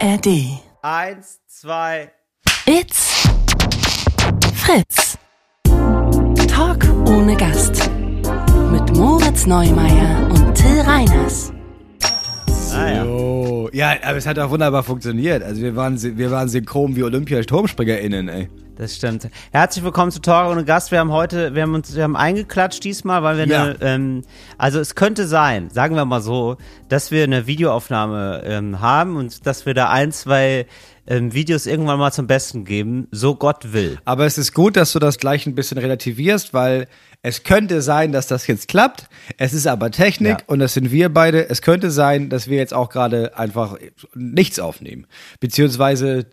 ARD. 0.00 0.60
Eins, 0.82 1.40
zwei. 1.48 2.10
It's 2.66 3.28
Fritz. 4.54 5.18
Talk 6.46 6.84
ohne 7.08 7.36
Gast. 7.36 7.90
Mit 8.70 8.96
Moritz 8.96 9.46
Neumeier 9.46 10.28
und 10.30 10.54
Till 10.54 10.80
Reiners. 10.82 11.52
Ah, 12.72 12.88
ja. 12.88 13.04
So. 13.04 13.70
Ja, 13.72 13.96
aber 14.04 14.18
es 14.18 14.26
hat 14.26 14.38
auch 14.38 14.50
wunderbar 14.50 14.84
funktioniert. 14.84 15.42
Also 15.42 15.62
wir 15.62 15.74
waren, 15.74 16.00
wir 16.00 16.30
waren 16.30 16.48
synchron 16.48 16.94
wie 16.94 17.02
Olympia-SturmspringerInnen, 17.02 18.28
ey. 18.28 18.48
Das 18.78 18.94
stimmt. 18.94 19.28
Herzlich 19.50 19.82
willkommen 19.82 20.12
zu 20.12 20.20
Talk 20.20 20.52
ohne 20.52 20.64
Gast. 20.64 20.92
Wir 20.92 21.00
haben 21.00 21.10
heute, 21.10 21.52
wir 21.56 21.62
haben 21.62 21.74
uns, 21.74 21.96
wir 21.96 22.04
haben 22.04 22.14
eingeklatscht 22.14 22.84
diesmal, 22.84 23.24
weil 23.24 23.36
wir 23.38 23.46
Ja. 23.48 23.62
eine, 23.64 23.76
ähm, 23.80 24.22
also 24.56 24.78
es 24.78 24.94
könnte 24.94 25.26
sein, 25.26 25.68
sagen 25.70 25.96
wir 25.96 26.04
mal 26.04 26.20
so, 26.20 26.58
dass 26.88 27.10
wir 27.10 27.24
eine 27.24 27.48
Videoaufnahme 27.48 28.42
ähm, 28.44 28.80
haben 28.80 29.16
und 29.16 29.44
dass 29.48 29.66
wir 29.66 29.74
da 29.74 29.90
ein, 29.90 30.12
zwei 30.12 30.66
ähm, 31.08 31.34
Videos 31.34 31.66
irgendwann 31.66 31.98
mal 31.98 32.12
zum 32.12 32.28
Besten 32.28 32.64
geben, 32.64 33.08
so 33.10 33.34
Gott 33.34 33.72
will. 33.72 33.98
Aber 34.04 34.26
es 34.26 34.38
ist 34.38 34.54
gut, 34.54 34.76
dass 34.76 34.92
du 34.92 35.00
das 35.00 35.18
gleich 35.18 35.44
ein 35.46 35.56
bisschen 35.56 35.78
relativierst, 35.78 36.54
weil 36.54 36.86
es 37.22 37.42
könnte 37.42 37.82
sein, 37.82 38.12
dass 38.12 38.28
das 38.28 38.46
jetzt 38.46 38.68
klappt. 38.68 39.08
Es 39.38 39.54
ist 39.54 39.66
aber 39.66 39.90
Technik 39.90 40.30
Ja. 40.38 40.44
und 40.46 40.60
das 40.60 40.74
sind 40.74 40.92
wir 40.92 41.08
beide. 41.12 41.50
Es 41.50 41.62
könnte 41.62 41.90
sein, 41.90 42.28
dass 42.30 42.46
wir 42.48 42.58
jetzt 42.58 42.74
auch 42.74 42.90
gerade 42.90 43.36
einfach 43.36 43.76
nichts 44.14 44.60
aufnehmen. 44.60 45.08
Beziehungsweise, 45.40 46.26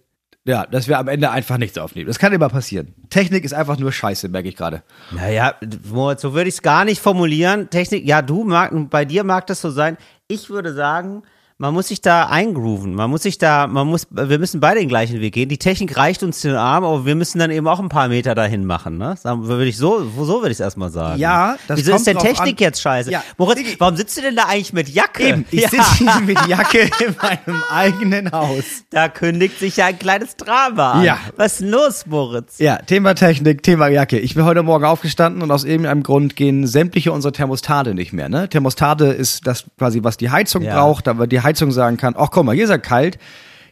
ja, 0.45 0.66
dass 0.67 0.88
wir 0.88 0.99
am 0.99 1.08
Ende 1.08 1.31
einfach 1.31 1.58
nichts 1.58 1.77
aufnehmen. 1.77 2.08
Das 2.08 2.20
kann 2.20 2.31
immer 2.31 2.49
passieren. 2.49 2.94
Technik 3.09 3.44
ist 3.44 3.53
einfach 3.53 3.80
nur 3.80 3.91
Scheiße, 3.91 4.30
merke 4.30 4.48
ich 4.48 4.55
gerade. 4.55 4.84
Naja, 5.12 5.55
so 6.17 6.34
würde 6.34 6.48
ich 6.48 6.55
es 6.55 6.62
gar 6.62 6.86
nicht 6.86 7.02
formulieren. 7.02 7.70
Technik, 7.72 8.05
ja, 8.05 8.22
du 8.22 8.44
mag, 8.44 8.72
bei 8.91 9.05
dir 9.05 9.23
mag 9.23 9.48
das 9.48 9.62
so 9.62 9.72
sein. 9.72 9.98
Ich 10.27 10.50
würde 10.52 10.73
sagen, 10.73 11.23
man 11.58 11.73
muss 11.73 11.88
sich 11.88 12.02
da 12.02 12.26
eingrooven. 12.27 12.94
Man 12.95 13.09
muss 13.09 13.23
sich 13.23 13.38
da, 13.38 13.66
man 13.68 13.88
muss, 13.88 14.08
wir 14.09 14.39
müssen 14.39 14.59
beide 14.59 14.81
den 14.81 14.89
gleichen 14.89 15.22
Weg 15.22 15.34
gehen. 15.36 15.48
Die 15.48 15.58
Technik 15.58 15.95
reicht 15.95 16.22
uns 16.22 16.42
den 16.42 16.53
Arm, 16.56 16.84
aber 16.84 17.06
wir 17.06 17.16
müssen 17.16 17.39
dann 17.39 17.50
eben 17.50 17.66
auch 17.66 17.80
ein 17.80 17.88
paar 17.88 18.09
Meter 18.09 18.36
dahin 18.36 18.66
machen, 18.66 18.97
ne? 18.97 19.16
Würde 19.23 19.66
ich 19.66 19.78
so, 19.78 20.03
so 20.17 20.39
würde 20.42 20.47
ich 20.50 20.56
es 20.56 20.59
erstmal 20.59 20.89
sagen. 20.89 21.17
Ja, 21.17 21.56
das 21.70 21.80
Wieso 21.80 21.95
ist 21.95 22.08
denn 22.08 22.17
Technik 22.17 22.58
an. 22.59 22.64
jetzt 22.64 22.81
scheiße? 22.81 23.09
Ja, 23.09 23.23
Moritz, 23.38 23.59
warum 23.80 23.95
sitzt 23.95 24.17
du 24.17 24.22
denn 24.22 24.36
da 24.36 24.44
eigentlich 24.50 24.73
mit 24.73 24.89
Jacke? 24.89 25.23
Eben, 25.30 25.45
ich 25.50 25.62
ja, 25.62 25.70
sitze 25.70 25.95
hier 25.97 26.20
mit 26.25 26.45
Jacke 26.47 26.80
in 26.81 27.16
meinem 27.22 27.64
eigenen 27.72 28.31
Haus. 28.34 28.66
da 28.90 29.08
kündigt 29.08 29.58
sich 29.58 29.78
ja 29.78 29.86
ein 29.86 29.97
kleines 29.97 30.36
Drama 30.36 30.92
an. 30.92 31.03
Ja. 31.03 31.19
Was 31.38 31.53
ist 31.53 31.62
denn 31.62 31.69
los, 31.69 32.06
Moritz? 32.06 32.59
Ja, 32.59 32.80
Thema 32.80 33.14
Technik, 33.16 33.64
Thema 33.64 33.88
Jacke. 33.88 34.19
Ich 34.19 34.36
bin 34.36 34.44
heute 34.44 34.62
Morgen 34.62 34.84
aufgestanden 34.84 35.42
und 35.42 35.52
aus 35.52 35.64
irgendeinem 35.64 36.03
Grund 36.03 36.36
gehen 36.36 36.67
sämtliche 36.67 37.14
unsere 37.14 37.31
Thermostate 37.31 37.94
nicht 37.94 38.12
mehr. 38.12 38.28
Ne? 38.28 38.50
Thermostate 38.50 39.06
ist 39.06 39.47
das 39.47 39.64
quasi, 39.78 40.03
was 40.03 40.17
die 40.17 40.31
Heizung 40.31 40.62
Ja. 40.64 40.75
braucht, 40.75 41.08
aber 41.08 41.28
die 41.28 41.44
Heizung 41.45 41.71
sagen 41.71 41.97
kann, 41.97 42.15
ach 42.17 42.29
guck 42.31 42.43
mal, 42.43 42.53
hier 42.53 42.65
ist 42.65 42.69
ja 42.69 42.77
kalt. 42.77 43.17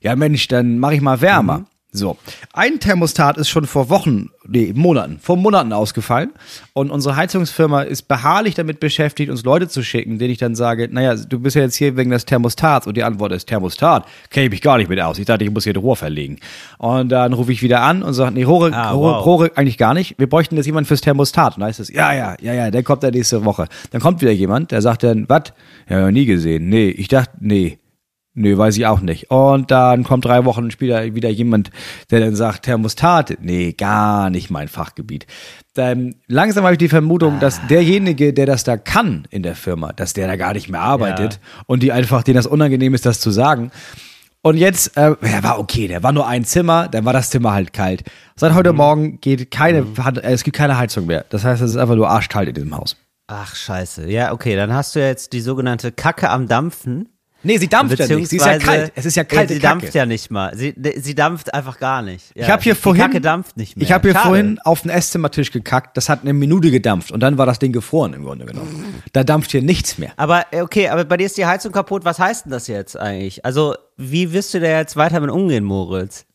Ja 0.01 0.15
Mensch, 0.15 0.47
dann 0.47 0.79
mache 0.79 0.95
ich 0.95 1.01
mal 1.01 1.19
wärmer. 1.19 1.59
Mhm. 1.59 1.65
So, 1.95 2.17
ein 2.53 2.79
Thermostat 2.79 3.37
ist 3.37 3.49
schon 3.49 3.67
vor 3.67 3.89
Wochen, 3.89 4.31
nee, 4.47 4.73
Monaten, 4.75 5.19
vor 5.21 5.37
Monaten 5.37 5.71
ausgefallen 5.73 6.31
und 6.73 6.89
unsere 6.89 7.15
Heizungsfirma 7.15 7.83
ist 7.83 8.07
beharrlich 8.07 8.55
damit 8.55 8.79
beschäftigt, 8.79 9.29
uns 9.29 9.43
Leute 9.43 9.67
zu 9.67 9.83
schicken, 9.83 10.17
denen 10.17 10.31
ich 10.31 10.39
dann 10.39 10.55
sage, 10.55 10.89
naja, 10.91 11.13
du 11.15 11.39
bist 11.39 11.55
ja 11.55 11.61
jetzt 11.61 11.75
hier 11.75 11.95
wegen 11.95 12.09
des 12.09 12.25
Thermostats 12.25 12.87
und 12.87 12.97
die 12.97 13.03
Antwort 13.03 13.31
ist 13.31 13.45
Thermostat, 13.45 14.07
kenne 14.31 14.45
ich 14.45 14.51
mich 14.51 14.61
gar 14.61 14.77
nicht 14.77 14.89
mit 14.89 14.99
aus. 14.99 15.19
Ich 15.19 15.25
dachte, 15.25 15.43
ich 15.43 15.51
muss 15.51 15.65
hier 15.65 15.73
ein 15.73 15.79
Rohr 15.79 15.95
verlegen. 15.95 16.39
Und 16.79 17.09
dann 17.09 17.33
rufe 17.33 17.51
ich 17.51 17.61
wieder 17.61 17.81
an 17.83 18.01
und 18.01 18.13
sage, 18.13 18.33
nee, 18.33 18.43
Rohre, 18.43 18.73
Ah, 18.73 18.89
Rohre, 18.89 19.13
wow. 19.17 19.25
Rohre 19.25 19.51
eigentlich 19.55 19.77
gar 19.77 19.93
nicht. 19.93 20.15
Wir 20.17 20.27
bräuchten 20.27 20.55
jetzt 20.55 20.65
jemanden 20.65 20.87
fürs 20.87 21.01
Thermostat. 21.01 21.57
Und 21.57 21.61
dann 21.61 21.67
heißt 21.67 21.79
es, 21.79 21.89
ja, 21.89 22.11
ja, 22.13 22.35
ja, 22.41 22.53
ja, 22.53 22.71
der 22.71 22.81
kommt 22.81 23.03
dann 23.03 23.13
nächste 23.13 23.45
Woche. 23.45 23.67
Dann 23.91 24.01
kommt 24.01 24.19
wieder 24.21 24.31
jemand, 24.31 24.71
der 24.71 24.81
sagt 24.81 25.03
dann, 25.03 25.29
was? 25.29 25.53
Ja, 25.87 26.01
noch 26.01 26.11
nie 26.11 26.25
gesehen. 26.25 26.69
Nee, 26.69 26.89
ich 26.89 27.07
dachte, 27.07 27.33
nee. 27.39 27.77
Nö, 28.35 28.57
weiß 28.57 28.77
ich 28.77 28.87
auch 28.87 28.99
nicht. 28.99 29.29
Und 29.29 29.69
dann 29.69 30.03
kommt 30.03 30.25
drei 30.25 30.43
Wochen 30.43 30.71
später 30.71 31.13
wieder 31.13 31.29
jemand, 31.29 31.69
der 32.09 32.19
dann 32.19 32.35
sagt, 32.35 32.63
Thermostat, 32.63 33.37
nee, 33.41 33.73
gar 33.73 34.31
nicht 34.31 34.49
mein 34.49 34.67
Fachgebiet. 34.67 35.27
Dann 35.75 36.15
langsam 36.27 36.63
habe 36.63 36.73
ich 36.73 36.79
die 36.79 36.89
Vermutung, 36.89 37.39
dass 37.39 37.65
derjenige, 37.67 38.33
der 38.33 38.47
das 38.47 38.63
da 38.63 38.75
kann 38.75 39.27
in 39.29 39.43
der 39.43 39.55
Firma, 39.55 39.93
dass 39.93 40.13
der 40.13 40.27
da 40.27 40.35
gar 40.35 40.53
nicht 40.53 40.67
mehr 40.67 40.81
arbeitet 40.81 41.39
und 41.67 41.83
die 41.83 41.91
einfach, 41.91 42.23
denen 42.23 42.37
das 42.37 42.47
unangenehm 42.47 42.95
ist, 42.95 43.05
das 43.05 43.19
zu 43.19 43.29
sagen. 43.29 43.71
Und 44.41 44.57
jetzt, 44.57 44.97
äh, 44.97 45.15
der 45.21 45.43
war 45.43 45.59
okay, 45.59 45.87
der 45.87 46.03
war 46.03 46.11
nur 46.11 46.27
ein 46.27 46.43
Zimmer, 46.43 46.89
dann 46.89 47.05
war 47.05 47.13
das 47.13 47.29
Zimmer 47.29 47.53
halt 47.53 47.71
kalt. 47.71 48.03
Seit 48.35 48.53
heute 48.53 48.73
Morgen 48.73 49.21
geht 49.21 49.51
keine, 49.51 49.85
hat, 49.99 50.17
äh, 50.17 50.31
es 50.31 50.43
gibt 50.43 50.57
keine 50.57 50.77
Heizung 50.77 51.05
mehr. 51.05 51.25
Das 51.29 51.45
heißt, 51.45 51.61
es 51.61 51.71
ist 51.71 51.77
einfach 51.77 51.95
nur 51.95 52.09
arschkalt 52.09 52.49
in 52.49 52.55
diesem 52.55 52.75
Haus. 52.75 52.97
Ach, 53.27 53.55
scheiße. 53.55 54.09
Ja, 54.09 54.33
okay, 54.33 54.55
dann 54.55 54.73
hast 54.73 54.95
du 54.95 54.99
jetzt 54.99 55.31
die 55.31 55.39
sogenannte 55.39 55.93
Kacke 55.93 56.29
am 56.29 56.47
Dampfen. 56.47 57.07
Nee, 57.43 57.57
sie 57.57 57.67
dampft 57.67 57.99
ja 57.99 58.07
nicht. 58.15 58.29
Sie 58.29 58.37
ist 58.37 58.45
ja 58.45 58.57
kalt. 58.57 58.91
Es 58.95 59.05
ist 59.05 59.15
ja 59.15 59.23
kalte 59.23 59.53
Sie 59.53 59.59
Kacke. 59.59 59.79
dampft 59.81 59.93
ja 59.95 60.05
nicht 60.05 60.31
mal. 60.31 60.55
Sie, 60.55 60.73
sie 60.97 61.13
dampft 61.15 61.53
einfach 61.53 61.77
gar 61.79 62.01
nicht. 62.01 62.25
Ja, 62.35 62.43
Ich 62.43 62.49
habe 62.49 62.63
hier 62.63 62.73
die 62.73 62.79
vorhin, 62.79 63.01
Kacke 63.03 63.21
dampft 63.21 63.57
nicht 63.57 63.75
mehr. 63.75 63.83
ich 63.83 63.91
habe 63.91 64.07
hier 64.07 64.13
Schade. 64.15 64.27
vorhin 64.27 64.59
auf 64.63 64.81
den 64.81 64.91
Esszimmertisch 64.91 65.51
gekackt. 65.51 65.97
Das 65.97 66.09
hat 66.09 66.21
eine 66.21 66.33
Minute 66.33 66.71
gedampft 66.71 67.11
und 67.11 67.19
dann 67.19 67.37
war 67.37 67.45
das 67.45 67.59
Ding 67.59 67.71
gefroren 67.73 68.13
im 68.13 68.23
Grunde 68.23 68.45
genommen. 68.45 69.01
Da 69.11 69.23
dampft 69.23 69.51
hier 69.51 69.61
nichts 69.61 69.97
mehr. 69.97 70.11
Aber 70.15 70.45
äh, 70.51 70.61
okay, 70.61 70.87
aber 70.89 71.03
bei 71.05 71.17
dir 71.17 71.25
ist 71.25 71.37
die 71.37 71.45
Heizung 71.45 71.71
kaputt. 71.71 72.05
Was 72.05 72.19
heißt 72.19 72.45
denn 72.45 72.51
das 72.51 72.67
jetzt 72.67 72.97
eigentlich? 72.97 73.43
Also, 73.45 73.75
wie 73.97 74.31
wirst 74.33 74.53
du 74.53 74.59
da 74.59 74.67
jetzt 74.79 74.95
weiter 74.95 75.19
mit 75.19 75.29
umgehen, 75.29 75.63
Moritz? 75.63 76.25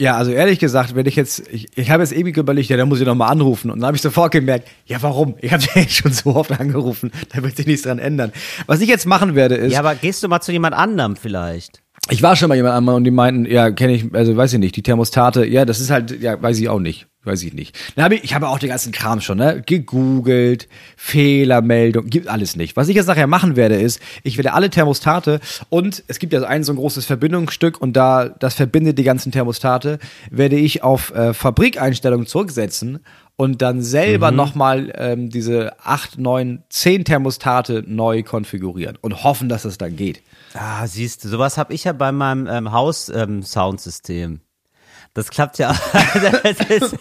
Ja, 0.00 0.16
also 0.16 0.30
ehrlich 0.30 0.58
gesagt, 0.58 0.94
wenn 0.94 1.04
ich 1.04 1.14
jetzt, 1.14 1.46
ich, 1.52 1.68
ich 1.76 1.90
habe 1.90 2.02
jetzt 2.02 2.14
ewig 2.14 2.34
überlegt, 2.38 2.70
ja, 2.70 2.78
dann 2.78 2.88
muss 2.88 3.00
ich 3.00 3.06
noch 3.06 3.14
mal 3.14 3.26
anrufen. 3.26 3.70
Und 3.70 3.80
dann 3.80 3.88
habe 3.88 3.96
ich 3.96 4.02
sofort 4.02 4.32
gemerkt, 4.32 4.66
ja, 4.86 4.96
warum? 5.02 5.34
Ich 5.42 5.52
habe 5.52 5.62
ja 5.74 5.82
schon 5.88 6.10
so 6.10 6.34
oft 6.34 6.58
angerufen, 6.58 7.12
da 7.34 7.42
wird 7.42 7.54
sich 7.54 7.66
nichts 7.66 7.82
dran 7.82 7.98
ändern. 7.98 8.32
Was 8.66 8.80
ich 8.80 8.88
jetzt 8.88 9.04
machen 9.04 9.34
werde, 9.34 9.56
ist, 9.56 9.74
Ja, 9.74 9.80
aber 9.80 9.94
gehst 9.94 10.22
du 10.22 10.28
mal 10.28 10.40
zu 10.40 10.52
jemand 10.52 10.74
anderem 10.74 11.16
vielleicht? 11.16 11.82
ich 12.08 12.22
war 12.22 12.34
schon 12.34 12.48
mal 12.48 12.54
jemand 12.54 12.76
anderem 12.76 12.96
und 12.96 13.04
die 13.04 13.10
meinten, 13.10 13.44
ja, 13.44 13.70
kenne 13.70 13.92
ich, 13.92 14.06
also 14.14 14.34
weiß 14.34 14.54
ich 14.54 14.58
nicht, 14.58 14.74
die 14.74 14.82
Thermostate, 14.82 15.44
ja, 15.44 15.66
das 15.66 15.80
ist 15.80 15.90
halt, 15.90 16.18
ja, 16.22 16.40
weiß 16.40 16.58
ich 16.58 16.70
auch 16.70 16.80
nicht. 16.80 17.06
Weiß 17.22 17.42
ich 17.42 17.52
nicht. 17.52 17.78
Dann 17.96 18.04
habe 18.04 18.14
ich, 18.14 18.24
ich 18.24 18.34
habe 18.34 18.48
auch 18.48 18.58
den 18.58 18.70
ganzen 18.70 18.92
Kram 18.92 19.20
schon, 19.20 19.36
ne? 19.36 19.62
Gegoogelt, 19.66 20.68
Fehlermeldung, 20.96 22.06
gibt 22.06 22.28
alles 22.28 22.56
nicht. 22.56 22.76
Was 22.76 22.88
ich 22.88 22.96
jetzt 22.96 23.08
nachher 23.08 23.26
machen 23.26 23.56
werde, 23.56 23.74
ist, 23.74 24.00
ich 24.22 24.38
werde 24.38 24.54
alle 24.54 24.70
Thermostate 24.70 25.40
und 25.68 26.02
es 26.08 26.18
gibt 26.18 26.32
ja 26.32 26.40
so 26.40 26.46
ein 26.46 26.64
so 26.64 26.72
ein 26.72 26.76
großes 26.76 27.04
Verbindungsstück 27.04 27.78
und 27.78 27.92
da 27.94 28.30
das 28.30 28.54
verbindet 28.54 28.96
die 28.96 29.02
ganzen 29.02 29.32
Thermostate, 29.32 29.98
werde 30.30 30.56
ich 30.56 30.82
auf 30.82 31.14
äh, 31.14 31.34
Fabrikeinstellungen 31.34 32.26
zurücksetzen 32.26 33.00
und 33.36 33.60
dann 33.60 33.82
selber 33.82 34.30
nochmal 34.30 34.90
ähm, 34.96 35.28
diese 35.28 35.78
acht, 35.84 36.18
neun, 36.18 36.62
zehn 36.70 37.04
Thermostate 37.04 37.84
neu 37.86 38.22
konfigurieren 38.22 38.96
und 39.00 39.24
hoffen, 39.24 39.50
dass 39.50 39.66
es 39.66 39.76
dann 39.76 39.94
geht. 39.94 40.22
Ah, 40.54 40.86
siehst 40.86 41.24
du, 41.24 41.28
sowas 41.28 41.58
habe 41.58 41.74
ich 41.74 41.84
ja 41.84 41.92
bei 41.92 42.12
meinem 42.12 42.46
ähm, 42.46 42.72
Haus-Soundsystem. 42.72 44.40
Das 45.14 45.30
klappt 45.30 45.58
ja. 45.58 45.74
das 46.42 46.60
ist, 46.68 46.96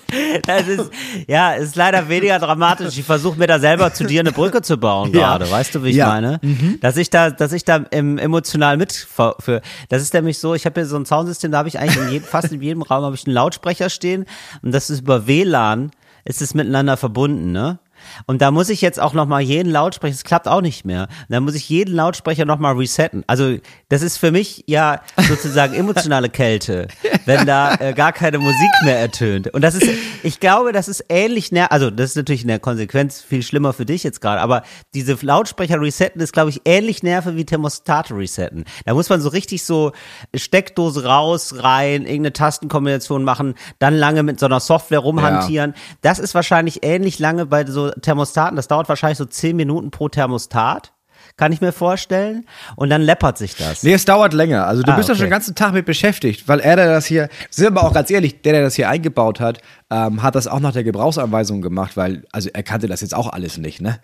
das 0.46 0.68
ist, 0.68 0.92
ja, 1.28 1.54
ist 1.54 1.76
leider 1.76 2.10
weniger 2.10 2.40
dramatisch. 2.40 2.98
Ich 2.98 3.06
versuche 3.06 3.38
mir 3.38 3.46
da 3.48 3.60
selber 3.60 3.94
zu 3.94 4.04
dir 4.06 4.22
eine 4.22 4.32
Brücke 4.32 4.62
zu 4.62 4.78
bauen 4.78 5.12
Ja. 5.14 5.20
gerade. 5.38 5.50
Weißt 5.52 5.76
du, 5.76 5.84
wie 5.84 5.90
ich 5.90 5.96
Ja. 5.98 6.08
meine? 6.08 6.40
Dass 6.82 6.98
ich 6.98 7.10
da, 7.10 7.30
dass 7.30 7.54
ich 7.54 7.66
da 7.66 7.78
im, 7.92 8.18
emotional 8.18 8.78
mit 8.78 8.92
für. 9.40 9.62
Das 9.90 10.02
ist 10.02 10.14
nämlich 10.14 10.40
so. 10.40 10.56
Ich 10.56 10.66
habe 10.66 10.82
hier 10.82 10.88
so 10.88 10.98
ein 10.98 11.06
Soundsystem. 11.06 11.52
Da 11.52 11.60
habe 11.60 11.70
ich 11.70 11.78
eigentlich 11.80 11.98
in 12.04 12.10
jedem, 12.12 12.28
fast 12.28 12.52
in 12.52 12.62
jedem 12.62 12.82
Raum 12.82 13.04
habe 13.04 13.16
ich 13.16 13.26
einen 13.28 13.36
Lautsprecher 13.36 13.90
stehen 13.90 14.26
und 14.64 14.74
das 14.74 14.90
ist 14.90 15.02
über 15.02 15.28
WLAN 15.28 15.92
ist 16.26 16.42
es 16.42 16.54
miteinander 16.54 16.98
verbunden, 16.98 17.52
ne? 17.52 17.80
Und 18.26 18.42
da 18.42 18.52
muss 18.52 18.70
ich 18.70 18.82
jetzt 18.82 19.00
auch 19.00 19.14
nochmal 19.14 19.42
jeden 19.42 19.72
Lautsprecher, 19.72 20.14
das 20.14 20.24
klappt 20.24 20.48
auch 20.48 20.62
nicht 20.62 20.86
mehr. 20.86 21.08
Da 21.30 21.40
muss 21.40 21.56
ich 21.56 21.70
jeden 21.70 21.96
Lautsprecher 21.96 22.46
nochmal 22.46 22.76
resetten. 22.76 23.24
Also 23.28 23.58
das 23.90 24.02
ist 24.02 24.18
für 24.18 24.32
mich 24.32 24.64
ja 24.68 25.02
sozusagen 25.18 25.74
emotionale 25.74 26.30
Kälte, 26.30 26.88
wenn 27.26 27.46
da 27.46 27.76
äh, 27.76 27.94
gar 27.94 28.12
keine 28.12 28.40
Musik 28.40 28.70
mehr 28.84 29.00
ertönt. 29.00 29.54
Und 29.54 29.62
das 29.62 29.76
ist, 29.76 29.90
ich 30.24 30.40
glaube, 30.40 30.72
das 30.72 30.88
ist 30.88 31.06
ähnlich, 31.10 31.52
also 31.72 31.90
das 31.90 32.12
ist 32.12 32.16
natürlich 32.16 32.42
in 32.44 32.48
der 32.48 32.60
Konsequenz 32.60 33.22
viel 33.22 33.44
schlimmer 33.44 33.74
für 33.74 33.86
dich 33.86 34.04
jetzt 34.04 34.22
gerade, 34.22 34.42
aber 34.42 34.64
diese 34.94 35.18
Lautsprecher 35.22 35.82
resetten 35.82 36.22
ist, 36.22 36.34
glaube 36.34 36.50
ich, 36.50 36.62
ähnlich 36.66 37.04
nerve 37.04 37.36
wie 37.36 37.46
Thermostate 37.46 38.16
resetten. 38.16 38.66
Da 38.86 38.94
muss 38.94 39.10
man 39.10 39.22
so 39.22 39.30
richtig 39.30 39.64
so 39.64 39.92
Steckdose 40.36 41.06
raus, 41.06 41.56
rein, 41.58 42.02
irgendeine 42.02 42.34
Tastenkombination 42.34 43.24
machen, 43.24 43.56
dann 43.80 43.96
lange 43.96 44.24
mit 44.24 44.40
so 44.40 44.46
einer 44.46 44.60
Software 44.60 45.00
rumhantieren. 45.00 45.74
Das 46.02 46.20
ist 46.20 46.36
wahrscheinlich 46.36 46.84
ähnlich 46.84 47.20
lange 47.20 47.46
bei 47.46 47.66
so 47.66 47.89
Thermostaten. 48.02 48.56
Das 48.56 48.68
dauert 48.68 48.90
wahrscheinlich 48.90 49.18
so 49.18 49.26
zehn 49.26 49.56
Minuten 49.56 49.92
pro 49.92 50.10
Thermostat. 50.10 50.94
Kann 51.38 51.52
ich 51.54 51.62
mir 51.62 51.72
vorstellen. 51.72 52.46
Und 52.76 52.90
dann 52.90 53.02
läppert 53.02 53.38
sich 53.38 53.56
das. 53.56 53.84
Nee, 53.84 53.94
es 53.94 54.04
dauert 54.04 54.34
länger. 54.34 54.66
Also 54.68 54.84
du 54.84 54.92
Ah, 54.92 54.96
bist 54.96 55.08
ja 55.08 55.14
okay. 55.14 55.20
schon 55.20 55.28
den 55.28 55.32
ganzen 55.32 55.56
Tag 55.56 55.74
mit 55.74 55.86
beschäftigt, 55.86 56.48
weil 56.48 56.60
er, 56.60 56.76
der 56.76 56.88
das 56.92 57.06
hier, 57.06 57.30
sind 57.50 57.74
wir 57.76 57.84
auch 57.84 57.94
ganz 57.94 58.10
ehrlich, 58.12 58.42
der, 58.42 58.54
der 58.54 58.62
das 58.64 58.76
hier 58.76 58.90
eingebaut 58.90 59.40
hat, 59.40 59.60
ähm, 59.90 60.22
hat 60.22 60.36
das 60.36 60.48
auch 60.48 60.60
nach 60.60 60.74
der 60.74 60.84
Gebrauchsanweisung 60.84 61.62
gemacht, 61.62 61.96
weil, 61.96 62.24
also 62.32 62.50
er 62.54 62.64
kannte 62.64 62.88
das 62.88 63.02
jetzt 63.02 63.14
auch 63.16 63.28
alles 63.32 63.58
nicht, 63.58 63.80
ne? 63.82 64.00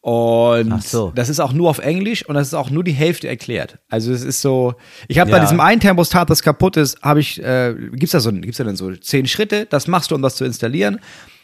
Und 0.00 0.82
so. 0.82 1.12
das 1.14 1.28
ist 1.28 1.40
auch 1.40 1.52
nur 1.52 1.68
auf 1.68 1.78
Englisch 1.78 2.26
und 2.26 2.34
das 2.34 2.48
ist 2.48 2.54
auch 2.54 2.70
nur 2.70 2.82
die 2.82 2.92
Hälfte 2.92 3.28
erklärt. 3.28 3.78
Also 3.90 4.12
es 4.12 4.22
ist 4.22 4.40
so, 4.40 4.74
ich 5.08 5.18
habe 5.18 5.30
bei 5.30 5.36
Ja. 5.36 5.42
diesem 5.44 5.60
einen 5.60 5.80
Thermostat, 5.80 6.30
das 6.30 6.42
kaputt 6.42 6.76
ist, 6.78 7.02
habe 7.02 7.20
ich, 7.20 7.42
äh, 7.42 7.74
gibt's 7.92 8.12
da 8.12 8.20
so, 8.20 8.32
gibt's 8.32 8.56
da 8.56 8.64
denn 8.64 8.76
so 8.76 8.94
zehn 8.96 9.26
Schritte, 9.26 9.66
das 9.66 9.86
machst 9.88 10.10
du, 10.10 10.14
um 10.14 10.22
das 10.22 10.36
zu 10.36 10.44
installieren. 10.44 10.98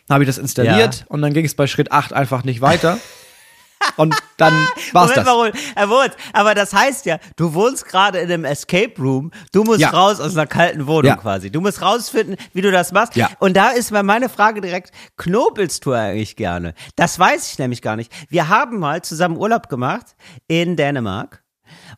Habe 0.09 0.25
ich 0.25 0.29
das 0.29 0.39
installiert 0.39 1.01
Ja. 1.01 1.05
und 1.09 1.23
dann 1.23 1.33
ging 1.33 1.45
es 1.45 1.55
bei 1.55 1.67
Schritt 1.67 1.93
acht 1.93 2.13
einfach 2.13 2.45
nicht 2.45 2.61
weiter. 2.61 2.99
Und 3.97 4.15
dann 4.37 4.53
war's 4.93 5.11
Moment 5.11 5.17
das. 5.27 5.35
Roland. 5.35 5.57
Herr 5.77 5.89
Wurz, 5.91 6.15
aber 6.33 6.55
das 6.55 6.73
heißt 6.73 7.07
ja, 7.07 7.19
du 7.37 7.55
wohnst 7.55 7.87
gerade 7.87 8.19
in 8.19 8.31
einem 8.33 8.45
Escape 8.45 8.95
Room, 8.99 9.31
du 9.53 9.65
musst 9.65 9.81
Ja. 9.81 9.91
raus 9.91 10.19
aus 10.19 10.33
einer 10.37 10.47
kalten 10.47 10.87
Wohnung 10.87 11.05
Ja. 11.11 11.17
quasi. 11.17 11.51
Du 11.51 11.61
musst 11.61 11.83
rausfinden, 11.83 12.37
wie 12.53 12.63
du 12.63 12.71
das 12.73 12.93
machst. 12.93 13.17
Ja. 13.17 13.31
Und 13.39 13.57
da 13.57 13.71
ist 13.71 13.91
mal 13.93 14.03
meine 14.03 14.29
Frage 14.29 14.61
direkt, 14.61 14.91
knobelst 15.17 15.85
du 15.85 15.93
eigentlich 15.93 16.37
gerne? 16.37 16.75
Das 16.97 17.19
weiß 17.19 17.51
ich 17.53 17.59
nämlich 17.59 17.83
gar 17.83 17.97
nicht. 17.97 18.13
Wir 18.31 18.49
haben 18.49 18.79
mal 18.79 19.03
zusammen 19.03 19.37
Urlaub 19.37 19.69
gemacht 19.69 20.17
in 20.49 20.77
Dänemark. 20.77 21.43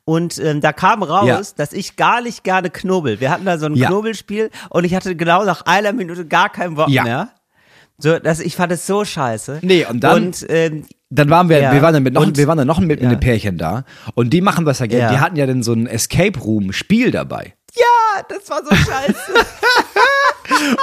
Und 0.05 0.39
ähm, 0.39 0.61
da 0.61 0.73
kam 0.73 1.03
raus, 1.03 1.27
Ja. 1.29 1.41
dass 1.57 1.73
ich 1.73 1.97
gar 1.97 2.21
nicht 2.23 2.43
gerne 2.43 2.71
knobel. 2.71 3.21
Wir 3.21 3.31
hatten 3.31 3.45
da 3.45 3.59
so 3.59 3.67
ein 3.67 3.75
Ja. 3.75 3.89
Knobelspiel 3.89 4.51
und 4.71 4.85
ich 4.85 4.95
hatte 4.95 5.15
genau 5.15 5.45
nach 5.45 5.63
einer 5.63 5.93
Minute 5.93 6.27
gar 6.27 6.49
keinen 6.49 6.75
Bock 6.75 6.89
Ja. 6.89 7.05
mehr. 7.05 7.29
So, 8.01 8.19
das, 8.19 8.39
ich 8.41 8.55
fand 8.55 8.71
es 8.73 8.87
so 8.87 9.05
scheiße. 9.05 9.59
Nee, 9.63 9.85
und 9.87 10.01
dann- 10.05 10.27
Und, 10.29 10.47
ähm, 10.49 10.87
Dann 11.11 11.31
waren 11.31 11.49
wir, 11.49 11.59
Ja. 11.59 11.73
wir 11.73 11.81
waren 11.83 11.95
dann 11.95 12.03
mit 12.03 12.13
noch, 12.15 12.23
Und- 12.23 12.37
wir 12.37 12.47
waren 12.47 12.59
dann 12.59 12.67
noch 12.67 12.79
mit 12.81 13.01
Ja. 13.01 13.09
einem 13.09 13.19
Pärchen 13.19 13.57
da 13.59 13.85
und 14.15 14.31
die 14.31 14.41
machen 14.43 14.65
das 14.67 14.79
ja 14.79 14.87
gerne. 14.87 15.11
Die 15.15 15.19
hatten 15.21 15.37
ja 15.37 15.47
dann 15.47 15.63
so 15.63 15.73
ein 15.73 15.87
Escape 15.87 16.39
Room 16.39 16.73
Spiel 16.73 17.11
dabei. 17.11 17.55
ja, 17.75 18.23
das 18.29 18.49
war 18.51 18.61
so 18.65 18.75
scheiße. 18.75 19.15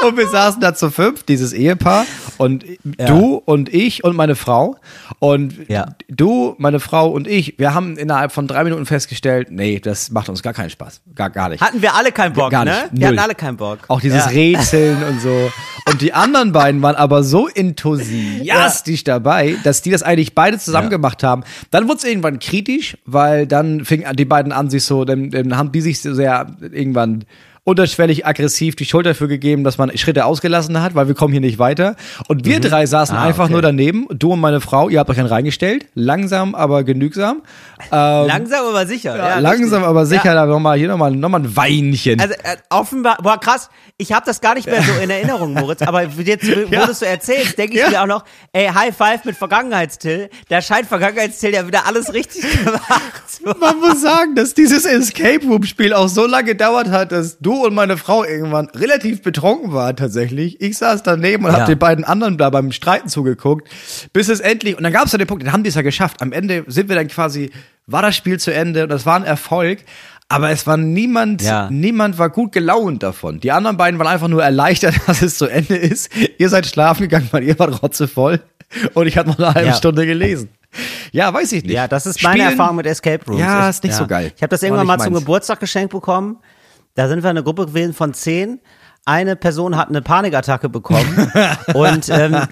Und 0.05 0.17
wir 0.17 0.27
saßen 0.27 0.61
da 0.61 0.73
zu 0.73 0.89
fünf, 0.89 1.23
dieses 1.23 1.53
Ehepaar 1.53 2.05
und 2.37 2.65
du 2.83 3.41
und 3.45 3.73
ich 3.73 4.03
und 4.03 4.15
meine 4.15 4.35
Frau 4.35 4.77
und 5.19 5.69
Ja. 5.69 5.87
du, 6.09 6.55
meine 6.57 6.79
Frau 6.79 7.09
und 7.09 7.27
ich, 7.27 7.57
wir 7.57 7.73
haben 7.73 7.97
innerhalb 7.97 8.31
von 8.31 8.47
drei 8.47 8.63
Minuten 8.63 8.85
festgestellt, 8.85 9.49
nee, 9.51 9.79
das 9.79 10.11
macht 10.11 10.29
uns 10.29 10.41
gar 10.43 10.53
keinen 10.53 10.69
Spaß, 10.69 11.01
gar 11.15 11.29
gar 11.29 11.49
nicht. 11.49 11.61
Hatten 11.61 11.81
wir 11.81 11.95
alle 11.95 12.11
keinen 12.11 12.33
Bock, 12.33 12.51
Gar 12.51 12.65
ne? 12.65 12.89
Wir 12.91 13.07
hatten 13.07 13.19
alle 13.19 13.35
keinen 13.35 13.57
Bock. 13.57 13.79
Auch 13.87 14.01
dieses 14.01 14.25
ja. 14.25 14.31
Rätseln 14.31 15.03
und 15.03 15.21
so. 15.21 15.51
Und 15.87 16.01
die 16.01 16.13
anderen 16.13 16.51
beiden 16.51 16.81
waren 16.81 16.95
aber 16.95 17.21
so 17.23 17.47
enthusiastisch 17.47 19.03
dabei, 19.03 19.55
dass 19.63 19.83
die 19.83 19.91
das 19.91 20.01
eigentlich 20.01 20.33
beide 20.33 20.57
zusammen 20.57 20.89
gemacht 20.89 21.21
haben. 21.23 21.43
Dann 21.69 21.87
wurde 21.87 21.97
es 21.97 22.03
irgendwann 22.05 22.39
kritisch, 22.39 22.97
weil 23.05 23.45
dann 23.45 23.85
fingen 23.85 24.15
die 24.15 24.25
beiden 24.25 24.51
an, 24.51 24.69
sich 24.71 24.83
so, 24.83 25.05
dann, 25.05 25.29
dann 25.29 25.55
haben 25.55 25.71
die 25.71 25.81
sich 25.81 26.01
so 26.01 26.13
sehr 26.13 26.47
irgendwann 26.59 27.25
unterschwellig 27.65 28.25
aggressiv 28.25 28.75
die 28.75 28.85
Schuld 28.85 29.05
dafür 29.07 29.27
gegeben, 29.27 29.63
dass 29.63 29.77
man 29.77 29.95
Schritte 29.97 30.23
ausgelassen 30.25 30.81
hat, 30.81 30.95
weil 30.95 31.07
wir 31.07 31.15
kommen 31.15 31.31
hier 31.33 31.41
nicht 31.41 31.59
weiter. 31.59 31.95
Und 32.27 32.45
wir 32.45 32.59
drei 32.61 32.85
saßen 32.85 33.17
Ah, 33.17 33.23
einfach 33.23 33.45
okay. 33.45 33.53
nur 33.53 33.61
daneben, 33.63 34.05
du 34.09 34.33
und 34.33 34.39
meine 34.39 34.61
Frau, 34.61 34.87
ihr 34.87 34.99
habt 34.99 35.09
euch 35.09 35.17
einen 35.19 35.27
reingestellt, 35.27 35.87
langsam, 35.95 36.53
aber 36.55 36.83
genügsam. 36.83 37.41
Ähm, 37.91 38.27
Langsam 38.27 38.65
aber 38.67 38.85
sicher. 38.85 39.17
ja, 39.17 39.29
Ja, 39.29 39.39
langsam, 39.39 39.79
richtig. 39.79 39.87
aber 39.89 40.05
sicher, 40.05 40.25
Ja. 40.25 40.33
da 40.35 40.45
nochmal, 40.45 40.77
hier 40.77 40.87
nochmal 40.87 41.11
noch 41.11 41.27
mal 41.29 41.39
ein 41.41 41.55
Weinchen. 41.57 42.21
Also 42.21 42.35
äh, 42.35 42.55
offenbar, 42.69 43.17
boah 43.21 43.39
krass, 43.39 43.69
ich 43.97 44.13
habe 44.13 44.25
das 44.25 44.39
gar 44.41 44.53
nicht 44.53 44.67
mehr 44.67 44.81
so 44.83 44.91
in 45.01 45.09
Erinnerung, 45.09 45.53
Moritz, 45.53 45.81
aber 45.81 46.03
jetzt, 46.03 46.47
wo 46.47 46.71
Ja. 46.73 46.85
du 46.85 46.91
es 46.91 46.99
so 46.99 47.05
erzählst, 47.05 47.57
denke 47.57 47.73
ich 47.75 47.79
Ja. 47.81 47.89
mir 47.89 48.01
auch 48.03 48.07
noch, 48.07 48.23
ey, 48.53 48.67
High 48.67 48.95
Five 48.95 49.25
mit 49.25 49.35
Vergangenheitstill, 49.35 50.29
da 50.49 50.61
scheint 50.61 50.87
Vergangenheitstill 50.87 51.53
ja 51.53 51.65
wieder 51.67 51.87
alles 51.87 52.13
richtig 52.13 52.43
gemacht 52.63 53.23
zu 53.27 53.45
haben. 53.49 53.59
Man 53.59 53.79
muss 53.79 54.01
sagen, 54.01 54.35
dass 54.35 54.53
dieses 54.53 54.85
Escape 54.85 55.45
Room 55.47 55.63
Spiel 55.63 55.93
auch 55.93 56.07
so 56.09 56.27
lange 56.27 56.45
gedauert 56.45 56.89
hat, 56.89 57.11
dass 57.11 57.39
du 57.39 57.54
und 57.63 57.73
meine 57.73 57.97
Frau 57.97 58.23
irgendwann 58.23 58.67
relativ 58.69 59.21
betrunken 59.21 59.71
waren 59.73 59.95
tatsächlich. 59.95 60.59
Ich 60.61 60.77
saß 60.77 61.03
daneben 61.03 61.45
und 61.45 61.51
Ja. 61.53 61.59
hab 61.59 61.65
den 61.67 61.79
beiden 61.79 62.03
anderen 62.03 62.37
da 62.37 62.49
beim 62.49 62.71
Streiten 62.71 63.07
zugeguckt, 63.09 63.69
bis 64.13 64.29
es 64.29 64.39
endlich 64.39 64.77
und 64.77 64.83
dann 64.83 64.91
gab 64.93 65.05
es 65.05 65.11
ja 65.11 65.17
den 65.17 65.27
Punkt, 65.27 65.43
dann 65.45 65.53
haben 65.53 65.63
die 65.63 65.69
es 65.69 65.75
ja 65.75 65.81
geschafft. 65.81 66.21
Am 66.21 66.31
Ende 66.31 66.63
sind 66.67 66.89
wir 66.89 66.95
dann 66.95 67.07
quasi 67.07 67.51
war 67.87 68.01
das 68.01 68.15
Spiel 68.15 68.39
zu 68.39 68.51
Ende 68.53 68.83
und 68.83 68.89
das 68.89 69.05
war 69.05 69.15
ein 69.15 69.23
Erfolg. 69.23 69.79
Aber 70.27 70.49
es 70.49 70.65
war 70.65 70.75
niemand, 70.75 71.43
Ja. 71.43 71.69
niemand 71.69 72.17
war 72.17 72.31
gut 72.31 72.51
gelaunt 72.51 73.03
davon. 73.03 73.39
Die 73.39 73.51
anderen 73.51 73.77
beiden 73.77 73.99
waren 73.99 74.07
einfach 74.07 74.27
nur 74.27 74.43
erleichtert, 74.43 74.95
dass 75.07 75.21
es 75.21 75.37
zu 75.37 75.45
Ende 75.45 75.75
ist. 75.75 76.09
Ihr 76.39 76.49
seid 76.49 76.65
schlafen 76.65 77.03
gegangen, 77.03 77.27
weil 77.31 77.43
ihr 77.43 77.59
wart 77.59 77.83
rotzevoll. 77.83 78.41
Und 78.95 79.05
ich 79.05 79.17
hatte 79.19 79.29
noch 79.29 79.37
eine 79.37 79.53
halbe 79.53 79.67
Ja. 79.69 79.73
Stunde 79.75 80.07
gelesen. 80.07 80.49
Ja, 81.11 81.31
weiß 81.31 81.51
ich 81.51 81.63
nicht. 81.63 81.73
Ja, 81.73 81.87
das 81.87 82.07
ist 82.07 82.23
meine 82.23 82.37
Spielen- 82.39 82.49
Erfahrung 82.51 82.77
mit 82.77 82.87
Escape 82.87 83.23
Rooms. 83.27 83.39
Ja, 83.39 83.69
ist 83.69 83.83
nicht 83.83 83.93
so 83.93 84.07
geil. 84.07 84.31
Ich 84.35 84.41
habe 84.41 84.49
das 84.49 84.63
irgendwann 84.63 84.87
mal 84.87 84.97
zum 84.99 85.13
meins. 85.13 85.23
Geburtstag 85.23 85.59
geschenkt 85.59 85.91
bekommen. 85.91 86.37
Da 86.95 87.07
sind 87.07 87.23
wir 87.23 87.29
eine 87.29 87.43
Gruppe 87.43 87.67
gewesen 87.67 87.93
von 87.93 88.13
zehn. 88.13 88.59
Eine 89.07 89.35
Person 89.35 89.77
hat 89.77 89.89
eine 89.89 90.01
Panikattacke 90.01 90.67
bekommen 90.67 91.31
und 91.75 92.09
ähm, 92.09 92.31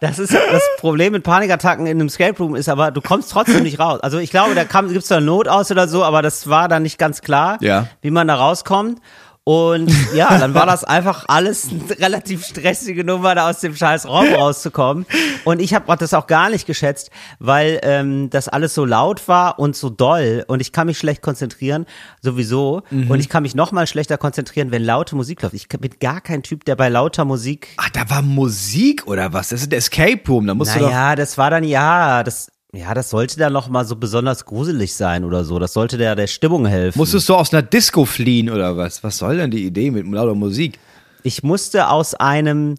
das 0.00 0.18
ist 0.18 0.34
das 0.34 0.62
Problem 0.78 1.12
mit 1.12 1.22
Panikattacken 1.22 1.86
in 1.86 1.98
einem 1.98 2.08
Escape 2.08 2.36
Room 2.38 2.54
ist 2.54 2.68
aber 2.68 2.90
du 2.90 3.00
kommst 3.00 3.30
trotzdem 3.30 3.62
nicht 3.62 3.78
raus. 3.78 4.00
Also 4.02 4.18
ich 4.18 4.30
glaube, 4.30 4.54
da 4.54 4.64
kam 4.64 4.88
gibt's 4.92 5.08
da 5.08 5.20
Not 5.20 5.48
aus 5.48 5.70
oder 5.70 5.88
so, 5.88 6.04
aber 6.04 6.20
das 6.20 6.48
war 6.50 6.68
dann 6.68 6.82
nicht 6.82 6.98
ganz 6.98 7.22
klar, 7.22 7.56
Ja. 7.60 7.86
wie 8.02 8.10
man 8.10 8.28
da 8.28 8.34
rauskommt. 8.34 9.00
Und 9.44 9.92
ja, 10.14 10.38
dann 10.38 10.54
war 10.54 10.64
das 10.64 10.84
einfach 10.84 11.26
alles 11.28 11.68
eine 11.70 12.00
relativ 12.00 12.46
stressige 12.46 13.04
Nummer, 13.04 13.34
da 13.34 13.50
aus 13.50 13.60
dem 13.60 13.76
scheiß 13.76 14.06
Raum 14.06 14.32
rauszukommen. 14.32 15.04
Und 15.44 15.60
ich 15.60 15.74
habe 15.74 15.94
das 15.96 16.14
auch 16.14 16.26
gar 16.26 16.48
nicht 16.48 16.66
geschätzt, 16.66 17.10
weil 17.38 17.78
ähm, 17.82 18.30
das 18.30 18.48
alles 18.48 18.74
so 18.74 18.84
laut 18.84 19.28
war 19.28 19.58
und 19.58 19.76
so 19.76 19.90
doll. 19.90 20.44
Und 20.48 20.60
ich 20.60 20.72
kann 20.72 20.86
mich 20.86 20.98
schlecht 20.98 21.20
konzentrieren, 21.20 21.84
sowieso. 22.22 22.82
Und 22.90 23.20
ich 23.20 23.28
kann 23.28 23.42
mich 23.42 23.54
noch 23.54 23.70
mal 23.70 23.86
schlechter 23.86 24.16
konzentrieren, 24.16 24.70
wenn 24.70 24.82
laute 24.82 25.14
Musik 25.14 25.42
läuft. 25.42 25.54
Ich 25.54 25.68
bin 25.68 25.92
gar 26.00 26.20
kein 26.20 26.42
Typ, 26.42 26.64
der 26.64 26.76
bei 26.76 26.88
lauter 26.88 27.24
Musik 27.24 27.68
Ach, 27.76 27.90
da 27.90 28.08
war 28.08 28.22
Musik 28.22 29.06
oder 29.06 29.32
was? 29.32 29.50
Das 29.50 29.60
ist 29.60 29.72
ein 29.72 29.76
Escape 29.76 30.20
Room, 30.28 30.46
da 30.46 30.54
musst 30.54 30.74
du 30.74 30.80
doch. 30.80 30.90
naja, 30.90 31.16
das 31.16 31.36
war 31.38 31.50
dann, 31.50 31.64
ja, 31.64 32.22
das, 32.22 32.50
ja, 32.74 32.92
das 32.94 33.10
sollte 33.10 33.38
dann 33.38 33.52
noch 33.52 33.68
mal 33.68 33.84
so 33.84 33.96
besonders 33.96 34.44
gruselig 34.44 34.94
sein 34.94 35.24
oder 35.24 35.44
so. 35.44 35.58
Das 35.58 35.72
sollte 35.72 35.96
der, 35.96 36.14
der 36.16 36.26
Stimmung 36.26 36.66
helfen. 36.66 36.98
Musstest 36.98 37.28
du 37.28 37.34
aus 37.34 37.52
einer 37.52 37.62
Disco 37.62 38.04
fliehen 38.04 38.50
oder 38.50 38.76
was? 38.76 39.02
Was 39.04 39.18
soll 39.18 39.36
denn 39.38 39.50
die 39.50 39.64
Idee 39.64 39.90
mit 39.90 40.06
lauter 40.06 40.34
Musik? 40.34 40.78
Ich 41.22 41.42
musste 41.42 41.88
aus 41.88 42.14
einem, 42.14 42.74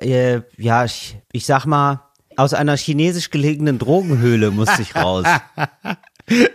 äh, 0.00 0.40
ja, 0.56 0.84
ich, 0.84 1.18
ich 1.32 1.46
sag 1.46 1.66
mal, 1.66 2.00
aus 2.36 2.52
einer 2.54 2.76
chinesisch 2.76 3.30
gelegenen 3.30 3.78
Drogenhöhle 3.78 4.50
musste 4.50 4.82
ich 4.82 4.94
raus. 4.96 5.24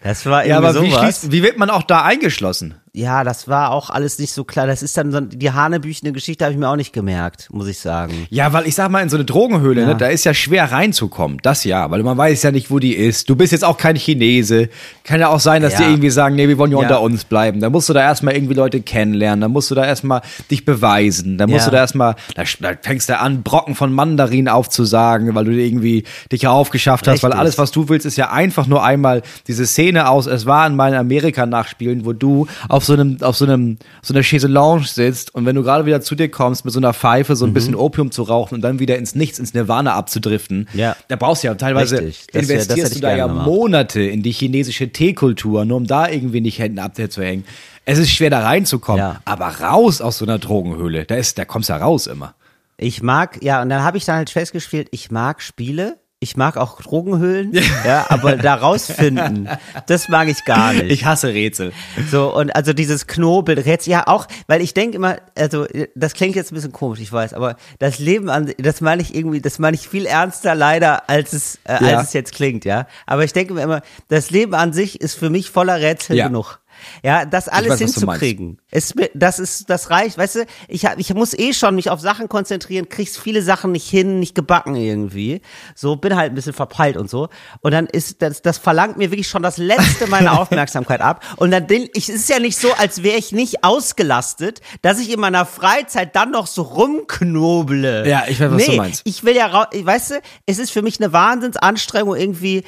Das 0.00 0.24
war 0.26 0.46
Ja, 0.46 0.56
irgendwie 0.60 0.68
aber 0.78 0.82
wie, 0.86 0.90
sowas. 0.90 1.00
schließt, 1.02 1.32
wie 1.32 1.42
wird 1.42 1.58
man 1.58 1.70
auch 1.70 1.82
da 1.82 2.02
eingeschlossen? 2.04 2.74
Ja, 2.94 3.22
das 3.24 3.48
war 3.48 3.70
auch 3.70 3.90
alles 3.90 4.18
nicht 4.18 4.32
so 4.32 4.44
klar. 4.44 4.66
Das 4.66 4.82
ist 4.82 4.96
dann 4.96 5.12
so, 5.12 5.20
die 5.20 5.50
hanebüchene 5.52 6.12
Geschichte 6.12 6.44
habe 6.44 6.52
ich 6.54 6.58
mir 6.58 6.68
auch 6.68 6.76
nicht 6.76 6.92
gemerkt, 6.92 7.48
muss 7.52 7.66
ich 7.68 7.78
sagen. 7.78 8.26
Ja, 8.30 8.52
weil 8.52 8.66
ich 8.66 8.74
sag 8.74 8.90
mal, 8.90 9.02
in 9.02 9.08
so 9.08 9.16
eine 9.16 9.24
Drogenhöhle, 9.24 9.82
Ja. 9.82 9.86
ne, 9.88 9.96
da 9.96 10.06
ist 10.06 10.24
ja 10.24 10.34
schwer 10.34 10.72
reinzukommen. 10.72 11.38
Das 11.42 11.64
ja, 11.64 11.90
weil 11.90 12.02
man 12.02 12.16
weiß 12.16 12.42
ja 12.42 12.50
nicht, 12.50 12.70
wo 12.70 12.78
die 12.78 12.94
ist. 12.94 13.28
Du 13.28 13.36
bist 13.36 13.52
jetzt 13.52 13.64
auch 13.64 13.76
kein 13.76 13.96
Chinese. 13.96 14.68
Kann 15.04 15.20
ja 15.20 15.28
auch 15.28 15.40
sein, 15.40 15.62
dass 15.62 15.74
Ja. 15.74 15.80
die 15.80 15.84
irgendwie 15.84 16.10
sagen, 16.10 16.34
nee, 16.36 16.48
wir 16.48 16.58
wollen 16.58 16.70
ja, 16.72 16.78
Ja. 16.78 16.82
unter 16.84 17.00
uns 17.02 17.24
bleiben. 17.24 17.60
Da 17.60 17.70
musst 17.70 17.88
du 17.88 17.92
da 17.92 18.00
erstmal 18.00 18.34
irgendwie 18.34 18.54
Leute 18.54 18.80
kennenlernen. 18.80 19.40
Da 19.42 19.48
musst 19.48 19.70
du 19.70 19.74
da 19.74 19.84
erstmal 19.84 20.22
dich 20.50 20.64
beweisen. 20.64 21.38
Da 21.38 21.46
musst 21.46 21.66
du 21.66 21.70
da 21.70 21.78
erstmal, 21.78 22.14
da, 22.34 22.44
da 22.60 22.70
fängst 22.80 23.08
du 23.08 23.18
an, 23.18 23.42
Brocken 23.42 23.74
von 23.74 23.92
Mandarin 23.92 24.48
aufzusagen, 24.48 25.34
weil 25.34 25.44
du 25.44 25.52
irgendwie 25.52 26.04
dich 26.32 26.42
ja 26.42 26.50
aufgeschafft 26.50 27.06
hast. 27.06 27.22
Weil 27.22 27.30
Richtig. 27.30 27.40
alles, 27.40 27.58
was 27.58 27.70
du 27.70 27.88
willst, 27.88 28.06
ist 28.06 28.16
ja 28.16 28.30
einfach 28.30 28.66
nur 28.66 28.82
einmal 28.84 29.22
diese 29.46 29.66
Szene 29.66 30.08
aus, 30.08 30.26
es 30.26 30.46
war 30.46 30.66
in 30.66 30.76
meinen 30.76 30.94
Amerika-Nachspielen, 30.96 32.04
wo 32.04 32.12
du 32.12 32.46
auf 32.68 32.77
so 32.84 32.92
einem, 32.94 33.22
auf 33.22 33.36
so 33.36 33.44
einem, 33.44 33.78
so 34.02 34.12
einer 34.14 34.22
Chaiselange 34.22 34.84
sitzt 34.84 35.34
und 35.34 35.46
wenn 35.46 35.54
du 35.56 35.62
gerade 35.62 35.86
wieder 35.86 36.00
zu 36.00 36.14
dir 36.14 36.30
kommst, 36.30 36.64
mit 36.64 36.72
so 36.74 36.80
einer 36.80 36.92
Pfeife 36.94 37.36
so 37.36 37.44
ein 37.46 37.52
bisschen 37.54 37.74
Opium 37.74 38.10
zu 38.10 38.22
rauchen 38.22 38.54
und 38.56 38.60
dann 38.62 38.78
wieder 38.78 38.96
ins 38.98 39.14
Nichts, 39.14 39.38
ins 39.38 39.54
Nirvana 39.54 39.94
abzudriften, 39.94 40.68
Ja. 40.74 40.96
da 41.08 41.16
brauchst 41.16 41.42
du 41.42 41.48
ja 41.48 41.54
teilweise 41.54 41.98
Richtig. 41.98 42.26
Das 42.32 42.42
das 42.46 42.50
investierst 42.50 42.96
du 42.96 43.00
da 43.00 43.16
ja 43.16 43.26
gemacht. 43.26 43.46
Monate 43.46 44.00
in 44.00 44.22
die 44.22 44.32
chinesische 44.32 44.90
Teekultur, 44.92 45.64
nur 45.64 45.76
um 45.78 45.86
da 45.86 46.08
irgendwie 46.08 46.40
nicht 46.40 46.58
Händen 46.58 46.78
abzuhängen. 46.78 47.44
Es 47.84 47.98
ist 47.98 48.10
schwer 48.10 48.30
da 48.30 48.40
reinzukommen, 48.40 48.98
Ja. 49.00 49.20
aber 49.24 49.46
raus 49.60 50.00
aus 50.00 50.18
so 50.18 50.24
einer 50.24 50.38
Drogenhöhle, 50.38 51.04
da 51.06 51.14
ist, 51.14 51.38
da 51.38 51.44
kommst 51.44 51.68
du 51.68 51.72
ja 51.72 51.78
raus 51.78 52.06
immer. 52.06 52.34
Ich 52.76 53.02
mag, 53.02 53.42
ja, 53.42 53.60
und 53.62 53.70
dann 53.70 53.82
habe 53.82 53.96
ich 53.96 54.04
dann 54.04 54.16
halt 54.16 54.30
festgestellt, 54.30 54.88
ich 54.92 55.10
mag 55.10 55.42
Spiele, 55.42 55.98
ich 56.20 56.36
mag 56.36 56.56
auch 56.56 56.82
Drogenhöhlen, 56.82 57.52
ja, 57.86 58.06
aber 58.08 58.36
da 58.36 58.54
rausfinden, 58.56 59.48
das 59.86 60.08
mag 60.08 60.26
ich 60.28 60.44
gar 60.44 60.72
nicht. 60.72 60.90
Ich 60.90 61.04
hasse 61.04 61.28
Rätsel. 61.28 61.72
So, 62.10 62.34
und 62.34 62.50
also 62.56 62.72
dieses 62.72 63.06
Knobel, 63.06 63.58
jetzt 63.64 63.86
ja 63.86 64.06
auch, 64.06 64.26
weil 64.48 64.60
ich 64.60 64.74
denke 64.74 64.96
immer, 64.96 65.18
also 65.36 65.66
das 65.94 66.14
klingt 66.14 66.34
jetzt 66.34 66.50
ein 66.50 66.56
bisschen 66.56 66.72
komisch, 66.72 66.98
ich 67.00 67.12
weiß, 67.12 67.34
aber 67.34 67.56
das 67.78 67.98
Leben 68.00 68.30
an, 68.30 68.52
das 68.58 68.80
meine 68.80 69.00
ich 69.02 69.14
irgendwie, 69.14 69.40
das 69.40 69.58
meine 69.60 69.76
ich 69.76 69.88
viel 69.88 70.06
ernster 70.06 70.54
leider, 70.56 71.08
als 71.08 71.32
es, 71.32 71.58
äh, 71.64 71.84
Ja. 71.84 71.98
als 71.98 72.08
es 72.08 72.12
jetzt 72.14 72.34
klingt, 72.34 72.64
ja. 72.64 72.86
Aber 73.06 73.22
ich 73.22 73.32
denke 73.32 73.54
mir 73.54 73.62
immer, 73.62 73.82
das 74.08 74.30
Leben 74.30 74.54
an 74.54 74.72
sich 74.72 75.00
ist 75.00 75.14
für 75.14 75.30
mich 75.30 75.50
voller 75.50 75.80
Rätsel 75.80 76.16
Ja. 76.16 76.26
genug. 76.26 76.58
Ja, 77.02 77.24
das 77.24 77.48
alles 77.48 77.72
weiß, 77.72 77.78
hinzukriegen. 77.78 78.58
Es, 78.70 78.94
das 79.14 79.38
ist, 79.38 79.70
das 79.70 79.90
reicht, 79.90 80.18
weißt 80.18 80.36
du, 80.36 80.46
ich, 80.68 80.84
ich 80.96 81.14
muss 81.14 81.32
eh 81.38 81.52
schon 81.52 81.74
mich 81.74 81.90
auf 81.90 82.00
Sachen 82.00 82.28
konzentrieren, 82.28 82.88
kriegst 82.88 83.18
viele 83.18 83.42
Sachen 83.42 83.72
nicht 83.72 83.88
hin, 83.88 84.20
nicht 84.20 84.34
gebacken 84.34 84.74
irgendwie. 84.74 85.40
So, 85.74 85.96
bin 85.96 86.16
halt 86.16 86.32
ein 86.32 86.34
bisschen 86.34 86.52
verpeilt 86.52 86.96
und 86.96 87.08
so. 87.08 87.28
Und 87.60 87.72
dann 87.72 87.86
ist, 87.86 88.22
das, 88.22 88.42
das 88.42 88.58
verlangt 88.58 88.96
mir 88.98 89.10
wirklich 89.10 89.28
schon 89.28 89.42
das 89.42 89.56
letzte 89.58 90.06
meiner 90.08 90.38
Aufmerksamkeit 90.40 91.00
ab. 91.00 91.24
Und 91.36 91.50
dann 91.50 91.66
bin 91.66 91.88
ich, 91.94 92.08
es 92.08 92.14
ist 92.16 92.28
ja 92.28 92.38
nicht 92.38 92.58
so, 92.58 92.72
als 92.74 93.02
wäre 93.02 93.16
ich 93.16 93.32
nicht 93.32 93.64
ausgelastet, 93.64 94.60
dass 94.82 94.98
ich 94.98 95.12
in 95.12 95.20
meiner 95.20 95.46
Freizeit 95.46 96.14
dann 96.16 96.30
noch 96.30 96.46
so 96.46 96.62
rumknoble. 96.62 98.08
Ja, 98.08 98.24
ich 98.28 98.40
weiß, 98.40 98.50
was 98.50 98.56
nee, 98.66 98.66
du 98.72 98.76
meinst. 98.76 99.02
Ich 99.04 99.24
will 99.24 99.36
ja, 99.36 99.46
rau- 99.46 99.66
weißt 99.72 100.10
du, 100.10 100.14
es 100.46 100.58
ist 100.58 100.70
für 100.70 100.82
mich 100.82 101.00
eine 101.00 101.12
Wahnsinnsanstrengung 101.12 102.16
irgendwie, 102.16 102.64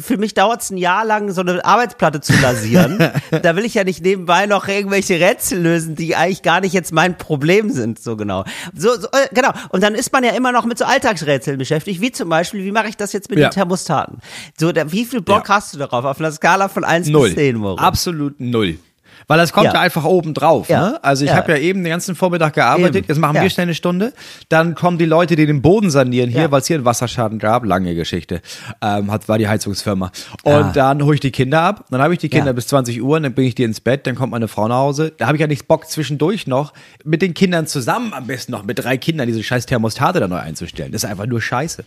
für 0.00 0.16
mich 0.16 0.34
dauert 0.34 0.62
es 0.62 0.70
ein 0.70 0.76
Jahr 0.76 1.04
lang, 1.04 1.30
so 1.32 1.40
eine 1.40 1.64
Arbeitsplatte 1.64 2.20
zu 2.20 2.32
lasieren, 2.40 2.98
da 3.44 3.56
will 3.56 3.64
ich 3.64 3.74
ja 3.74 3.84
nicht 3.84 4.02
nebenbei 4.02 4.46
noch 4.46 4.66
irgendwelche 4.68 5.20
Rätsel 5.20 5.60
lösen, 5.60 5.94
die 5.96 6.16
eigentlich 6.16 6.42
gar 6.42 6.60
nicht 6.60 6.72
jetzt 6.72 6.92
mein 6.92 7.16
Problem 7.18 7.70
sind, 7.70 7.98
so 7.98 8.16
genau. 8.16 8.44
So, 8.74 8.98
so 8.98 9.06
äh, 9.08 9.28
genau. 9.32 9.50
Und 9.70 9.82
dann 9.82 9.94
ist 9.94 10.12
man 10.12 10.24
ja 10.24 10.30
immer 10.32 10.52
noch 10.52 10.64
mit 10.64 10.78
so 10.78 10.84
Alltagsrätseln 10.84 11.58
beschäftigt, 11.58 12.00
wie 12.00 12.10
zum 12.12 12.28
Beispiel, 12.28 12.64
wie 12.64 12.72
mache 12.72 12.88
ich 12.88 12.96
das 12.96 13.12
jetzt 13.12 13.30
mit 13.30 13.38
Ja. 13.38 13.48
den 13.48 13.54
Thermostaten? 13.54 14.18
So, 14.58 14.72
da, 14.72 14.90
wie 14.90 15.04
viel 15.04 15.20
Bock 15.20 15.48
Ja. 15.48 15.56
hast 15.56 15.74
du 15.74 15.78
darauf 15.78 16.04
auf 16.04 16.18
einer 16.20 16.32
Skala 16.32 16.68
von 16.68 16.84
1 16.84 17.08
Null. 17.08 17.28
bis 17.28 17.36
10, 17.36 17.56
Moritz? 17.56 17.80
Absolut 17.82 18.40
null. 18.40 18.78
Weil 19.26 19.38
das 19.38 19.52
kommt 19.52 19.66
Ja. 19.66 19.74
ja, 19.74 19.80
einfach 19.80 20.04
oben 20.04 20.34
drauf. 20.34 20.68
Ja. 20.68 20.90
Ne? 20.90 21.04
Also 21.04 21.24
ich 21.24 21.30
Ja. 21.30 21.36
habe 21.36 21.52
ja 21.52 21.58
eben 21.58 21.82
den 21.82 21.90
ganzen 21.90 22.14
Vormittag 22.14 22.54
gearbeitet. 22.54 22.96
Eben. 22.96 23.06
Jetzt 23.08 23.18
machen 23.18 23.40
wir 23.40 23.48
schnell 23.50 23.64
eine 23.64 23.74
Stunde. 23.74 24.12
Dann 24.48 24.74
kommen 24.74 24.98
die 24.98 25.04
Leute, 25.06 25.36
die 25.36 25.46
den 25.46 25.62
Boden 25.62 25.90
sanieren 25.90 26.30
hier, 26.30 26.50
weil 26.50 26.60
es 26.60 26.66
hier 26.66 26.76
einen 26.76 26.84
Wasserschaden 26.84 27.38
gab. 27.38 27.64
Lange 27.64 27.94
Geschichte. 27.94 28.40
Ähm, 28.82 29.10
hat, 29.10 29.28
war 29.28 29.38
die 29.38 29.48
Heizungsfirma. 29.48 30.10
Und 30.42 30.76
dann 30.76 31.02
hole 31.02 31.14
ich 31.14 31.20
die 31.20 31.30
Kinder 31.30 31.62
ab. 31.62 31.84
Dann 31.90 32.00
habe 32.02 32.12
ich 32.14 32.18
die 32.20 32.28
Kinder 32.28 32.52
bis 32.52 32.66
20 32.68 33.02
Uhr. 33.02 33.18
Dann 33.20 33.34
bringe 33.34 33.48
ich 33.48 33.54
die 33.54 33.64
ins 33.64 33.80
Bett. 33.80 34.06
Dann 34.06 34.14
kommt 34.14 34.32
meine 34.32 34.48
Frau 34.48 34.68
nach 34.68 34.76
Hause. 34.76 35.12
Da 35.16 35.26
habe 35.26 35.36
ich 35.36 35.40
ja 35.40 35.46
nichts 35.46 35.64
Bock 35.64 35.86
zwischendurch 35.88 36.46
noch 36.46 36.72
mit 37.04 37.22
den 37.22 37.34
Kindern 37.34 37.66
zusammen, 37.66 38.12
am 38.12 38.26
besten 38.26 38.52
noch 38.52 38.64
mit 38.64 38.78
drei 38.78 38.96
Kindern, 38.96 39.26
diese 39.26 39.42
scheiß 39.42 39.66
Thermostate 39.66 40.20
da 40.20 40.28
neu 40.28 40.36
einzustellen. 40.38 40.92
Das 40.92 41.04
ist 41.04 41.10
einfach 41.10 41.26
nur 41.26 41.40
scheiße. 41.40 41.84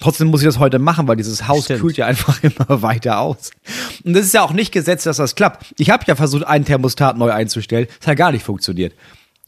Trotzdem 0.00 0.28
muss 0.28 0.42
ich 0.42 0.46
das 0.46 0.58
heute 0.58 0.78
machen, 0.78 1.08
weil 1.08 1.16
dieses 1.16 1.48
Haus 1.48 1.64
Stimmt. 1.64 1.80
kühlt 1.80 1.96
ja 1.96 2.06
einfach 2.06 2.42
immer 2.42 2.82
weiter 2.82 3.20
aus. 3.20 3.50
Und 4.04 4.12
das 4.14 4.26
ist 4.26 4.34
ja 4.34 4.42
auch 4.42 4.52
nicht 4.52 4.72
gesetzt, 4.72 5.06
dass 5.06 5.16
das 5.16 5.34
klappt. 5.34 5.74
Ich 5.78 5.90
habe 5.90 6.04
ja 6.06 6.14
versucht, 6.16 6.44
einen 6.44 6.64
Thermostat 6.64 7.16
neu 7.16 7.30
einzustellen. 7.30 7.86
Das 8.00 8.08
hat 8.08 8.16
gar 8.16 8.32
nicht 8.32 8.44
funktioniert. 8.44 8.92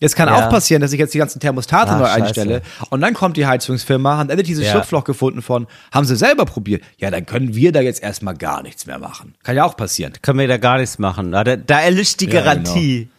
Jetzt 0.00 0.14
kann 0.14 0.28
Ja. 0.28 0.46
auch 0.46 0.50
passieren, 0.50 0.80
dass 0.80 0.92
ich 0.92 0.98
jetzt 1.00 1.12
die 1.12 1.18
ganzen 1.18 1.40
Thermostate 1.40 1.90
Ah, 1.90 1.98
neu 1.98 2.04
scheiße. 2.06 2.22
einstelle 2.22 2.62
und 2.90 3.00
dann 3.00 3.14
kommt 3.14 3.36
die 3.36 3.46
Heizungsfirma, 3.46 4.16
hat 4.18 4.30
endlich 4.30 4.46
dieses 4.46 4.64
Ja. 4.66 4.70
Schlupfloch 4.70 5.02
gefunden 5.02 5.42
von, 5.42 5.66
haben 5.92 6.06
sie 6.06 6.14
selber 6.14 6.44
probiert. 6.44 6.84
Ja, 6.98 7.10
dann 7.10 7.26
können 7.26 7.56
wir 7.56 7.72
da 7.72 7.80
jetzt 7.80 8.00
erstmal 8.00 8.36
gar 8.36 8.62
nichts 8.62 8.86
mehr 8.86 9.00
machen. 9.00 9.34
Kann 9.42 9.56
ja 9.56 9.64
auch 9.64 9.76
passieren. 9.76 10.12
Können 10.22 10.38
wir 10.38 10.46
da 10.46 10.56
gar 10.56 10.78
nichts 10.78 11.00
machen. 11.00 11.32
Da, 11.32 11.42
da 11.42 11.80
erlischt 11.80 12.20
die 12.20 12.26
Ja, 12.30 12.54
genau. 12.54 12.74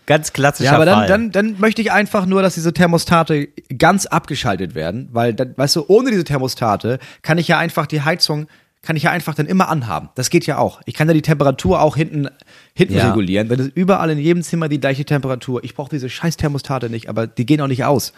Ganz 0.10 0.34
klassischer 0.34 0.72
Ja, 0.72 0.75
aber 0.75 0.86
dann, 0.86 0.96
Fall. 0.96 1.08
dann, 1.08 1.32
dann 1.32 1.60
möchte 1.60 1.84
ich 1.84 1.92
einfach 1.92 2.25
nur, 2.25 2.42
dass 2.42 2.56
diese 2.56 2.74
Thermostate 2.74 3.48
ganz 3.78 4.08
abgeschaltet 4.08 4.74
werden, 4.74 5.08
weil 5.12 5.36
dann, 5.36 5.54
weißt 5.56 5.75
du, 5.75 5.86
ohne 5.88 6.10
diese 6.10 6.24
Thermostate 6.24 6.98
kann 7.22 7.38
ich 7.38 7.48
ja 7.48 7.60
einfach 7.60 7.86
die 7.86 8.01
Heizung, 8.01 8.48
kann 8.82 8.96
ich 8.96 9.04
ja 9.04 9.12
einfach 9.12 9.36
dann 9.36 9.46
immer 9.46 9.70
anhaben. 9.70 10.10
Das 10.16 10.32
geht 10.32 10.48
ja 10.48 10.58
auch. 10.58 10.82
Ich 10.86 10.96
kann 10.96 11.08
ja 11.08 11.13
die 11.13 11.22
Temperatur 11.22 11.80
auch 11.82 11.96
hinten, 11.96 12.28
hinten 12.74 12.96
Ja. 12.96 13.08
regulieren. 13.10 13.50
Dann 13.50 13.60
ist 13.60 13.72
überall 13.75 14.10
in 14.10 14.18
jedem 14.18 14.42
Zimmer 14.42 14.68
die 14.68 14.80
gleiche 14.80 15.06
Temperatur. 15.06 15.63
Ich 15.63 15.75
brauche 15.75 15.92
diese 15.92 16.10
scheiß 16.10 16.38
Thermostate 16.38 16.89
nicht, 16.89 17.08
aber 17.08 17.28
die 17.28 17.46
gehen 17.46 17.62
auch 17.62 17.68
nicht 17.68 17.84
aus. 17.86 18.12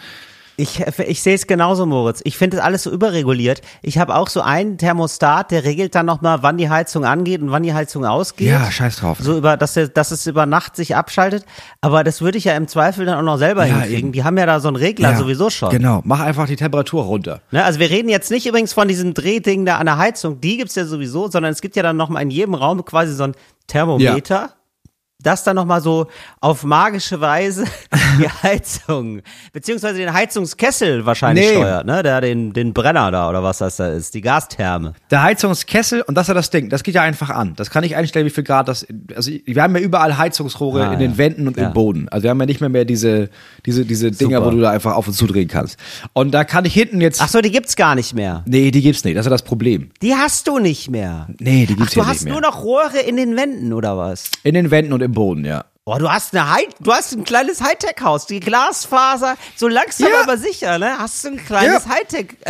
Ich, 0.57 0.79
ich 1.07 1.21
sehe 1.23 1.35
es 1.35 1.47
genauso, 1.47 1.85
Moritz. 1.85 2.21
Ich 2.23 2.37
finde 2.37 2.57
das 2.57 2.65
alles 2.65 2.83
so 2.83 2.91
überreguliert. 2.91 3.61
Ich 3.81 3.97
habe 3.97 4.15
auch 4.15 4.27
so 4.27 4.41
einen 4.41 4.77
Thermostat, 4.77 5.49
der 5.51 5.63
regelt 5.63 5.95
dann 5.95 6.05
nochmal, 6.05 6.43
wann 6.43 6.57
die 6.57 6.69
Heizung 6.69 7.05
angeht 7.05 7.41
und 7.41 7.51
wann 7.51 7.63
die 7.63 7.73
Heizung 7.73 8.05
ausgeht. 8.05 8.47
Ja, 8.49 8.69
scheiß 8.69 8.97
drauf. 8.97 9.17
So 9.21 9.37
über, 9.37 9.57
dass, 9.57 9.73
der, 9.73 9.87
dass 9.87 10.11
es 10.11 10.27
über 10.27 10.45
Nacht 10.45 10.75
sich 10.75 10.95
abschaltet. 10.95 11.45
Aber 11.79 12.03
das 12.03 12.21
würde 12.21 12.37
ich 12.37 12.43
ja 12.43 12.55
im 12.55 12.67
Zweifel 12.67 13.05
dann 13.05 13.17
auch 13.17 13.23
noch 13.23 13.37
selber 13.37 13.65
Ja, 13.65 13.75
hinkriegen. 13.75 13.97
eben. 13.99 14.11
Die 14.11 14.23
haben 14.23 14.37
ja 14.37 14.45
da 14.45 14.59
so 14.59 14.67
einen 14.67 14.77
Regler 14.77 15.11
Ja, 15.11 15.17
sowieso 15.17 15.49
schon. 15.49 15.69
Genau, 15.71 16.01
mach 16.03 16.19
einfach 16.19 16.47
die 16.47 16.55
Temperatur 16.57 17.03
runter. 17.03 17.41
Ne, 17.51 17.63
also 17.63 17.79
wir 17.79 17.89
reden 17.89 18.09
jetzt 18.09 18.29
nicht 18.29 18.45
übrigens 18.45 18.73
von 18.73 18.87
diesem 18.87 19.13
Drehding 19.13 19.65
da 19.65 19.77
an 19.77 19.85
der 19.87 19.97
Heizung, 19.97 20.41
die 20.41 20.57
gibt's 20.57 20.75
ja 20.75 20.85
sowieso, 20.85 21.29
sondern 21.29 21.51
es 21.51 21.61
gibt 21.61 21.75
ja 21.75 21.83
dann 21.83 21.97
nochmal 21.97 22.21
in 22.23 22.29
jedem 22.29 22.53
Raum 22.53 22.83
quasi 22.85 23.13
so 23.13 23.23
ein 23.23 23.35
Thermometer, 23.67 24.51
das 25.25 25.43
dann 25.43 25.55
nochmal 25.55 25.81
so 25.81 26.07
auf 26.39 26.63
magische 26.63 27.19
Weise 27.21 27.65
die 28.19 28.27
Heizung, 28.43 29.21
beziehungsweise 29.53 29.97
den 29.99 30.13
Heizungskessel 30.13 31.05
wahrscheinlich 31.05 31.45
Nee. 31.45 31.51
steuert, 31.55 31.85
ne? 31.85 32.03
Der 32.03 32.21
den, 32.21 32.53
den 32.53 32.73
Brenner 32.73 33.11
da 33.11 33.29
oder 33.29 33.43
was 33.43 33.59
das 33.59 33.75
da 33.77 33.87
ist, 33.89 34.13
die 34.13 34.21
Gastherme. 34.21 34.93
Der 35.09 35.23
Heizungskessel, 35.23 36.01
und 36.01 36.15
das 36.15 36.23
ist 36.25 36.27
ja 36.29 36.33
das 36.33 36.49
Ding, 36.49 36.69
das 36.69 36.83
geht 36.83 36.95
ja 36.95 37.01
einfach 37.01 37.29
an. 37.29 37.53
Das 37.55 37.69
kann 37.69 37.83
ich 37.83 37.95
einstellen, 37.95 38.25
wie 38.25 38.29
viel 38.31 38.43
Grad 38.43 38.67
das, 38.67 38.85
also 39.15 39.31
wir 39.45 39.61
haben 39.63 39.75
ja 39.75 39.81
überall 39.81 40.17
Heizungsrohre 40.17 40.81
Ah, 40.83 40.85
in 40.87 40.91
ja. 40.93 40.99
den 40.99 41.17
Wänden 41.17 41.47
und 41.47 41.57
Ja. 41.57 41.67
im 41.67 41.73
Boden. 41.73 42.07
Also 42.09 42.23
wir 42.23 42.29
haben 42.31 42.39
ja 42.39 42.45
nicht 42.45 42.61
mehr 42.61 42.69
mehr 42.69 42.85
diese, 42.85 43.29
diese, 43.65 43.85
diese 43.85 44.11
Dinger, 44.11 44.37
Super. 44.37 44.45
wo 44.47 44.55
du 44.55 44.61
da 44.61 44.71
einfach 44.71 44.95
auf 44.95 45.07
und 45.07 45.13
zu 45.13 45.27
drehen 45.27 45.47
kannst. 45.47 45.77
Und 46.13 46.31
da 46.31 46.43
kann 46.43 46.65
ich 46.65 46.73
hinten 46.73 47.01
jetzt, 47.01 47.21
Ach 47.21 47.29
so, 47.29 47.41
die 47.41 47.51
gibt's 47.51 47.75
gar 47.75 47.95
nicht 47.95 48.13
mehr. 48.13 48.43
nee, 48.47 48.71
die 48.71 48.81
gibt's 48.81 49.03
nicht, 49.03 49.15
das 49.15 49.21
ist 49.21 49.27
ja 49.27 49.31
das 49.31 49.43
Problem. 49.43 49.89
Die 50.01 50.13
hast 50.15 50.47
du 50.47 50.59
nicht 50.59 50.89
mehr. 50.89 51.27
Nee, 51.39 51.65
die 51.65 51.73
Ach, 51.73 51.77
gibt's 51.77 51.93
du 51.93 52.01
hier 52.01 52.07
hast 52.07 52.13
nicht 52.21 52.23
mehr. 52.25 52.33
nur 52.33 52.41
noch 52.41 52.63
Rohre 52.63 52.99
in 53.07 53.17
den 53.17 53.35
Wänden 53.35 53.73
oder 53.73 53.97
was? 53.97 54.31
in 54.43 54.53
den 54.55 54.71
Wänden 54.71 54.93
und 54.93 55.01
im 55.01 55.10
Boden, 55.13 55.45
ja. 55.45 55.65
Boah, 55.83 55.97
du 55.97 56.07
hast 56.07 56.35
eine 56.35 56.47
High 56.53 56.67
du 56.79 56.93
hast 56.93 57.11
ein 57.13 57.23
kleines 57.23 57.59
Hightech-Haus, 57.61 58.27
die 58.27 58.39
Glasfaser, 58.39 59.35
so 59.55 59.67
langsam 59.67 60.09
Ja. 60.11 60.21
aber 60.21 60.37
sicher, 60.37 60.77
ne? 60.77 60.91
Hast 60.99 61.23
du 61.25 61.29
ein 61.29 61.37
kleines 61.43 61.85
Ja. 61.85 61.95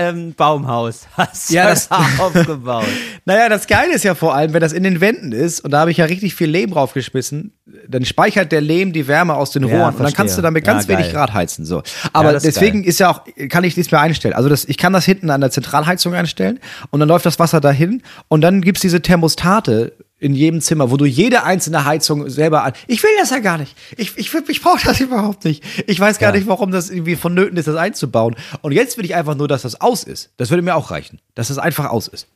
Hightech-Baumhaus, 0.06 1.08
hast 1.18 1.50
Ja, 1.50 1.64
du 1.64 1.70
das- 1.70 1.88
da 1.90 2.06
aufgebaut. 2.20 2.84
Naja, 3.26 3.48
das 3.50 3.68
Geile 3.68 3.94
ist 3.94 4.04
ja 4.04 4.16
vor 4.16 4.36
allem, 4.36 4.54
wenn 4.54 4.60
das 4.62 4.74
in 4.74 4.84
den 4.84 5.00
Wänden 5.02 5.32
ist, 5.32 5.62
und 5.62 5.72
da 5.72 5.80
habe 5.80 5.92
ich 5.92 5.98
ja 5.98 6.06
richtig 6.06 6.36
viel 6.36 6.50
Lehm 6.50 6.72
draufgeschmissen, 6.72 7.54
dann 7.88 8.04
speichert 8.06 8.52
der 8.52 8.60
Lehm 8.62 8.92
die 8.94 9.08
Wärme 9.08 9.36
aus 9.36 9.52
den 9.52 9.66
Ja, 9.68 9.78
Rohren 9.78 9.96
und 9.96 10.04
dann 10.04 10.14
kannst 10.14 10.38
du 10.38 10.42
damit 10.42 10.66
ganz 10.66 10.88
Ja, 10.88 10.98
wenig. 10.98 11.12
Grad 11.14 11.34
heizen. 11.34 11.66
So. 11.66 11.84
Aber 12.14 12.34
ist 12.34 12.46
deswegen 12.46 12.82
geil. 12.82 12.90
ist 12.90 13.00
ja 13.00 13.10
auch, 13.12 13.22
kann 13.50 13.64
ich 13.64 13.78
nichts 13.78 13.92
mehr 13.92 14.02
einstellen. 14.02 14.34
Also 14.34 14.50
das, 14.50 14.66
ich 14.66 14.78
kann 14.78 14.92
das 14.94 15.06
hinten 15.06 15.30
an 15.30 15.40
der 15.42 15.52
Zentralheizung 15.52 16.14
einstellen 16.14 16.60
und 16.90 17.00
dann 17.00 17.08
läuft 17.08 17.26
das 17.26 17.40
Wasser 17.40 17.62
dahin 17.62 18.04
und 18.28 18.42
dann 18.42 18.62
gibt's 18.62 18.82
diese 18.82 19.02
Thermostate 19.02 19.94
in 20.22 20.34
jedem 20.36 20.62
Zimmer, 20.62 20.90
wo 20.92 20.98
du 20.98 21.06
jede 21.06 21.44
einzelne 21.44 21.84
Heizung 21.84 22.30
selber 22.30 22.64
an. 22.64 22.74
Ich 22.88 23.04
will 23.04 23.10
das 23.20 23.32
ja 23.32 23.40
gar 23.40 23.58
nicht. 23.58 23.76
Ich, 23.98 24.18
ich, 24.18 24.34
ich 24.34 24.62
brauche 24.62 24.86
das 24.86 25.00
überhaupt 25.02 25.44
nicht. 25.44 25.64
Ich 25.88 26.00
weiß 26.00 26.20
gar 26.20 26.30
Ja. 26.32 26.38
nicht, 26.38 26.48
warum 26.48 26.72
das 26.72 26.90
irgendwie 26.90 27.16
vonnöten 27.16 27.58
ist, 27.58 27.68
das 27.68 27.76
einzubauen. 27.76 28.36
Und 28.62 28.72
jetzt 28.72 28.98
will 28.98 29.04
ich 29.06 29.16
einfach 29.16 29.36
nur, 29.36 29.48
dass 29.50 29.64
das 29.64 29.82
aus 29.82 30.04
ist. 30.04 30.30
Das 30.38 30.50
würde 30.52 30.62
mir 30.62 30.76
auch 30.76 30.92
reichen. 30.92 31.20
Dass 31.36 31.50
das 31.50 31.58
einfach 31.58 31.90
aus 31.90 32.08
ist. 32.08 32.28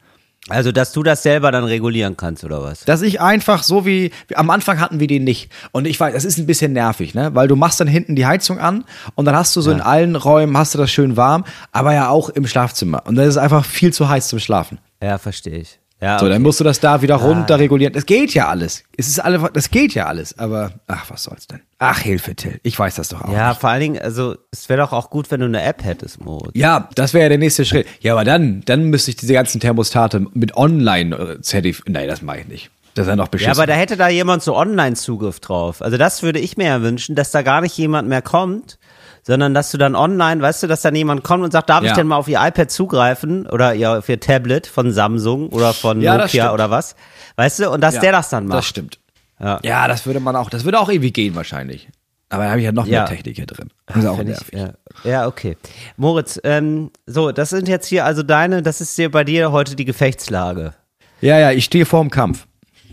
Also, 0.50 0.72
dass 0.72 0.92
du 0.94 1.02
das 1.02 1.24
selber 1.24 1.52
dann 1.52 1.64
regulieren 1.64 2.18
kannst, 2.18 2.44
oder 2.44 2.62
was? 2.62 2.86
Dass 2.86 3.02
ich 3.02 3.20
einfach 3.20 3.64
so 3.64 3.84
wie, 3.86 4.12
am 4.36 4.52
Anfang 4.52 4.80
hatten 4.80 5.00
wir 5.00 5.08
den 5.08 5.24
nicht. 5.24 5.52
Und 5.72 5.86
ich 5.88 6.00
weiß, 6.00 6.14
das 6.14 6.24
ist 6.24 6.38
ein 6.38 6.46
bisschen 6.46 6.72
nervig, 6.74 7.16
ne? 7.16 7.34
Weil 7.34 7.48
du 7.48 7.56
machst 7.56 7.80
dann 7.80 7.88
hinten 7.88 8.16
die 8.16 8.28
Heizung 8.28 8.60
an 8.60 8.84
und 9.16 9.26
dann 9.26 9.36
hast 9.36 9.56
du 9.56 9.62
so 9.62 9.72
in 9.72 9.82
allen 9.82 10.16
Räumen 10.16 10.56
hast 10.56 10.76
du 10.76 10.78
das 10.78 10.92
schön 10.92 11.18
warm, 11.18 11.46
aber 11.72 11.94
ja 11.96 12.10
auch 12.10 12.30
im 12.30 12.46
Schlafzimmer. 12.46 13.08
Und 13.08 13.16
das 13.16 13.28
ist 13.28 13.38
einfach 13.38 13.66
viel 13.66 13.92
zu 13.92 14.08
heiß 14.08 14.28
zum 14.28 14.38
Schlafen. 14.38 14.78
Ja, 15.02 15.18
verstehe 15.18 15.58
ich. 15.58 15.80
Ja, 16.02 16.20
So, 16.20 16.26
okay. 16.26 16.34
dann 16.34 16.42
musst 16.42 16.60
du 16.60 16.64
das 16.64 16.80
da 16.80 17.02
wieder 17.02 17.16
runter 17.16 17.58
regulieren. 17.58 17.94
Das 17.94 18.06
geht 18.06 18.34
ja 18.34 18.48
alles. 18.50 18.84
Es 18.98 19.08
ist 19.08 19.20
alle, 19.20 19.50
das 19.54 19.70
geht 19.72 19.94
ja 19.94 20.08
alles. 20.08 20.38
Aber 20.38 20.74
ach, 20.88 21.06
was 21.10 21.24
soll's 21.24 21.48
denn? 21.48 21.62
Ach, 21.80 22.00
Hilfe, 22.00 22.36
Till. 22.36 22.60
Ich 22.64 22.78
weiß 22.78 22.96
das 22.96 23.10
doch 23.10 23.22
auch. 23.24 23.32
ja, 23.32 23.54
vor 23.54 23.70
allen 23.70 23.80
Dingen, 23.82 24.02
also, 24.02 24.36
es 24.52 24.68
wäre 24.70 24.82
doch 24.82 24.92
auch 24.92 25.10
gut, 25.10 25.32
wenn 25.32 25.40
du 25.40 25.46
eine 25.46 25.62
App 25.64 25.84
hättest, 25.84 26.20
Moritz. 26.24 26.52
Ja, 26.54 26.90
das 26.96 27.14
wäre 27.14 27.24
ja 27.24 27.30
der 27.30 27.38
nächste 27.38 27.64
Schritt. 27.66 27.88
Ja, 28.02 28.14
aber 28.14 28.26
dann, 28.26 28.62
dann 28.66 28.86
müsste 28.90 29.12
ich 29.12 29.18
diese 29.18 29.34
ganzen 29.34 29.60
Thermostate 29.62 30.26
mit 30.34 30.56
online 30.58 31.40
zertif. 31.42 31.82
Nein, 31.88 32.08
das 32.08 32.22
mache 32.22 32.40
ich 32.40 32.48
nicht. 32.48 32.72
Das 32.94 33.08
ist 33.08 33.10
ja 33.10 33.16
noch 33.18 33.28
beschissen. 33.28 33.54
Ja, 33.54 33.58
aber 33.58 33.68
da 33.68 33.74
hätte 33.74 33.98
da 33.98 34.08
jemand 34.08 34.42
so 34.42 34.56
Online-Zugriff 34.56 35.42
drauf. 35.42 35.82
Also 35.82 35.98
das 35.98 36.24
würde 36.24 36.40
ich 36.40 36.56
mir 36.56 36.66
ja 36.68 36.82
wünschen, 36.82 37.14
dass 37.16 37.32
da 37.32 37.42
gar 37.42 37.60
nicht 37.60 37.78
jemand 37.78 38.08
mehr 38.08 38.22
kommt, 38.22 38.78
sondern 39.28 39.54
dass 39.56 39.72
du 39.72 39.78
dann 39.78 39.96
online, 39.96 40.42
weißt 40.42 40.64
du, 40.64 40.68
dass 40.68 40.82
dann 40.84 40.96
jemand 40.96 41.24
kommt 41.24 41.44
und 41.44 41.52
sagt, 41.52 41.70
darf 41.70 41.82
ich 41.84 41.90
Ja. 41.90 41.96
denn 41.96 42.08
mal 42.08 42.18
auf 42.18 42.28
ihr 42.28 42.40
iPad 42.40 42.70
zugreifen 42.70 43.48
oder 43.48 43.74
ihr, 43.74 43.98
auf 43.98 44.08
ihr 44.10 44.20
Tablet 44.20 44.68
von 44.68 44.92
Samsung 44.92 45.50
oder 45.50 45.74
von 45.74 46.00
Ja, 46.02 46.18
Nokia 46.18 46.54
oder 46.54 46.70
was? 46.70 46.96
Weißt 47.36 47.60
du, 47.60 47.72
und 47.72 47.82
dass 47.82 47.96
Ja, 47.96 48.02
der 48.02 48.12
das 48.12 48.30
dann 48.30 48.46
macht. 48.48 48.60
Das 48.60 48.66
stimmt. 48.68 49.00
Ja. 49.40 49.88
Das 49.88 50.06
würde 50.06 50.20
man 50.20 50.36
auch, 50.36 50.50
das 50.50 50.64
würde 50.64 50.80
auch 50.80 50.90
irgendwie 50.90 51.12
gehen 51.12 51.36
wahrscheinlich. 51.36 51.90
Aber 52.30 52.44
da 52.44 52.50
habe 52.50 52.60
ich 52.60 52.66
ja 52.66 52.72
noch 52.72 52.86
Ja. 52.88 53.02
mehr 53.02 53.10
Technik 53.10 53.36
hier 53.36 53.46
drin. 53.46 53.70
Das 53.88 53.98
ist 53.98 54.06
auch 54.06 54.18
Find 54.18 54.30
nervig. 54.30 54.48
ich, 54.52 54.60
ja. 54.60 54.74
ja, 55.04 55.28
okay. 55.28 55.58
Moritz, 55.98 56.40
ähm, 56.44 56.92
so, 57.06 57.32
das 57.32 57.50
sind 57.50 57.68
jetzt 57.68 57.88
hier 57.88 58.06
also 58.06 58.24
deine, 58.24 58.62
das 58.62 58.82
ist 58.82 58.96
hier 58.96 59.12
bei 59.12 59.24
dir 59.24 59.52
heute 59.52 59.76
die 59.76 59.86
Gefechtslage. 59.86 60.74
Ja, 61.22 61.40
ja, 61.40 61.52
ich 61.52 61.66
stehe 61.66 61.86
vor 61.86 62.02
dem 62.02 62.10
Kampf. 62.12 62.46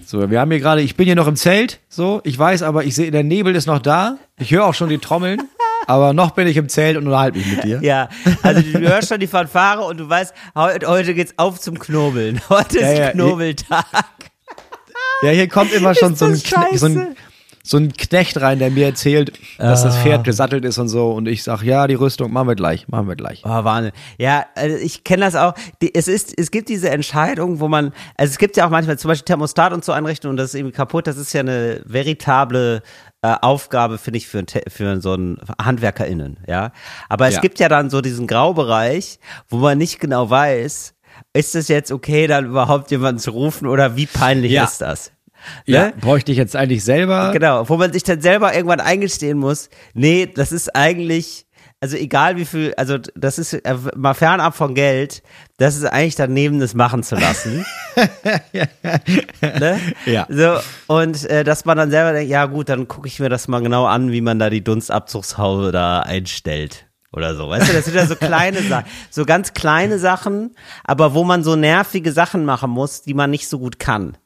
So, 0.04 0.30
wir 0.30 0.40
haben 0.40 0.50
hier 0.50 0.60
gerade, 0.60 0.82
ich 0.82 0.96
bin 0.96 1.06
hier 1.06 1.14
noch 1.14 1.26
im 1.28 1.36
Zelt, 1.36 1.80
so, 1.88 2.20
ich 2.24 2.38
weiß 2.38 2.62
aber, 2.62 2.84
ich 2.84 2.94
sehe, 2.94 3.10
der 3.10 3.22
Nebel 3.22 3.54
ist 3.56 3.66
noch 3.66 3.78
da. 3.78 4.18
Ich 4.38 4.50
höre 4.50 4.66
auch 4.66 4.74
schon 4.74 4.90
die 4.90 4.98
Trommeln, 4.98 5.40
aber 5.86 6.12
noch 6.12 6.32
bin 6.32 6.46
ich 6.46 6.56
im 6.56 6.68
Zelt 6.68 6.96
und 6.96 7.06
unterhalte 7.06 7.38
mich 7.38 7.46
mit 7.56 7.64
dir. 7.64 7.80
Ja, 7.82 8.08
also 8.42 8.60
du 8.62 8.80
hörst 8.80 9.08
schon 9.08 9.20
die 9.20 9.26
Fanfare 9.26 9.82
und 9.82 9.98
du 9.98 10.08
weißt, 10.08 10.32
heute, 10.54 10.86
heute 10.86 11.14
geht's 11.14 11.34
auf 11.36 11.60
zum 11.60 11.78
Knobeln. 11.78 12.40
Heute 12.48 12.78
ist 12.78 12.82
Ja, 12.84 12.92
ja, 12.92 13.10
Knobeltag. 13.10 13.84
Ja, 15.22 15.30
hier 15.30 15.48
kommt 15.48 15.72
immer 15.72 15.94
schon 15.94 16.16
so 16.16 16.24
ein, 16.26 16.34
so, 16.34 16.86
ein, 16.86 17.16
so 17.62 17.76
ein 17.76 17.92
Knecht 17.92 18.40
rein, 18.40 18.58
der 18.58 18.70
mir 18.70 18.86
erzählt, 18.86 19.32
dass 19.58 19.84
das 19.84 19.96
Ah. 19.96 20.02
Pferd 20.02 20.24
gesattelt 20.24 20.64
ist 20.64 20.78
und 20.78 20.88
so. 20.88 21.12
Und 21.12 21.28
ich 21.28 21.44
sag, 21.44 21.62
ja, 21.62 21.86
die 21.86 21.94
Rüstung 21.94 22.32
machen 22.32 22.48
wir 22.48 22.56
gleich, 22.56 22.88
machen 22.88 23.06
wir 23.06 23.14
gleich. 23.14 23.42
Oh, 23.44 23.48
Wahnsinn. 23.64 23.92
Ja, 24.18 24.46
also 24.56 24.76
ich 24.76 25.04
kenne 25.04 25.24
das 25.24 25.36
auch. 25.36 25.54
Die, 25.80 25.94
es 25.94 26.08
ist, 26.08 26.36
es 26.36 26.50
gibt 26.50 26.68
diese 26.68 26.90
Entscheidung, 26.90 27.60
wo 27.60 27.68
man, 27.68 27.92
also 28.16 28.32
es 28.32 28.38
gibt 28.38 28.56
ja 28.56 28.66
auch 28.66 28.70
manchmal 28.70 28.98
zum 28.98 29.08
Beispiel 29.10 29.26
Thermostat 29.26 29.72
und 29.72 29.84
so 29.84 29.92
einrichten 29.92 30.28
und 30.28 30.36
das 30.36 30.46
ist 30.46 30.54
irgendwie 30.56 30.74
kaputt. 30.74 31.06
Das 31.06 31.16
ist 31.16 31.32
ja 31.32 31.40
eine 31.40 31.82
veritable 31.84 32.82
äh, 33.22 33.36
Aufgabe, 33.40 33.98
finde 33.98 34.18
ich, 34.18 34.26
für, 34.28 34.38
ein 34.40 34.46
für 34.68 35.00
so 35.00 35.12
einen 35.14 35.38
HandwerkerInnen, 35.62 36.40
ja. 36.46 36.72
Aber 37.08 37.28
es 37.28 37.34
Ja. 37.36 37.40
gibt 37.40 37.58
ja 37.60 37.68
dann 37.68 37.88
so 37.90 38.00
diesen 38.00 38.26
Graubereich, 38.26 39.18
wo 39.48 39.58
man 39.58 39.78
nicht 39.78 40.00
genau 40.00 40.28
weiß, 40.28 40.94
ist 41.32 41.54
es 41.54 41.68
jetzt 41.68 41.92
okay, 41.92 42.26
dann 42.26 42.46
überhaupt 42.46 42.90
jemanden 42.90 43.18
zu 43.20 43.30
rufen 43.30 43.66
oder 43.68 43.96
wie 43.96 44.06
peinlich 44.06 44.52
Ja. 44.52 44.64
ist 44.64 44.80
das? 44.80 45.12
Ja, 45.66 45.86
Ne? 45.86 45.92
bräuchte 46.00 46.30
ich 46.32 46.38
jetzt 46.38 46.54
eigentlich 46.54 46.84
selber. 46.84 47.30
Genau, 47.32 47.68
wo 47.68 47.76
man 47.76 47.92
sich 47.92 48.02
dann 48.04 48.20
selber 48.20 48.54
irgendwann 48.54 48.80
eingestehen 48.80 49.38
muss, 49.38 49.70
nee, 49.94 50.26
das 50.32 50.52
ist 50.52 50.74
eigentlich, 50.76 51.46
also 51.80 51.96
egal 51.96 52.36
wie 52.36 52.44
viel, 52.44 52.74
also 52.76 52.98
das 53.16 53.38
ist 53.38 53.52
äh, 53.52 53.76
mal 53.96 54.14
fernab 54.14 54.54
von 54.56 54.74
Geld, 54.74 55.22
das 55.58 55.76
ist 55.76 55.84
eigentlich 55.84 56.14
daneben, 56.16 56.60
das 56.60 56.74
machen 56.74 57.02
zu 57.02 57.16
lassen. 57.16 57.64
ne? 59.40 59.80
Ja. 60.06 60.26
So, 60.28 60.58
und 60.86 61.24
äh, 61.28 61.44
dass 61.44 61.64
man 61.64 61.76
dann 61.76 61.90
selber 61.90 62.12
denkt, 62.12 62.30
ja 62.30 62.46
gut, 62.46 62.68
dann 62.68 62.88
gucke 62.88 63.08
ich 63.08 63.20
mir 63.20 63.28
das 63.28 63.48
mal 63.48 63.60
genau 63.62 63.86
an, 63.86 64.12
wie 64.12 64.20
man 64.20 64.38
da 64.38 64.50
die 64.50 64.62
Dunstabzugshaube 64.64 65.72
da 65.72 66.00
einstellt. 66.00 66.86
Oder 67.12 67.34
so, 67.34 67.48
weißt 67.50 67.68
du, 67.68 67.72
das 67.74 67.84
sind 67.84 67.94
ja 67.94 68.06
so 68.06 68.16
kleine 68.16 68.62
Sachen, 68.62 68.86
so 69.10 69.26
ganz 69.26 69.52
kleine 69.52 69.98
Sachen, 69.98 70.54
aber 70.82 71.12
wo 71.12 71.24
man 71.24 71.44
so 71.44 71.56
nervige 71.56 72.10
Sachen 72.10 72.46
machen 72.46 72.70
muss, 72.70 73.02
die 73.02 73.12
man 73.12 73.30
nicht 73.30 73.48
so 73.48 73.58
gut 73.58 73.78
kann. 73.78 74.16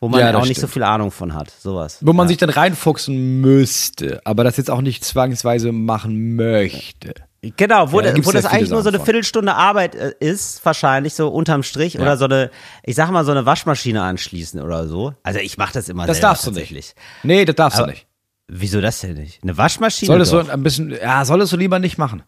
Wo 0.00 0.08
man 0.08 0.20
Ja, 0.20 0.34
auch 0.36 0.42
nicht 0.42 0.56
so 0.56 0.66
stimmt. 0.66 0.74
viel 0.74 0.82
Ahnung 0.84 1.10
von 1.10 1.34
hat, 1.34 1.50
sowas. 1.50 1.98
Wo 2.02 2.12
man 2.12 2.28
sich 2.28 2.36
dann 2.36 2.50
reinfuchsen 2.50 3.40
müsste, 3.40 4.20
aber 4.24 4.44
das 4.44 4.56
jetzt 4.58 4.70
auch 4.70 4.82
nicht 4.82 5.04
zwangsweise 5.04 5.72
machen 5.72 6.36
möchte. 6.36 7.14
Genau, 7.40 7.92
wo, 7.92 8.00
Ja, 8.00 8.12
da 8.12 8.24
wo 8.26 8.32
das 8.32 8.46
eigentlich 8.46 8.70
nur 8.70 8.82
so 8.82 8.88
eine. 8.88 8.98
Viertelstunde 8.98 9.54
Arbeit 9.54 9.94
äh, 9.94 10.12
ist, 10.18 10.64
wahrscheinlich 10.64 11.14
so 11.14 11.28
unterm 11.28 11.62
Strich, 11.62 11.94
Ja. 11.94 12.00
oder 12.00 12.16
so 12.16 12.24
eine, 12.24 12.50
ich 12.82 12.96
sag 12.96 13.10
mal, 13.12 13.24
so 13.24 13.30
eine 13.30 13.46
Waschmaschine 13.46 14.02
anschließen 14.02 14.60
oder 14.60 14.88
so. 14.88 15.14
Also 15.22 15.38
ich 15.38 15.56
mache 15.56 15.72
das 15.72 15.88
immer 15.88 16.04
Das 16.06 16.16
selber 16.16 16.28
darfst 16.30 16.46
du 16.48 16.50
nicht. 16.50 16.94
Nee, 17.22 17.44
das 17.44 17.54
darfst 17.54 17.78
Aber- 17.78 17.86
du 17.86 17.92
nicht. 17.92 18.06
Wieso 18.48 18.80
das 18.80 19.00
denn 19.00 19.14
nicht? 19.14 19.42
Eine 19.42 19.56
Waschmaschine? 19.58 20.06
Solltest 20.08 20.32
doch. 20.32 20.46
du 20.46 20.52
ein 20.52 20.62
bisschen, 20.62 20.90
ja, 20.90 21.24
solltest 21.24 21.52
du 21.52 21.56
lieber 21.58 21.78
nicht 21.78 21.98
machen. 21.98 22.22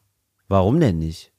Warum 0.49 0.79
denn 0.79 0.99
nicht? 0.99 1.30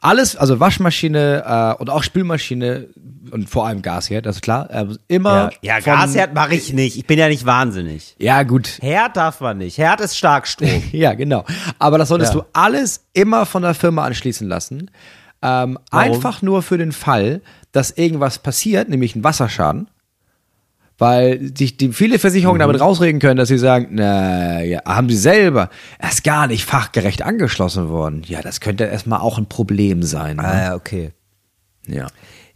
Alles, 0.00 0.36
also 0.36 0.60
Waschmaschine 0.60 1.44
äh, 1.76 1.80
und 1.80 1.90
auch 1.90 2.02
Spülmaschine 2.02 2.88
und 3.30 3.48
vor 3.48 3.66
allem 3.66 3.82
Gasherd, 3.82 4.26
das 4.26 4.36
ist 4.36 4.42
klar. 4.42 4.70
Äh, 4.70 4.86
immer. 5.08 5.50
Ja, 5.62 5.76
ja 5.78 5.80
von- 5.80 5.92
Gasherd 6.12 6.34
mache 6.34 6.54
ich 6.54 6.72
nicht. 6.72 6.96
Ich 6.96 7.06
bin 7.06 7.18
ja 7.18 7.28
nicht 7.28 7.46
wahnsinnig. 7.46 8.14
Ja, 8.18 8.42
gut. 8.42 8.78
Herd 8.80 9.16
darf 9.16 9.40
man 9.40 9.58
nicht. 9.58 9.78
Herd 9.78 10.00
ist 10.00 10.16
Starkstrom. 10.16 10.82
Ja, 10.92 11.14
genau. 11.14 11.44
Aber 11.78 11.98
das 11.98 12.08
solltest 12.08 12.34
Ja. 12.34 12.40
du 12.40 12.46
alles 12.52 13.04
immer 13.12 13.46
von 13.46 13.62
der 13.62 13.74
Firma 13.74 14.04
anschließen 14.04 14.46
lassen. 14.48 14.90
Ähm, 15.42 15.78
einfach 15.90 16.40
nur 16.42 16.62
für 16.62 16.78
den 16.78 16.92
Fall, 16.92 17.40
dass 17.72 17.90
irgendwas 17.90 18.38
passiert, 18.38 18.88
nämlich 18.88 19.14
ein 19.16 19.24
Wasserschaden. 19.24 19.88
Weil 20.96 21.50
sich 21.56 21.76
die 21.76 21.92
viele 21.92 22.18
Versicherungen 22.20 22.58
Mhm. 22.58 22.66
damit 22.68 22.80
rausreden 22.80 23.20
können, 23.20 23.36
dass 23.36 23.48
sie 23.48 23.58
sagen, 23.58 23.88
na 23.92 24.62
ja, 24.62 24.80
haben 24.86 25.08
sie 25.08 25.16
selber 25.16 25.68
erst 26.00 26.22
gar 26.22 26.46
nicht 26.46 26.64
fachgerecht 26.64 27.22
angeschlossen 27.22 27.88
worden. 27.88 28.22
Ja, 28.26 28.42
das 28.42 28.60
könnte 28.60 28.84
erstmal 28.84 29.20
auch 29.20 29.36
ein 29.38 29.46
Problem 29.46 30.02
sein. 30.04 30.36
Ne? 30.36 30.44
ah, 30.44 30.62
ja, 30.62 30.74
okay. 30.76 31.10
Ja. 31.86 32.06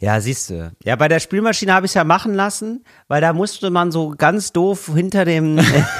Ja, 0.01 0.21
siehst 0.21 0.51
du. 0.51 0.71
Ja, 0.85 0.95
bei 0.95 1.09
der 1.09 1.19
Spülmaschine 1.19 1.73
habe 1.75 1.87
ich 1.87 1.95
ja 1.95 2.05
machen 2.05 2.33
lassen, 2.33 2.85
weil 3.09 3.21
da 3.21 3.33
musste 3.33 3.71
man 3.71 3.91
so 3.91 4.15
ganz 4.17 4.53
doof 4.53 4.93
hinter 4.95 5.25
dem 5.25 5.59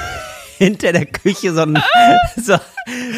hinter 0.57 0.93
der 0.93 1.05
Küche 1.05 1.53
so 1.53 1.63
ein, 1.63 1.77
so, 2.41 2.53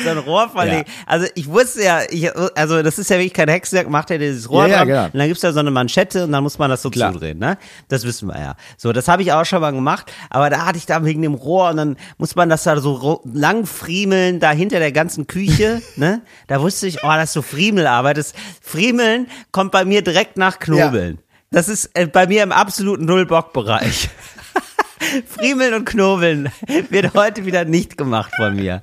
so 0.03 0.09
ein 0.09 0.17
Rohr 0.17 0.49
verlegen. 0.49 0.85
Also 1.05 1.27
ich 1.35 1.47
wusste 1.47 1.83
ja, 1.83 1.99
ich, 2.09 2.29
also 2.55 2.81
das 2.83 2.99
ist 2.99 3.09
ja 3.09 3.17
wirklich 3.17 3.33
kein 3.33 3.49
Hexenwerk, 3.49 3.89
macht 3.89 4.09
ja 4.09 4.17
dieses 4.17 4.49
Rohr 4.49 4.67
Ja, 4.67 4.69
ja, 4.69 4.77
dran 4.77 4.87
genau. 4.87 5.05
und 5.05 5.15
dann 5.15 5.27
gibt's 5.27 5.41
da 5.41 5.51
so 5.53 5.59
eine 5.59 5.71
Manschette 5.71 6.23
und 6.23 6.31
dann 6.31 6.43
muss 6.43 6.57
man 6.57 6.69
das 6.69 6.81
so 6.81 6.89
Klar. 6.89 7.13
zudrehen, 7.13 7.39
ne? 7.39 7.57
Das 7.87 8.03
wissen 8.03 8.27
wir 8.27 8.39
ja. 8.39 8.55
So, 8.77 8.93
das 8.93 9.07
habe 9.07 9.21
ich 9.21 9.31
auch 9.33 9.45
schon 9.45 9.61
mal 9.61 9.71
gemacht, 9.71 10.11
aber 10.29 10.49
da 10.49 10.65
hatte 10.65 10.77
ich 10.77 10.85
da 10.85 11.03
wegen 11.05 11.21
dem 11.21 11.33
Rohr 11.33 11.69
und 11.69 11.77
dann 11.77 11.97
muss 12.17 12.35
man 12.35 12.49
das 12.49 12.63
da 12.63 12.79
so 12.79 13.21
lang 13.33 13.65
friemeln, 13.65 14.39
da 14.39 14.51
hinter 14.51 14.79
der 14.79 14.91
ganzen 14.91 15.27
Küche, 15.27 15.81
ne? 15.95 16.21
Da 16.47 16.61
wusste 16.61 16.87
ich, 16.87 17.03
oh, 17.03 17.07
das 17.07 17.25
ist 17.25 17.33
so 17.33 17.41
Friemelarbeit. 17.41 18.17
Das 18.17 18.33
Friemeln 18.61 19.27
kommt 19.51 19.71
bei 19.71 19.85
mir 19.85 20.01
direkt 20.01 20.37
nach 20.37 20.59
Knobeln. 20.59 21.19
Das 21.51 21.67
ist 21.67 21.89
äh, 21.95 22.07
bei 22.07 22.27
mir 22.27 22.43
im 22.43 22.51
absoluten 22.53 23.05
Null-Bock-Bereich. 23.05 24.09
Friemeln 25.27 25.73
und 25.73 25.85
Knobeln 25.85 26.49
wird 26.89 27.13
heute 27.13 27.45
wieder 27.45 27.65
nicht 27.65 27.97
gemacht 27.97 28.31
von 28.37 28.55
mir. 28.55 28.81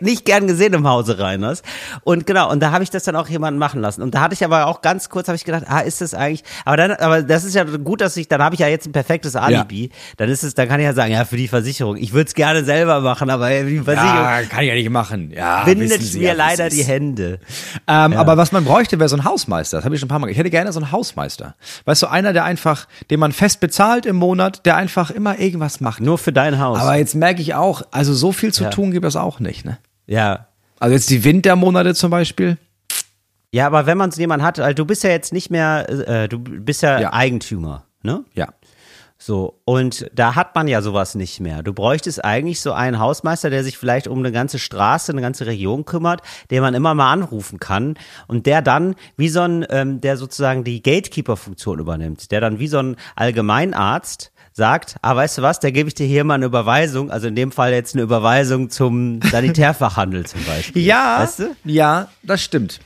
Nicht 0.00 0.24
gern 0.24 0.46
gesehen 0.46 0.72
im 0.74 0.86
Hause 0.88 1.18
Reiners. 1.18 1.62
Und 2.02 2.26
genau, 2.26 2.50
und 2.50 2.60
da 2.60 2.70
habe 2.72 2.82
ich 2.84 2.90
das 2.90 3.04
dann 3.04 3.16
auch 3.16 3.28
jemanden 3.28 3.58
machen 3.58 3.80
lassen. 3.80 4.02
Und 4.02 4.14
da 4.14 4.20
hatte 4.20 4.34
ich 4.34 4.44
aber 4.44 4.66
auch 4.66 4.80
ganz 4.82 5.08
kurz, 5.08 5.28
habe 5.28 5.36
ich 5.36 5.44
gedacht, 5.44 5.64
ah, 5.68 5.80
ist 5.80 6.00
das 6.00 6.14
eigentlich, 6.14 6.44
aber 6.64 6.76
dann, 6.76 6.90
aber 6.92 7.22
das 7.22 7.44
ist 7.44 7.54
ja 7.54 7.64
gut, 7.64 8.00
dass 8.00 8.16
ich, 8.16 8.28
dann 8.28 8.42
habe 8.42 8.54
ich 8.54 8.60
ja 8.60 8.68
jetzt 8.68 8.86
ein 8.86 8.92
perfektes 8.92 9.36
Alibi. 9.36 9.90
Dann 10.16 10.28
ist 10.28 10.42
es, 10.42 10.54
dann 10.54 10.68
kann 10.68 10.80
ich 10.80 10.84
ja 10.86 10.92
sagen, 10.92 11.12
ja, 11.12 11.24
für 11.24 11.36
die 11.36 11.48
Versicherung. 11.48 11.96
Ich 11.96 12.12
würde 12.12 12.28
es 12.28 12.34
gerne 12.34 12.64
selber 12.64 13.00
machen, 13.00 13.28
aber 13.30 13.48
die 13.50 13.80
Versicherung 13.80 14.16
Ja, 14.16 14.42
kann 14.42 14.62
ich 14.62 14.68
ja 14.68 14.74
nicht 14.74 14.90
machen. 14.90 15.30
Ja, 15.30 15.64
bindet 15.64 16.02
Sie 16.02 16.18
mir 16.18 16.28
ja, 16.28 16.32
leider 16.34 16.68
die. 16.68 16.84
Hände. 16.86 17.40
Ähm, 17.88 18.12
Aber 18.12 18.36
was 18.36 18.52
man 18.52 18.64
bräuchte, 18.64 18.98
wäre 18.98 19.08
so 19.08 19.16
ein 19.16 19.24
Hausmeister. 19.24 19.78
Das 19.78 19.84
habe 19.84 19.94
ich 19.94 20.00
schon 20.00 20.06
ein 20.06 20.10
paar 20.10 20.18
Mal. 20.20 20.30
Ich 20.30 20.38
hätte 20.38 20.50
gerne 20.50 20.72
so 20.72 20.78
einen 20.80 20.92
Hausmeister. 20.92 21.54
Weißt 21.84 22.02
du, 22.02 22.06
einer, 22.06 22.32
der 22.32 22.44
einfach, 22.44 22.86
den 23.10 23.18
man 23.18 23.32
fest 23.32 23.60
bezahlt 23.60 24.06
im 24.06 24.16
Monat, 24.16 24.64
der 24.66 24.76
einfach 24.76 25.10
immer 25.10 25.38
irgendwas 25.38 25.80
macht. 25.80 26.00
Nur 26.00 26.16
für 26.18 26.32
dein 26.32 26.58
Haus. 26.60 26.78
Aber 26.78 26.94
jetzt 26.96 27.14
merke 27.14 27.42
ich 27.42 27.54
auch, 27.54 27.82
also 27.90 28.14
so 28.14 28.32
viel 28.32 28.52
zu 28.52 28.64
Ja. 28.64 28.70
tun 28.70 28.92
gibt 28.92 29.04
es 29.04 29.16
auch 29.16 29.40
nicht. 29.40 29.64
Ne? 29.64 29.75
Ja. 30.06 30.48
Also 30.78 30.94
jetzt 30.94 31.08
die 31.10 31.24
Wintermonate 31.24 31.94
zum 31.94 32.10
Beispiel. 32.10 32.58
Ja, 33.50 33.66
aber 33.66 33.86
wenn 33.86 33.96
man 33.96 34.10
so 34.10 34.20
jemanden 34.20 34.44
hat, 34.44 34.58
also 34.60 34.74
du 34.74 34.84
bist 34.84 35.02
ja 35.04 35.10
jetzt 35.10 35.32
nicht 35.32 35.50
mehr, 35.50 35.88
äh, 35.88 36.28
du 36.28 36.38
bist 36.38 36.82
ja, 36.82 37.00
Ja. 37.00 37.12
Eigentümer, 37.12 37.84
ne? 38.02 38.24
Ja. 38.34 38.48
So, 39.18 39.62
und 39.64 40.10
da 40.14 40.34
hat 40.34 40.54
man 40.54 40.68
ja 40.68 40.82
sowas 40.82 41.14
nicht 41.14 41.40
mehr. 41.40 41.62
Du 41.62 41.72
bräuchtest 41.72 42.22
eigentlich 42.22 42.60
so 42.60 42.72
einen 42.72 42.98
Hausmeister, 42.98 43.48
der 43.48 43.64
sich 43.64 43.78
vielleicht 43.78 44.08
um 44.08 44.18
eine 44.18 44.30
ganze 44.30 44.58
Straße, 44.58 45.10
eine 45.10 45.22
ganze 45.22 45.46
Region 45.46 45.86
kümmert, 45.86 46.20
den 46.50 46.60
man 46.60 46.74
immer 46.74 46.94
mal 46.94 47.10
anrufen 47.10 47.58
kann 47.58 47.94
und 48.26 48.44
der 48.44 48.60
dann 48.60 48.94
wie 49.16 49.30
so 49.30 49.40
ein, 49.40 49.64
ähm, 49.70 50.02
der 50.02 50.18
sozusagen 50.18 50.64
die 50.64 50.82
Gatekeeper-Funktion 50.82 51.78
übernimmt, 51.78 52.30
der 52.30 52.42
dann 52.42 52.58
wie 52.58 52.68
so 52.68 52.78
ein 52.78 52.96
Allgemeinarzt 53.14 54.32
sagt, 54.60 54.96
ah, 55.02 55.14
weißt 55.14 55.36
du 55.36 55.42
was, 55.42 55.60
da 55.60 55.70
gebe 55.70 55.88
ich 55.88 55.94
dir 55.94 56.06
hier 56.06 56.24
mal 56.24 56.34
eine 56.34 56.46
Überweisung, 56.46 57.10
also 57.10 57.28
in 57.28 57.34
dem 57.34 57.52
Fall 57.52 57.72
jetzt 57.72 57.94
eine 57.94 58.02
Überweisung 58.02 58.70
zum 58.70 59.20
Sanitärfachhandel 59.20 60.24
zum 60.24 60.42
Beispiel. 60.46 60.80
Ja, 60.82 61.18
Weißt 61.20 61.40
du? 61.40 61.56
ja, 61.64 62.08
das 62.22 62.42
stimmt. 62.42 62.80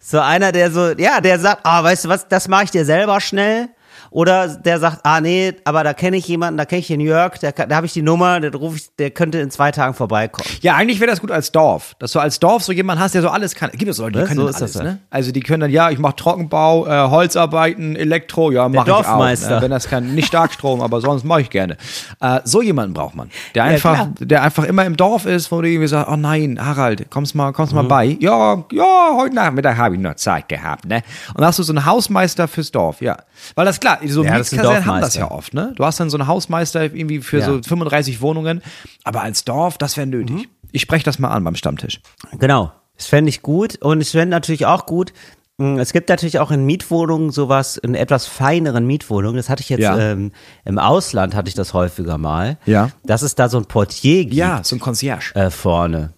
So 0.00 0.18
einer, 0.18 0.50
der 0.50 0.72
so, 0.72 0.90
ja, 0.98 1.20
der 1.20 1.38
sagt, 1.38 1.60
ah, 1.64 1.84
weißt 1.84 2.06
du 2.06 2.08
was, 2.08 2.26
das 2.26 2.48
mache 2.48 2.64
ich 2.64 2.70
dir 2.72 2.84
selber 2.84 3.20
schnell. 3.20 3.68
Oder 4.14 4.46
der 4.46 4.78
sagt, 4.78 5.00
ah 5.02 5.20
nee, 5.20 5.54
aber 5.64 5.82
da 5.82 5.92
kenne 5.92 6.16
ich 6.16 6.28
jemanden, 6.28 6.56
da 6.56 6.64
kenne 6.64 6.78
ich 6.78 6.86
den 6.86 7.00
Jörg, 7.00 7.36
der, 7.38 7.50
da 7.50 7.74
habe 7.74 7.84
ich 7.86 7.92
die 7.94 8.00
Nummer, 8.02 8.38
der 8.38 8.54
rufe 8.54 8.76
ich, 8.76 8.94
der 8.96 9.10
könnte 9.10 9.38
in 9.40 9.50
zwei 9.50 9.72
Tagen 9.72 9.92
vorbeikommen. 9.92 10.48
Ja, 10.62 10.76
eigentlich 10.76 11.00
wäre 11.00 11.10
das 11.10 11.20
gut 11.20 11.32
als 11.32 11.50
Dorf, 11.50 11.96
dass 11.98 12.12
du 12.12 12.20
als 12.20 12.38
Dorf 12.38 12.62
so 12.62 12.70
jemanden 12.70 13.02
hast, 13.02 13.16
der 13.16 13.22
so 13.22 13.28
alles 13.28 13.56
kann. 13.56 13.70
Gibt 13.72 13.90
es 13.90 13.98
Leute, 13.98 14.12
die 14.12 14.18
Ne? 14.20 14.24
können 14.26 14.40
So 14.40 14.46
ist 14.46 14.60
das 14.60 14.76
alles, 14.76 14.86
ja. 14.86 14.92
ne? 14.92 14.98
Also 15.10 15.32
die 15.32 15.40
können 15.40 15.62
dann, 15.62 15.70
ja, 15.72 15.90
ich 15.90 15.98
mache 15.98 16.14
Trockenbau, 16.14 16.86
äh, 16.86 17.10
Holzarbeiten, 17.10 17.96
Elektro, 17.96 18.52
ja, 18.52 18.68
mache 18.68 18.86
ich 18.88 18.92
auch. 18.94 19.02
Dorfmeister. 19.02 19.56
Ne? 19.56 19.62
Wenn 19.62 19.70
das 19.72 19.88
kann, 19.88 20.14
nicht 20.14 20.28
Starkstrom, 20.28 20.80
aber 20.80 21.00
sonst 21.00 21.24
mache 21.24 21.40
ich 21.40 21.50
gerne. 21.50 21.76
Äh, 22.20 22.38
so 22.44 22.62
jemanden 22.62 22.94
braucht 22.94 23.16
man, 23.16 23.30
der 23.56 23.64
einfach, 23.64 23.94
klar. 23.94 24.10
der 24.20 24.42
einfach 24.44 24.62
immer 24.62 24.84
im 24.84 24.96
Dorf 24.96 25.26
ist, 25.26 25.50
wo 25.50 25.60
du 25.60 25.68
irgendwie 25.68 25.88
sagst, 25.88 26.08
oh 26.08 26.14
nein, 26.16 26.58
Harald, 26.64 27.10
kommst 27.10 27.34
mal, 27.34 27.52
kommst 27.52 27.72
Mhm. 27.72 27.78
mal 27.80 27.88
bei. 27.88 28.16
Ja, 28.20 28.64
ja, 28.70 29.08
heute 29.16 29.34
Nachmittag 29.34 29.76
habe 29.76 29.96
ich 29.96 30.00
noch 30.00 30.14
Zeit 30.14 30.48
gehabt, 30.48 30.84
ne? 30.84 31.02
Und 31.30 31.38
dann 31.40 31.46
hast 31.46 31.58
du 31.58 31.64
so 31.64 31.72
einen 31.72 31.84
Hausmeister 31.84 32.46
fürs 32.46 32.70
Dorf, 32.70 33.00
ja. 33.00 33.16
Weil 33.56 33.66
das 33.66 33.80
klar, 33.80 33.98
so 34.08 34.24
Ja, 34.24 34.34
Mietskasernen 34.34 34.86
haben 34.86 35.00
das 35.00 35.14
ja 35.14 35.30
oft, 35.30 35.54
ne? 35.54 35.72
Du 35.76 35.84
hast 35.84 35.98
dann 36.00 36.10
so 36.10 36.16
einen 36.18 36.26
Hausmeister 36.26 36.82
irgendwie 36.84 37.20
für 37.20 37.38
Ja. 37.38 37.46
so 37.46 37.60
35 37.62 38.20
Wohnungen, 38.20 38.62
aber 39.04 39.22
als 39.22 39.44
Dorf, 39.44 39.78
das 39.78 39.96
wäre 39.96 40.06
nötig. 40.06 40.36
Mhm. 40.36 40.46
Ich 40.72 40.82
spreche 40.82 41.04
das 41.04 41.18
mal 41.18 41.28
an 41.30 41.44
beim 41.44 41.54
Stammtisch. 41.56 42.00
Genau. 42.38 42.72
Das 42.96 43.06
fände 43.06 43.28
ich 43.28 43.42
gut. 43.42 43.76
Und 43.82 44.00
ich 44.00 44.10
fände 44.10 44.28
natürlich 44.30 44.66
auch 44.66 44.86
gut, 44.86 45.12
mh, 45.58 45.80
es 45.80 45.92
gibt 45.92 46.08
natürlich 46.08 46.38
auch 46.40 46.50
in 46.50 46.64
Mietwohnungen 46.64 47.30
sowas, 47.30 47.76
in 47.76 47.94
etwas 47.94 48.26
feineren 48.26 48.86
Mietwohnungen. 48.86 49.36
Das 49.36 49.48
hatte 49.48 49.62
ich 49.62 49.68
jetzt 49.68 49.80
Ja. 49.82 49.96
ähm, 49.98 50.32
im 50.64 50.78
Ausland, 50.78 51.34
hatte 51.34 51.48
ich 51.48 51.54
das 51.54 51.74
häufiger 51.74 52.18
mal. 52.18 52.58
Ja. 52.66 52.90
Dass 53.04 53.22
es 53.22 53.34
da 53.34 53.48
so 53.48 53.58
ein 53.58 53.66
Portier 53.66 54.24
gibt. 54.24 54.34
Ja, 54.34 54.60
so 54.64 54.76
ein 54.76 54.80
Concierge. 54.80 55.32
äh, 55.34 55.50
vorne. 55.50 56.12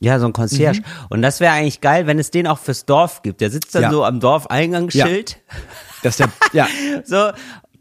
Ja, 0.00 0.18
so 0.18 0.26
ein 0.26 0.32
Concierge. 0.32 0.80
Und 1.10 1.22
das 1.22 1.40
wäre 1.40 1.52
eigentlich 1.54 1.80
geil, 1.80 2.06
wenn 2.06 2.18
es 2.18 2.30
den 2.30 2.46
auch 2.46 2.58
fürs 2.58 2.84
Dorf 2.86 3.22
gibt. 3.22 3.40
Der 3.40 3.50
sitzt 3.50 3.74
dann 3.74 3.82
Ja. 3.82 3.90
so 3.90 4.04
am 4.04 4.20
Dorfeingangsschild. 4.20 5.38
Das 6.02 6.18
ist 6.18 6.20
der, 6.20 6.28
ja, 6.52 6.66
So. 7.04 7.30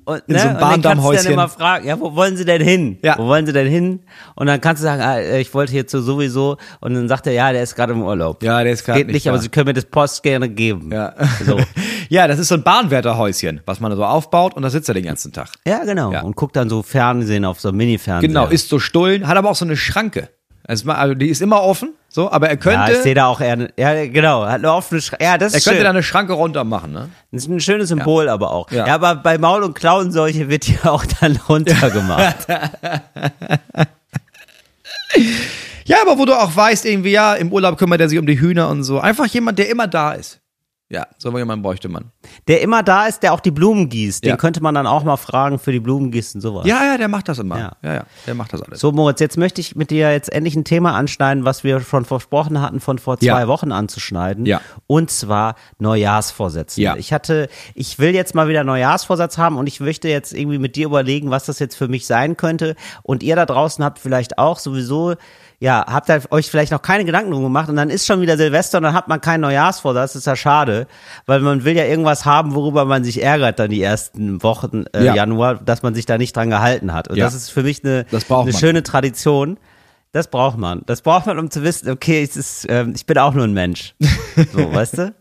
Und, 0.06 0.23
In 0.27 0.36
ne? 0.36 0.39
so 0.39 0.47
einem 0.47 0.56
und 0.56 0.62
dann 0.62 0.62
kannst 0.62 0.62
du 0.62 0.62
dann 0.62 0.69
Bahndammhäuschen. 0.93 1.32
immer 1.34 1.49
fragen, 1.49 1.86
ja, 1.86 1.99
wo 1.99 2.15
wollen 2.15 2.38
Sie 2.38 2.45
denn 2.45 2.62
hin? 2.62 2.97
Ja. 3.03 3.17
Wo 3.17 3.25
wollen 3.27 3.45
Sie 3.45 3.51
denn 3.51 3.67
hin? 3.67 4.03
Und 4.36 4.47
dann 4.47 4.62
kannst 4.62 4.82
du 4.82 4.86
sagen, 4.86 5.01
ah, 5.01 5.17
äh, 5.19 5.41
ich 5.41 5.53
wollte 5.53 5.73
jetzt 5.73 5.91
so 5.91 6.01
sowieso. 6.01 6.56
Und 6.80 6.93
dann 6.93 7.10
sagt 7.10 7.27
er, 7.27 7.34
ja, 7.34 7.51
der 7.51 7.62
ist 7.62 7.75
gerade 7.75 7.91
im 7.91 8.01
Urlaub. 8.03 8.41
Ja, 8.41 8.63
der 8.63 8.71
ist 8.71 8.86
gerade 8.86 8.99
Geht 8.99 9.08
nicht 9.08 9.15
nicht, 9.15 9.27
aber 9.27 9.36
da. 9.36 9.43
Sie 9.43 9.49
können 9.49 9.65
mir 9.67 9.73
das 9.73 9.84
Post 9.84 10.23
gerne 10.23 10.47
geben. 10.47 10.93
ja. 10.93 11.13
So. 11.45 11.60
ja, 12.10 12.25
das 12.30 12.39
ist 12.39 12.47
so 12.47 12.56
ein 12.56 12.63
Bahnwärterhäuschen, 12.63 13.60
was 13.65 13.82
man 13.82 13.93
so 13.97 14.06
aufbaut 14.06 14.53
und 14.56 14.62
da 14.63 14.69
sitzt 14.69 14.88
er 14.89 14.93
den 14.95 15.03
ganzen 15.03 15.34
Tag. 15.34 15.49
Ja, 15.67 15.84
genau. 15.84 16.13
Ja. 16.13 16.21
Und 16.21 16.38
guckt 16.38 16.56
dann 16.56 16.69
so 16.69 16.84
Fernsehen 16.84 17.43
auf 17.43 17.60
so 17.60 17.67
einem 17.67 17.77
Mini-Fernseher. 17.80 18.30
Genau, 18.30 18.47
isst 18.47 18.69
so 18.69 18.80
Stullen, 18.80 19.27
hat 19.27 19.36
aber 19.36 19.49
auch 19.49 19.56
so 19.58 19.65
eine 19.65 19.75
Schranke. 19.75 20.30
Also, 20.67 20.91
also 20.91 21.13
die 21.15 21.30
ist 21.30 21.41
immer 21.41 21.62
offen, 21.63 21.93
so, 22.10 22.30
aber 22.30 22.47
er 22.47 22.56
Ja, 22.56 22.60
könnte, 22.60 22.91
ich 22.91 22.97
sehe 22.99 23.15
da 23.15 23.27
auch 23.27 23.39
eher, 23.39 23.53
eine- 23.53 23.69
ja, 23.77 24.06
genau, 24.08 24.45
hat 24.45 24.56
eine 24.56 24.73
offene 24.73 25.01
Schranke. 25.01 25.23
Ja, 25.23 25.38
das 25.38 25.53
er 25.53 25.58
ist 25.60 25.63
könnte 25.63 25.77
schön. 25.77 25.84
da 25.86 25.89
eine 25.91 26.03
Schranke 26.03 26.34
runter 26.34 26.63
machen, 26.65 26.91
ne? 26.91 27.10
Das 27.32 27.43
ist 27.43 27.49
ein 27.49 27.60
schönes 27.62 27.88
Symbol 27.88 28.27
aber 28.27 28.51
auch. 28.51 28.69
Ja. 28.71 28.86
Ja. 28.86 28.95
aber 28.95 29.15
bei 29.15 29.38
Maul- 29.38 29.63
und 29.63 29.75
Klauenseuche 29.75 30.49
wird 30.49 30.67
ja 30.67 30.91
auch 30.91 31.06
dann 31.21 31.38
runtergemacht. 31.49 32.47
Ja, 35.86 35.97
aber 36.01 36.17
wo 36.19 36.25
du 36.25 36.34
auch 36.34 36.53
weißt, 36.53 36.86
irgendwie, 36.86 37.12
ja, 37.12 37.34
im 37.36 37.51
Urlaub 37.51 37.77
kümmert 37.77 38.01
er 38.01 38.10
sich 38.10 38.19
um 38.19 38.27
die 38.27 38.39
Hühner 38.41 38.67
und 38.67 38.84
so. 38.84 38.99
Einfach 38.99 39.25
jemand, 39.27 39.58
der 39.58 39.69
immer 39.69 39.88
da 39.88 40.12
ist. 40.12 40.41
Ja, 40.89 41.06
so 41.17 41.38
jemanden 41.38 41.63
bräuchte 41.63 41.89
man. 41.89 42.12
Der 42.47 42.62
immer 42.62 42.82
da 42.82 43.08
ist, 43.08 43.21
der 43.21 43.34
auch 43.34 43.41
die 43.41 43.52
Blumen 43.52 43.89
gießt. 43.89 44.23
Den 44.23 44.30
Ja. 44.30 44.38
könnte 44.38 44.63
man 44.63 44.73
dann 44.73 44.88
auch 44.88 45.04
mal 45.04 45.17
fragen 45.17 45.60
für 45.60 45.73
die 45.73 45.82
Blumengießen, 45.82 46.39
sowas. 46.39 46.65
Ja, 46.65 46.82
ja, 46.86 46.97
der 46.97 47.10
macht 47.10 47.28
das 47.28 47.39
immer. 47.39 47.60
Ja. 47.60 47.71
Ja, 47.84 47.93
ja, 47.95 48.04
der 48.26 48.36
macht 48.36 48.54
das 48.54 48.62
alles. 48.62 48.80
So, 48.80 48.93
Moritz, 48.93 49.19
jetzt 49.19 49.38
möchte 49.38 49.60
ich 49.60 49.76
mit 49.76 49.91
dir 49.91 50.13
jetzt 50.13 50.32
endlich 50.32 50.56
ein 50.56 50.63
Thema 50.63 50.93
anschneiden, 50.93 51.43
was 51.43 51.65
wir 51.65 51.82
schon 51.82 52.06
versprochen 52.06 52.62
hatten, 52.62 52.80
von 52.80 53.00
vor 53.00 53.17
zwei 53.19 53.26
Ja. 53.26 53.47
Wochen 53.50 53.73
anzuschneiden. 53.73 54.45
Ja. 54.45 54.62
Und 54.88 55.12
zwar 55.12 55.56
Neujahrsvorsätze. 55.80 56.82
Ja. 56.82 56.95
Ich 56.95 57.12
hatte, 57.12 57.50
ich 57.76 58.00
will 58.00 58.13
jetzt 58.15 58.34
mal 58.36 58.47
wieder 58.47 58.63
Neujahrsvorsatz 58.63 59.38
haben 59.38 59.58
und 59.58 59.67
ich 59.67 59.80
möchte 59.82 60.08
jetzt 60.08 60.34
irgendwie 60.34 60.58
mit 60.60 60.76
dir 60.78 60.86
überlegen, 60.86 61.32
was 61.32 61.45
das 61.47 61.60
jetzt 61.60 61.76
für 61.76 61.88
mich 61.89 62.06
sein 62.06 62.38
könnte. 62.38 62.76
Und 63.04 63.23
ihr 63.23 63.36
da 63.36 63.45
draußen 63.45 63.84
habt 63.84 64.00
vielleicht 64.00 64.38
auch 64.38 64.60
sowieso, 64.60 65.15
ja, 65.60 65.84
habt 65.88 66.10
ihr 66.10 66.22
euch 66.30 66.50
vielleicht 66.52 66.72
noch 66.72 66.82
keine 66.84 67.04
Gedanken 67.04 67.32
drum 67.32 67.41
gemacht 67.43 67.67
und 67.70 67.76
dann 67.78 67.89
ist 67.89 68.06
schon 68.06 68.22
wieder 68.22 68.38
Silvester 68.38 68.78
und 68.78 68.84
dann 68.84 68.93
hat 68.93 69.08
man 69.08 69.22
keinen 69.22 69.41
Neujahrsvorsatz. 69.41 70.13
Das 70.13 70.20
ist 70.22 70.28
ja 70.28 70.36
schade, 70.36 70.86
weil 71.26 71.39
man 71.39 71.63
will 71.63 71.76
ja 71.76 71.84
irgendwas 71.86 72.26
haben, 72.26 72.54
worüber 72.54 72.86
man 72.86 73.04
sich 73.04 73.24
ärgert 73.24 73.58
dann 73.58 73.72
die 73.72 73.82
ersten 73.82 74.43
Wochen 74.43 74.86
äh, 74.93 75.04
Ja. 75.06 75.15
Januar, 75.15 75.56
dass 75.56 75.82
man 75.82 75.96
sich 75.96 76.06
da 76.06 76.17
nicht 76.20 76.36
dran 76.36 76.50
gehalten 76.52 76.93
hat. 76.93 77.08
Und 77.08 77.15
Ja. 77.17 77.26
das 77.26 77.34
ist 77.34 77.50
für 77.50 77.63
mich 77.63 77.84
eine, 77.84 78.06
eine 78.30 78.54
schöne 78.54 78.84
Tradition. 78.84 79.58
Das 80.12 80.28
braucht 80.30 80.58
man. 80.58 80.84
Das 80.86 81.02
braucht 81.02 81.26
man, 81.26 81.38
um 81.39 81.50
zu 81.52 81.63
wissen, 81.63 81.89
okay, 81.89 82.22
es 82.24 82.38
ist, 82.38 82.65
ähm, 82.70 82.93
ich 82.96 83.06
bin 83.06 83.17
auch 83.17 83.34
nur 83.34 83.43
ein 83.43 83.54
Mensch. 83.54 83.96
So, 84.54 84.72
weißt 84.74 84.98
du? 85.00 85.13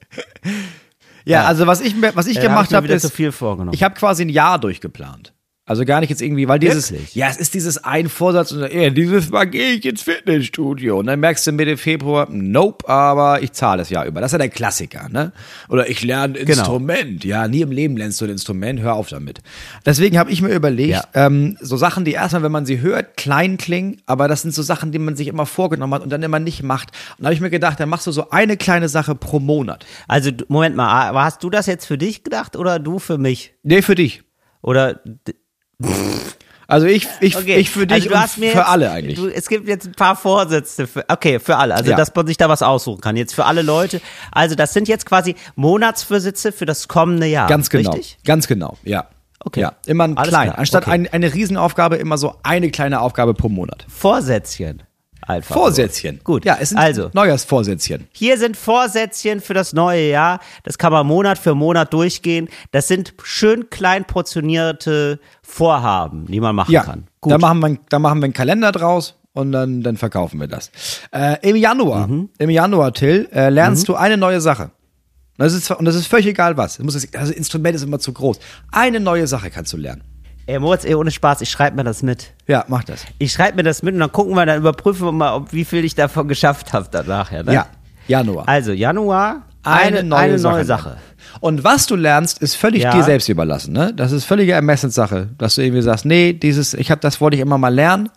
Ja, 1.24 1.40
Ja. 1.42 1.44
also 1.46 1.66
was 1.66 1.80
ich, 1.80 1.94
was 2.14 2.26
ich 2.26 2.36
Äh, 2.36 2.40
hab 2.42 2.46
gemacht 2.48 2.66
ich 2.70 2.74
habe, 2.76 2.84
wieder 2.84 2.94
ist, 2.94 3.02
zu 3.02 3.10
viel 3.10 3.32
vorgenommen. 3.32 3.74
ich 3.74 3.82
habe 3.82 3.94
quasi 3.94 4.22
ein 4.24 4.28
Jahr 4.28 4.58
durchgeplant. 4.58 5.32
Also 5.68 5.84
gar 5.84 5.98
nicht 6.00 6.10
jetzt 6.10 6.22
irgendwie, 6.22 6.46
weil 6.46 6.60
dieses, 6.60 6.92
Wirklich? 6.92 7.16
ja, 7.16 7.28
es 7.28 7.36
ist 7.38 7.52
dieses 7.54 7.82
ein 7.82 8.08
Vorsatz 8.08 8.52
und 8.52 8.72
ja, 8.72 8.88
dieses 8.90 9.30
Mal 9.30 9.46
gehe 9.46 9.72
ich 9.72 9.84
ins 9.84 10.00
Fitnessstudio 10.02 10.96
und 11.00 11.06
dann 11.06 11.18
merkst 11.18 11.44
du 11.44 11.50
Mitte 11.50 11.76
Februar, 11.76 12.28
nope, 12.30 12.88
aber 12.88 13.42
ich 13.42 13.50
zahle 13.50 13.78
das 13.78 13.90
Jahr 13.90 14.06
über. 14.06 14.20
Das 14.20 14.28
ist 14.28 14.32
ja 14.34 14.38
der 14.38 14.48
Klassiker, 14.48 15.08
ne? 15.08 15.32
Oder 15.68 15.90
ich 15.90 16.04
lerne 16.04 16.38
ein 16.38 16.44
Genau. 16.46 16.60
Instrument. 16.60 17.24
Ja, 17.24 17.48
nie 17.48 17.62
im 17.62 17.72
Leben 17.72 17.96
lernst 17.96 18.20
du 18.20 18.26
ein 18.26 18.30
Instrument, 18.30 18.78
hör 18.80 18.94
auf 18.94 19.08
damit. 19.08 19.40
Deswegen 19.84 20.18
habe 20.18 20.30
ich 20.30 20.40
mir 20.40 20.54
überlegt, 20.54 20.90
Ja. 20.92 21.04
ähm, 21.14 21.58
so 21.60 21.76
Sachen, 21.76 22.04
die 22.04 22.12
erstmal, 22.12 22.44
wenn 22.44 22.52
man 22.52 22.64
sie 22.64 22.80
hört, 22.80 23.16
klein 23.16 23.56
klingen, 23.56 24.00
aber 24.06 24.28
das 24.28 24.42
sind 24.42 24.54
so 24.54 24.62
Sachen, 24.62 24.92
die 24.92 25.00
man 25.00 25.16
sich 25.16 25.26
immer 25.26 25.46
vorgenommen 25.46 25.94
hat 25.94 26.02
und 26.02 26.10
dann 26.10 26.22
immer 26.22 26.38
nicht 26.38 26.62
macht. 26.62 26.90
Und 27.18 27.24
da 27.24 27.26
habe 27.26 27.34
ich 27.34 27.40
mir 27.40 27.50
gedacht, 27.50 27.80
dann 27.80 27.88
machst 27.88 28.06
du 28.06 28.12
so 28.12 28.30
eine 28.30 28.56
kleine 28.56 28.88
Sache 28.88 29.16
pro 29.16 29.40
Monat. 29.40 29.84
Also, 30.06 30.30
Moment 30.46 30.76
mal, 30.76 31.12
hast 31.12 31.42
du 31.42 31.50
das 31.50 31.66
jetzt 31.66 31.86
für 31.86 31.98
dich 31.98 32.22
gedacht 32.22 32.54
oder 32.54 32.78
du 32.78 33.00
für 33.00 33.18
mich? 33.18 33.54
Nee, 33.64 33.82
für 33.82 33.96
dich. 33.96 34.22
Oder, 34.62 35.00
Also 36.68 36.86
ich, 36.86 37.06
ich, 37.20 37.36
okay. 37.36 37.56
ich 37.56 37.70
für 37.70 37.86
dich 37.86 37.94
also 37.94 38.08
du 38.08 38.18
hast 38.18 38.38
mir 38.38 38.50
für 38.50 38.58
jetzt, 38.58 38.68
alle 38.68 38.90
eigentlich. 38.90 39.16
Du, 39.16 39.28
es 39.28 39.48
gibt 39.48 39.68
jetzt 39.68 39.86
ein 39.86 39.92
paar 39.92 40.16
Vorsätze 40.16 40.86
für, 40.88 41.04
okay, 41.08 41.38
für 41.38 41.56
alle. 41.56 41.74
Also, 41.74 41.90
Ja. 41.90 41.96
dass 41.96 42.12
man 42.14 42.26
sich 42.26 42.36
da 42.36 42.48
was 42.48 42.62
aussuchen 42.62 43.00
kann. 43.00 43.16
Jetzt 43.16 43.34
für 43.34 43.44
alle 43.44 43.62
Leute. 43.62 44.00
Also, 44.32 44.56
das 44.56 44.72
sind 44.72 44.88
jetzt 44.88 45.06
quasi 45.06 45.36
Monatsvorsätze 45.54 46.50
für 46.50 46.66
das 46.66 46.88
kommende 46.88 47.26
Jahr. 47.26 47.48
Ganz 47.48 47.70
genau. 47.70 47.92
Richtig? 47.92 48.18
Ganz 48.24 48.48
genau, 48.48 48.76
ja. 48.82 49.06
Okay. 49.44 49.60
Ja, 49.60 49.74
immer 49.86 50.04
ein 50.04 50.16
Alles 50.16 50.30
klein. 50.30 50.48
klar, 50.48 50.58
Anstatt 50.58 50.82
okay. 50.84 50.92
ein, 50.92 51.08
eine 51.12 51.32
Riesenaufgabe, 51.32 51.96
immer 51.96 52.18
so 52.18 52.34
eine 52.42 52.70
kleine 52.70 53.00
Aufgabe 53.00 53.32
pro 53.34 53.48
Monat. 53.48 53.86
Vorsätzchen. 53.88 54.82
Einfach. 55.22 55.54
Vorsätzchen. 55.56 56.20
Gut. 56.22 56.44
Ja, 56.44 56.56
es 56.60 56.68
sind 56.68 56.78
also, 56.78 57.10
Neujahrsvorsätzchen. 57.12 58.06
Hier 58.12 58.38
sind 58.38 58.56
Vorsätzchen 58.56 59.40
für 59.40 59.54
das 59.54 59.72
neue 59.72 60.08
Jahr. 60.10 60.38
Das 60.62 60.78
kann 60.78 60.92
man 60.92 61.06
Monat 61.06 61.36
für 61.38 61.54
Monat 61.54 61.92
durchgehen. 61.92 62.48
Das 62.70 62.86
sind 62.86 63.14
schön 63.24 63.68
klein 63.70 64.04
portionierte 64.04 65.18
Vorhaben, 65.42 66.26
die 66.26 66.40
man 66.40 66.54
machen 66.54 66.70
Ja, 66.72 66.82
kann. 66.84 67.08
Gut. 67.20 67.32
da 67.32 67.38
machen, 67.38 67.58
wir, 67.60 67.78
da 67.88 67.98
machen 67.98 68.20
wir 68.20 68.24
einen 68.26 68.32
Kalender 68.34 68.70
draus 68.72 69.14
und 69.32 69.50
dann, 69.52 69.82
dann 69.82 69.96
verkaufen 69.96 70.38
wir 70.38 70.46
das. 70.46 70.70
Äh, 71.12 71.36
Im 71.48 71.56
Januar, 71.56 72.06
Mhm. 72.06 72.28
im 72.38 72.50
Januar, 72.50 72.92
Till, 72.92 73.28
äh, 73.32 73.48
lernst 73.50 73.88
du 73.88 73.94
eine 73.96 74.16
neue 74.16 74.40
Sache. 74.40 74.70
Das 75.38 75.52
ist, 75.52 75.70
und 75.70 75.84
das 75.84 75.94
ist 75.96 76.06
völlig 76.06 76.26
egal 76.26 76.56
was. 76.56 76.76
Das, 76.76 76.84
muss, 76.84 77.10
das 77.10 77.30
Instrument 77.30 77.74
ist 77.76 77.82
immer 77.82 77.98
zu 77.98 78.12
groß. 78.12 78.38
Eine 78.72 79.00
neue 79.00 79.26
Sache 79.26 79.50
kannst 79.50 79.72
du 79.72 79.76
lernen. 79.76 80.02
Ey, 80.48 80.60
Moritz, 80.60 80.84
ey, 80.84 80.94
ohne 80.94 81.10
Spaß, 81.10 81.40
ich 81.40 81.50
schreibe 81.50 81.76
mir 81.76 81.82
das 81.82 82.02
mit. 82.02 82.32
Ja, 82.46 82.64
mach 82.68 82.84
das. 82.84 83.04
Ich 83.18 83.32
schreibe 83.32 83.56
mir 83.56 83.62
das 83.64 83.82
mit 83.82 83.94
und 83.94 84.00
dann 84.00 84.12
gucken 84.12 84.34
wir, 84.34 84.46
dann 84.46 84.58
überprüfen 84.58 85.06
wir 85.06 85.12
mal, 85.12 85.34
ob, 85.34 85.52
wie 85.52 85.64
viel 85.64 85.84
ich 85.84 85.96
davon 85.96 86.28
geschafft 86.28 86.72
habe 86.72 86.86
danach. 86.88 87.32
Ja, 87.32 87.42
ne? 87.42 87.52
Ja, 87.52 87.66
Januar. 88.06 88.48
Also, 88.48 88.70
Januar, 88.72 89.42
eine, 89.64 89.98
eine 89.98 90.38
neue, 90.38 90.64
Sache. 90.64 90.98
Und 91.40 91.64
was 91.64 91.86
du 91.88 91.96
lernst, 91.96 92.38
ist 92.38 92.54
völlig 92.54 92.82
Ja. 92.84 92.92
dir 92.92 93.02
selbst 93.02 93.28
überlassen. 93.28 93.72
Ne? 93.72 93.92
Das 93.92 94.12
ist 94.12 94.24
völlige 94.24 94.52
Ermessenssache, 94.52 95.30
dass 95.36 95.56
du 95.56 95.62
irgendwie 95.62 95.82
sagst, 95.82 96.04
nee, 96.04 96.32
dieses, 96.32 96.74
ich 96.74 96.92
habe 96.92 97.00
das 97.00 97.20
wollte 97.20 97.36
ich 97.36 97.42
immer 97.42 97.58
mal 97.58 97.74
lernen. 97.74 98.08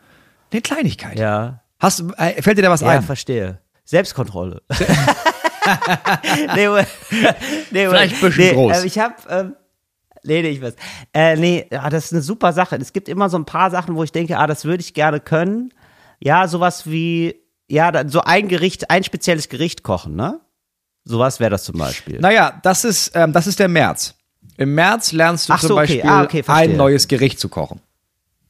Eine 0.51 0.61
Kleinigkeit. 0.61 1.17
Ja. 1.17 1.61
Hast, 1.79 2.03
äh, 2.17 2.39
fällt 2.43 2.59
dir 2.59 2.61
da 2.61 2.69
was 2.69 2.81
Ja, 2.81 2.89
ein? 2.89 3.01
verstehe. 3.01 3.57
Selbstkontrolle. 3.85 4.61
nee, 6.55 6.67
nee. 7.71 7.87
Vielleicht 7.87 8.15
ein 8.15 8.21
bisschen 8.21 8.43
nee, 8.43 8.53
groß. 8.53 8.83
Äh, 8.83 8.87
ich 8.87 8.99
habe, 8.99 9.15
ähm, 9.29 9.55
nee, 10.23 10.41
ich 10.41 10.61
weiß. 10.61 10.75
Äh, 11.13 11.35
nee, 11.35 11.67
ja, 11.71 11.89
das 11.89 12.05
ist 12.05 12.13
eine 12.13 12.21
super 12.21 12.53
Sache. 12.53 12.75
Es 12.77 12.93
gibt 12.93 13.09
immer 13.09 13.29
so 13.29 13.37
ein 13.37 13.45
paar 13.45 13.71
Sachen, 13.71 13.95
wo 13.95 14.03
ich 14.03 14.11
denke, 14.11 14.37
ah, 14.37 14.47
das 14.47 14.65
würde 14.65 14.81
ich 14.81 14.93
gerne 14.93 15.19
können. 15.19 15.73
Ja, 16.19 16.47
sowas 16.47 16.89
wie, 16.89 17.35
ja, 17.67 17.91
dann 17.91 18.09
so 18.09 18.21
ein 18.21 18.47
Gericht, 18.47 18.89
ein 18.89 19.03
spezielles 19.03 19.49
Gericht 19.49 19.83
kochen, 19.83 20.15
ne? 20.15 20.39
Sowas 21.05 21.39
wäre 21.39 21.49
das 21.49 21.63
zum 21.63 21.77
Beispiel. 21.77 22.19
Naja, 22.19 22.59
das 22.63 22.83
ist, 22.83 23.11
ähm, 23.15 23.33
das 23.33 23.47
ist 23.47 23.59
der 23.59 23.67
März. 23.67 24.15
Im 24.57 24.75
März 24.75 25.13
lernst 25.13 25.49
du 25.49 25.53
Ach 25.53 25.59
zum 25.59 25.69
so, 25.69 25.73
okay. 25.75 26.01
Beispiel 26.01 26.09
Ah, 26.09 26.23
okay, 26.23 26.43
ein 26.47 26.75
neues 26.75 27.07
Gericht 27.07 27.39
zu 27.39 27.49
kochen. 27.49 27.81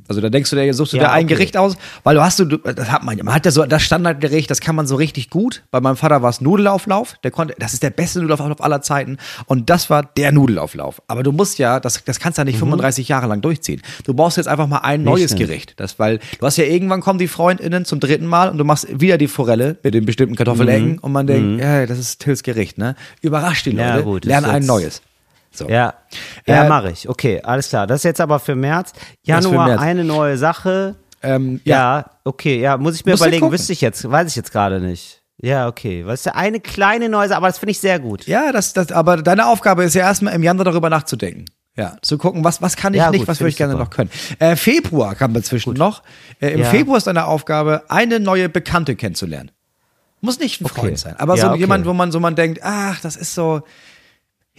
Also 0.10 0.22
da 0.22 0.30
denkst 0.30 0.50
du 0.50 0.56
dir, 0.56 0.74
suchst 0.74 0.94
du 0.94 0.98
Ja, 0.98 1.04
dir 1.04 1.12
ein 1.12 1.26
okay. 1.26 1.36
Gericht 1.36 1.56
aus, 1.56 1.78
weil 2.04 2.16
du 2.16 2.22
hast 2.22 2.40
du, 2.40 2.46
das 2.46 2.92
hat 2.92 3.04
man 3.04 3.18
ja, 3.18 3.24
man 3.24 3.34
hat 3.34 3.46
ja 3.46 3.52
so 3.52 3.64
das 3.66 3.84
Standardgericht, 3.84 4.50
das 4.50 4.60
kann 4.60 4.76
man 4.76 4.88
so 4.88 4.96
richtig 4.96 5.30
gut. 5.30 5.64
Bei 5.72 5.80
meinem 5.80 5.96
Vater 5.96 6.22
war 6.22 6.30
es 6.32 6.42
Nudelauflauf, 6.42 7.16
der 7.24 7.32
konnte, 7.32 7.54
das 7.60 7.74
ist 7.74 7.84
der 7.84 7.92
beste 7.92 8.20
Nudelauflauf 8.20 8.62
aller 8.64 8.82
Zeiten 8.82 9.18
und 9.46 9.70
das 9.70 9.90
war 9.90 10.04
der 10.04 10.32
Nudelauflauf. 10.32 11.02
Aber 11.08 11.22
du 11.24 11.32
musst 11.32 11.60
ja, 11.60 11.80
das, 11.80 12.04
das 12.04 12.20
kannst 12.20 12.38
du 12.38 12.42
ja 12.42 12.46
nicht 12.46 12.58
35 12.58 13.08
Jahre 13.08 13.28
lang 13.28 13.42
durchziehen. 13.42 13.82
Du 14.04 14.14
brauchst 14.16 14.38
jetzt 14.38 14.48
einfach 14.48 14.68
mal 14.68 14.80
ein 14.80 15.04
neues 15.04 15.32
stimmt. 15.32 15.42
Gericht, 15.48 15.74
das, 15.78 16.00
weil 16.00 16.20
du 16.40 16.46
hast 16.46 16.58
ja 16.58 16.66
irgendwann 16.66 17.02
kommen 17.02 17.20
die 17.20 17.28
FreundInnen 17.28 17.86
zum 17.86 18.00
dritten 18.00 18.26
Mal 18.26 18.50
und 18.50 18.58
du 18.58 18.64
machst 18.66 18.88
wieder 19.00 19.20
die 19.20 19.28
Forelle 19.28 19.78
mit 19.84 19.94
den 19.94 20.06
bestimmten 20.06 20.36
Kartoffelecken 20.36 20.98
und 20.98 21.12
man 21.12 21.28
denkt, 21.28 21.62
ja, 21.62 21.86
das 21.86 22.00
ist 22.00 22.20
Tills 22.22 22.42
Gericht, 22.42 22.80
ne? 22.80 22.96
Überrasch 23.22 23.62
die 23.64 23.72
Leute, 23.72 23.82
Ja, 23.82 24.02
gut, 24.02 24.26
das 24.26 24.30
lern 24.30 24.44
ist 24.46 24.50
ein 24.50 24.66
neues. 24.66 25.02
So. 25.60 25.70
Ja, 25.70 25.94
ja, 26.48 26.66
Äh, 26.66 26.70
mache 26.70 26.92
ich. 26.92 27.08
Okay, 27.08 27.42
alles 27.44 27.70
klar. 27.70 27.86
Das 27.88 27.98
ist 27.98 28.04
jetzt 28.04 28.22
aber 28.22 28.40
für 28.40 28.56
März. 28.56 28.94
Das 28.94 29.02
für 29.04 29.52
Januar 29.52 29.68
März. 29.68 29.82
eine 29.82 30.04
neue 30.04 30.38
Sache. 30.38 30.96
Ähm, 31.22 31.62
Ja, 31.66 32.06
okay, 32.24 32.60
ja, 32.60 32.78
muss 32.78 32.96
ich 32.96 33.06
mir 33.06 33.12
Musst 33.12 33.24
du 33.24 33.28
überlegen, 33.28 33.52
wüsste 33.52 33.74
ich 33.74 33.82
jetzt, 33.82 34.10
weiß 34.10 34.28
ich 34.30 34.36
jetzt 34.36 34.52
gerade 34.52 34.80
nicht. 34.80 35.22
Ja, 35.42 35.68
okay. 35.68 36.06
Weißt 36.06 36.26
du, 36.26 36.36
eine 36.36 36.60
kleine 36.60 37.08
neue 37.08 37.28
Sache, 37.30 37.38
aber 37.38 37.48
das 37.48 37.60
finde 37.60 37.72
ich 37.72 37.80
sehr 37.80 38.00
gut. 38.00 38.26
Ja, 38.28 38.52
das, 38.52 38.74
das, 38.74 38.92
aber 38.92 39.18
deine 39.22 39.46
Aufgabe 39.48 39.84
ist 39.84 39.94
ja 39.96 40.02
erstmal 40.02 40.34
im 40.34 40.44
Januar 40.44 40.66
darüber 40.66 40.90
nachzudenken. 40.90 41.46
Ja, 41.78 41.96
zu 42.02 42.18
gucken, 42.18 42.44
was, 42.44 42.62
was 42.62 42.76
kann 42.76 42.94
ich 42.94 42.98
Ja, 42.98 43.10
nicht, 43.10 43.20
gut, 43.22 43.28
was 43.30 43.40
würde 43.40 43.50
ich 43.50 43.56
gerne 43.56 43.72
super. 43.74 43.86
noch 43.86 43.90
können. 43.90 44.10
Äh, 44.40 44.58
Februar 44.58 45.16
kam 45.16 45.34
dazwischen 45.34 45.74
noch. 45.76 46.04
Äh, 46.42 46.50
Im 46.50 46.60
Ja. 46.62 46.66
Februar 46.66 46.98
ist 46.98 47.08
deine 47.08 47.26
Aufgabe, 47.26 47.84
eine 47.88 48.20
neue 48.20 48.50
Bekannte 48.50 48.96
kennenzulernen. 48.98 49.52
Muss 50.20 50.40
nicht 50.40 50.60
ein 50.60 50.66
Okay. 50.66 50.82
Freund 50.82 51.00
sein, 51.00 51.16
aber 51.18 51.36
Ja, 51.36 51.44
so 51.44 51.50
okay. 51.52 51.60
jemand, 51.60 51.86
wo 51.86 51.94
man 51.94 52.12
so 52.12 52.20
man 52.20 52.36
denkt, 52.36 52.60
ach, 52.64 53.00
das 53.00 53.16
ist 53.16 53.34
so, 53.34 53.62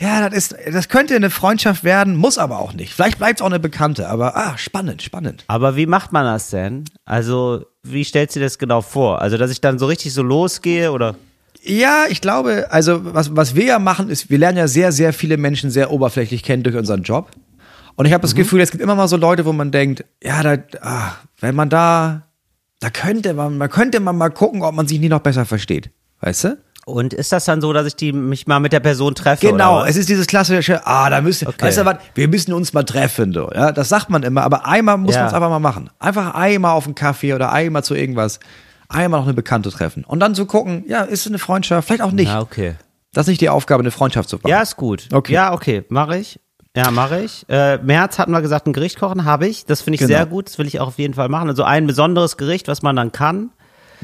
ja, 0.01 0.27
das 0.29 0.51
ist, 0.51 0.57
das 0.73 0.89
könnte 0.89 1.15
eine 1.15 1.29
Freundschaft 1.29 1.85
werden, 1.85 2.17
muss 2.17 2.39
aber 2.39 2.59
auch 2.59 2.73
nicht. 2.73 2.95
Vielleicht 2.95 3.19
bleibt 3.19 3.41
es 3.41 3.43
auch 3.43 3.51
eine 3.51 3.61
Bekannte, 3.61 4.09
aber 4.09 4.35
ah, 4.35 4.57
spannend, 4.57 5.03
spannend. 5.03 5.45
Aber 5.47 5.77
wie 5.77 5.85
macht 5.85 6.11
man 6.11 6.25
das 6.25 6.49
denn? 6.49 6.85
Also, 7.05 7.67
wie 7.83 8.03
stellst 8.03 8.35
du 8.35 8.41
dir 8.41 8.47
das 8.47 8.59
genau 8.59 8.81
vor? 8.81 9.21
Also, 9.21 9.37
dass 9.37 9.51
ich 9.51 9.61
dann 9.61 9.79
so 9.79 9.85
richtig 9.85 10.15
so 10.15 10.23
losgehe 10.23 10.91
oder? 10.91 11.17
Ja, 11.63 12.05
ich 12.09 12.23
glaube, 12.23 12.69
also 12.71 13.15
was, 13.15 13.37
was 13.37 13.55
wir 13.55 13.65
ja 13.67 13.79
machen, 13.79 14.09
ist, 14.09 14.31
wir 14.31 14.39
lernen 14.39 14.57
ja 14.57 14.69
sehr, 14.69 14.93
sehr 14.93 15.13
viele 15.13 15.37
Menschen 15.37 15.71
sehr 15.71 15.91
oberflächlich 15.91 16.43
kennen 16.43 16.63
durch 16.63 16.77
unseren 16.77 17.03
Job. 17.03 17.31
Und 17.97 18.07
ich 18.07 18.15
habe 18.15 18.23
das 18.23 18.35
Gefühl, 18.35 18.63
es 18.63 18.71
gibt 18.71 18.83
immer 18.83 18.95
mal 18.95 19.09
so 19.09 19.19
Leute, 19.19 19.45
wo 19.45 19.53
man 19.53 19.71
denkt, 19.71 20.07
ja, 20.23 20.43
da, 20.43 20.57
ah, 20.81 21.13
wenn 21.41 21.55
man 21.55 21.69
da, 21.69 22.23
da 22.79 22.89
könnte 22.89 23.35
man, 23.35 23.59
man 23.59 23.69
könnte 23.69 24.01
man 24.01 24.17
mal 24.17 24.31
gucken, 24.31 24.63
ob 24.63 24.75
man 24.75 24.89
sich 24.89 24.99
nie 24.99 25.11
noch 25.11 25.21
besser 25.21 25.45
versteht. 25.45 25.91
Weißt 26.23 26.45
du? 26.45 26.59
Und 26.91 27.15
ist 27.15 27.33
das 27.33 27.45
dann 27.45 27.61
so, 27.61 27.73
dass 27.73 27.87
ich 27.87 27.97
die 27.97 28.13
mich 28.13 28.47
mal 28.47 28.61
mit 28.61 28.73
der 28.73 28.81
Person 28.81 29.15
treffe? 29.15 29.47
Genau, 29.49 29.85
es 29.85 29.97
ist 29.97 30.09
dieses 30.09 30.27
klassische, 30.27 30.87
ah, 30.87 31.09
da 31.11 31.21
müssen, 31.21 31.49
Okay. 31.49 31.63
weißt 31.67 31.79
du 31.79 31.85
was, 31.85 31.97
wir 32.15 32.29
müssen 32.29 32.53
uns 32.53 32.73
mal 32.73 32.83
treffen, 32.85 33.33
du. 33.33 33.49
Ja, 33.55 33.73
das 33.73 33.89
sagt 33.89 34.11
man 34.11 34.23
immer, 34.23 34.43
aber 34.43 34.67
einmal 34.67 34.99
muss 34.99 35.15
Ja. 35.15 35.21
man 35.23 35.29
es 35.29 35.35
einfach 35.35 35.51
mal 35.51 35.59
machen. 35.59 35.91
Einfach 35.99 36.35
einmal 36.35 36.73
auf 36.73 36.85
einen 36.87 36.95
Kaffee 36.95 37.35
oder 37.35 37.53
einmal 37.53 37.83
zu 37.85 37.95
irgendwas, 37.95 38.41
einmal 38.89 39.21
noch 39.21 39.27
eine 39.27 39.35
Bekannte 39.35 39.71
treffen. 39.71 40.05
Und 40.05 40.21
dann 40.21 40.35
zu 40.35 40.47
gucken, 40.47 40.85
ja, 40.89 41.03
ist 41.03 41.21
es 41.21 41.27
eine 41.29 41.39
Freundschaft, 41.39 41.87
vielleicht 41.89 42.03
auch 42.03 42.13
nicht. 42.13 42.29
Ja, 42.29 42.41
okay. 42.41 42.75
Das 43.13 43.27
ist 43.27 43.29
nicht 43.31 43.41
die 43.41 43.49
Aufgabe, 43.49 43.83
eine 43.83 43.91
Freundschaft 43.91 44.29
zu 44.29 44.39
bauen. 44.39 44.51
Ja, 44.51 44.61
ist 44.63 44.77
gut. 44.77 45.09
Okay. 45.13 45.33
Ja, 45.33 45.53
okay, 45.53 45.85
mache 45.89 46.17
ich. 46.19 46.39
Ja, 46.77 46.93
mache 46.93 47.21
ich. 47.23 47.45
Äh, 47.49 47.79
März 47.79 48.21
hatten 48.21 48.31
wir 48.31 48.41
gesagt, 48.43 48.69
ein 48.69 48.73
Gericht 48.73 49.01
kochen 49.01 49.25
habe 49.25 49.49
ich. 49.49 49.67
Das 49.67 49.81
finde 49.83 49.97
ich 49.97 50.01
Genau. 50.01 50.15
sehr 50.17 50.27
gut. 50.27 50.47
Das 50.47 50.59
will 50.59 50.69
ich 50.69 50.79
auch 50.79 50.87
auf 50.87 50.99
jeden 51.01 51.15
Fall 51.15 51.29
machen. 51.29 51.49
Also 51.49 51.65
ein 51.65 51.89
besonderes 51.89 52.37
Gericht, 52.37 52.69
was 52.69 52.83
man 52.83 52.95
dann 52.95 53.11
kann, 53.11 53.51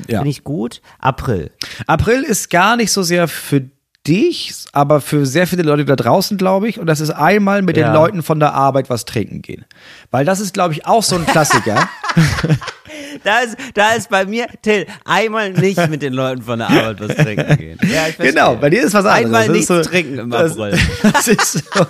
Ja. 0.09 0.19
finde 0.19 0.31
ich 0.31 0.45
gut. 0.45 0.81
April. 0.99 1.51
April 1.87 2.23
ist 2.23 2.51
gar 2.51 2.77
nicht 2.77 2.93
so 2.93 3.03
sehr 3.03 3.29
für 3.29 3.63
dich, 4.07 4.55
aber 4.73 5.01
für 5.01 5.27
sehr 5.27 5.47
viele 5.49 5.63
Leute 5.65 5.85
da 5.85 5.97
draußen, 5.97 6.37
glaube 6.39 6.69
ich. 6.69 6.79
Und 6.79 6.87
das 6.87 7.01
ist 7.01 7.11
einmal 7.11 7.63
mit 7.63 7.77
Ja. 7.77 7.89
den 7.89 7.95
Leuten 7.95 8.23
von 8.23 8.39
der 8.39 8.55
Arbeit 8.55 8.89
was 8.89 9.05
trinken 9.05 9.43
gehen. 9.43 9.65
Weil 10.13 10.25
das 10.25 10.39
ist, 10.41 10.55
glaube 10.55 10.75
ich, 10.75 10.87
auch 10.87 11.03
so 11.03 11.17
ein 11.17 11.27
Klassiker. 11.27 11.89
da 13.25 13.41
ist, 13.41 13.57
da 13.75 13.95
ist 13.95 14.09
bei 14.09 14.25
mir, 14.25 14.47
Till, 14.63 14.87
einmal 15.05 15.53
nicht 15.53 15.89
mit 15.91 16.03
den 16.03 16.13
Leuten 16.13 16.43
von 16.43 16.61
der 16.61 16.69
Arbeit 16.71 17.01
was 17.01 17.17
trinken 17.17 17.57
gehen. 17.57 17.79
Ja, 17.83 18.07
ich. 18.09 18.17
Genau, 18.17 18.55
bei 18.57 18.71
dir 18.71 18.83
ist 18.85 18.95
was 18.95 19.05
anderes. 19.07 19.25
Einmal 19.25 19.47
Das 19.47 19.53
nichts 19.57 19.67
so- 19.69 19.83
trinken 19.83 20.19
im 20.21 20.31
das- 20.31 20.53
April. 20.53 20.79
Das 21.03 21.27
ist 21.29 21.53
so. 21.75 21.87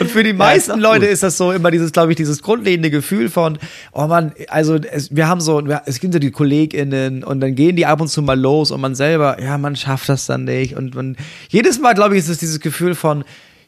Und 0.00 0.10
für 0.10 0.22
die 0.22 0.30
ist 0.30 0.36
meisten 0.36 0.80
doch 0.80 0.92
Leute 0.92 1.06
ist 1.06 1.22
das 1.22 1.36
so 1.36 1.52
immer 1.52 1.70
dieses, 1.70 1.92
glaube 1.92 2.12
ich, 2.12 2.16
dieses 2.16 2.42
grundlegende 2.42 2.90
Gefühl 2.90 3.28
von, 3.28 3.58
oh 3.92 4.06
man, 4.06 4.32
also 4.48 4.76
es, 4.76 5.14
wir 5.14 5.28
haben 5.28 5.40
so, 5.40 5.62
es 5.86 6.00
gibt 6.00 6.12
so 6.12 6.18
die 6.18 6.30
KollegInnen 6.30 7.24
und 7.24 7.40
dann 7.40 7.54
gehen 7.54 7.76
die 7.76 7.86
ab 7.86 8.00
und 8.00 8.08
zu 8.08 8.22
mal 8.22 8.38
los 8.38 8.70
und 8.70 8.80
man 8.80 8.94
selber, 8.94 9.40
ja, 9.42 9.58
man 9.58 9.76
schafft 9.76 10.08
das 10.08 10.26
dann 10.26 10.44
nicht. 10.44 10.76
Und 10.76 10.94
man, 10.94 11.16
jedes 11.48 11.80
Mal, 11.80 11.94
glaube 11.94 12.16
ich, 12.16 12.20
ist 12.20 12.28
es 12.28 12.38
dieses 12.38 12.60
Gefühl 12.60 12.94
von, 12.94 13.24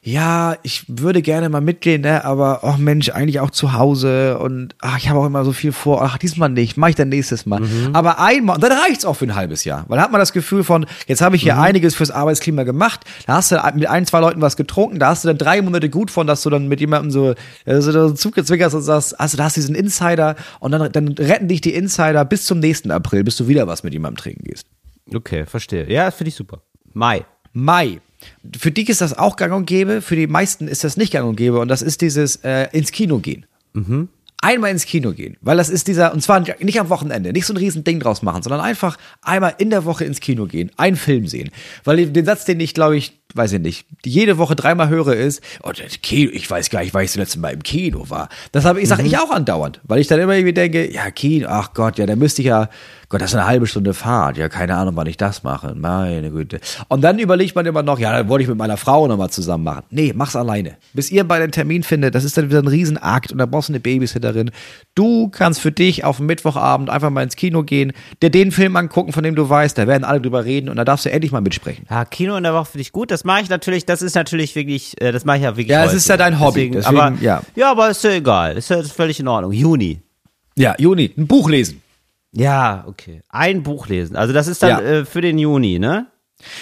ja, 0.07 0.57
ich 0.63 0.85
würde 0.87 1.23
gerne 1.23 1.49
mal 1.49 1.63
mitgehen, 1.63 2.03
ne, 2.03 2.27
aber 2.27 2.61
oh 2.63 2.75
Mensch, 2.77 3.09
eigentlich 3.09 3.41
auch 3.41 3.51
zu 3.51 3.73
Hause 3.73 4.39
und 4.39 4.75
ach, 4.83 4.99
ich 4.99 5.09
habe 5.09 5.19
auch 5.19 5.25
immer 5.25 5.47
so 5.47 5.53
viel 5.53 5.73
vor, 5.73 6.03
ach, 6.03 6.19
diesmal 6.19 6.51
nicht, 6.51 6.77
mache 6.77 6.91
ich 6.91 6.97
dann 6.97 7.09
nächstes 7.09 7.47
Mal. 7.47 7.63
Aber 7.95 8.21
einmal, 8.21 8.57
und 8.57 8.63
dann 8.63 8.73
reicht's 8.73 9.07
auch 9.07 9.15
für 9.15 9.25
ein 9.25 9.35
halbes 9.35 9.65
Jahr, 9.65 9.87
weil 9.89 9.97
dann 9.97 10.05
hat 10.05 10.13
man 10.13 10.19
das 10.19 10.35
Gefühl 10.35 10.63
von, 10.63 10.85
jetzt 11.07 11.23
habe 11.23 11.37
ich 11.37 11.43
hier 11.43 11.59
einiges 11.59 11.95
fürs 11.95 12.11
Arbeitsklima 12.11 12.65
gemacht, 12.65 13.01
da 13.27 13.37
hast 13.37 13.51
du 13.51 13.57
mit 13.77 13.89
ein, 13.89 14.05
zwei 14.05 14.21
Leuten 14.21 14.43
was 14.43 14.59
getrunken, 14.59 14.99
da 14.99 15.09
hast 15.09 15.25
du 15.25 15.29
dann 15.29 15.39
drei 15.39 15.63
Monate 15.63 15.89
gut 15.89 16.11
von, 16.11 16.27
dass 16.27 16.43
du 16.43 16.51
dann 16.51 16.69
mit 16.69 16.81
jemandem 16.81 17.11
so, 17.11 17.35
äh, 17.65 17.81
so, 17.81 17.91
so 17.91 18.11
zugezwickerst 18.11 18.75
und 18.75 18.83
sagst, 18.83 19.19
also 19.19 19.39
da 19.39 19.45
hast 19.45 19.57
du 19.57 19.63
diesen 19.63 19.75
Insider 19.75 20.37
und 20.61 20.73
dann, 20.73 20.93
dann 20.93 21.09
retten 21.09 21.49
dich 21.49 21.63
die 21.63 21.73
Insider 21.73 22.27
bis 22.27 22.45
zum 22.45 22.59
nächsten 22.59 22.91
April, 22.91 23.25
bis 23.25 23.37
du 23.39 23.49
wieder 23.49 23.67
was 23.67 23.83
mit 23.85 23.95
jemandem 23.95 24.23
trinken 24.23 24.45
gehst. 24.45 24.67
Okay, 25.15 25.47
verstehe. 25.47 25.91
Ja, 25.91 26.11
finde 26.11 26.29
ich 26.29 26.35
super. 26.35 26.61
Mai. 26.93 27.25
Mai. 27.55 28.01
Für 28.59 28.71
dich 28.71 28.89
ist 28.89 29.01
das 29.01 29.17
auch 29.17 29.37
gang 29.37 29.53
und 29.55 29.67
gäbe, 29.67 30.03
für 30.03 30.17
die 30.17 30.27
meisten 30.27 30.69
ist 30.69 30.85
das 30.85 30.97
nicht 30.97 31.13
gang 31.13 31.29
und 31.29 31.37
gäbe 31.37 31.59
und 31.59 31.69
das 31.69 31.83
ist 31.83 32.01
dieses 32.01 32.37
äh, 32.45 32.69
ins 32.73 32.93
Kino 32.93 33.19
gehen. 33.19 33.47
Einmal 34.41 34.71
ins 34.71 34.85
Kino 34.85 35.13
gehen, 35.13 35.39
weil 35.41 35.57
das 35.57 35.71
ist 35.71 35.89
dieser, 35.89 36.13
und 36.13 36.23
zwar 36.23 36.41
nicht 36.61 36.79
am 36.79 36.91
Wochenende, 36.91 37.33
nicht 37.33 37.47
so 37.47 37.55
ein 37.55 37.57
riesen 37.57 37.83
Ding 37.83 37.99
draus 37.99 38.21
machen, 38.23 38.43
sondern 38.43 38.61
einfach 38.61 38.99
einmal 39.23 39.55
in 39.57 39.71
der 39.71 39.87
Woche 39.87 40.05
ins 40.05 40.21
Kino 40.21 40.45
gehen, 40.47 40.71
einen 40.77 40.97
Film 40.97 41.27
sehen. 41.27 41.51
Weil 41.83 42.07
den 42.07 42.27
Satz, 42.27 42.45
den 42.45 42.61
ich 42.61 42.75
glaube 42.75 42.97
ich, 42.97 43.24
weiß 43.35 43.53
ich 43.53 43.61
nicht, 43.61 43.87
jede 44.05 44.39
Woche 44.39 44.57
dreimal 44.57 44.89
höre, 44.89 45.15
ist, 45.15 45.43
oh, 45.63 45.71
Kino, 46.03 46.31
ich 46.33 46.49
weiß 46.51 46.71
gar 46.71 46.81
nicht, 46.81 46.95
weil 46.95 47.05
ich 47.05 47.11
das 47.11 47.17
letzte 47.17 47.39
Mal 47.41 47.53
im 47.53 47.63
Kino 47.63 48.09
war. 48.09 48.29
Das 48.53 48.65
habe 48.65 48.81
ich, 48.81 48.89
sage 48.89 49.03
ich 49.03 49.19
auch 49.19 49.31
andauernd, 49.31 49.81
weil 49.85 50.01
ich 50.01 50.07
dann 50.07 50.21
immer 50.21 50.35
irgendwie 50.35 50.55
denke, 50.55 50.93
ja, 50.93 51.11
Kino, 51.11 51.49
ach 51.49 51.75
Gott, 51.75 51.99
ja, 51.99 52.07
da 52.07 52.17
müsste 52.17 52.43
ich 52.43 52.49
ja, 52.49 52.69
Gott, 53.09 53.21
das 53.21 53.31
ist 53.31 53.37
eine 53.37 53.47
halbe 53.47 53.67
Stunde 53.67 53.95
Fahrt, 53.95 54.39
ja, 54.39 54.49
keine 54.49 54.77
Ahnung, 54.77 54.97
wann 54.97 55.07
ich 55.07 55.17
das 55.17 55.43
mache, 55.43 55.75
meine 55.75 56.31
Güte. 56.31 56.61
Und 56.89 57.03
dann 57.03 57.19
überlegt 57.19 57.55
man 57.55 57.67
immer 57.67 57.83
noch, 57.83 57.99
ja, 57.99 58.13
dann 58.13 58.29
wollte 58.29 58.43
ich 58.43 58.49
mit 58.49 58.59
meiner 58.59 58.77
Frau 58.77 59.07
nochmal 59.07 59.31
zusammen 59.31 59.65
machen. 59.65 59.85
Nee, 59.91 60.13
mach's 60.15 60.37
alleine. 60.37 60.77
Bis 60.95 61.11
ihr 61.11 61.25
beide 61.25 61.45
einen 61.45 61.53
Termin 61.53 61.83
findet, 61.83 62.15
das 62.15 62.25
ist 62.25 62.37
dann 62.37 62.49
wieder 62.49 62.61
ein 62.61 62.69
Riesenakt 62.69 63.33
und 63.33 63.39
da 63.39 63.47
brauchst 63.47 63.69
du 63.69 63.73
eine 63.73 63.81
Babysitterin. 63.81 64.51
Du 64.95 65.29
kannst 65.29 65.61
für 65.61 65.73
dich 65.73 66.05
auf 66.05 66.19
Mittwochabend 66.19 66.91
einfach 66.91 67.11
mal 67.11 67.23
ins 67.23 67.37
Kino 67.37 67.63
gehen, 67.63 67.93
dir 68.23 68.31
den 68.31 68.53
Film 68.53 68.77
angucken, 68.77 69.13
von 69.13 69.23
dem 69.23 69.35
du 69.35 69.49
weißt, 69.49 69.77
da 69.77 69.87
werden 69.87 70.05
alle 70.05 70.21
drüber 70.21 70.45
reden 70.45 70.69
und 70.69 70.77
da 70.77 70.85
darfst 70.85 71.05
du 71.07 71.11
endlich 71.11 71.33
mal 71.33 71.41
mitsprechen. 71.41 71.87
Ja, 71.91 72.05
Kino 72.05 72.37
in 72.37 72.43
der 72.43 72.55
Woche 72.55 72.67
finde 72.67 72.83
ich 72.83 72.93
gut. 72.93 73.11
Das 73.11 73.24
mache 73.25 73.43
ich 73.43 73.49
natürlich, 73.49 73.85
das 73.87 74.03
ist 74.03 74.15
natürlich 74.15 74.55
wirklich, 74.55 75.01
äh, 75.01 75.13
das 75.13 75.25
mache 75.25 75.39
ich 75.39 75.43
ja 75.45 75.51
wirklich. 75.57 75.69
Ja, 75.69 75.85
es 75.85 75.93
ist 75.95 76.09
ja 76.09 76.17
dein 76.17 76.39
Hobby, 76.41 76.71
deswegen, 76.71 76.99
aber, 77.01 77.17
ja. 77.21 77.43
ja, 77.57 77.71
aber 77.71 77.91
ist 77.91 78.03
ja 78.05 78.11
egal. 78.11 78.57
Ist 78.57 78.71
ja 78.71 78.83
völlig 78.83 79.21
in 79.21 79.29
Ordnung. 79.29 79.53
Juni. 79.53 80.01
Ja, 80.57 80.75
Juni, 80.79 81.13
ein 81.17 81.27
Buch 81.27 81.49
lesen. 81.49 81.83
Ja, 82.33 82.85
okay. 82.87 83.23
Ein 83.29 83.63
Buch 83.63 83.87
lesen. 83.89 84.17
Also 84.17 84.33
das 84.33 84.47
ist 84.49 84.63
dann 84.63 84.71
Ja. 84.71 84.81
äh, 84.81 85.05
für 85.05 85.21
den 85.21 85.39
Juni, 85.39 85.79
ne? 85.79 86.07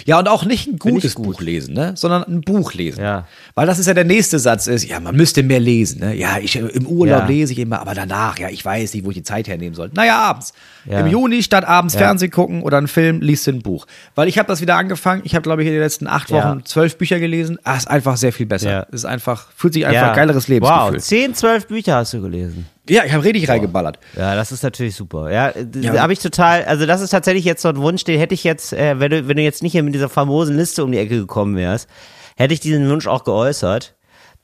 Ja, 0.04 0.18
und 0.18 0.28
auch 0.28 0.44
nicht 0.44 0.68
ein 0.68 0.78
gutes 0.78 1.14
gut. 1.14 1.26
Buch 1.26 1.40
lesen, 1.40 1.74
ne? 1.74 1.92
sondern 1.96 2.24
ein 2.24 2.40
Buch 2.42 2.74
lesen. 2.74 3.02
Ja. 3.02 3.26
Weil 3.54 3.66
das 3.66 3.78
ist 3.78 3.86
ja 3.86 3.94
der 3.94 4.04
nächste 4.04 4.38
Satz 4.38 4.66
ist, 4.66 4.84
ja, 4.84 5.00
man 5.00 5.16
müsste 5.16 5.42
mehr 5.42 5.60
lesen. 5.60 6.00
Ne? 6.00 6.14
Ja, 6.14 6.38
ich, 6.38 6.56
im 6.56 6.86
Urlaub 6.86 7.20
Ja. 7.22 7.26
lese 7.26 7.52
ich 7.52 7.58
immer, 7.58 7.80
aber 7.80 7.94
danach, 7.94 8.38
ja, 8.38 8.48
ich 8.48 8.64
weiß 8.64 8.94
nicht, 8.94 9.04
wo 9.04 9.10
ich 9.10 9.16
die 9.16 9.22
Zeit 9.22 9.48
hernehmen 9.48 9.74
soll. 9.74 9.90
Naja, 9.94 10.18
abends. 10.18 10.52
Ja. 10.84 11.00
Im 11.00 11.06
Juni 11.08 11.42
statt 11.42 11.64
abends. 11.64 11.96
Fernsehen 11.96 12.30
gucken 12.30 12.62
oder 12.62 12.78
einen 12.78 12.88
Film, 12.88 13.20
liest 13.20 13.46
du 13.46 13.52
ein 13.52 13.62
Buch. 13.62 13.86
Weil 14.14 14.28
ich 14.28 14.38
habe 14.38 14.48
das 14.48 14.60
wieder 14.60 14.76
angefangen. 14.76 15.22
Ich 15.24 15.34
habe, 15.34 15.42
glaube 15.42 15.62
ich, 15.62 15.68
in 15.68 15.74
den 15.74 15.82
letzten 15.82 16.06
acht. 16.06 16.30
Wochen 16.30 16.64
zwölf 16.64 16.96
Bücher 16.96 17.18
gelesen. 17.18 17.58
Ah, 17.64 17.76
ist 17.76 17.88
einfach 17.88 18.16
sehr 18.16 18.32
viel 18.32 18.46
besser. 18.46 18.70
Ja. 18.70 18.80
Ist 18.80 19.04
einfach, 19.04 19.48
fühlt 19.56 19.74
sich 19.74 19.86
einfach 19.86 20.14
geileres 20.14 20.48
Lebensgefühl. 20.48 20.92
Wow, 20.94 21.02
zehn, 21.02 21.34
zwölf 21.34 21.66
Bücher 21.66 21.96
hast 21.96 22.12
du 22.14 22.22
gelesen. 22.22 22.66
Ja, 22.92 23.04
ich 23.04 23.12
habe 23.12 23.24
richtig 23.24 23.48
reingeballert. 23.48 23.98
Ja, 24.16 24.34
das 24.34 24.52
ist 24.52 24.62
natürlich 24.62 24.94
super. 24.94 25.30
Ja, 25.30 25.52
Ja. 25.74 25.94
ja. 25.94 26.02
habe 26.02 26.12
ich 26.12 26.18
total, 26.18 26.64
also 26.64 26.86
das 26.86 27.00
ist 27.00 27.10
tatsächlich 27.10 27.44
jetzt 27.44 27.62
so 27.62 27.68
ein 27.68 27.76
Wunsch, 27.76 28.04
den 28.04 28.18
hätte 28.18 28.34
ich 28.34 28.44
jetzt, 28.44 28.72
äh, 28.72 29.00
wenn 29.00 29.10
du, 29.10 29.28
wenn 29.28 29.36
du 29.36 29.42
jetzt 29.42 29.62
nicht 29.62 29.72
hier 29.72 29.82
mit 29.82 29.94
dieser 29.94 30.08
famosen 30.08 30.56
Liste 30.56 30.84
um 30.84 30.92
die 30.92 30.98
Ecke 30.98 31.16
gekommen 31.18 31.56
wärst, 31.56 31.88
hätte 32.36 32.54
ich 32.54 32.60
diesen 32.60 32.88
Wunsch 32.90 33.06
auch 33.06 33.24
geäußert. 33.24 33.94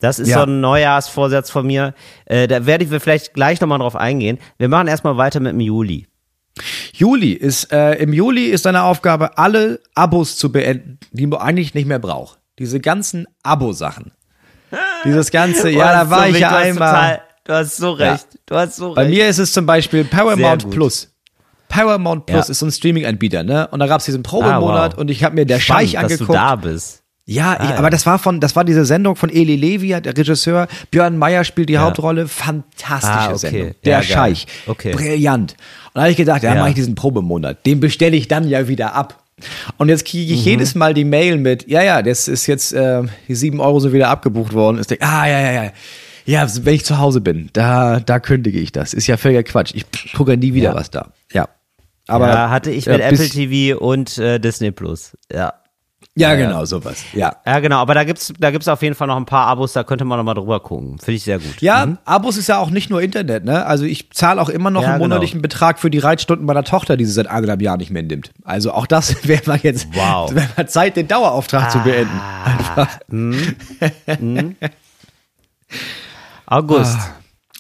Das 0.01 0.19
ist 0.19 0.29
Ja. 0.29 0.39
so 0.39 0.43
ein 0.45 0.61
Neujahrsvorsatz 0.61 1.51
von 1.51 1.67
mir. 1.67 1.93
Äh, 2.27 2.47
da 2.47 2.67
werde 2.67 2.85
ich 2.85 3.03
vielleicht 3.03 3.35
gleich 3.35 3.61
nochmal 3.61 3.79
drauf 3.81 3.97
eingehen. 3.97 4.39
Wir 4.57 4.69
machen 4.69 4.87
erstmal 4.89 5.17
weiter 5.17 5.41
mit 5.41 5.53
dem 5.53 5.61
Juli. 5.61 6.07
Juli 6.93 7.33
ist, 7.33 7.73
äh, 7.73 7.95
im 7.95 8.13
Juli 8.13 8.47
ist 8.47 8.67
deine 8.67 8.83
Aufgabe, 8.83 9.39
alle 9.39 9.81
Abos 9.95 10.37
zu 10.37 10.51
beenden, 10.53 10.99
die 11.13 11.27
man 11.27 11.41
eigentlich 11.41 11.75
nicht 11.75 11.87
mehr 11.87 11.99
braucht. 11.99 12.39
Diese 12.59 12.81
ganzen 12.81 13.27
Abo-Sachen. 13.43 14.13
Dieses 15.05 15.31
ganze, 15.31 15.71
ja, 15.71 15.93
da 15.93 16.07
Oh, 16.07 16.11
war 16.11 16.27
so 16.29 16.35
ich 16.35 16.41
ja 16.41 16.57
einmal. 16.57 16.93
Total, 16.93 17.21
du 17.49 17.55
hast 17.55 17.77
so 17.77 17.91
recht. 17.93 18.27
Du 18.47 18.55
hast 18.55 18.77
so 18.77 18.95
Bei 18.95 19.03
recht. 19.03 19.15
mir 19.17 19.27
ist 19.29 19.39
es 19.39 19.53
zum 19.53 19.67
Beispiel 19.67 20.05
Paramount. 20.05 20.71
Plus. 20.71 21.09
Paramount 21.69 22.27
Plus 22.27 22.47
Ja. 22.49 22.51
ist 22.53 22.61
so 22.61 22.67
ein 22.67 22.73
Streaming-Anbieter, 22.73 23.43
ne? 23.43 23.69
Und 23.69 23.81
da 23.81 23.87
gab's 23.87 24.05
diesen 24.07 24.23
Probemonat 24.23 24.93
Ah, 24.93 24.97
wow. 24.97 25.01
und 25.01 25.11
ich 25.11 25.23
habe 25.25 25.35
mir 25.35 25.45
der 25.45 25.59
Spannend, 25.61 25.91
Scheich 25.91 25.93
dass 26.01 26.05
angeguckt. 26.05 26.29
du 26.31 26.33
da 26.33 26.57
bist. 26.57 27.03
Ja, 27.27 27.55
ich, 27.55 27.61
Ah, 27.61 27.71
ja. 27.73 27.77
aber 27.77 27.91
das 27.91 28.07
war 28.07 28.19
von, 28.19 28.41
das 28.41 28.57
war 28.57 28.65
diese 28.65 28.87
Sendung 28.87 29.15
von 29.15 29.29
Eli 29.29 29.57
Levy, 29.57 29.89
der 30.01 30.17
Regisseur. 30.17 30.67
Björn 30.91 31.19
Meyer 31.19 31.45
spielt 31.45 31.69
die 31.69 31.77
Hauptrolle. 31.77 32.27
Fantastische 32.27 33.13
Ah, 33.13 33.27
okay. 33.29 33.37
Sendung. 33.39 33.67
Ja, 33.69 33.75
Der 33.85 33.95
geil. 33.99 34.05
Scheich. 34.05 34.47
Okay. 34.67 34.93
Brillant. 34.93 35.53
Und 35.53 35.59
da 35.93 36.01
habe 36.03 36.11
ich 36.11 36.17
gedacht, 36.17 36.43
ja, 36.43 36.55
Ja. 36.55 36.61
mache 36.61 36.71
ich 36.71 36.75
diesen 36.77 36.95
Probemonat. 36.95 37.67
Den 37.67 37.81
bestelle 37.81 38.17
ich 38.17 38.29
dann 38.29 38.49
ja 38.49 38.67
wieder 38.67 38.95
ab. 38.95 39.23
Und 39.77 39.91
jetzt 39.91 40.07
kriege 40.07 40.33
Mhm. 40.33 40.39
ich 40.39 40.45
jedes 40.47 40.75
Mal 40.75 40.95
die 40.95 41.05
Mail 41.05 41.37
mit, 41.37 41.69
ja, 41.69 41.83
ja, 41.83 42.01
das 42.01 42.29
ist 42.29 42.47
jetzt 42.47 42.73
äh, 42.73 43.03
die 43.29 43.35
sieben 43.35 43.61
Euro 43.61 43.79
so 43.79 43.93
wieder 43.93 44.09
abgebucht 44.09 44.55
worden. 44.55 44.79
Ist 44.79 44.91
der, 44.91 44.99
ah, 45.03 45.27
ja, 45.29 45.39
ja, 45.39 45.65
ja. 45.65 45.71
Ja, 46.29 46.47
wenn 46.63 46.75
ich 46.75 46.85
zu 46.85 46.99
Hause 46.99 47.21
bin, 47.23 47.49
da, 47.55 48.01
da 48.01 48.19
kündige 48.21 48.59
ich 48.61 48.71
das. 48.71 48.93
Ist 48.93 49.07
ja 49.07 49.17
völliger 49.17 49.43
Quatsch. 49.43 49.73
Ich 49.75 49.87
gucke 50.13 50.37
nie 50.37 50.53
wieder 50.53 50.71
Ja. 50.71 50.75
was 50.75 50.91
da. 50.91 51.09
Ja. 51.33 51.49
Aber 52.07 52.29
ja, 52.29 52.51
hatte 52.51 52.71
ich 52.71 52.85
ja, 52.85 52.93
mit 52.99 53.09
bis- 53.09 53.21
Apple 53.21 53.31
TV 53.31 53.79
und 53.79 54.19
äh, 54.19 54.39
Disney 54.39 54.71
Plus. 54.71 55.17
Ja. 55.33 55.55
Ja, 56.15 56.35
genau, 56.35 56.65
sowas. 56.65 57.05
Ja. 57.13 57.37
Ja, 57.47 57.61
genau, 57.61 57.77
aber 57.79 57.95
da 57.95 58.03
gibt's, 58.03 58.33
da 58.41 58.51
gibt's 58.51 58.67
auf 58.67 58.83
jeden 58.83 58.95
Fall 58.97 59.07
noch 59.07 59.17
ein 59.17 59.25
paar 59.25 59.47
Abos, 59.47 59.73
da 59.73 59.85
könnte 59.85 60.05
man 60.05 60.19
noch 60.19 60.25
mal 60.25 60.35
drüber 60.35 60.59
gucken. 60.61 60.99
Finde 60.99 61.13
ich 61.17 61.23
sehr 61.23 61.39
gut. 61.39 61.61
Ja, 61.63 61.97
Abos 62.05 62.37
ist 62.37 62.49
ja 62.49 62.59
auch 62.59 62.71
nicht 62.71 62.91
nur 62.91 63.01
Internet, 63.01 63.45
ne? 63.45 63.65
Also 63.65 63.85
ich 63.85 64.11
zahle 64.11 64.43
auch 64.43 64.49
immer 64.49 64.71
noch 64.71 64.83
Ja, 64.83 64.89
einen 64.89 64.99
genau. 64.99 65.09
monatlichen 65.11 65.41
Betrag 65.43 65.79
für 65.79 65.91
die 65.91 65.99
Reitstunden 65.99 66.45
meiner 66.45 66.65
Tochter, 66.65 66.97
die 66.97 67.05
sie 67.05 67.13
seit 67.13 67.29
anderthalb 67.29 67.63
Jahren 67.63 67.79
nicht 67.79 67.91
mehr 67.93 68.03
nimmt. 68.03 68.33
Also 68.43 68.73
auch 68.73 68.87
das 68.89 69.25
wäre 69.29 69.43
mal 69.47 69.61
jetzt 69.63 69.87
Wow. 69.95 70.31
wäre 70.35 70.49
mal 70.57 70.69
Zeit, 70.69 70.97
den 70.97 71.07
Dauerauftrag 71.09 71.71
zu 71.71 71.79
beenden. 71.79 72.21
Einfach. 72.45 72.99
August. 76.49 76.97
Ah. 76.99 77.15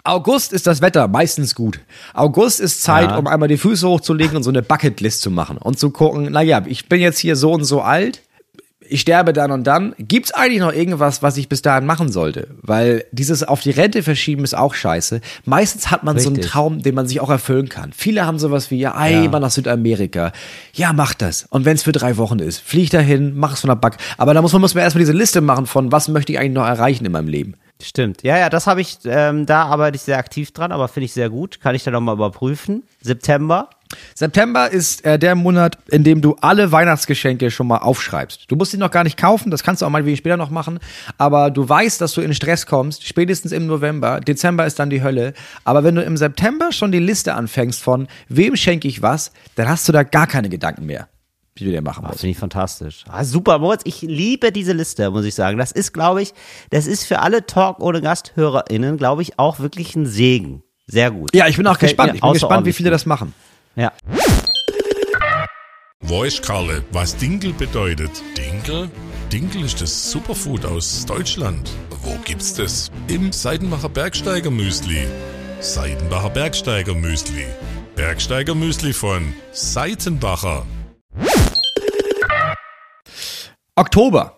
August 0.04 0.52
ist 0.52 0.66
das 0.66 0.80
Wetter 0.80 1.06
meistens 1.08 1.54
gut. 1.54 1.80
August 2.14 2.60
ist 2.60 2.82
Zeit, 2.82 3.10
Ja. 3.10 3.18
um 3.18 3.26
einmal 3.26 3.48
die 3.48 3.58
Füße 3.58 3.86
hochzulegen 3.86 4.36
und 4.36 4.42
so 4.42 4.50
eine 4.50 4.62
Bucketlist 4.62 5.20
zu 5.20 5.30
machen 5.30 5.58
und 5.58 5.78
zu 5.78 5.90
gucken, 5.90 6.32
naja, 6.32 6.62
ich 6.66 6.88
bin 6.88 7.00
jetzt 7.00 7.18
hier 7.18 7.36
so 7.36 7.52
und 7.52 7.64
so 7.64 7.82
alt, 7.82 8.22
ich 8.90 9.02
sterbe 9.02 9.34
dann 9.34 9.50
und 9.50 9.64
dann. 9.64 9.94
Gibt's 9.98 10.32
eigentlich 10.32 10.60
noch 10.60 10.72
irgendwas, 10.72 11.22
was 11.22 11.36
ich 11.36 11.50
bis 11.50 11.60
dahin 11.60 11.84
machen 11.84 12.10
sollte? 12.10 12.48
Weil 12.62 13.04
dieses 13.12 13.42
auf 13.42 13.60
die 13.60 13.70
Rente 13.70 14.02
verschieben 14.02 14.44
ist 14.44 14.56
auch 14.56 14.72
scheiße. 14.72 15.20
Meistens 15.44 15.90
hat 15.90 16.04
man 16.04 16.18
so 16.18 16.28
einen 16.30 16.36
Richtig. 16.36 16.52
Traum, 16.52 16.82
den 16.82 16.94
man 16.94 17.06
sich 17.06 17.20
auch 17.20 17.28
erfüllen 17.28 17.68
kann. 17.68 17.92
Viele 17.94 18.24
haben 18.24 18.38
sowas 18.38 18.70
wie, 18.70 18.78
ja, 18.78 18.94
einmal 18.94 19.42
nach 19.42 19.50
Südamerika. 19.50 20.32
Ja, 20.72 20.94
mach 20.94 21.12
das. 21.12 21.44
Und 21.50 21.66
wenn's 21.66 21.82
für 21.82 21.92
drei 21.92 22.16
Wochen 22.16 22.38
ist, 22.38 22.60
flieg 22.60 22.88
dahin, 22.88 23.36
mach 23.36 23.52
es 23.52 23.60
von 23.60 23.68
der 23.68 23.76
Back. 23.76 23.98
Aber 24.16 24.32
da 24.32 24.40
muss 24.40 24.52
man, 24.54 24.62
muss 24.62 24.74
man 24.74 24.84
erstmal 24.84 25.00
diese 25.00 25.12
Liste 25.12 25.42
machen 25.42 25.66
von, 25.66 25.92
was 25.92 26.08
möchte 26.08 26.32
ich 26.32 26.38
eigentlich 26.38 26.54
noch 26.54 26.66
erreichen 26.66 27.04
in 27.04 27.12
meinem 27.12 27.28
Leben. 27.28 27.56
Stimmt. 27.80 28.24
Ja, 28.24 28.36
ja, 28.36 28.50
das 28.50 28.66
habe 28.66 28.80
ich, 28.80 28.98
ähm, 29.04 29.46
da 29.46 29.64
arbeite 29.64 29.96
ich 29.96 30.02
sehr 30.02 30.18
aktiv 30.18 30.50
dran, 30.50 30.72
aber 30.72 30.88
finde 30.88 31.04
ich 31.04 31.12
sehr 31.12 31.30
gut. 31.30 31.60
Kann 31.60 31.76
ich 31.76 31.84
dann 31.84 31.92
nochmal 31.92 32.16
überprüfen. 32.16 32.82
September. 33.00 33.70
September 34.14 34.70
ist 34.70 35.04
äh, 35.04 35.18
der 35.18 35.34
Monat, 35.34 35.78
in 35.88 36.04
dem 36.04 36.20
du 36.20 36.36
alle 36.40 36.72
Weihnachtsgeschenke 36.72 37.50
schon 37.50 37.68
mal 37.68 37.78
aufschreibst. 37.78 38.50
Du 38.50 38.56
musst 38.56 38.72
sie 38.72 38.78
noch 38.78 38.90
gar 38.90 39.04
nicht 39.04 39.16
kaufen, 39.16 39.50
das 39.50 39.62
kannst 39.62 39.80
du 39.80 39.86
auch 39.86 39.90
mal 39.90 40.04
wie 40.04 40.16
später 40.16 40.36
noch 40.36 40.50
machen, 40.50 40.78
aber 41.16 41.50
du 41.50 41.66
weißt, 41.66 42.00
dass 42.00 42.12
du 42.12 42.20
in 42.20 42.34
Stress 42.34 42.66
kommst, 42.66 43.06
spätestens 43.06 43.52
im 43.52 43.66
November. 43.66 44.20
Dezember 44.20 44.66
ist 44.66 44.78
dann 44.78 44.90
die 44.90 45.02
Hölle. 45.02 45.32
Aber 45.64 45.84
wenn 45.84 45.94
du 45.94 46.02
im 46.02 46.16
September 46.16 46.72
schon 46.72 46.92
die 46.92 46.98
Liste 46.98 47.34
anfängst 47.34 47.82
von 47.82 48.08
wem 48.28 48.56
schenke 48.56 48.88
ich 48.88 49.00
was, 49.00 49.32
dann 49.54 49.68
hast 49.68 49.88
du 49.88 49.92
da 49.92 50.02
gar 50.02 50.26
keine 50.26 50.48
Gedanken 50.48 50.84
mehr, 50.84 51.08
die 51.58 51.64
du 51.64 51.70
dir 51.70 51.82
machen 51.82 52.04
musst. 52.06 52.20
Finde 52.20 52.32
ich 52.32 52.38
fantastisch. 52.38 53.04
Ah, 53.08 53.24
super, 53.24 53.58
Moritz. 53.58 53.82
Ich 53.84 54.02
liebe 54.02 54.52
diese 54.52 54.72
Liste, 54.72 55.10
muss 55.10 55.24
ich 55.24 55.34
sagen. 55.34 55.58
Das 55.58 55.72
ist, 55.72 55.92
glaube 55.92 56.22
ich, 56.22 56.32
das 56.70 56.86
ist 56.86 57.04
für 57.04 57.20
alle 57.20 57.46
Talk 57.46 57.80
ohne 57.80 58.00
GasthörerInnen, 58.00 58.96
glaube 58.96 59.22
ich, 59.22 59.38
auch 59.38 59.58
wirklich 59.58 59.94
ein 59.96 60.06
Segen. 60.06 60.62
Sehr 60.86 61.10
gut. 61.10 61.34
Ja, 61.34 61.46
ich 61.46 61.56
bin 61.56 61.66
auch 61.66 61.78
gespannt. 61.78 62.14
Ich 62.14 62.20
bin 62.20 62.32
gespannt, 62.32 62.66
wie 62.66 62.72
viele 62.72 62.90
das 62.90 63.04
machen. 63.04 63.34
Ja. 63.76 63.92
Weiß 66.00 66.40
Karle, 66.40 66.82
was 66.90 67.16
Dinkel 67.16 67.52
bedeutet? 67.52 68.10
Dinkel? 68.36 68.88
Dinkel 69.30 69.64
ist 69.64 69.82
das 69.82 70.10
Superfood 70.10 70.64
aus 70.64 71.04
Deutschland. 71.04 71.70
Wo 72.02 72.16
gibt's 72.24 72.54
das? 72.54 72.90
Im 73.08 73.30
Seidenmacher 73.30 73.90
Bergsteiger 73.90 74.50
Müsli. 74.50 75.06
Seidenbacher 75.60 76.30
Bergsteiger 76.30 76.94
Müsli. 76.94 77.44
Bergsteiger 77.94 78.54
Müsli 78.54 78.92
von 78.94 79.34
Seitenbacher. 79.52 80.64
Oktober. 83.78 84.36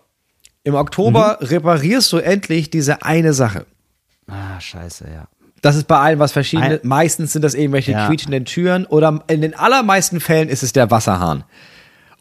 Im 0.63 0.75
Oktober 0.75 1.37
Mhm. 1.41 1.47
reparierst 1.47 2.11
du 2.13 2.17
endlich 2.17 2.69
diese 2.69 3.03
eine 3.03 3.33
Sache. 3.33 3.65
Ah, 4.27 4.59
scheiße, 4.59 5.05
ja. 5.13 5.27
Das 5.61 5.75
ist 5.75 5.87
bei 5.87 5.97
allen 5.99 6.19
was 6.19 6.31
verschiedenes. 6.31 6.81
Ein- 6.83 6.87
Meistens 6.87 7.33
sind 7.33 7.43
das 7.43 7.53
irgendwelche 7.53 7.91
Ja. 7.91 8.07
quietschenden 8.07 8.45
Türen 8.45 8.85
oder 8.85 9.23
in 9.27 9.41
den 9.41 9.53
allermeisten 9.55 10.19
Fällen 10.19 10.49
ist 10.49 10.63
es 10.63 10.73
der 10.73 10.89
Wasserhahn. 10.89 11.43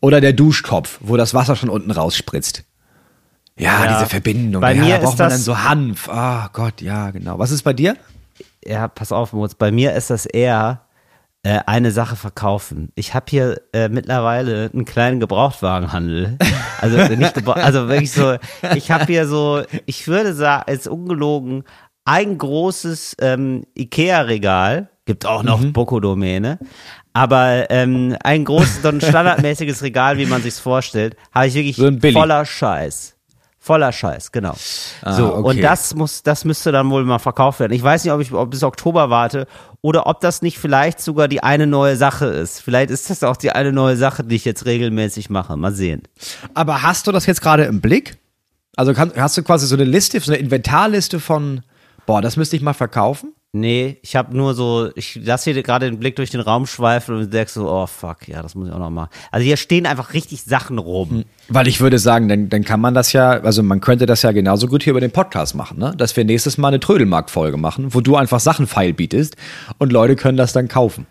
Oder 0.03 0.21
der 0.21 0.33
Duschkopf, 0.33 0.99
wo 1.01 1.17
das 1.17 1.35
Wasser 1.35 1.57
schon 1.57 1.69
unten 1.69 1.91
rausspritzt. 1.91 2.65
Ja, 3.57 3.85
Ja. 3.85 3.95
diese 3.95 4.07
Verbindung. 4.09 4.61
Bei 4.63 4.73
ja, 4.75 4.83
mir 4.83 4.95
da 4.95 4.99
braucht 5.03 5.13
ist 5.15 5.19
man 5.19 5.29
das- 5.29 5.35
dann 5.35 5.43
so 5.43 5.59
Hanf. 5.63 6.09
Ah 6.09 6.49
Gott, 6.53 6.81
ja, 6.81 7.11
genau. 7.11 7.39
Was 7.39 7.51
ist 7.51 7.63
bei 7.63 7.73
dir? 7.75 7.97
Ja, 8.65 8.89
pass 8.89 9.13
auf, 9.13 9.33
Moritz. 9.35 9.55
Bei 9.55 9.71
mir 9.71 9.95
ist 9.95 10.09
das 10.11 10.25
eher 10.27 10.81
äh, 11.43 11.61
eine 11.67 11.91
Sache 11.91 12.17
verkaufen. 12.17 12.91
Ich 12.95 13.15
habe 13.15 13.27
hier 13.29 13.61
äh, 13.73 13.89
mittlerweile 13.89 14.71
einen 14.73 14.85
kleinen 14.85 15.21
Gebrauchtwagenhandel. 15.21 16.37
Also 16.81 16.97
nicht 17.15 17.35
gebra 17.35 17.53
also 17.55 17.89
wirklich 17.89 18.13
so. 18.13 18.37
Ich 18.75 18.91
habe 18.91 19.05
hier 19.07 19.27
so, 19.27 19.63
ich 19.87 20.07
würde 20.09 20.35
sagen, 20.35 20.65
als 20.67 20.87
ungelogen 20.87 21.65
ein 22.05 22.39
großes 22.39 23.17
ähm, 23.21 23.65
Ikea-Regal. 23.77 24.89
Gibt 25.07 25.27
auch 25.27 25.43
noch 25.43 25.61
Mhm. 25.61 25.73
Boko-Domäne. 25.73 26.59
Aber 27.13 27.71
ähm, 27.71 28.17
ein 28.23 28.45
großes, 28.45 28.83
so 28.83 28.89
ein 28.89 29.01
standardmäßiges 29.01 29.83
Regal, 29.83 30.19
wie 30.19 30.27
man 30.27 30.43
sich's 30.43 30.61
vorstellt, 30.61 31.17
habe 31.33 31.47
ich 31.49 31.55
wirklich 31.55 31.77
So 31.77 31.91
voller 32.13 32.45
Scheiß. 32.45 33.17
Voller 33.63 33.93
Scheiß, 33.93 34.33
genau. 34.33 34.55
so, 35.05 35.35
okay. 35.35 35.49
und 35.49 35.63
das 35.63 35.95
muss, 35.95 36.23
das 36.23 36.47
müsste 36.47 36.73
dann 36.73 36.89
wohl 36.89 37.05
mal 37.05 37.19
verkauft 37.19 37.61
werden. 37.61 37.75
Ich 37.75 37.83
weiß 37.83 38.05
nicht, 38.05 38.13
ob 38.13 38.23
ich 38.23 38.33
ob 38.33 38.51
bis 38.51 38.63
Oktober 38.63 39.11
warte 39.11 39.47
oder 39.83 40.07
ob 40.07 40.23
das 40.23 40.41
nicht 40.41 40.59
vielleicht 40.59 40.99
sogar 40.99 41.29
die 41.29 41.43
eine 41.43 41.67
neue 41.67 41.97
Sache 41.97 42.25
ist. 42.25 42.63
Vielleicht 42.63 42.91
ist 42.91 43.11
das 43.11 43.23
auch 43.23 43.37
die 43.37 43.53
eine 43.53 43.71
neue 43.71 43.99
Sache, 43.99 44.25
die 44.25 44.35
ich 44.35 44.47
jetzt 44.47 44.65
regelmäßig 44.65 45.29
mache. 45.29 45.59
Mal 45.59 45.75
sehen. 45.75 46.05
Aber 46.55 46.83
hast 46.83 47.07
du 47.07 47.13
das 47.13 47.27
jetzt 47.27 47.43
gerade 47.43 47.65
im 47.65 47.83
Blick? 47.83 48.17
Also 48.77 48.95
kann, 48.95 49.13
hast 49.15 49.37
du 49.37 49.43
quasi 49.43 49.67
so 49.67 49.75
eine 49.75 49.85
Liste, 49.85 50.19
so 50.21 50.33
eine 50.33 50.41
Inventarliste 50.41 51.21
von, 51.21 51.61
boah, 52.07 52.23
das 52.23 52.39
müsste 52.39 52.57
ich 52.57 52.63
mal 52.63 52.73
verkaufen? 52.73 53.35
Nee, 53.53 53.99
ich 54.03 54.15
habe 54.15 54.37
nur 54.37 54.55
so, 54.55 54.91
ich 54.95 55.17
lasse 55.17 55.53
hier 55.53 55.63
gerade 55.65 55.91
den 55.91 55.99
Blick 55.99 56.15
durch 56.15 56.31
den 56.31 56.41
Raum 56.41 56.67
schweifen 56.67 57.17
und 57.17 57.35
denk 57.35 57.49
so, 57.49 57.69
oh 57.69 57.87
fuck, 57.89 58.29
ja, 58.29 58.43
das 58.43 58.55
muss 58.55 58.69
ich 58.69 58.75
auch 58.75 58.79
noch 58.79 58.91
mal. 58.91 59.09
Also 59.33 59.45
hier 59.45 59.57
stehen 59.57 59.87
einfach 59.87 60.15
richtig 60.15 60.45
Sachen 60.45 60.79
rum. 60.79 61.25
Weil 61.49 61.67
ich 61.67 61.81
würde 61.81 61.99
sagen, 61.99 62.29
dann, 62.29 62.49
dann 62.49 62.63
kann 62.63 62.81
man 62.81 62.95
das 62.95 63.13
ja, 63.13 63.41
also 63.41 63.65
man 63.65 63.81
könnte 63.81 64.07
das 64.07 64.23
ja 64.23 64.31
genauso 64.31 64.69
gut 64.69 64.85
hier 64.85 64.93
über 64.93 65.01
den 65.01 65.11
Podcast 65.11 65.57
machen, 65.57 65.81
ne? 65.81 65.93
Dass 65.97 66.17
wir 66.17 66.25
nächstes 66.25 66.59
Mal 66.59 66.69
eine 66.69 66.79
Trödelmarkt-Folge 66.79 67.57
machen, 67.57 67.93
wo 67.93 68.01
du 68.01 68.15
einfach 68.15 68.39
Sachen 68.39 68.69
feil 68.69 68.93
bietest 68.93 69.35
und 69.79 69.91
Leute 69.91 70.15
können 70.15 70.39
das 70.39 70.53
dann 70.53 70.69
kaufen. 70.69 71.09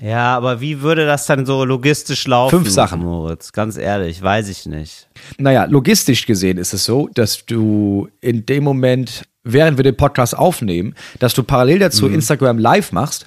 Ja, 0.00 0.36
aber 0.36 0.60
wie 0.60 0.82
würde 0.82 1.06
das 1.06 1.26
dann 1.26 1.44
so 1.44 1.64
logistisch 1.64 2.26
laufen? 2.26 2.58
Fünf 2.58 2.70
Sachen. 2.70 3.00
Moritz, 3.00 3.52
ganz 3.52 3.76
ehrlich, 3.76 4.22
weiß 4.22 4.48
ich 4.48 4.66
nicht. 4.66 5.08
Naja, 5.38 5.64
logistisch 5.64 6.26
gesehen 6.26 6.56
ist 6.58 6.72
es 6.72 6.84
so, 6.84 7.08
dass 7.14 7.46
du 7.46 8.08
in 8.20 8.46
dem 8.46 8.62
Moment, 8.62 9.24
während 9.52 9.76
wir 9.78 9.82
den 9.84 9.96
Podcast 9.96 10.36
aufnehmen, 10.36 10.94
dass 11.18 11.34
du 11.34 11.42
parallel 11.42 11.78
dazu 11.80 12.06
Instagram 12.08 12.58
live 12.58 12.92
machst, 12.92 13.26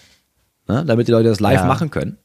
ne, 0.67 0.83
damit 0.85 1.07
die 1.07 1.11
Leute 1.11 1.29
das 1.29 1.39
live 1.39 1.61
Ja. 1.61 1.65
machen 1.65 1.89
können 1.89 2.17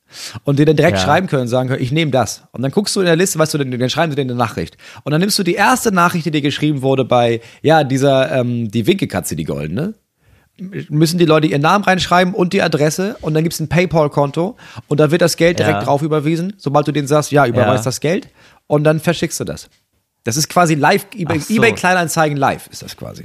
und 0.45 0.59
dir 0.59 0.67
dann 0.67 0.77
direkt 0.77 0.99
Ja. 0.99 1.05
schreiben 1.05 1.27
können 1.27 1.43
und 1.43 1.49
sagen 1.49 1.69
können, 1.69 1.83
ich 1.83 1.93
nehme 1.93 2.11
das. 2.11 2.43
Und 2.53 2.63
dann 2.63 2.71
guckst 2.71 2.95
du 2.97 3.01
in 3.01 3.07
der 3.07 3.17
Liste, 3.17 3.39
weißt 3.39 3.55
du, 3.55 3.59
dann, 3.59 3.71
dann 3.71 3.91
schreiben 3.91 4.13
sie 4.13 4.17
dir 4.17 4.23
eine 4.23 4.35
Nachricht. 4.35 4.77
Und 5.05 5.13
dann 5.13 5.21
nimmst 5.21 5.39
du 5.39 5.43
die 5.43 5.55
erste 5.55 5.93
Nachricht, 5.93 6.27
die 6.27 6.31
dir 6.31 6.43
geschrieben 6.43 6.83
wurde 6.83 7.05
bei, 7.05 7.41
ja, 7.63 7.83
dieser, 7.85 8.31
ähm, 8.33 8.71
die 8.71 8.87
Winkekatze, 8.87 9.35
die 9.37 9.45
goldene. 9.45 9.95
Müssen 10.89 11.19
die 11.19 11.27
Leute 11.27 11.47
ihren 11.49 11.61
Namen 11.61 11.85
reinschreiben 11.85 12.33
und 12.33 12.55
die 12.55 12.63
Adresse 12.63 13.17
und 13.21 13.35
dann 13.35 13.43
gibt's 13.43 13.61
ein 13.61 13.69
PayPal-Konto 13.69 14.57
und 14.89 15.01
da 15.01 15.11
wird 15.11 15.21
das 15.21 15.37
Geld 15.37 15.59
direkt 15.59 15.81
Ja. 15.81 15.85
drauf 15.85 16.01
überwiesen, 16.01 16.55
sobald 16.57 16.89
du 16.89 16.93
denen 16.93 17.07
sagst, 17.07 17.31
ja, 17.31 17.45
überweist 17.47 17.85
Ja. 17.85 17.89
das 17.91 18.01
Geld 18.01 18.29
und 18.67 18.85
dann 18.85 18.99
verschickst 19.01 19.39
du 19.39 19.45
das. 19.45 19.69
Das 20.25 20.39
ist 20.39 20.49
quasi 20.49 20.75
live, 20.75 21.07
eBay, 21.15 21.41
so. 21.41 21.55
eBay 21.55 21.73
Kleinanzeigen 21.73 22.39
live 22.39 22.69
ist 22.69 22.83
das 22.83 22.97
quasi. 22.97 23.25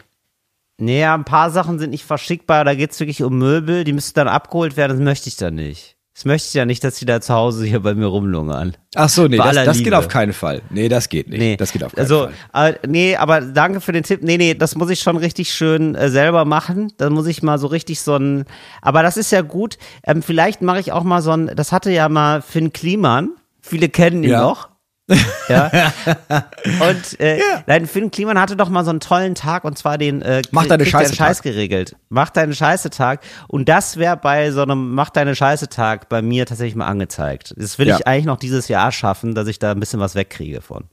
Nee, 0.81 1.01
ja, 1.01 1.13
ein 1.13 1.23
paar 1.25 1.49
Sachen 1.51 1.79
sind 1.79 1.91
nicht 1.91 2.05
verschickbar, 2.05 2.65
da 2.65 2.75
geht's 2.75 2.99
wirklich 2.99 3.23
um 3.23 3.37
Möbel, 3.37 3.83
die 3.83 3.93
müssen 3.93 4.13
dann 4.15 4.27
abgeholt 4.27 4.77
werden, 4.77 4.97
das 4.97 4.99
möchte 5.03 5.29
ich 5.29 5.37
dann 5.37 5.55
nicht. 5.55 5.95
Das 6.13 6.25
möchte 6.25 6.47
ich 6.49 6.53
ja 6.53 6.65
nicht, 6.65 6.83
dass 6.83 6.95
die 6.95 7.05
da 7.05 7.21
zu 7.21 7.33
Hause 7.33 7.65
hier 7.65 7.79
bei 7.79 7.95
mir 7.95 8.05
rumlungern. 8.07 8.75
Ach 8.95 9.07
so, 9.07 9.27
nee, 9.27 9.37
das, 9.37 9.55
das 9.55 9.77
geht 9.81 9.93
auf 9.93 10.09
keinen 10.09 10.33
Fall. 10.33 10.61
Nee, 10.69 10.89
das 10.89 11.07
geht 11.07 11.29
nicht. 11.29 11.39
Nee, 11.39 11.55
Das 11.55 11.71
geht 11.71 11.83
auf 11.85 11.93
keinen 11.93 12.03
also, 12.03 12.27
Fall. 12.51 12.73
Äh, 12.83 12.87
nee, 12.87 13.15
aber 13.15 13.39
danke 13.41 13.79
für 13.79 13.93
den 13.93 14.03
Tipp. 14.03 14.21
Nee, 14.21 14.37
nee, 14.37 14.53
das 14.53 14.75
muss 14.75 14.89
ich 14.89 14.99
schon 14.99 15.15
richtig 15.15 15.53
schön 15.53 15.95
äh, 15.95 16.09
selber 16.09 16.43
machen. 16.43 16.91
Da 16.97 17.09
muss 17.09 17.27
ich 17.27 17.41
mal 17.43 17.57
so 17.57 17.67
richtig 17.67 18.01
so 18.01 18.17
ein. 18.17 18.43
Aber 18.81 19.03
das 19.03 19.15
ist 19.15 19.31
ja 19.31 19.41
gut. 19.41 19.77
Ähm, 20.03 20.21
vielleicht 20.21 20.61
mache 20.61 20.81
ich 20.81 20.91
auch 20.91 21.03
mal 21.03 21.21
so 21.21 21.31
ein. 21.31 21.49
Das 21.55 21.71
hatte 21.71 21.91
ja 21.91 22.09
mal 22.09 22.41
Finn 22.41 22.73
Kliman. 22.73 23.29
Viele 23.61 23.87
kennen 23.87 24.23
ihn 24.23 24.31
Ja. 24.31 24.41
noch. 24.41 24.67
Ja. 25.49 25.69
Und 26.89 27.19
äh, 27.19 27.39
nein, 27.67 27.85
Finn 27.87 28.11
Kliman 28.11 28.39
hatte 28.39 28.55
doch 28.55 28.69
mal 28.69 28.83
so 28.83 28.89
einen 28.91 28.99
tollen 28.99 29.35
Tag 29.35 29.63
und 29.63 29.77
zwar 29.77 29.97
den 29.97 30.21
äh, 30.21 30.41
Mach 30.51 30.65
deine 30.65 30.83
kriegt 30.83 30.93
deinen 30.95 31.03
Scheiße 31.05 31.15
Scheiß 31.15 31.41
geregelt. 31.41 31.95
Mach 32.09 32.29
deinen 32.29 32.53
Scheiße 32.53 32.89
Tag. 32.89 33.21
Und 33.47 33.67
das 33.69 33.97
wäre 33.97 34.17
bei 34.17 34.51
so 34.51 34.61
einem 34.61 34.93
Mach 34.93 35.09
deine 35.09 35.35
Scheiße 35.35 35.69
Tag 35.69 36.09
bei 36.09 36.21
mir 36.21 36.45
tatsächlich 36.45 36.75
mal 36.75 36.87
angezeigt. 36.87 37.53
Das 37.57 37.77
will 37.79 37.87
Ja. 37.87 37.97
ich 37.97 38.07
eigentlich 38.07 38.25
noch 38.25 38.37
dieses 38.37 38.67
Jahr 38.67 38.91
schaffen, 38.91 39.35
dass 39.35 39.47
ich 39.47 39.59
da 39.59 39.71
ein 39.71 39.79
bisschen 39.79 39.99
was 39.99 40.15
wegkriege 40.15 40.61
von. 40.61 40.85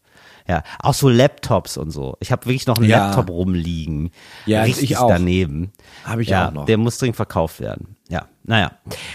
Ja, 0.48 0.62
auch 0.80 0.94
so 0.94 1.10
Laptops 1.10 1.76
und 1.76 1.90
so. 1.90 2.16
Ich 2.20 2.32
habe 2.32 2.46
wirklich 2.46 2.66
noch 2.66 2.78
einen 2.78 2.88
Ja. 2.88 3.06
Laptop 3.08 3.28
rumliegen. 3.28 4.10
Ja, 4.46 4.62
richtig 4.62 4.92
ich 4.92 4.96
auch. 4.96 5.08
daneben. 5.08 5.72
Hab 6.06 6.18
ich 6.20 6.28
ja, 6.28 6.48
auch 6.48 6.52
noch. 6.52 6.64
Der 6.64 6.78
muss 6.78 6.96
dringend 6.96 7.16
verkauft 7.16 7.60
werden. 7.60 7.96
Ja, 8.08 8.24
naja. 8.44 8.70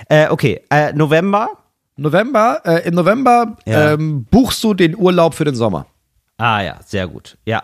Äh, 0.09 0.27
okay, 0.29 0.61
äh, 0.69 0.93
November. 0.93 1.49
November, 1.95 2.62
äh, 2.65 2.88
im 2.88 2.95
November 2.95 3.58
Ja. 3.65 3.93
ähm, 3.93 4.25
buchst 4.29 4.63
du 4.63 4.73
den 4.73 4.95
Urlaub 4.97 5.34
für 5.36 5.45
den 5.45 5.56
Sommer. 5.56 5.86
Ah 6.38 6.62
ja, 6.62 6.79
sehr 6.86 7.08
gut. 7.08 7.38
Ja, 7.45 7.63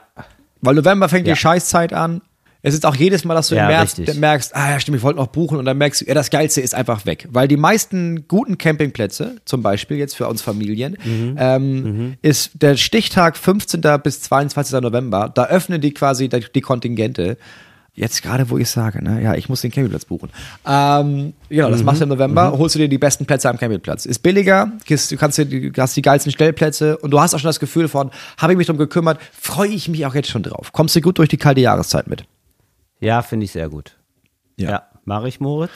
Weil 0.61 0.75
November 0.75 1.07
fängt 1.09 1.25
Ja. 1.27 1.33
die 1.35 1.39
Scheißzeit 1.39 1.93
an. 1.93 2.21
Es 2.61 2.73
ist 2.73 2.85
auch 2.85 2.95
jedes 2.95 3.23
Mal, 3.23 3.33
dass 3.35 3.47
du 3.47 3.55
Ja, 3.55 3.61
im 3.61 3.67
März 3.69 3.97
richtig. 3.97 4.17
merkst, 4.19 4.53
ah 4.53 4.71
ja, 4.71 4.79
stimmt, 4.81 4.97
ich 4.97 5.03
wollte 5.03 5.17
noch 5.17 5.27
buchen 5.27 5.57
und 5.57 5.63
dann 5.63 5.77
merkst 5.77 6.01
du, 6.01 6.05
ja, 6.05 6.13
das 6.13 6.29
Geilste 6.29 6.59
ist 6.59 6.75
einfach 6.75 7.05
weg. 7.05 7.25
Weil 7.31 7.47
die 7.47 7.55
meisten 7.55 8.27
guten 8.27 8.57
Campingplätze, 8.57 9.37
zum 9.45 9.61
Beispiel 9.63 9.95
jetzt 9.95 10.17
für 10.17 10.27
uns 10.27 10.41
Familien, 10.41 10.97
Mhm. 11.05 11.35
ähm, 11.39 12.17
ist 12.21 12.51
der 12.61 12.75
Stichtag 12.75 13.37
15. 13.37 13.97
bis 13.97 14.21
22. 14.23 14.81
November. 14.81 15.31
Da 15.33 15.45
öffnen 15.45 15.79
die 15.79 15.93
quasi 15.93 16.27
die 16.27 16.61
Kontingente. 16.61 17.37
Jetzt 17.93 18.21
gerade, 18.21 18.49
wo 18.49 18.57
ich 18.57 18.69
sage, 18.69 19.03
ne, 19.03 19.21
ja, 19.21 19.35
ich 19.35 19.49
muss 19.49 19.61
den 19.61 19.71
Campingplatz 19.71 20.05
buchen. 20.05 20.29
Ähm, 20.65 21.33
genau, 21.49 21.67
Mhm. 21.67 21.71
das 21.71 21.83
machst 21.83 21.99
du 21.99 22.03
im 22.03 22.09
November, 22.09 22.53
holst 22.57 22.75
du 22.75 22.79
dir 22.79 22.87
die 22.87 22.97
besten 22.97 23.25
Plätze 23.25 23.49
am 23.49 23.57
Campingplatz. 23.57 24.05
Ist 24.05 24.19
billiger, 24.19 24.71
du 24.87 25.17
kannst 25.17 25.37
dir, 25.37 25.71
hast 25.77 25.97
die 25.97 26.01
geilsten 26.01 26.31
Stellplätze 26.31 26.97
und 26.97 27.11
du 27.11 27.19
hast 27.19 27.33
auch 27.33 27.39
schon 27.39 27.49
das 27.49 27.59
Gefühl 27.59 27.87
von, 27.89 28.11
habe 28.37 28.53
ich 28.53 28.57
mich 28.57 28.67
drum 28.67 28.77
gekümmert, 28.77 29.19
freue 29.37 29.69
ich 29.69 29.89
mich 29.89 30.05
auch 30.05 30.15
jetzt 30.15 30.29
schon 30.29 30.43
drauf. 30.43 30.71
Kommst 30.71 30.95
du 30.95 31.01
gut 31.01 31.17
durch 31.17 31.29
die 31.29 31.37
kalte 31.37 31.61
Jahreszeit 31.61 32.07
mit. 32.07 32.23
ja, 33.01 33.21
finde 33.21 33.45
ich 33.45 33.51
sehr 33.51 33.67
gut. 33.69 33.97
Ja. 34.57 34.69
Ja, 34.69 34.83
mache 35.05 35.27
ich, 35.27 35.39
Moritz. 35.39 35.71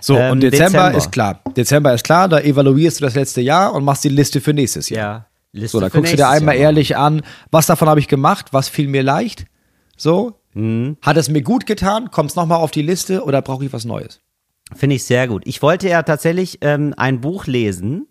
So, 0.00 0.16
Ähm, 0.16 0.32
und 0.32 0.40
Dezember, 0.42 0.66
Dezember. 0.90 0.98
ist 0.98 1.12
klar. 1.12 1.40
Dezember 1.56 1.94
ist 1.94 2.02
klar, 2.04 2.28
da 2.28 2.40
evaluierst 2.40 3.00
du 3.00 3.04
das 3.04 3.14
letzte 3.14 3.40
Jahr 3.40 3.72
und 3.72 3.84
machst 3.84 4.02
die 4.02 4.08
Liste 4.08 4.40
für 4.40 4.52
nächstes 4.52 4.88
Jahr. 4.88 5.00
Ja, 5.00 5.26
Liste 5.52 5.76
So, 5.76 5.80
da 5.80 5.88
guckst 5.90 6.12
du 6.12 6.16
dir 6.16 6.28
einmal 6.28 6.54
Jahr. 6.56 6.64
ehrlich 6.64 6.96
an, 6.96 7.22
was 7.52 7.66
davon 7.66 7.88
habe 7.88 8.00
ich 8.00 8.08
gemacht, 8.08 8.46
was 8.52 8.68
fiel 8.68 8.88
mir 8.88 9.02
leicht. 9.04 9.44
So, 9.96 10.40
Mhm. 10.54 10.96
hat 11.02 11.16
es 11.16 11.28
mir 11.28 11.42
gut 11.42 11.66
getan, 11.66 12.10
kommst 12.10 12.36
nochmal 12.36 12.58
auf 12.58 12.70
die 12.70 12.82
Liste 12.82 13.24
oder 13.24 13.40
brauche 13.42 13.64
ich 13.64 13.72
was 13.72 13.84
Neues? 13.84 14.20
Finde 14.74 14.96
ich 14.96 15.04
sehr 15.04 15.28
gut. 15.28 15.42
Ich 15.46 15.60
wollte 15.62 15.88
ja 15.88 16.02
tatsächlich 16.02 16.58
ähm, 16.62 16.94
ein 16.96 17.20
Buch 17.20 17.46
lesen 17.46 18.06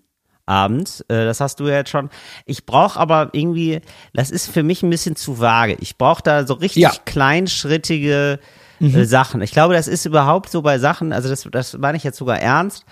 abends. 0.46 1.02
Äh, 1.02 1.26
das 1.26 1.40
hast 1.40 1.60
du 1.60 1.68
ja 1.68 1.76
jetzt 1.76 1.90
schon. 1.90 2.10
Ich 2.46 2.66
brauche 2.66 3.00
aber 3.00 3.30
irgendwie, 3.34 3.82
das 4.14 4.32
ist 4.32 4.48
für 4.52 4.64
mich 4.64 4.84
ein 4.84 4.90
bisschen 4.90 5.16
zu 5.16 5.40
vage. 5.40 5.76
Ich 5.80 5.98
brauche 5.98 6.22
da 6.24 6.46
so 6.46 6.56
richtig 6.56 6.84
Ja. 6.84 6.92
kleinschrittige 7.06 8.40
Mhm. 8.80 8.96
äh, 8.96 9.06
Sachen. 9.06 9.42
Ich 9.44 9.52
glaube, 9.52 9.76
das 9.76 9.88
ist 9.88 10.06
überhaupt 10.06 10.50
so 10.50 10.64
bei 10.64 10.80
Sachen, 10.80 11.14
also 11.14 11.30
das, 11.30 11.48
das 11.52 11.78
meine 11.78 11.98
ich 11.98 12.04
jetzt 12.04 12.18
sogar 12.18 12.40
ernst. 12.40 12.84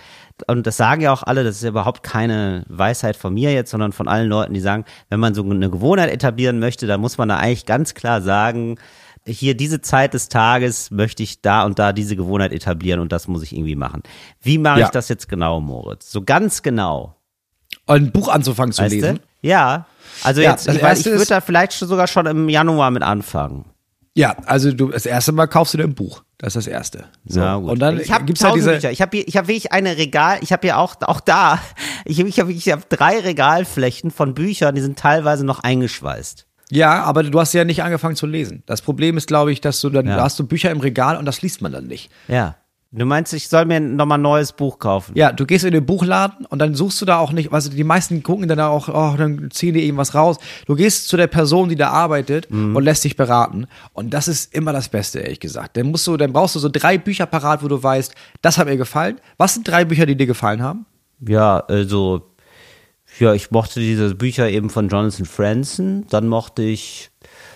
Und 0.48 0.68
das 0.68 0.78
sagen 0.78 1.02
ja 1.02 1.12
auch 1.12 1.24
alle, 1.24 1.44
das 1.44 1.56
ist 1.58 1.64
ja 1.64 1.70
überhaupt 1.70 2.04
keine 2.04 2.64
Weisheit 2.70 3.16
von 3.18 3.34
mir 3.34 3.52
jetzt, 3.52 3.72
sondern 3.72 3.92
von 3.92 4.08
allen 4.08 4.30
Leuten, 4.30 4.54
die 4.54 4.60
sagen, 4.60 4.86
wenn 5.10 5.20
man 5.20 5.34
so 5.34 5.44
eine 5.44 5.70
Gewohnheit 5.70 6.12
etablieren 6.12 6.60
möchte, 6.60 6.86
dann 6.86 7.02
muss 7.02 7.18
man 7.18 7.28
da 7.30 7.38
eigentlich 7.38 7.66
ganz 7.66 7.94
klar 7.96 8.22
sagen, 8.22 8.78
hier 9.30 9.56
diese 9.56 9.82
Zeit 9.82 10.14
des 10.14 10.30
Tages 10.30 10.92
möchte 10.92 11.24
ich 11.24 11.42
da 11.42 11.64
und 11.64 11.80
da 11.80 11.94
diese 11.94 12.16
Gewohnheit 12.16 12.52
etablieren 12.52 13.00
und 13.00 13.12
das 13.12 13.28
muss 13.28 13.44
ich 13.44 13.54
irgendwie 13.54 13.76
machen. 13.76 14.04
Wie 14.42 14.58
mache 14.58 14.80
Ja. 14.82 14.86
ich 14.88 14.92
das 14.92 15.10
jetzt 15.10 15.30
genau, 15.30 15.60
Moritz? 15.60 16.12
So 16.12 16.22
ganz 16.22 16.62
genau. 16.62 17.16
Ein 17.88 18.12
Buch 18.12 18.28
anzufangen 18.28 18.72
zu 18.72 18.82
Weißt 18.84 18.94
lesen. 18.94 19.16
du? 19.42 19.48
Ja. 19.48 19.86
Also 20.24 20.42
Ja, 20.42 20.52
jetzt, 20.52 20.68
ich, 20.68 20.82
weil 20.82 20.98
ich 20.98 21.06
würde 21.06 21.26
da 21.26 21.42
vielleicht 21.42 21.72
sogar 21.74 22.08
schon 22.08 22.26
im 22.26 22.50
Januar 22.50 22.92
mit 22.92 23.04
anfangen. 23.04 23.66
Ja, 24.16 24.36
also 24.46 24.72
du 24.74 24.90
das 24.90 25.06
erste 25.06 25.32
Mal 25.32 25.48
kaufst 25.48 25.74
du 25.74 25.78
dir 25.78 25.86
ein 25.86 25.94
Buch. 25.96 26.24
Das 26.40 26.56
ist 26.56 26.66
das 26.66 26.68
erste. 26.68 27.06
So. 27.26 27.40
Na 27.40 27.58
gut. 27.58 27.70
Und 27.72 27.80
dann 27.80 28.00
ich 28.00 28.12
habe 28.12 28.26
gibt's 28.26 28.44
halt 28.44 28.56
diese 28.56 28.72
Bücher. 28.74 28.92
Ich 28.92 29.02
habe 29.02 29.18
ich 29.18 29.38
hab 29.38 29.48
wirklich 29.48 29.72
eine 29.72 29.98
Regal. 29.98 30.40
Ich 30.42 30.52
habe 30.52 30.68
hier 30.68 30.78
auch 30.78 30.96
auch 31.02 31.22
da. 31.22 31.60
Ich 32.06 32.18
habe 32.20 32.30
ich 32.30 32.40
hab, 32.40 32.50
ich 32.50 32.70
hab 32.72 32.90
drei 32.90 33.20
Regalflächen 33.20 34.10
von 34.10 34.34
Büchern. 34.34 34.74
Die 34.74 34.82
sind 34.82 34.98
teilweise 34.98 35.46
noch 35.46 35.60
eingeschweißt. 35.60 36.48
Ja, 36.72 37.04
aber 37.04 37.24
du 37.24 37.40
hast 37.40 37.54
ja 37.54 37.64
nicht 37.66 37.84
angefangen 37.84 38.16
zu 38.16 38.26
lesen. 38.28 38.64
Das 38.66 38.82
Problem 38.82 39.18
ist, 39.18 39.28
glaube 39.28 39.52
ich, 39.52 39.62
dass 39.62 39.82
du 39.82 39.90
dann 39.90 40.06
Ja. 40.08 40.18
da 40.18 40.24
hast 40.24 40.38
du 40.40 40.46
Bücher 40.46 40.70
im 40.72 40.80
Regal 40.80 41.18
und 41.18 41.26
das 41.26 41.42
liest 41.42 41.62
man 41.62 41.72
dann 41.72 41.88
nicht. 41.88 42.10
Ja. 42.28 42.56
Du 42.92 43.06
meinst, 43.06 43.34
ich 43.36 43.48
soll 43.50 43.66
mir 43.66 43.80
nochmal 43.80 44.18
ein 44.18 44.24
neues 44.24 44.52
Buch 44.52 44.80
kaufen? 44.80 45.12
Ja, 45.16 45.32
du 45.32 45.46
gehst 45.46 45.64
in 45.64 45.74
den 45.74 45.86
Buchladen 45.86 46.48
und 46.48 46.58
dann 46.58 46.74
suchst 46.74 47.00
du 47.00 47.06
da 47.06 47.18
auch 47.20 47.32
nicht, 47.32 47.54
also 47.54 47.70
die 47.70 47.84
meisten 47.84 48.24
gucken 48.24 48.48
dann 48.48 48.60
auch, 48.60 48.88
oh, 48.90 49.16
dann 49.16 49.52
ziehen 49.52 49.76
die 49.76 49.84
irgendwas 49.86 50.16
raus. 50.16 50.38
Du 50.66 50.74
gehst 50.76 51.08
zu 51.08 51.16
der 51.16 51.28
Person, 51.28 51.70
die 51.70 51.76
da 51.76 51.90
arbeitet 51.92 52.50
Mhm. 52.50 52.76
und 52.76 52.84
lässt 52.84 53.04
dich 53.04 53.16
beraten. 53.16 53.68
Und 53.94 54.12
das 54.12 54.28
ist 54.28 54.56
immer 54.56 54.74
das 54.74 54.90
Beste, 54.90 55.20
ehrlich 55.20 55.40
gesagt. 55.40 55.78
Dann 55.78 55.92
musst 55.92 56.08
du, 56.08 56.18
dann 56.18 56.34
brauchst 56.34 56.56
du 56.56 56.60
so 56.60 56.68
drei 56.68 56.98
Bücher 56.98 57.28
parat, 57.28 57.64
wo 57.64 57.68
du 57.68 57.82
weißt, 57.82 58.16
das 58.42 58.58
hat 58.58 58.66
mir 58.68 58.78
gefallen. 58.78 59.20
Was 59.38 59.54
sind 59.54 59.68
drei 59.68 59.86
Bücher, 59.86 60.08
die 60.08 60.16
dir 60.18 60.26
gefallen 60.26 60.64
haben? 60.64 60.88
Ja, 61.28 61.60
also, 61.60 62.32
ja, 63.20 63.34
ich 63.34 63.52
mochte 63.52 63.80
diese 63.80 64.16
Bücher 64.16 64.50
eben 64.50 64.70
von 64.70 64.90
Jonathan 64.90 65.26
Franzen. 65.26 66.08
Dann 66.10 66.28
mochte 66.28 66.62
ich, 66.64 67.10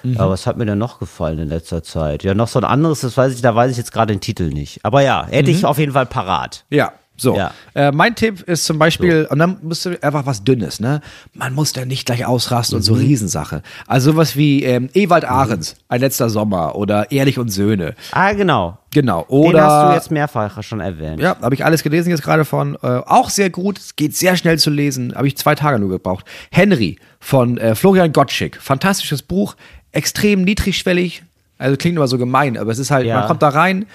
Mhm. 0.04 0.16
ja, 0.16 0.30
was 0.30 0.46
hat 0.46 0.58
mir 0.58 0.66
denn 0.66 0.78
noch 0.78 1.00
gefallen 1.00 1.40
in 1.40 1.48
letzter 1.50 1.82
Zeit? 1.82 2.24
Ja, 2.24 2.34
noch 2.34 2.50
so 2.50 2.60
ein 2.60 2.66
anderes, 2.66 3.02
das 3.02 3.16
weiß 3.16 3.34
ich, 3.34 3.42
da 3.42 3.56
weiß 3.56 3.72
ich 3.72 3.78
jetzt 3.78 3.94
gerade 3.94 4.14
den 4.14 4.20
Titel 4.20 4.50
nicht. 4.50 4.84
Aber 4.84 5.02
ja, 5.02 5.26
hätte 5.30 5.50
Mhm. 5.50 5.58
ich 5.58 5.66
auf 5.66 5.78
jeden 5.80 5.94
Fall 5.94 6.06
parat. 6.06 6.66
Ja. 6.70 6.92
So, 7.16 7.38
Ja. 7.38 7.52
Äh, 7.76 7.92
mein 7.92 8.16
Tipp 8.16 8.42
ist 8.42 8.66
zum 8.66 8.80
Beispiel, 8.80 9.28
und 9.30 9.38
dann 9.40 9.58
musst 9.62 9.86
du 9.86 10.02
einfach 10.04 10.26
was 10.26 10.44
Dünnes, 10.44 10.80
ne? 10.80 11.00
Man 11.34 11.54
muss 11.54 11.72
da 11.72 11.86
nicht 11.86 12.06
gleich 12.08 12.26
ausrasten 12.26 12.76
Mhm. 12.76 12.80
und 12.80 12.84
so 12.84 12.94
Riesensache. 12.96 13.62
Also 13.88 14.12
sowas 14.14 14.36
wie 14.36 14.64
ähm, 14.64 14.90
Ewald 14.94 15.24
Ahrens, 15.26 15.76
Ein 15.90 16.02
letzter 16.02 16.30
Sommer 16.30 16.76
oder 16.76 17.12
Ehrlich 17.12 17.38
und 17.38 17.50
Söhne. 17.50 17.94
Ah, 18.12 18.34
genau. 18.34 18.80
Genau. 18.92 19.22
Den 19.24 19.30
Oder 19.30 19.64
hast 19.64 19.90
du 19.90 19.96
jetzt 19.96 20.12
mehrfach 20.12 20.62
schon 20.64 20.80
erwähnt. 20.80 21.20
Ja, 21.22 21.36
habe 21.42 21.54
ich 21.56 21.64
alles 21.64 21.84
gelesen 21.84 22.10
jetzt 22.10 22.24
gerade 22.24 22.46
von. 22.46 22.76
Äh, 22.82 22.88
auch 23.06 23.30
sehr 23.30 23.50
gut. 23.52 23.78
Es 23.78 23.96
geht 23.96 24.16
sehr 24.16 24.36
schnell 24.36 24.58
zu 24.60 24.70
lesen. 24.72 25.14
Habe 25.16 25.28
ich 25.28 25.38
zwei 25.38 25.54
Tage 25.56 25.78
nur 25.80 25.90
gebraucht. 25.90 26.26
Henry 26.52 26.98
von 27.20 27.58
äh, 27.60 27.76
Florian 27.76 28.12
Gottschick. 28.12 28.60
Fantastisches 28.60 29.22
Buch. 29.22 29.56
Extrem 29.92 30.44
niedrigschwellig. 30.44 31.24
Also 31.60 31.78
klingt 31.78 31.96
immer 31.96 32.08
so 32.08 32.18
gemein, 32.18 32.58
aber 32.58 32.72
es 32.72 32.80
ist 32.80 32.92
halt, 32.92 33.06
Ja. 33.06 33.20
man 33.20 33.28
kommt 33.28 33.42
da 33.44 33.50
rein, 33.50 33.86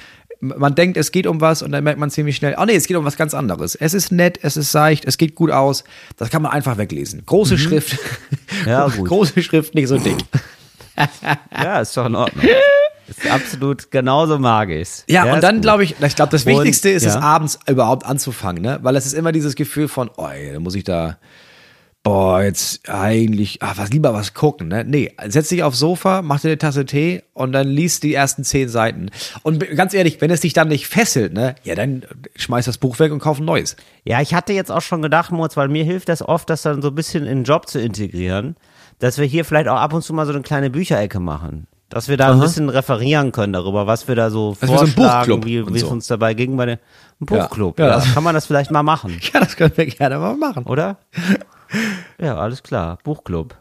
man 0.40 0.74
denkt, 0.74 0.96
es 0.96 1.10
geht 1.12 1.26
um 1.26 1.40
was 1.40 1.62
und 1.62 1.72
dann 1.72 1.82
merkt 1.84 1.98
man 1.98 2.10
ziemlich 2.10 2.36
schnell, 2.36 2.54
oh 2.58 2.64
nee, 2.64 2.74
es 2.76 2.86
geht 2.86 2.96
um 2.96 3.04
was 3.04 3.16
ganz 3.16 3.34
anderes. 3.34 3.74
Es 3.74 3.92
ist 3.94 4.12
nett, 4.12 4.38
es 4.42 4.56
ist 4.56 4.70
seicht, 4.72 5.04
es 5.04 5.18
geht 5.18 5.34
gut 5.34 5.50
aus. 5.50 5.84
Das 6.16 6.30
kann 6.30 6.42
man 6.42 6.52
einfach 6.52 6.78
weglesen. 6.78 7.22
Große 7.26 7.58
Schrift. 7.58 7.92
Mhm. 8.64 8.68
Ja, 8.68 8.88
gut. 8.96 9.08
Große 9.08 9.42
Schrift, 9.42 9.74
nicht 9.74 9.88
so 9.88 9.98
dick. 9.98 10.16
Ja, 11.52 11.80
ist 11.80 11.96
doch 11.96 12.06
in 12.06 12.16
Ordnung. 12.16 12.44
ist 13.06 13.30
absolut 13.30 13.90
genauso 13.92 14.38
mag 14.38 14.68
ich's. 14.70 15.04
Ja, 15.08 15.24
Der 15.24 15.34
und 15.34 15.42
dann 15.44 15.60
glaube 15.60 15.84
ich, 15.84 15.94
ich 16.00 16.16
glaube, 16.16 16.30
das 16.32 16.44
Und- 16.44 16.52
Wichtigste 16.52 16.90
ist 16.90 17.06
es 17.06 17.14
ja. 17.14 17.20
abends 17.20 17.58
überhaupt 17.68 18.04
anzufangen, 18.04 18.62
ne? 18.62 18.80
Weil 18.82 18.96
es 18.96 19.06
ist 19.06 19.12
immer 19.12 19.30
dieses 19.30 19.54
Gefühl 19.54 19.86
von, 19.86 20.10
oh, 20.16 20.26
ey, 20.26 20.52
da 20.54 20.58
muss 20.60 20.74
ich 20.74 20.82
da, 20.84 21.18
boah, 22.02 22.42
jetzt 22.42 22.88
eigentlich, 22.88 23.62
ah, 23.62 23.74
was 23.76 23.90
lieber 23.90 24.14
was 24.14 24.32
gucken, 24.32 24.68
ne? 24.68 24.84
Nee, 24.84 25.12
setz 25.26 25.48
dich 25.48 25.62
aufs 25.62 25.78
Sofa, 25.78 26.22
mach 26.22 26.40
dir 26.40 26.48
eine 26.48 26.58
Tasse 26.58 26.86
Tee 26.86 27.22
und 27.34 27.52
dann 27.52 27.68
liest 27.68 28.02
die 28.02 28.14
ersten 28.14 28.44
zehn 28.44 28.68
Seiten. 28.68 29.10
Und 29.42 29.60
ganz 29.76 29.92
ehrlich, 29.94 30.20
wenn 30.20 30.30
es 30.30 30.40
dich 30.40 30.52
dann 30.52 30.68
nicht 30.68 30.86
fesselt, 30.86 31.34
ne? 31.34 31.54
Ja, 31.64 31.74
dann 31.74 32.04
schmeiß 32.36 32.64
das 32.64 32.78
Buch 32.78 32.98
weg 32.98 33.12
und 33.12 33.18
kauf 33.18 33.40
ein 33.40 33.44
neues. 33.44 33.76
Ja, 34.04 34.20
ich 34.20 34.32
hatte 34.32 34.52
jetzt 34.52 34.70
auch 34.70 34.80
schon 34.80 35.02
gedacht, 35.02 35.32
Moritz, 35.32 35.56
weil 35.56 35.68
mir 35.68 35.84
hilft 35.84 36.08
das 36.08 36.22
oft, 36.22 36.48
das 36.48 36.62
dann 36.62 36.82
so 36.82 36.88
ein 36.88 36.94
bisschen 36.94 37.24
in 37.24 37.38
den 37.40 37.44
Job 37.44 37.68
zu 37.68 37.80
integrieren, 37.80 38.56
dass 39.00 39.18
wir 39.18 39.26
hier 39.26 39.44
vielleicht 39.44 39.68
auch 39.68 39.78
ab 39.78 39.92
und 39.92 40.02
zu 40.02 40.14
mal 40.14 40.26
so 40.26 40.32
eine 40.32 40.42
kleine 40.42 40.70
Bücherecke 40.70 41.20
machen. 41.20 41.66
Dass 41.90 42.08
wir 42.08 42.16
da 42.18 42.32
ein 42.32 42.40
bisschen 42.40 42.68
referieren 42.68 43.32
können 43.32 43.54
darüber, 43.54 43.86
was 43.86 44.06
wir 44.08 44.14
da 44.14 44.28
so 44.30 44.54
Also 44.60 44.74
so 44.74 44.78
vorschlagen, 44.80 45.40
Buchclub 45.40 45.46
wie, 45.46 45.76
es 45.76 45.80
so. 45.80 45.88
uns 45.88 46.06
dabei 46.06 46.34
ging 46.34 46.54
bei 46.56 46.66
dem 46.66 46.78
Buchclub. 47.18 47.78
Ja, 47.78 47.98
Ja. 47.98 48.04
Kann 48.12 48.22
man 48.22 48.34
das 48.34 48.44
vielleicht 48.46 48.70
mal 48.70 48.82
machen, 48.82 49.18
Ja, 49.32 49.40
das 49.40 49.56
können 49.56 49.72
wir 49.74 49.86
gerne 49.86 50.18
mal 50.18 50.36
machen. 50.36 50.64
oder? 50.66 50.98
Ja, 52.20 52.36
alles 52.36 52.62
klar. 52.62 52.98
Buchclub. 53.04 53.56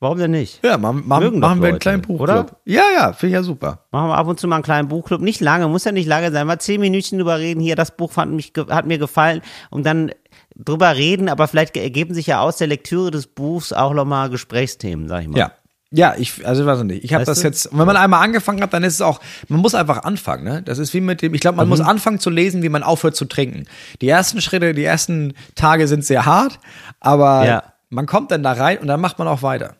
Warum 0.00 0.18
denn 0.18 0.32
nicht? 0.32 0.64
Ja, 0.64 0.78
machen, 0.78 1.04
machen, 1.06 1.38
machen 1.38 1.62
wir 1.62 1.68
einen 1.68 1.78
kleinen 1.78 2.02
Buchclub. 2.02 2.20
oder? 2.20 2.46
Ja, 2.64 2.82
ja, 2.96 3.12
finde 3.12 3.26
ich 3.28 3.32
ja 3.34 3.42
super. 3.44 3.84
Machen 3.92 4.08
wir 4.08 4.16
ab 4.16 4.26
und 4.26 4.40
zu 4.40 4.48
mal 4.48 4.56
einen 4.56 4.64
kleinen 4.64 4.88
Buchclub. 4.88 5.20
Nicht 5.20 5.40
lange, 5.40 5.68
muss 5.68 5.84
ja 5.84 5.92
nicht 5.92 6.08
lange 6.08 6.32
sein. 6.32 6.46
Mal 6.46 6.58
zehn 6.58 6.80
Minütchen 6.80 7.18
drüber 7.18 7.38
reden. 7.38 7.60
Hier, 7.60 7.76
das 7.76 7.96
Buch 7.96 8.10
fand 8.10 8.32
mich, 8.32 8.52
hat 8.68 8.86
mir 8.86 8.98
gefallen. 8.98 9.42
Und 9.70 9.86
dann 9.86 10.10
drüber 10.56 10.96
reden, 10.96 11.28
aber 11.28 11.46
vielleicht 11.46 11.72
ge- 11.74 11.84
ergeben 11.84 12.14
sich 12.14 12.26
ja 12.26 12.40
aus 12.40 12.56
der 12.56 12.66
Lektüre 12.66 13.12
des 13.12 13.28
Buchs 13.28 13.72
auch 13.72 13.94
nochmal 13.94 14.28
Gesprächsthemen, 14.28 15.08
sag 15.08 15.22
ich 15.22 15.28
mal. 15.28 15.38
Ja. 15.38 15.52
Ja, 15.94 16.14
ich, 16.16 16.46
also 16.46 16.64
weiß 16.64 16.78
ich 16.80 16.84
nicht. 16.86 17.04
Ich 17.04 17.12
habe 17.12 17.24
das 17.26 17.40
du? 17.40 17.46
jetzt, 17.46 17.68
wenn 17.70 17.86
man 17.86 17.96
einmal 17.98 18.24
angefangen 18.24 18.62
hat, 18.62 18.72
dann 18.72 18.82
ist 18.82 18.94
es 18.94 19.00
auch, 19.02 19.20
man 19.48 19.60
muss 19.60 19.74
einfach 19.74 20.04
anfangen, 20.04 20.42
ne? 20.44 20.62
Das 20.62 20.78
ist 20.78 20.94
wie 20.94 21.02
mit 21.02 21.20
dem, 21.20 21.34
ich 21.34 21.40
glaube, 21.42 21.56
man 21.56 21.66
Mhm. 21.66 21.70
muss 21.70 21.80
anfangen 21.82 22.18
zu 22.18 22.30
lesen, 22.30 22.62
wie 22.62 22.70
man 22.70 22.82
aufhört 22.82 23.14
zu 23.14 23.26
trinken. 23.26 23.64
Die 24.00 24.08
ersten 24.08 24.40
Schritte, 24.40 24.72
die 24.72 24.84
ersten 24.84 25.34
Tage 25.54 25.86
sind 25.88 26.04
sehr 26.04 26.24
hart, 26.24 26.58
aber 26.98 27.44
Ja. 27.46 27.62
man 27.90 28.06
kommt 28.06 28.30
dann 28.30 28.42
da 28.42 28.52
rein 28.52 28.78
und 28.78 28.86
dann 28.86 29.00
macht 29.02 29.18
man 29.18 29.28
auch 29.28 29.42
weiter. 29.42 29.76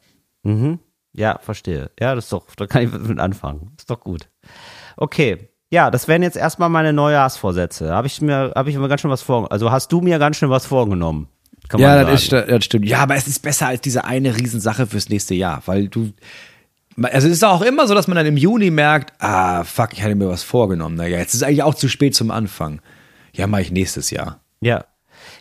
Ja, 1.15 1.39
verstehe. 1.41 1.91
Ja, 2.01 2.15
das 2.15 2.25
ist 2.25 2.33
doch, 2.33 2.47
da 2.57 2.67
kann 2.67 2.83
ich 2.83 2.93
mit 2.93 3.19
anfangen. 3.19 3.73
Ist 3.79 3.91
doch 3.91 4.01
gut. 4.01 4.29
Okay. 4.97 5.49
Ja, 5.71 5.91
das 5.91 6.07
wären 6.09 6.23
jetzt 6.23 6.37
erstmal 6.37 6.69
meine 6.69 6.93
Neujahrsvorsätze. 6.93 7.91
Habe 7.95 8.07
ich 8.07 8.21
mir, 8.21 8.53
habe 8.55 8.69
ich 8.69 8.77
mir 8.77 8.89
ganz 8.89 9.01
schön 9.01 9.11
was 9.11 9.23
vorgenommen. 9.23 9.53
Also 9.53 9.71
hast 9.71 9.91
du 9.93 10.03
mir 10.03 10.19
ganz 10.19 10.37
schön 10.37 10.51
was 10.51 10.67
vorgenommen. 10.67 11.29
Kann 11.69 11.81
Ja, 11.81 12.05
das, 12.05 12.23
ist, 12.23 12.33
das 12.33 12.65
stimmt. 12.65 12.87
Ja, 12.87 12.99
aber 13.01 13.17
es 13.17 13.27
ist 13.27 13.41
besser 13.41 13.69
als 13.69 13.81
diese 13.81 14.05
eine 14.05 14.37
Riesensache 14.37 14.87
fürs 14.87 15.09
nächste 15.09 15.35
Jahr, 15.35 15.63
weil 15.67 15.89
du, 15.89 16.13
also 17.01 17.29
es 17.29 17.35
ist 17.35 17.45
auch 17.45 17.63
immer 17.63 17.87
so, 17.87 17.95
dass 17.95 18.09
man 18.09 18.17
dann 18.17 18.27
im 18.27 18.37
Juni 18.37 18.71
merkt, 18.71 19.13
ah, 19.21 19.65
fuck, 19.65 19.93
ich 19.93 20.03
hatte 20.03 20.15
mir 20.15 20.29
was 20.29 20.43
vorgenommen. 20.43 20.97
Naja, 20.97 21.19
jetzt 21.19 21.35
ist 21.35 21.43
eigentlich 21.43 21.63
auch 21.63 21.75
zu 21.75 21.89
spät 21.89 22.15
zum 22.15 22.31
Anfang. 22.31 22.81
Ja, 23.33 23.47
mache 23.47 23.63
ich 23.63 23.71
nächstes 23.71 24.11
Jahr. 24.11 24.41
Ja. 24.61 24.85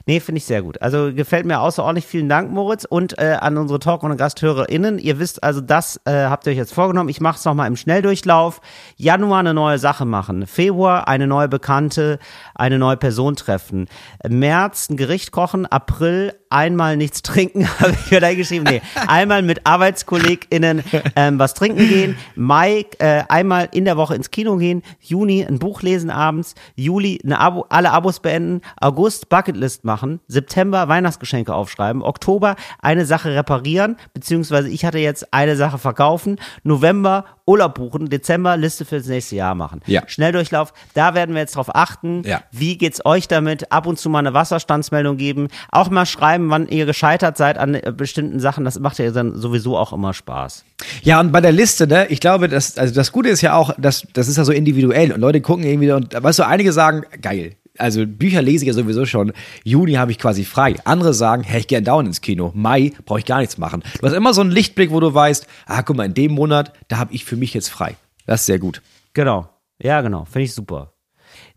Nee, 0.06 0.20
finde 0.20 0.38
ich 0.38 0.46
sehr 0.46 0.62
gut. 0.62 0.82
Also 0.82 1.14
gefällt 1.14 1.46
mir 1.46 1.60
außerordentlich. 1.60 2.06
Vielen 2.06 2.30
Dank, 2.30 2.52
Moritz. 2.52 2.86
Und 2.86 3.18
äh, 3.20 3.38
an 3.40 3.58
unsere 3.58 3.80
Talk- 3.80 4.04
und 4.04 4.16
GasthörerInnen. 4.18 5.00
Ihr 5.00 5.20
wisst 5.20 5.44
also, 5.44 5.62
das 5.62 6.00
äh, 6.06 6.12
habt 6.26 6.46
ihr 6.46 6.52
euch 6.52 6.58
jetzt 6.58 6.74
vorgenommen. 6.74 7.10
Ich 7.10 7.22
mache 7.22 7.38
es 7.38 7.46
nochmal 7.46 7.68
im 7.68 7.76
Schnelldurchlauf. 7.76 8.62
Januar 8.98 9.40
eine 9.40 9.54
neue 9.54 9.78
Sache 9.80 10.06
machen. 10.06 10.48
Februar 10.48 11.08
eine 11.08 11.28
neue 11.28 11.48
Bekannte, 11.48 12.20
eine 12.56 12.80
neue 12.80 12.98
Person 12.98 13.36
treffen. 13.36 13.88
März 14.28 14.90
ein 14.90 14.98
Gericht 14.98 15.32
kochen. 15.32 15.66
April 15.66 16.34
einmal 16.50 16.98
nichts 16.98 17.22
trinken, 17.24 17.68
habe 17.80 17.92
ich 17.94 18.12
mir 18.12 18.20
da 18.20 18.34
geschrieben. 18.34 18.66
Nee, 18.66 18.82
einmal 19.08 19.42
mit 19.42 19.66
ArbeitskollegInnen 19.66 20.84
ähm, 21.16 21.40
was 21.40 21.54
trinken 21.54 21.88
gehen. 21.88 22.18
Mai 22.36 22.86
äh, 23.00 23.24
einmal 23.30 23.70
in 23.72 23.86
der 23.86 23.98
Woche 23.98 24.16
ins 24.16 24.32
Kino 24.32 24.58
gehen. 24.58 24.84
Juni 25.00 25.44
ein 25.44 25.60
Buch 25.60 25.82
lesen 25.82 26.10
abends. 26.10 26.56
Juli 26.76 27.20
eine 27.24 27.40
Abo, 27.40 27.66
alle 27.70 27.92
Abos 27.92 28.20
beenden. 28.20 28.62
August 28.80 29.30
Bucketlist 29.30 29.86
machen. 29.86 29.91
September 30.28 30.88
Weihnachtsgeschenke 30.88 31.54
aufschreiben. 31.54 32.02
Oktober 32.02 32.56
eine 32.80 33.06
Sache 33.06 33.34
reparieren, 33.36 33.98
beziehungsweise 34.14 34.70
ich 34.70 34.86
hatte 34.86 35.00
jetzt 35.00 35.34
eine 35.34 35.56
Sache 35.56 35.78
verkaufen. 35.78 36.38
November 36.64 37.26
Urlaub 37.46 37.76
buchen. 37.76 38.10
Dezember 38.10 38.56
Liste 38.56 38.86
fürs 38.86 39.08
nächste 39.08 39.36
Jahr 39.36 39.56
machen. 39.56 39.82
Ja. 39.86 40.04
Schnelldurchlauf, 40.08 40.74
da 40.94 41.14
werden 41.16 41.36
wir 41.36 41.42
jetzt 41.42 41.56
drauf 41.56 41.76
achten. 41.76 42.24
Ja. 42.24 42.44
Wie 42.52 42.78
geht's 42.78 43.06
euch 43.06 43.28
damit? 43.28 43.72
Ab 43.72 43.88
und 43.88 44.00
zu 44.00 44.10
mal 44.10 44.20
eine 44.20 44.34
Wasserstandsmeldung 44.34 45.18
geben. 45.18 45.48
Auch 45.72 45.90
mal 45.90 46.06
schreiben, 46.06 46.50
wann 46.50 46.68
ihr 46.68 46.86
gescheitert 46.86 47.38
seid 47.38 47.58
an 47.58 47.76
äh, 47.76 47.94
bestimmten 47.96 48.40
Sachen. 48.40 48.64
Das 48.64 48.80
macht 48.80 49.00
ja 49.00 49.12
dann 49.12 49.36
sowieso 49.36 49.78
auch 49.78 49.92
immer 49.92 50.14
Spaß. 50.14 50.64
Ja, 51.04 51.20
und 51.20 51.32
bei 51.32 51.42
der 51.42 51.52
Liste, 51.52 51.88
ne, 51.88 52.08
ich 52.08 52.20
glaube, 52.20 52.48
das, 52.48 52.78
also 52.78 52.94
das 52.94 53.12
Gute 53.12 53.30
ist 53.30 53.42
ja 53.42 53.56
auch, 53.56 53.74
dass, 53.78 54.08
das 54.14 54.28
ist 54.28 54.38
ja 54.38 54.44
so 54.44 54.52
individuell 54.52 55.12
und 55.12 55.20
Leute 55.20 55.42
gucken 55.42 55.66
irgendwie 55.66 55.92
und, 55.92 56.14
weißt 56.22 56.40
du, 56.40 56.48
einige 56.48 56.72
sagen, 56.72 57.04
geil. 57.22 57.56
Also 57.78 58.06
Bücher 58.06 58.42
lese 58.42 58.66
ich 58.66 58.68
ja 58.68 58.74
sowieso 58.74 59.06
schon. 59.06 59.32
Juni 59.64 59.94
habe 59.94 60.12
ich 60.12 60.20
quasi 60.20 60.44
frei. 60.44 60.76
Andere 60.84 61.14
sagen, 61.14 61.44
hey, 61.44 61.62
ich 61.62 61.68
gehe 61.68 61.82
dauernd 61.82 62.08
ins 62.08 62.22
Kino. 62.22 62.52
Mai 62.54 62.92
brauche 63.06 63.20
ich 63.20 63.26
gar 63.26 63.40
nichts 63.40 63.58
machen. 63.58 63.82
Du 64.00 64.06
hast 64.08 64.14
immer 64.14 64.34
so 64.34 64.42
einen 64.42 64.52
Lichtblick, 64.52 64.92
wo 64.92 65.00
du 65.00 65.14
weißt, 65.14 65.48
ah, 65.68 65.82
guck 65.82 65.96
mal, 65.96 66.06
in 66.06 66.14
dem 66.14 66.34
Monat, 66.34 66.74
da 66.90 66.98
habe 66.98 67.14
ich 67.14 67.24
für 67.26 67.38
mich 67.38 67.54
jetzt 67.54 67.70
frei. 67.70 67.96
Das 68.26 68.42
ist 68.42 68.46
sehr 68.48 68.60
gut. 68.60 68.82
Genau. 69.14 69.48
Ja, 69.82 70.02
genau. 70.02 70.26
Finde 70.26 70.44
ich 70.44 70.54
super. 70.54 70.94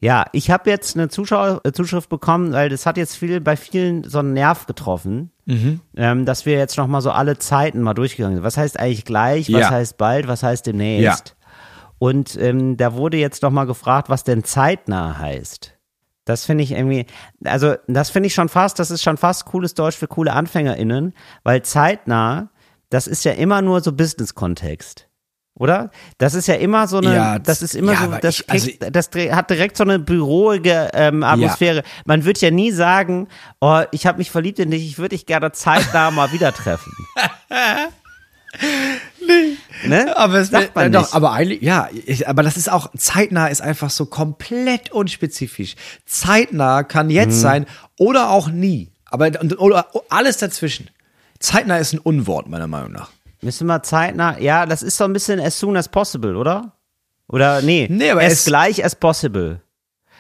Ja, 0.00 0.24
ich 0.32 0.50
habe 0.50 0.70
jetzt 0.70 0.96
eine 0.96 1.08
Zuschau 1.08 1.60
äh, 1.64 1.72
Zuschrift 1.72 2.08
bekommen, 2.08 2.52
weil 2.52 2.68
das 2.68 2.86
hat 2.86 2.96
jetzt 2.96 3.16
viel, 3.16 3.40
bei 3.40 3.56
vielen 3.56 4.04
so 4.04 4.18
einen 4.20 4.32
Nerv 4.34 4.66
getroffen, 4.66 5.30
ähm, 5.96 6.24
dass 6.24 6.46
wir 6.46 6.54
jetzt 6.56 6.76
nochmal 6.78 7.00
so 7.02 7.10
alle 7.10 7.38
Zeiten 7.38 7.80
mal 7.82 7.94
durchgegangen 7.94 8.36
sind. 8.36 8.44
Was 8.44 8.56
heißt 8.56 8.78
eigentlich 8.78 9.04
gleich? 9.04 9.52
Was 9.52 9.60
Ja. 9.62 9.70
heißt 9.70 9.98
bald? 9.98 10.26
Was 10.28 10.42
heißt 10.42 10.66
demnächst? 10.66 11.36
Und 11.98 12.36
ähm, 12.40 12.76
da 12.76 12.94
wurde 12.94 13.16
jetzt 13.16 13.42
noch 13.42 13.50
mal 13.50 13.64
gefragt, 13.64 14.08
was 14.08 14.24
denn 14.24 14.44
zeitnah 14.44 15.18
heißt. 15.18 15.73
Das 16.24 16.44
finde 16.46 16.64
ich 16.64 16.72
irgendwie, 16.72 17.06
also 17.44 17.74
das 17.86 18.10
finde 18.10 18.28
ich 18.28 18.34
schon 18.34 18.48
fast, 18.48 18.78
das 18.78 18.90
ist 18.90 19.02
schon 19.02 19.16
fast 19.18 19.44
cooles 19.44 19.74
Deutsch 19.74 19.96
für 19.96 20.06
coole 20.08 20.32
AnfängerInnen, 20.32 21.12
weil 21.42 21.62
zeitnah, 21.62 22.50
das 22.90 23.06
ist 23.06 23.24
ja 23.24 23.32
immer 23.32 23.60
nur 23.62 23.80
so 23.82 23.92
Business-Kontext. 23.92 25.08
Oder? 25.56 25.90
Das 26.18 26.34
ist 26.34 26.48
ja 26.48 26.54
immer 26.54 26.88
so 26.88 26.96
eine, 26.98 27.14
Ja, 27.14 27.38
das 27.38 27.62
ist 27.62 27.76
immer 27.76 27.92
ja, 27.92 28.00
so, 28.10 28.16
das, 28.20 28.40
ich- 28.40 28.50
also- 28.50 28.66
kriegt, 28.66 28.96
das 28.96 29.10
hat 29.36 29.50
direkt 29.50 29.76
so 29.76 29.84
eine 29.84 30.00
büroige 30.00 30.90
ähm, 30.94 31.22
Atmosphäre. 31.22 31.82
Man 32.06 32.24
wird 32.24 32.40
ja 32.40 32.50
nie 32.50 32.72
sagen, 32.72 33.28
oh, 33.60 33.82
ich 33.92 34.06
habe 34.06 34.18
mich 34.18 34.32
verliebt 34.32 34.58
in 34.58 34.70
dich, 34.72 34.84
ich 34.84 34.98
würde 34.98 35.10
dich 35.10 35.26
gerne 35.26 35.52
zeitnah 35.52 36.10
mal 36.10 36.32
wieder 36.32 36.52
treffen. 36.52 36.90
nee. 39.26 39.56
Ne? 39.88 40.16
Aber 40.16 40.34
es 40.36 40.50
Sagt 40.50 40.74
man 40.74 40.92
doch, 40.92 41.02
nicht. 41.02 41.14
aber 41.14 41.32
eigentlich, 41.32 41.60
ja, 41.62 41.88
ich, 42.06 42.28
aber 42.28 42.42
das 42.42 42.56
ist 42.56 42.70
auch, 42.70 42.90
zeitnah 42.96 43.48
ist 43.48 43.60
einfach 43.60 43.90
so 43.90 44.06
komplett 44.06 44.92
unspezifisch. 44.92 45.74
Zeitnah 46.06 46.82
kann 46.84 47.06
Mhm. 47.06 47.12
jetzt 47.12 47.40
sein 47.40 47.66
oder 47.98 48.30
auch 48.30 48.48
nie. 48.48 48.90
Aber 49.06 49.30
oder 49.58 49.86
alles 50.08 50.38
dazwischen. 50.38 50.90
Zeitnah 51.38 51.78
ist 51.78 51.92
ein 51.92 51.98
Unwort, 51.98 52.48
meiner 52.48 52.66
Meinung 52.66 52.92
nach. 52.92 53.10
Müssen 53.42 53.66
wir 53.66 53.82
zeitnah, 53.82 54.38
ja, 54.40 54.64
das 54.66 54.82
ist 54.82 54.96
so 54.96 55.04
ein 55.04 55.12
bisschen 55.12 55.38
as 55.40 55.58
soon 55.58 55.76
as 55.76 55.88
possible, 55.88 56.36
oder? 56.36 56.72
Oder 57.28 57.60
nee, 57.62 57.86
Nee, 57.90 58.10
aber 58.10 58.22
as 58.22 58.32
es- 58.32 58.44
gleich 58.46 58.84
as 58.84 58.94
possible. 58.94 59.60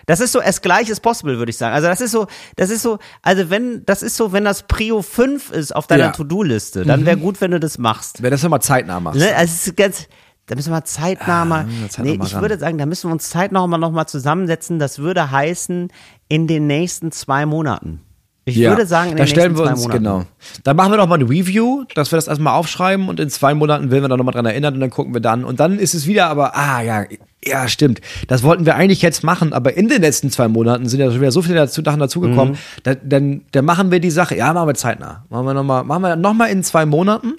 Das 0.06 0.20
ist 0.20 0.32
so 0.32 0.40
as 0.40 0.60
gleich 0.60 0.90
as 0.90 1.00
possible, 1.00 1.38
würde 1.38 1.50
ich 1.50 1.56
sagen. 1.56 1.74
Also 1.74 1.88
das 1.88 2.00
ist 2.00 2.10
so, 2.10 2.26
das 2.56 2.70
ist 2.70 2.82
so, 2.82 2.98
also 3.22 3.50
wenn, 3.50 3.84
das 3.86 4.02
ist 4.02 4.16
so, 4.16 4.32
wenn 4.32 4.44
das 4.44 4.64
Prio 4.64 5.02
5 5.02 5.50
ist 5.50 5.74
auf 5.74 5.86
deiner 5.86 6.04
Ja. 6.04 6.12
To-Do-Liste, 6.12 6.84
dann 6.84 7.06
wäre 7.06 7.16
gut, 7.16 7.40
wenn 7.40 7.50
du 7.52 7.60
das 7.60 7.78
machst. 7.78 8.22
Wenn 8.22 8.30
das 8.30 8.42
nochmal 8.42 8.62
zeitnah 8.62 9.00
machst. 9.00 9.20
Ne? 9.20 9.34
Also 9.34 9.52
es 9.54 9.66
ist 9.66 9.76
ganz, 9.76 10.06
da 10.46 10.54
müssen 10.54 10.72
wir 10.72 10.84
zeitnah 10.84 11.44
mal, 11.44 11.64
müssen 11.64 11.80
wir 11.80 11.88
zeitnah 11.88 12.10
nee, 12.10 12.18
mal 12.18 12.26
ich 12.26 12.34
ran. 12.34 12.42
würde 12.42 12.58
sagen, 12.58 12.78
da 12.78 12.86
müssen 12.86 13.08
wir 13.08 13.12
uns 13.12 13.30
zeitnah 13.30 13.66
mal 13.66 13.78
noch 13.78 13.92
mal 13.92 14.06
zusammensetzen. 14.06 14.78
Das 14.78 14.98
würde 14.98 15.30
heißen, 15.30 15.88
in 16.28 16.46
den 16.46 16.66
nächsten 16.66 17.12
zwei 17.12 17.46
Monaten. 17.46 18.00
Ich 18.46 18.58
würde 18.58 18.84
sagen, 18.84 19.12
in 19.12 19.16
da 19.16 19.24
den 19.24 19.28
stellen 19.28 19.52
nächsten 19.52 19.64
wir 19.66 19.70
uns, 19.72 19.82
Monaten. 19.82 20.02
genau. 20.02 20.24
Dann 20.64 20.76
machen 20.76 20.92
wir 20.92 20.96
noch 20.98 21.06
mal 21.06 21.14
eine 21.14 21.24
Review, 21.24 21.84
dass 21.94 22.12
wir 22.12 22.16
das 22.16 22.28
erstmal 22.28 22.52
aufschreiben 22.54 23.08
und 23.08 23.18
in 23.18 23.30
zwei 23.30 23.54
Monaten 23.54 23.90
werden 23.90 24.04
wir 24.04 24.08
dann 24.08 24.18
nochmal 24.18 24.34
dran 24.34 24.44
erinnern 24.44 24.74
und 24.74 24.80
dann 24.80 24.90
gucken 24.90 25.14
wir 25.14 25.22
dann. 25.22 25.44
Und 25.44 25.60
dann 25.60 25.78
ist 25.78 25.94
es 25.94 26.06
wieder 26.06 26.26
aber, 26.28 26.54
ah 26.54 26.82
ja, 26.82 27.04
ja, 27.42 27.68
stimmt. 27.68 28.00
Das 28.28 28.42
wollten 28.42 28.66
wir 28.66 28.74
eigentlich 28.74 29.00
jetzt 29.00 29.24
machen, 29.24 29.52
aber 29.54 29.76
in 29.76 29.88
den 29.88 30.02
letzten 30.02 30.30
zwei 30.30 30.48
Monaten 30.48 30.88
sind 30.88 31.00
ja 31.00 31.10
schon 31.10 31.20
wieder 31.20 31.32
so 31.32 31.40
viele 31.40 31.54
dazu, 31.56 31.82
Sachen 31.82 32.00
dazugekommen. 32.00 32.54
Mhm. 32.54 32.58
Da, 32.82 32.94
dann, 32.94 33.42
dann 33.52 33.64
machen 33.64 33.90
wir 33.90 34.00
die 34.00 34.10
Sache, 34.10 34.36
ja, 34.36 34.52
machen 34.52 34.68
wir 34.68 34.74
zeitnah. 34.74 35.24
Machen 35.30 35.46
wir 35.46 35.54
nochmal, 35.54 35.84
machen 35.84 36.02
wir 36.02 36.16
noch 36.16 36.34
mal 36.34 36.46
in 36.46 36.62
zwei 36.62 36.84
Monaten. 36.84 37.34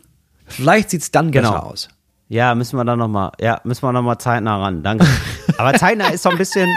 Vielleicht 0.48 0.90
sieht's 0.90 1.12
dann 1.12 1.30
Genau. 1.32 1.52
besser 1.52 1.66
aus. 1.66 1.90
Ja, 2.30 2.56
müssen 2.56 2.78
wir 2.78 2.84
dann 2.86 2.98
noch 2.98 3.08
mal, 3.08 3.32
ja, 3.40 3.62
müssen 3.64 3.84
wir 3.84 3.92
noch 3.94 4.02
mal 4.02 4.18
zeitnah 4.18 4.58
ran. 4.58 4.82
Danke. 4.82 5.06
Aber 5.60 5.74
zeitnah 5.76 6.10
ist 6.10 6.24
so 6.24 6.30
ein 6.30 6.38
bisschen 6.40 6.68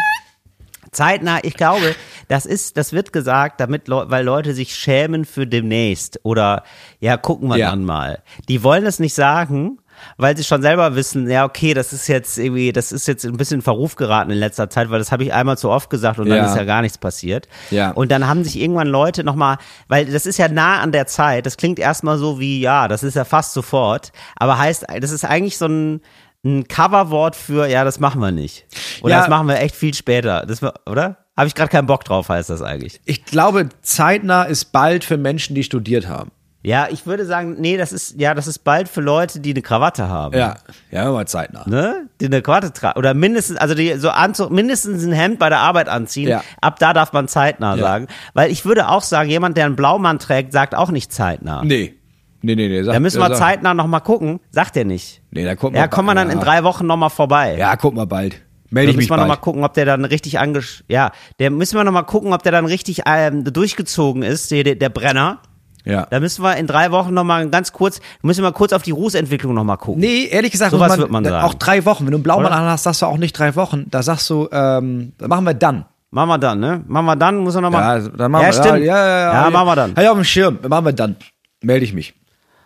zeitnah. 0.93 1.39
Ich 1.43 1.55
glaube, 1.55 1.95
das 2.29 2.47
ist, 2.47 2.77
das 2.77 2.93
wird 2.93 3.13
gesagt, 3.13 3.61
damit, 3.61 3.89
Leu 3.89 4.05
weil 4.09 4.25
Leute 4.25 4.55
sich 4.55 4.75
schämen 4.75 5.25
für 5.25 5.47
demnächst 5.47 6.21
oder 6.23 6.63
ja, 7.01 7.17
gucken 7.17 7.49
wir 7.49 7.57
Ja. 7.57 7.71
dann 7.71 7.85
mal. 7.85 8.23
Die 8.49 8.63
wollen 8.63 8.87
es 8.87 8.99
nicht 8.99 9.15
sagen. 9.15 9.79
Weil 10.17 10.37
sie 10.37 10.45
schon 10.45 10.63
selber 10.63 10.95
wissen, 10.95 11.29
ja, 11.29 11.45
okay, 11.45 11.75
das 11.75 11.93
ist 11.93 12.07
jetzt 12.07 12.39
irgendwie, 12.39 12.71
das 12.71 12.93
ist 12.93 13.09
jetzt 13.09 13.27
ein 13.27 13.37
bisschen 13.37 13.57
in 13.57 13.63
Verruf 13.63 13.97
geraten 13.97 14.31
in 14.31 14.39
letzter 14.39 14.71
Zeit, 14.71 14.91
weil 14.91 15.01
das 15.01 15.11
habe 15.11 15.25
ich 15.25 15.33
einmal 15.33 15.59
zu 15.59 15.71
oft 15.71 15.91
gesagt 15.91 16.21
und 16.21 16.29
dann 16.29 16.39
Ja. 16.39 16.47
ist 16.47 16.55
ja 16.57 16.63
gar 16.63 16.83
nichts 16.83 16.99
passiert. 16.99 17.49
Ja. 17.73 17.91
Und 17.91 18.13
dann 18.13 18.29
haben 18.29 18.45
sich 18.45 18.61
irgendwann 18.61 18.87
Leute 18.87 19.25
nochmal, 19.25 19.57
weil 19.89 20.07
das 20.07 20.25
ist 20.25 20.39
ja 20.39 20.47
nah 20.47 20.79
an 20.79 20.93
der 20.93 21.09
Zeit, 21.09 21.47
das 21.47 21.57
klingt 21.57 21.81
erstmal 21.81 22.17
so 22.17 22.39
wie, 22.39 22.61
ja, 22.61 22.87
das 22.87 23.03
ist 23.03 23.15
ja 23.17 23.25
fast 23.25 23.53
sofort, 23.55 24.13
aber 24.37 24.57
heißt, 24.57 24.87
das 25.01 25.11
ist 25.11 25.25
eigentlich 25.25 25.59
so 25.59 25.67
ein, 25.67 26.01
ein 26.45 26.69
Coverwort 26.69 27.35
für, 27.37 27.67
ja, 27.67 27.85
das 27.85 27.99
machen 28.01 28.21
wir 28.21 28.31
nicht. 28.31 28.67
Oder 29.03 29.15
Ja. 29.15 29.21
das 29.21 29.29
machen 29.29 29.49
wir 29.49 29.59
echt 29.61 29.75
viel 29.75 29.95
später. 29.95 30.47
Das, 30.47 30.63
oder? 30.87 31.17
Habe 31.37 31.47
ich 31.49 31.55
gerade 31.55 31.71
keinen 31.71 31.87
Bock 31.87 32.05
drauf, 32.05 32.29
heißt 32.29 32.51
das 32.51 32.63
eigentlich. 32.63 33.01
Ich 33.05 33.25
glaube, 33.25 33.69
zeitnah 33.83 34.45
ist 34.45 34.67
bald 34.73 35.05
für 35.05 35.17
Menschen, 35.17 35.55
die 35.55 35.63
studiert 35.65 36.09
haben. 36.09 36.31
Ja, 36.65 36.89
ich 36.91 37.07
würde 37.07 37.25
sagen, 37.25 37.55
nee, 37.61 37.77
das 37.77 37.93
ist, 37.93 38.19
ja, 38.21 38.35
das 38.35 38.49
ist 38.49 38.59
bald 38.65 38.89
für 38.89 39.01
Leute, 39.01 39.39
die 39.39 39.51
eine 39.51 39.63
Krawatte 39.63 40.09
haben. 40.09 40.37
Ja, 40.37 40.57
ja, 40.91 41.11
mal 41.11 41.27
zeitnah. 41.27 41.63
Ne? 41.69 42.09
Die 42.21 42.27
eine 42.27 42.43
Krawatte 42.43 42.73
tragen. 42.73 42.99
Oder 42.99 43.15
mindestens, 43.15 43.57
also 43.59 43.77
die 43.77 43.95
so 43.95 44.11
Anzug, 44.11 44.51
mindestens 44.51 45.05
ein 45.05 45.13
Hemd 45.13 45.39
bei 45.39 45.49
der 45.51 45.59
Arbeit 45.61 45.89
anziehen. 45.89 46.29
Ja. 46.29 46.43
Ab 46.61 46.81
da 46.81 46.93
darf 46.93 47.13
man 47.13 47.29
zeitnah 47.29 47.77
Ja. 47.77 47.83
sagen. 47.83 48.09
Weil 48.35 48.51
ich 48.51 48.65
würde 48.65 48.89
auch 48.89 49.03
sagen, 49.03 49.31
jemand, 49.31 49.57
der 49.57 49.67
einen 49.67 49.77
Blaumann 49.77 50.19
trägt, 50.19 50.53
sagt 50.53 50.75
auch 50.75 50.91
nicht 50.91 51.13
zeitnah. 51.13 51.63
Nee. 51.65 51.95
Nee, 52.41 52.55
nee, 52.55 52.69
nee. 52.69 52.83
Sag, 52.83 52.95
Da 52.95 53.01
müssen 53.01 53.21
wir 53.21 53.29
sag- 53.29 53.37
zeitnah 53.37 53.75
nochmal 53.75 54.01
gucken. 54.01 54.41
Sagt 54.51 54.77
er 54.77 54.85
nicht. 54.85 55.23
Nee, 55.31 55.45
da 55.45 55.57
gucken 55.57 55.75
wir 55.75 55.81
Ja, 55.81 55.89
kommen 55.89 56.07
wir 56.09 56.15
dann 56.15 56.31
in 56.31 56.39
ja. 56.39 56.45
drei 56.45 56.63
Wochen 56.65 56.87
nochmal 56.87 57.11
vorbei. 57.11 57.57
Ja, 57.59 57.77
guck 57.77 57.95
mal 57.95 58.07
bald. 58.07 58.41
Melde 58.71 58.91
ich 58.91 58.97
müssen 58.97 59.07
mich 59.07 59.11
wir 59.11 59.17
nochmal 59.17 59.37
bald. 59.37 59.41
gucken, 59.41 59.65
ob 59.65 59.73
der 59.75 59.87
dann 59.87 60.05
richtig 60.05 60.39
angesch... 60.39 60.85
Ja, 60.89 61.11
der 61.39 61.51
müssen 61.51 61.77
wir 61.77 61.85
nochmal 61.85 62.05
gucken, 62.05 62.33
ob 62.35 62.43
der 62.43 62.53
dann 62.53 62.67
richtig 62.67 63.01
ähm, 63.07 63.43
durchgezogen 63.45 64.23
ist, 64.23 64.51
der, 64.51 64.63
der 64.75 64.89
Brenner. 64.91 65.39
Ja. 65.85 66.07
Da 66.11 66.21
müssen 66.21 66.43
wir 66.45 66.55
in 66.57 66.67
drei 66.67 66.91
Wochen 66.91 67.15
nochmal 67.15 67.49
ganz 67.49 67.73
kurz, 67.73 68.01
müssen 68.21 68.43
wir 68.45 68.53
kurz 68.53 68.75
auf 68.75 68.83
die 68.83 68.91
Rußentwicklung 68.91 69.55
nochmal 69.55 69.79
gucken. 69.79 70.01
Nee, 70.01 70.27
ehrlich 70.31 70.53
gesagt, 70.53 70.73
Sowas 70.73 70.91
muss 70.91 70.99
wird 70.99 71.11
man 71.11 71.25
sagen. 71.25 71.45
auch 71.47 71.55
drei 71.55 71.85
Wochen. 71.87 72.05
Wenn 72.05 72.11
du 72.13 72.19
einen 72.19 72.23
Blaumann 72.25 72.53
anhast, 72.53 72.85
sagst 72.85 73.01
du 73.01 73.07
auch 73.07 73.17
nicht 73.17 73.33
drei 73.39 73.57
Wochen. 73.57 73.87
Da 73.91 74.03
sagst 74.03 74.29
du, 74.29 74.49
ähm, 74.53 75.13
machen 75.27 75.45
wir 75.45 75.55
dann. 75.55 75.87
Machen 76.11 76.29
wir 76.29 76.39
dann, 76.39 76.61
ne? 76.61 76.83
Machen 76.87 77.07
wir 77.07 77.17
dann, 77.17 77.39
muss 77.39 77.55
er 77.55 77.63
nochmal... 77.63 78.03
Ja, 78.03 78.09
dann 78.09 78.31
machen 78.31 78.43
ja, 78.43 78.49
wir 78.49 78.53
stimmt. 78.53 78.85
Ja, 78.85 78.97
ja, 78.99 79.09
ja, 79.33 79.45
ja, 79.45 79.51
machen 79.51 79.67
wir 79.67 79.77
dann. 79.77 79.97
Halt 79.97 80.09
auf 80.09 80.15
dem 80.15 80.25
Schirm. 80.25 80.59
Machen 80.69 80.85
wir 80.85 80.93
dann. 80.93 81.17
Melde 81.63 81.85
ich 81.85 81.95
mich. 81.95 82.15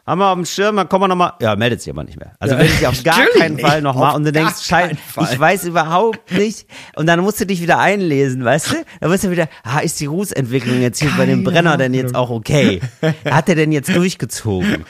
Haben 0.05 0.19
wir 0.19 0.27
auf 0.29 0.35
dem 0.35 0.45
Schirm, 0.47 0.75
dann 0.77 0.89
kommen 0.89 1.05
wir 1.05 1.09
nochmal. 1.09 1.35
Ja, 1.41 1.55
meldet 1.55 1.81
sich 1.81 1.93
aber 1.93 2.03
nicht 2.03 2.19
mehr. 2.19 2.33
Also 2.41 2.55
Ja. 2.55 2.59
meldet 2.59 2.77
sich 2.79 2.87
auf 2.89 3.03
gar 3.05 3.25
keinen 3.39 3.57
Fall 3.59 3.83
nochmal 3.83 4.17
und 4.17 4.25
du 4.25 4.33
denkst, 4.33 4.65
scheiße, 4.65 4.97
ich 5.21 5.39
weiß 5.39 5.65
überhaupt 5.65 6.33
nicht. 6.33 6.67
Und 6.97 7.07
dann 7.07 7.21
musst 7.21 7.41
du 7.41 7.47
dich 7.47 7.63
wieder 7.63 7.79
einlesen, 7.79 8.45
weißt 8.45 8.73
du? 8.73 8.77
Dann 9.01 9.11
musst 9.11 9.23
du 9.23 9.31
wieder, 9.31 9.49
ah, 9.63 9.79
ist 9.79 10.01
die 10.01 10.07
Rußentwicklung 10.07 10.81
jetzt 10.81 10.99
hier 11.01 11.13
bei 11.17 11.25
dem 11.27 11.45
Brenner 11.45 11.77
denn 11.77 11.95
jetzt 11.95 12.17
auch 12.17 12.31
okay? 12.31 12.81
Hat 13.31 13.49
er 13.49 13.55
denn 13.55 13.71
jetzt 13.71 13.95
durchgezogen? 13.95 14.85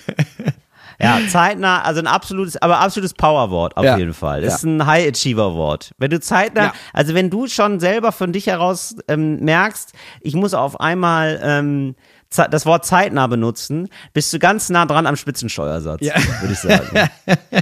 Ja, 1.01 1.21
zeitnah, 1.27 1.83
also 1.83 2.01
ein 2.01 2.07
absolutes, 2.07 2.57
aber 2.63 2.79
absolutes 2.79 3.13
Powerwort 3.15 3.77
auf 3.77 3.85
Ja. 3.85 3.97
jeden 3.99 4.15
Fall. 4.15 4.41
Das 4.41 4.51
Ja. 4.51 4.57
ist 4.57 4.63
ein 4.65 4.87
High 4.87 5.09
Achiever 5.09 5.55
Wort. 5.55 5.91
Wenn 5.99 6.11
du 6.11 6.21
zeitnah, 6.21 6.67
Ja. 6.67 6.73
also 6.93 7.15
wenn 7.15 7.29
du 7.29 7.49
schon 7.49 7.81
selber 7.81 8.13
von 8.13 8.33
dich 8.33 8.47
heraus 8.47 8.95
ähm, 9.09 9.41
merkst, 9.41 9.93
ich 10.21 10.35
muss 10.37 10.55
auf 10.55 10.81
einmal 10.81 11.41
ähm, 11.43 11.97
das 12.37 12.67
Wort 12.67 12.85
zeitnah 12.87 13.27
benutzen, 13.27 13.89
bist 14.13 14.33
du 14.33 14.39
ganz 14.39 14.69
nah 14.71 14.87
dran 14.87 15.07
am 15.07 15.17
Spitzensteuersatz, 15.17 16.01
Ja. 16.03 16.15
würde 16.41 16.53
ich 16.53 16.59
sagen. 16.59 17.11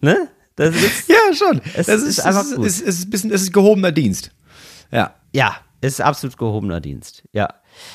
ne? 0.00 0.28
Das 0.56 0.74
ist, 0.74 1.08
Ja, 1.08 1.34
schon. 1.34 1.60
Es 1.74 1.86
das 1.86 2.02
ist 2.02 2.18
ist, 2.18 2.20
einfach 2.20 2.42
es 2.42 2.50
ist, 2.50 2.56
gut. 2.56 2.66
es 2.66 2.80
ist, 2.80 2.88
es 2.88 2.98
ist 3.00 3.06
ein 3.06 3.10
bisschen, 3.10 3.30
es 3.32 3.42
ist 3.42 3.52
gehobener 3.52 3.92
Dienst. 3.92 4.30
Ja. 4.90 5.14
ja, 5.32 5.56
ist 5.80 6.00
absolut 6.00 6.38
gehobener 6.38 6.80
Dienst. 6.80 7.24
Ja, 7.32 7.48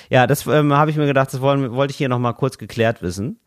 ja, 0.09 0.27
das 0.27 0.45
ähm, 0.45 0.73
habe 0.73 0.91
ich 0.91 0.97
mir 0.97 1.07
gedacht, 1.07 1.33
das 1.33 1.41
wollen, 1.41 1.71
wollte 1.71 1.91
ich 1.91 1.97
hier 1.97 2.09
nochmal 2.09 2.33
kurz 2.35 2.57
geklärt 2.57 3.01
wissen. 3.01 3.39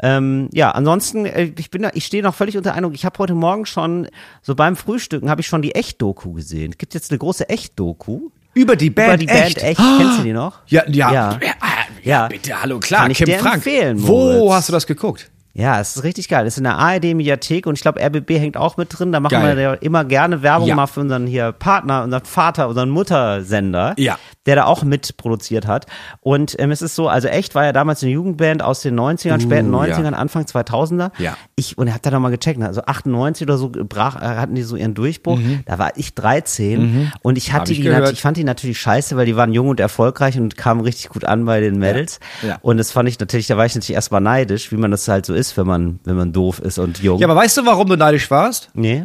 Ähm, 0.00 0.48
ja, 0.52 0.70
ansonsten, 0.72 1.24
äh, 1.26 1.52
ich 1.58 1.70
bin 1.70 1.86
ich 1.94 2.04
stehe 2.06 2.22
noch 2.22 2.34
völlig 2.34 2.56
unter 2.56 2.74
Eindruck. 2.74 2.94
Ich 2.94 3.04
habe 3.04 3.18
heute 3.18 3.34
Morgen 3.34 3.66
schon, 3.66 4.08
so 4.42 4.54
beim 4.54 4.76
Frühstücken, 4.76 5.30
habe 5.30 5.40
ich 5.40 5.46
schon 5.46 5.62
die 5.62 5.74
Echt-Doku 5.74 6.32
gesehen. 6.32 6.72
Es 6.72 6.78
gibt 6.78 6.94
jetzt 6.94 7.10
eine 7.10 7.18
große 7.18 7.48
Echt-Doku. 7.48 8.30
Über 8.54 8.76
die 8.76 8.90
Band. 8.90 9.08
Über 9.08 9.16
die 9.18 9.26
Band 9.26 9.62
Echt. 9.62 9.78
Kennst 9.78 10.18
du 10.18 10.22
die 10.22 10.32
noch? 10.32 10.58
Ja, 10.66 10.82
ja. 10.88 11.12
Ja. 11.12 11.38
Ja, 11.40 11.54
Ja. 12.02 12.28
bitte, 12.28 12.60
hallo, 12.60 12.78
klar. 12.80 13.02
Kann 13.02 13.10
ich 13.10 13.18
Kim 13.18 13.26
dir 13.26 13.38
Frank. 13.38 13.56
empfehlen, 13.56 14.06
Wo 14.06 14.32
Moritz. 14.32 14.52
hast 14.54 14.68
du 14.68 14.72
das 14.72 14.86
geguckt? 14.86 15.30
Ja, 15.54 15.80
es 15.80 15.96
ist 15.96 16.04
richtig 16.04 16.28
geil. 16.28 16.44
Das 16.44 16.54
ist 16.54 16.58
in 16.58 16.64
der 16.64 16.76
ARD-Mediathek 16.78 17.66
und 17.66 17.74
ich 17.74 17.80
glaube, 17.82 18.00
RBB 18.00 18.38
hängt 18.38 18.56
auch 18.56 18.76
mit 18.76 18.96
drin. 18.96 19.10
Da 19.10 19.18
machen 19.18 19.32
Geil. 19.32 19.56
wir 19.56 19.62
ja 19.62 19.72
immer 19.74 20.04
gerne 20.04 20.42
Werbung 20.42 20.68
Ja. 20.68 20.76
mal 20.76 20.86
für 20.86 21.00
unseren 21.00 21.26
hier 21.26 21.50
Partner, 21.50 22.04
unseren 22.04 22.24
Vater, 22.24 22.68
unseren 22.68 22.90
Muttersender, 22.90 23.94
Ja. 23.98 24.18
Der 24.48 24.56
da 24.56 24.64
auch 24.64 24.82
mitproduziert 24.82 25.68
hat. 25.68 25.86
Und 26.20 26.56
ähm, 26.58 26.72
es 26.72 26.82
ist 26.82 26.96
so, 26.96 27.08
also 27.08 27.28
echt 27.28 27.54
war 27.54 27.64
ja 27.66 27.72
damals 27.72 28.02
eine 28.02 28.10
Jugendband 28.10 28.62
aus 28.64 28.80
den 28.80 28.98
90ern, 28.98 29.40
späten 29.40 29.72
Uh, 29.72 29.84
ja. 29.84 29.96
90ern, 29.96 30.12
Anfang 30.14 30.42
2000er. 30.42 31.12
Ja. 31.18 31.36
Ich, 31.54 31.78
und 31.78 31.94
hab 31.94 32.02
da 32.02 32.10
noch 32.10 32.18
mal 32.18 32.30
gecheckt, 32.30 32.60
also 32.60 32.80
98 32.84 33.46
oder 33.46 33.58
so 33.58 33.70
brach, 33.70 34.16
äh, 34.16 34.24
hatten 34.36 34.56
die 34.56 34.62
so 34.62 34.74
ihren 34.74 34.94
Durchbruch. 34.94 35.38
Da 35.66 35.78
war 35.78 35.92
ich 35.96 36.14
13 36.16 37.12
und 37.22 37.38
ich 37.38 37.52
hatte 37.52 37.70
Mhm. 37.70 37.72
Ich 37.72 37.76
die, 37.78 37.82
gehört. 37.84 38.12
ich 38.12 38.22
fand 38.22 38.36
die 38.38 38.44
natürlich 38.44 38.80
scheiße, 38.80 39.16
weil 39.16 39.26
die 39.26 39.36
waren 39.36 39.52
jung 39.52 39.68
und 39.68 39.78
erfolgreich 39.78 40.38
und 40.40 40.56
kamen 40.56 40.80
richtig 40.80 41.10
gut 41.10 41.24
an 41.26 41.44
bei 41.44 41.60
den 41.60 41.78
Mädels. 41.78 42.18
Ja. 42.42 42.56
Und 42.62 42.78
das 42.78 42.90
fand 42.90 43.08
ich 43.08 43.20
natürlich, 43.20 43.46
da 43.46 43.56
war 43.58 43.66
ich 43.66 43.74
natürlich 43.74 43.94
erstmal 43.94 44.22
neidisch, 44.22 44.72
wie 44.72 44.76
man 44.78 44.90
das 44.90 45.06
halt 45.06 45.26
so 45.26 45.34
ist, 45.34 45.56
wenn 45.58 45.66
man, 45.66 46.00
wenn 46.04 46.16
man 46.16 46.32
doof 46.32 46.58
ist 46.60 46.78
und 46.78 47.02
jung. 47.02 47.18
Ja, 47.18 47.26
aber 47.28 47.36
weißt 47.36 47.58
du, 47.58 47.66
warum 47.66 47.86
du 47.88 47.96
neidisch 47.96 48.30
warst? 48.30 48.70
nee. 48.72 49.04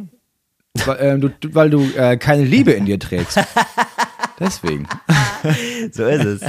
Weil, 0.86 0.98
ähm, 1.02 1.22
du, 1.22 1.30
du- 1.30 1.54
weil 1.54 1.70
du 1.70 1.84
äh, 1.96 2.18
keine 2.18 2.44
Liebe 2.46 2.72
in 2.72 2.86
dir 2.86 2.98
trägst. 2.98 3.40
Deswegen. 4.40 4.88
So 5.92 6.06
ist 6.06 6.24
es. 6.24 6.42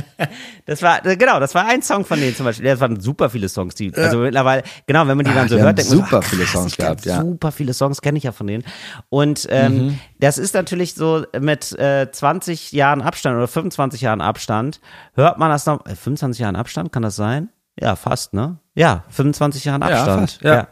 Das 0.66 0.80
war, 0.82 1.04
äh, 1.04 1.16
genau, 1.16 1.40
das 1.40 1.52
war 1.56 1.66
ein 1.66 1.82
Song 1.82 2.04
von 2.04 2.20
denen 2.20 2.36
zum 2.36 2.44
Beispiel. 2.46 2.64
Das 2.66 2.78
waren 2.78 3.00
super 3.00 3.28
viele 3.28 3.48
Songs, 3.48 3.74
die, 3.74 3.92
also 3.94 4.18
mittlerweile, 4.18 4.62
genau, 4.86 5.08
wenn 5.08 5.16
man 5.16 5.26
die 5.26 5.34
dann 5.34 5.46
Ah, 5.46 5.48
so 5.48 5.58
hört, 5.58 5.76
denkt 5.78 5.90
man 5.90 5.98
so, 5.98 6.04
super 6.04 6.20
ach, 6.22 6.28
viele 6.28 6.44
krass, 6.44 6.52
Songs 6.52 6.66
ich 6.72 6.76
kenn 6.76 6.84
gehabt, 6.86 7.04
ja. 7.06 7.22
Mhm. 7.22 7.30
Super 7.30 7.52
viele 7.52 7.74
Songs 7.74 8.00
kenne 8.00 8.18
ich 8.18 8.24
ja 8.24 8.30
von 8.30 8.46
denen. 8.46 8.62
Und 9.08 9.48
ähm, 9.50 9.98
das 10.20 10.38
ist 10.38 10.54
natürlich 10.54 10.94
so 10.94 11.24
mit 11.40 11.76
äh, 11.78 12.08
20 12.10 12.70
Jahren 12.70 13.02
Abstand 13.02 13.36
oder 13.36 13.48
25 13.48 14.00
Jahren 14.00 14.20
Abstand, 14.20 14.80
hört 15.14 15.38
man 15.38 15.50
das 15.50 15.66
noch, 15.66 15.84
äh, 15.86 15.96
25 15.96 16.40
Jahren 16.40 16.54
Abstand, 16.56 16.92
kann 16.92 17.02
das 17.02 17.16
sein? 17.16 17.48
Ja, 17.78 17.96
fast, 17.96 18.32
ne? 18.34 18.58
Ja, 18.76 19.04
25 19.10 19.64
Jahren 19.64 19.82
Ja, 19.82 19.88
Abstand. 19.88 20.20
fast, 20.20 20.42
ja. 20.42 20.66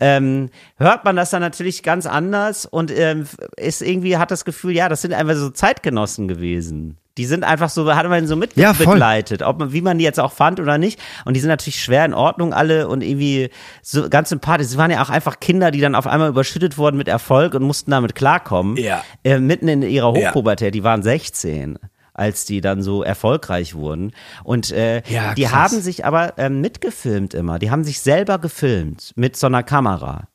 Ähm, 0.00 0.50
hört 0.76 1.04
man 1.04 1.14
das 1.14 1.30
dann 1.30 1.40
natürlich 1.40 1.82
ganz 1.84 2.04
anders 2.06 2.66
und 2.66 2.90
ähm, 2.90 3.26
ist 3.56 3.80
irgendwie, 3.80 4.16
hat 4.16 4.30
das 4.32 4.44
Gefühl, 4.44 4.72
ja, 4.72 4.88
das 4.88 5.02
sind 5.02 5.14
einfach 5.14 5.36
so 5.36 5.50
Zeitgenossen 5.50 6.26
gewesen. 6.26 6.98
Die 7.16 7.26
sind 7.26 7.44
einfach 7.44 7.68
so, 7.70 7.94
hat 7.94 8.08
man 8.08 8.26
so 8.26 8.34
Ja, 8.56 8.70
mitbegleitet, 8.72 9.42
ob 9.44 9.60
man, 9.60 9.72
wie 9.72 9.82
man 9.82 9.98
die 9.98 10.04
jetzt 10.04 10.18
auch 10.18 10.32
fand 10.32 10.58
oder 10.58 10.78
nicht. 10.78 10.98
Und 11.24 11.34
die 11.34 11.40
sind 11.40 11.48
natürlich 11.48 11.80
schwer 11.80 12.04
in 12.04 12.12
Ordnung 12.12 12.52
alle 12.52 12.88
und 12.88 13.02
irgendwie 13.04 13.50
so 13.82 14.08
ganz 14.08 14.30
sympathisch. 14.30 14.66
Sie 14.66 14.78
waren 14.78 14.90
ja 14.90 15.00
auch 15.00 15.10
einfach 15.10 15.38
Kinder, 15.38 15.70
die 15.70 15.80
dann 15.80 15.94
auf 15.94 16.08
einmal 16.08 16.28
überschüttet 16.30 16.76
wurden 16.76 16.96
mit 16.96 17.06
Erfolg 17.06 17.54
und 17.54 17.62
mussten 17.62 17.92
damit 17.92 18.16
klarkommen. 18.16 18.76
Ja. 18.78 19.04
Äh, 19.22 19.38
mitten 19.38 19.68
in 19.68 19.82
ihrer 19.82 20.12
Ja. 20.18 20.30
Hochpubertät, 20.30 20.74
die 20.74 20.82
waren 20.82 21.04
16 21.04 21.78
als 22.14 22.44
die 22.46 22.60
dann 22.60 22.82
so 22.82 23.02
erfolgreich 23.02 23.74
wurden. 23.74 24.12
Und 24.42 24.72
äh, 24.72 25.02
Ja, 25.08 25.34
die 25.34 25.48
haben 25.48 25.80
sich 25.80 26.04
aber 26.04 26.34
ähm, 26.38 26.60
mitgefilmt 26.60 27.34
immer. 27.34 27.58
Die 27.58 27.70
haben 27.70 27.84
sich 27.84 28.00
selber 28.00 28.38
gefilmt 28.38 29.12
mit 29.16 29.36
so 29.36 29.46
einer 29.48 29.62
Kamera. 29.62 30.28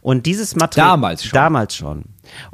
Und 0.00 0.26
dieses 0.26 0.56
Material. 0.56 0.88
Damals 0.90 1.24
schon. 1.24 1.36
Damals 1.36 1.76
schon. 1.76 2.04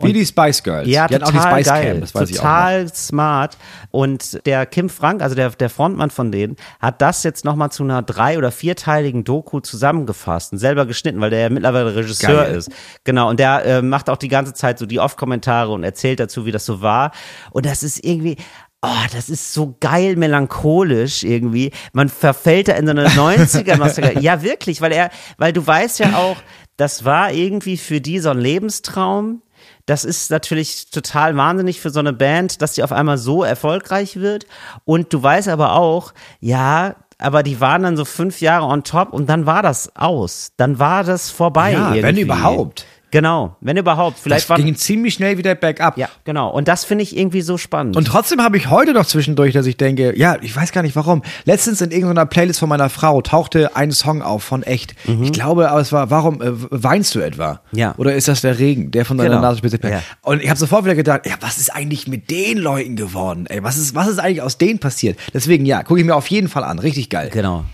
Wie 0.00 0.12
die 0.12 0.24
Spice 0.24 0.62
Girls. 0.62 0.88
Ja, 0.88 1.06
die 1.06 1.14
total 1.14 1.28
auch 1.28 1.32
die 1.32 1.38
Spice 1.38 1.66
geil, 1.66 1.92
Cam, 1.92 2.00
das 2.00 2.14
weiß 2.14 2.30
ich 2.30 2.38
auch. 2.38 2.42
total 2.42 2.94
smart. 2.94 3.59
Und 3.90 4.44
der 4.46 4.66
Kim 4.66 4.88
Frank, 4.88 5.22
also 5.22 5.34
der, 5.34 5.50
der 5.50 5.68
Frontmann 5.70 6.11
von 6.11 6.32
denen, 6.32 6.56
hat 6.80 7.02
das 7.02 7.22
jetzt 7.22 7.44
nochmal 7.44 7.70
zu 7.70 7.82
einer 7.84 8.02
drei- 8.02 8.38
oder 8.38 8.50
vierteiligen 8.50 9.24
Doku 9.24 9.61
zusammengefasst 9.61 10.52
und 10.52 10.59
selber 10.59 10.86
geschnitten, 10.86 11.20
weil 11.20 11.30
der 11.30 11.40
ja 11.40 11.48
mittlerweile 11.50 11.94
Regisseur 11.94 12.44
Geil. 12.44 12.56
ist. 12.56 12.70
Genau, 13.04 13.28
und 13.28 13.38
der 13.40 13.64
äh, 13.64 13.82
macht 13.82 14.09
auch 14.11 14.16
die 14.16 14.28
ganze 14.28 14.54
Zeit 14.54 14.78
so 14.78 14.86
die 14.86 15.00
Off-Kommentare 15.00 15.70
und 15.70 15.84
erzählt 15.84 16.20
dazu, 16.20 16.46
wie 16.46 16.52
das 16.52 16.64
so 16.64 16.80
war. 16.80 17.12
Und 17.50 17.66
das 17.66 17.82
ist 17.82 18.04
irgendwie, 18.04 18.36
Oh, 18.80 19.06
das 19.12 19.28
ist 19.28 19.54
so 19.54 19.76
geil 19.80 20.14
melancholisch 20.14 21.24
irgendwie. 21.24 21.72
Man 21.92 22.09
verfällt 22.09 22.68
da 22.68 22.74
in 22.74 22.86
so 22.86 22.92
eine 22.92 23.09
90er 23.09 24.20
Ja, 24.20 24.42
wirklich, 24.42 24.80
weil 24.80 24.92
er, 24.92 25.11
weil 25.36 25.52
du 25.52 25.66
weißt 25.66 25.98
ja 25.98 26.16
auch, 26.16 26.36
das 26.79 27.05
war 27.05 27.33
irgendwie 27.33 27.76
für 27.76 28.01
die 28.01 28.20
so 28.20 28.31
ein 28.31 28.39
Lebenstraum. 28.39 29.43
Das 29.85 30.05
ist 30.05 30.31
natürlich 30.31 30.91
total 30.91 31.37
wahnsinnig 31.37 31.81
für 31.81 31.91
so 31.91 31.99
eine 31.99 32.12
Band, 32.12 32.62
dass 32.62 32.74
die 32.74 32.83
auf 32.83 32.93
einmal 32.93 33.18
so 33.18 33.43
erfolgreich 33.43 34.16
wird. 34.16 34.47
Und 34.85 35.12
du 35.12 35.22
weißt 35.22 35.49
aber 35.49 35.72
auch, 35.74 36.14
ja, 36.41 36.95
aber 37.18 37.43
die 37.43 37.61
waren 37.61 37.83
dann 37.83 37.97
so 37.97 38.05
fünf 38.05 38.41
Jahre 38.41 38.66
on 38.66 38.85
top 38.85 39.12
und 39.12 39.29
dann 39.29 39.45
war 39.45 39.62
das 39.62 39.97
aus. 39.97 40.53
Dann 40.57 40.79
war 40.79 41.03
das 41.03 41.31
vorbei. 41.31 41.72
Ja, 41.72 41.91
wenn 41.91 42.05
irgendwie. 42.05 42.22
überhaupt. 42.22 42.87
Genau, 43.11 43.56
wenn 43.61 43.76
überhaupt. 43.76 44.18
Vielleicht 44.18 44.48
Das 44.50 44.56
ging 44.59 44.74
ziemlich 44.76 45.14
schnell 45.14 45.38
wieder 45.38 45.54
bergab. 45.54 45.96
Ja, 45.96 46.09
genau. 46.24 46.50
Und 46.50 46.68
das 46.68 46.84
finde 46.84 47.04
ich 47.04 47.16
irgendwie 47.16 47.40
so 47.40 47.56
spannend. 47.56 47.96
Und 47.96 48.06
trotzdem 48.06 48.42
habe 48.42 48.56
ich 48.56 48.68
heute 48.70 48.92
noch 48.92 49.06
zwischendurch, 49.06 49.54
dass 49.54 49.66
ich 49.66 49.76
denke, 49.76 50.18
ja, 50.18 50.36
ich 50.42 50.54
weiß 50.54 50.72
gar 50.72 50.82
nicht 50.82 50.94
warum. 50.96 51.22
Letztens 51.44 51.80
in 51.80 51.90
irgendeiner 51.90 52.26
Playlist 52.26 52.61
von 52.61 52.68
meiner 52.68 52.90
Frau 52.90 53.22
tauchte 53.22 53.74
ein 53.76 53.92
Song 53.92 54.20
auf 54.22 54.42
von 54.44 54.62
echt. 54.62 54.94
Ich 55.22 55.32
glaube, 55.32 55.70
aber 55.70 55.80
es 55.80 55.92
war, 55.92 56.11
warum 56.11 56.42
äh, 56.42 56.50
weinst 56.52 57.14
du 57.14 57.20
etwa? 57.20 57.61
Mhm. 57.72 57.78
Ja. 57.78 57.94
Oder 57.96 58.14
ist 58.14 58.28
das 58.28 58.42
der 58.42 58.59
Regen, 58.59 58.90
der 58.90 59.04
von 59.04 59.16
deiner 59.16 59.30
Genau. 59.30 59.42
Nasenspitze? 59.42 59.78
Ja. 59.88 60.02
Und 60.22 60.42
ich 60.42 60.48
habe 60.50 60.59
sofort 60.59 60.84
wieder 60.84 60.94
gedacht, 60.94 61.26
ja, 61.26 61.34
was 61.40 61.59
ist 61.59 61.74
eigentlich 61.74 62.09
mit 62.09 62.30
den 62.30 62.59
Leuten 62.59 62.96
geworden? 62.96 63.46
Ey, 63.48 63.62
was 63.62 63.78
ist, 63.78 63.94
was 63.94 64.09
ist 64.09 64.18
eigentlich 64.18 64.42
aus 64.42 64.59
denen 64.59 64.78
passiert? 64.80 65.18
Deswegen, 65.32 65.64
ja, 65.66 65.82
gucke 65.82 66.00
ich 66.00 66.06
mir 66.06 66.14
auf 66.14 66.26
jeden 66.28 66.48
Fall 66.48 66.64
an. 66.64 66.78
Richtig 66.78 67.09
geil. 67.11 67.30
Genau. 67.32 67.64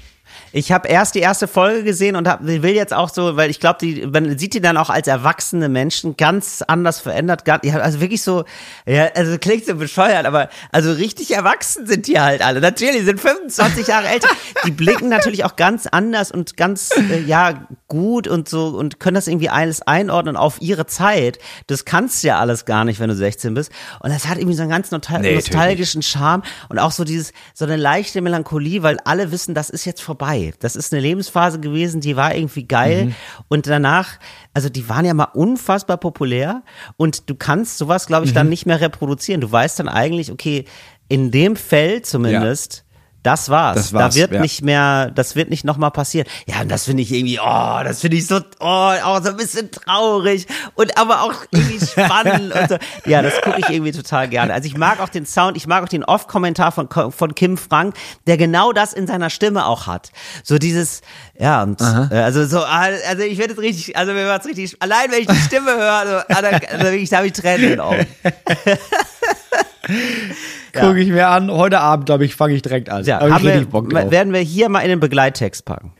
Ich 0.56 0.70
habe 0.70 0.86
erst 0.86 1.16
die 1.16 1.18
erste 1.18 1.48
Folge 1.48 1.82
gesehen 1.82 2.14
und 2.14 2.28
hab, 2.28 2.46
will 2.46 2.76
jetzt 2.76 2.94
auch 2.94 3.08
so, 3.08 3.34
weil 3.34 3.50
ich 3.50 3.58
glaube, 3.58 3.78
die, 3.80 4.06
man 4.06 4.38
sieht 4.38 4.54
die 4.54 4.60
dann 4.60 4.76
auch 4.76 4.88
als 4.88 5.08
erwachsene 5.08 5.68
Menschen 5.68 6.16
ganz 6.16 6.62
anders 6.64 7.00
verändert. 7.00 7.44
Ganz, 7.44 7.66
also 7.74 8.00
wirklich 8.00 8.22
so, 8.22 8.44
ja, 8.86 9.08
also 9.16 9.36
klingt 9.38 9.66
so 9.66 9.74
bescheuert, 9.74 10.26
aber 10.26 10.48
also 10.70 10.92
richtig 10.92 11.32
erwachsen 11.32 11.88
sind 11.88 12.06
die 12.06 12.20
halt 12.20 12.40
alle. 12.40 12.60
Natürlich 12.60 12.98
die 12.98 13.04
sind 13.04 13.20
25 13.20 13.88
Jahre 13.88 14.06
älter. 14.06 14.28
Die 14.64 14.70
blicken 14.70 15.08
natürlich 15.08 15.44
auch 15.44 15.56
ganz 15.56 15.88
anders 15.88 16.30
und 16.30 16.56
ganz 16.56 16.90
äh, 16.96 17.20
ja 17.22 17.66
gut 17.88 18.28
und 18.28 18.48
so 18.48 18.68
und 18.68 19.00
können 19.00 19.16
das 19.16 19.26
irgendwie 19.26 19.48
alles 19.48 19.82
einordnen 19.82 20.36
auf 20.36 20.62
ihre 20.62 20.86
Zeit. 20.86 21.40
Das 21.66 21.84
kannst 21.84 22.22
du 22.22 22.28
ja 22.28 22.38
alles 22.38 22.64
gar 22.64 22.84
nicht, 22.84 23.00
wenn 23.00 23.08
du 23.08 23.16
16 23.16 23.54
bist. 23.54 23.72
Und 23.98 24.10
das 24.10 24.28
hat 24.28 24.38
irgendwie 24.38 24.54
so 24.54 24.62
einen 24.62 24.70
ganz 24.70 24.92
nostal 24.92 25.20
Nee, 25.20 25.34
nostalgischen 25.34 26.02
Charme 26.02 26.44
und 26.68 26.78
auch 26.78 26.92
so 26.92 27.02
dieses 27.02 27.32
so 27.54 27.64
eine 27.64 27.74
leichte 27.74 28.20
Melancholie, 28.20 28.84
weil 28.84 28.98
alle 29.04 29.32
wissen, 29.32 29.56
das 29.56 29.68
ist 29.68 29.84
jetzt 29.84 30.00
vorbei. 30.00 30.43
Das 30.60 30.76
ist 30.76 30.92
eine 30.92 31.00
Lebensphase 31.02 31.60
gewesen, 31.60 32.00
die 32.00 32.16
war 32.16 32.34
irgendwie 32.34 32.66
geil 32.66 33.06
Mhm. 33.06 33.14
und 33.48 33.66
danach, 33.66 34.18
also 34.52 34.68
die 34.68 34.88
waren 34.88 35.04
ja 35.04 35.14
mal 35.14 35.28
unfassbar 35.34 35.96
populär 35.96 36.62
und 36.96 37.28
du 37.30 37.34
kannst 37.34 37.78
sowas, 37.78 38.06
glaube 38.06 38.26
ich, 38.26 38.32
Mhm. 38.32 38.36
dann 38.36 38.48
nicht 38.48 38.66
mehr 38.66 38.80
reproduzieren. 38.80 39.40
Du 39.40 39.50
weißt 39.50 39.78
dann 39.80 39.88
eigentlich, 39.88 40.30
okay, 40.30 40.64
in 41.08 41.30
dem 41.30 41.56
Feld 41.56 42.06
zumindest 42.06 42.83
Das 43.24 43.48
war's. 43.48 43.76
Das 43.76 43.92
war's, 43.94 44.14
da 44.14 44.20
wird 44.20 44.32
ja. 44.32 44.40
nicht 44.42 44.60
mehr, 44.60 45.10
das 45.10 45.34
wird 45.34 45.48
nicht 45.48 45.64
nochmal 45.64 45.90
passieren. 45.90 46.28
Ja, 46.46 46.60
und 46.60 46.70
das 46.70 46.84
finde 46.84 47.02
ich 47.02 47.10
irgendwie, 47.10 47.40
oh, 47.40 47.80
das 47.82 48.02
finde 48.02 48.18
ich 48.18 48.26
so, 48.26 48.36
oh, 48.60 48.92
auch 49.02 49.22
so 49.24 49.30
ein 49.30 49.38
bisschen 49.38 49.70
traurig 49.70 50.46
und 50.74 50.98
aber 50.98 51.22
auch 51.22 51.32
irgendwie 51.50 51.84
spannend 51.86 52.54
und 52.54 52.68
so. 52.68 52.76
Ja, 53.06 53.22
das 53.22 53.40
gucke 53.40 53.60
ich 53.60 53.70
irgendwie 53.70 53.92
total 53.92 54.28
gerne. 54.28 54.52
Also 54.52 54.66
ich 54.66 54.76
mag 54.76 55.00
auch 55.00 55.08
den 55.08 55.24
Sound, 55.24 55.56
ich 55.56 55.66
mag 55.66 55.82
auch 55.82 55.88
den 55.88 56.04
Off-Kommentar 56.04 56.70
von, 56.70 56.86
von 56.90 57.34
Kim 57.34 57.56
Frank, 57.56 57.96
der 58.26 58.36
genau 58.36 58.72
das 58.72 58.92
in 58.92 59.06
seiner 59.06 59.30
Stimme 59.30 59.64
auch 59.64 59.86
hat. 59.86 60.12
So 60.42 60.58
dieses, 60.58 61.00
ja, 61.38 61.62
und, 61.62 61.80
äh, 61.80 62.16
also 62.16 62.44
so, 62.44 62.62
also 62.62 63.22
ich 63.22 63.38
werde 63.38 63.54
jetzt 63.54 63.62
richtig, 63.62 63.96
also 63.96 64.12
mir 64.12 64.26
war's 64.26 64.44
richtig, 64.44 64.76
allein 64.80 65.10
wenn 65.10 65.22
ich 65.22 65.28
die 65.28 65.36
Stimme 65.36 65.74
höre, 65.74 65.92
also, 65.94 66.16
also 66.28 66.84
wirklich, 66.84 67.08
da 67.08 67.16
habe 67.16 67.28
ich 67.28 67.32
Tränen 67.32 67.64
in 67.64 67.70
den 67.70 67.80
Augen. 67.80 68.06
Gucke 70.72 71.00
ich 71.00 71.08
mir 71.08 71.28
an. 71.28 71.50
Heute 71.50 71.80
Abend, 71.80 72.06
glaube 72.06 72.24
ich, 72.24 72.34
fange 72.34 72.54
ich 72.54 72.62
direkt 72.62 72.88
an. 72.88 73.04
Ja, 73.04 73.24
ich 73.26 73.32
haben 73.32 73.44
wir, 73.44 74.10
werden 74.10 74.32
wir 74.32 74.40
hier 74.40 74.68
mal 74.68 74.80
in 74.80 74.88
den 74.88 75.00
Begleittext 75.00 75.64
packen. 75.64 75.92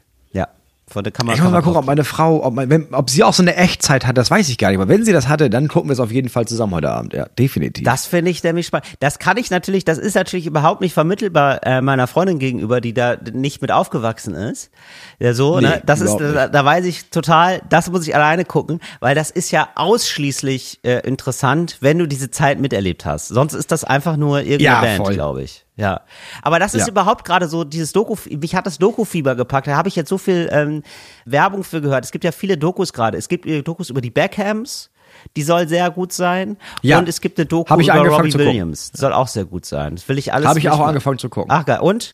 Von 0.95 1.03
der 1.03 1.12
Kamera. 1.12 1.34
Ich 1.34 1.42
muss 1.42 1.51
mal 1.51 1.61
gucken, 1.61 1.78
ob 1.78 1.86
meine 1.86 2.05
Frau, 2.05 2.45
ob, 2.45 2.55
mein, 2.55 2.70
wenn, 2.70 2.95
ob 2.95 3.11
sie 3.11 3.24
auch 3.24 3.34
so 3.34 3.42
eine 3.42 3.57
Echtzeit 3.57 4.07
hat, 4.07 4.16
das 4.16 4.30
weiß 4.30 4.49
ich 4.49 4.59
gar 4.59 4.68
nicht. 4.68 4.78
Aber 4.78 4.88
wenn 4.88 5.05
sie 5.05 5.12
das 5.12 5.26
hatte, 5.26 5.51
dann 5.51 5.66
gucken 5.66 5.90
wir 5.90 5.92
es 5.95 5.99
auf 5.99 6.12
jeden 6.12 6.28
Fall 6.28 6.47
zusammen 6.47 6.72
heute 6.72 6.88
Abend. 6.92 7.14
Ja, 7.14 7.26
definitiv. 7.36 7.84
Das 7.84 8.07
finde 8.07 8.30
ich 8.30 8.45
nämlich 8.45 8.68
spannend. 8.68 8.86
Das 9.01 9.18
kann 9.18 9.36
ich 9.36 9.51
natürlich, 9.51 9.84
das 9.84 9.99
ist 9.99 10.14
natürlich 10.14 10.47
überhaupt 10.47 10.80
nicht 10.80 10.95
vermittelbar 10.95 11.66
äh, 11.66 11.80
meiner 11.80 12.07
Freundin 12.07 12.38
gegenüber, 12.38 12.80
die 12.80 12.95
da 12.95 13.16
nicht 13.32 13.61
mit 13.61 13.72
aufgewachsen 13.72 14.34
ist. 14.34 14.70
Ja, 15.18 15.34
so, 15.34 15.59
Nee, 15.59 15.66
ne? 15.66 15.82
Das 15.84 16.01
ist, 16.01 16.16
da, 16.16 16.47
da 16.47 16.64
weiß 16.64 16.84
ich 16.84 17.11
total, 17.11 17.61
das 17.68 17.90
muss 17.90 18.07
ich 18.07 18.14
alleine 18.14 18.45
gucken, 18.45 18.78
weil 19.01 19.16
das 19.16 19.32
ist 19.32 19.51
ja 19.51 19.70
ausschließlich 19.74 20.78
äh, 20.84 21.01
interessant, 21.01 21.78
wenn 21.80 21.99
du 21.99 22.07
diese 22.07 22.30
Zeit 22.30 22.61
miterlebt 22.61 23.05
hast. 23.05 23.26
Sonst 23.26 23.55
ist 23.55 23.72
das 23.72 23.82
einfach 23.82 24.16
nur 24.16 24.42
irgendeine 24.42 24.62
Ja, 24.62 24.80
Band, 24.80 25.11
glaube 25.12 25.42
ich. 25.42 25.64
Ja. 25.77 26.03
Aber 26.43 26.59
das 26.59 26.75
ist 26.75 26.83
Ja. 26.83 26.89
überhaupt 26.93 27.25
gerade 27.25 27.49
so, 27.49 27.64
dieses 27.64 27.93
Doku, 27.93 28.16
mich 28.31 28.55
hat 28.55 28.66
das 28.66 28.79
Doku-Fieber 28.79 29.35
gepackt. 29.35 29.66
Da 29.66 29.77
habe 29.77 29.89
ich 29.89 29.97
jetzt 29.97 30.09
so 30.09 30.18
viel 30.18 30.49
ähm, 30.53 30.83
Werbung 31.25 31.64
für 31.64 31.81
gehört. 31.81 32.05
Es 32.05 32.12
gibt 32.12 32.25
ja 32.25 32.31
viele 32.33 32.57
Dokus 32.57 32.93
gerade. 32.93 33.18
Es 33.18 33.29
gibt 33.29 33.45
äh, 33.47 33.62
Dokus 33.62 33.91
über 33.91 34.01
die 34.01 34.11
Beckhams. 34.11 34.91
Die 35.37 35.43
soll 35.43 35.68
sehr 35.68 35.91
gut 35.91 36.12
sein. 36.12 36.57
Ja. 36.83 36.99
Und 36.99 37.09
es 37.09 37.20
gibt 37.20 37.39
eine 37.39 37.47
Doku 37.47 37.72
über 37.81 37.95
Robbie. 38.09 38.35
Williams. 38.35 38.91
Soll 38.95 39.12
auch 39.12 39.29
sehr 39.29 39.45
gut 39.45 39.64
sein. 39.64 39.95
Das 39.97 40.09
will 40.09 40.18
ich 40.18 40.33
alles. 40.33 40.47
Habe 40.49 40.59
ich 40.59 40.68
auch 40.70 40.79
mal- 40.79 40.89
angefangen 40.89 41.18
zu 41.18 41.29
gucken. 41.29 41.51
Ach 41.53 41.64
geil. 41.64 41.79
Und? 41.81 42.12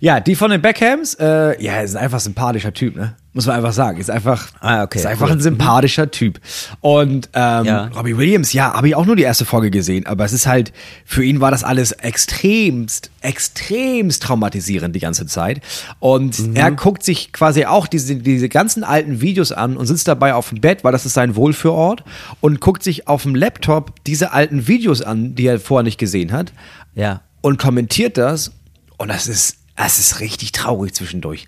Ja, 0.00 0.20
die 0.20 0.34
von 0.34 0.50
den 0.50 0.60
Beckhams, 0.60 1.14
äh, 1.14 1.60
ja, 1.62 1.80
ist 1.80 1.96
einfach 1.96 2.18
ein 2.18 2.20
sympathischer 2.20 2.72
Typ, 2.72 2.96
ne? 2.96 3.16
Muss 3.34 3.46
man 3.46 3.56
einfach 3.56 3.72
sagen. 3.72 3.98
Ist 3.98 4.10
einfach, 4.10 4.48
Ah, 4.60 4.82
okay, 4.82 4.98
ist 4.98 5.06
einfach 5.06 5.26
cool. 5.26 5.32
ein 5.32 5.40
sympathischer 5.40 6.10
Typ. 6.10 6.38
Und 6.82 7.30
ähm, 7.32 7.64
Ja. 7.64 7.86
Robbie 7.86 8.16
Williams, 8.18 8.52
ja, 8.52 8.74
habe 8.74 8.88
ich 8.88 8.94
auch 8.94 9.06
nur 9.06 9.16
die 9.16 9.22
erste 9.22 9.46
Folge 9.46 9.70
gesehen, 9.70 10.04
aber 10.06 10.26
es 10.26 10.34
ist 10.34 10.46
halt, 10.46 10.70
für 11.06 11.24
ihn 11.24 11.40
war 11.40 11.50
das 11.50 11.64
alles 11.64 11.92
extremst, 11.92 13.10
extremst 13.22 14.22
traumatisierend 14.22 14.94
die 14.94 15.00
ganze 15.00 15.26
Zeit. 15.26 15.62
Und 15.98 16.38
Mhm. 16.40 16.56
er 16.56 16.70
guckt 16.72 17.02
sich 17.04 17.32
quasi 17.32 17.64
auch 17.64 17.86
diese, 17.86 18.16
diese 18.16 18.48
ganzen 18.50 18.84
alten 18.84 19.20
Videos 19.20 19.50
an 19.52 19.76
und 19.76 19.86
sitzt 19.86 20.08
dabei 20.08 20.34
auf 20.34 20.50
dem 20.50 20.60
Bett, 20.60 20.84
weil 20.84 20.92
das 20.92 21.06
ist 21.06 21.14
sein 21.14 21.34
Wohlfühlort, 21.36 22.04
und 22.40 22.60
guckt 22.60 22.82
sich 22.82 23.08
auf 23.08 23.22
dem 23.22 23.34
Laptop 23.34 24.04
diese 24.04 24.32
alten 24.32 24.68
Videos 24.68 25.00
an, 25.02 25.34
die 25.34 25.46
er 25.46 25.58
vorher 25.58 25.84
nicht 25.84 25.98
gesehen 25.98 26.32
hat 26.32 26.52
Ja. 26.94 27.22
und 27.40 27.58
kommentiert 27.58 28.18
das 28.18 28.52
und 28.98 29.08
das 29.08 29.26
ist, 29.26 29.56
das 29.76 29.98
ist 29.98 30.20
richtig 30.20 30.52
traurig 30.52 30.92
zwischendurch. 30.94 31.46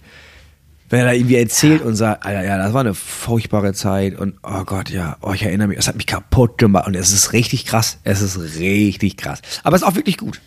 Wenn 0.95 1.01
er 1.01 1.07
da 1.07 1.13
irgendwie 1.13 1.35
erzählt 1.35 1.83
und 1.83 1.97
sagt, 1.97 2.25
Alter, 2.25 2.45
ja, 2.45 2.57
das 2.57 2.73
war 2.73 2.83
eine 2.83 2.95
furchtbare 2.95 3.73
Zeit 3.73 4.17
und 4.17 4.35
oh 4.45 4.63
Gott, 4.63 4.91
ja, 4.91 5.17
oh, 5.23 5.33
ich 5.33 5.43
erinnere 5.43 5.67
mich, 5.67 5.77
das 5.77 5.89
hat 5.89 5.97
mich 5.97 6.07
kaputt 6.07 6.57
gemacht 6.57 6.87
und 6.87 6.95
es 6.95 7.11
ist 7.13 7.33
richtig 7.33 7.67
krass, 7.67 7.99
es 8.05 8.21
ist 8.21 8.39
richtig 8.61 9.17
krass. 9.17 9.43
Aber 9.65 9.75
es 9.75 9.83
ist 9.83 9.89
auch 9.89 9.97
wirklich 9.97 10.19
gut. 10.19 10.41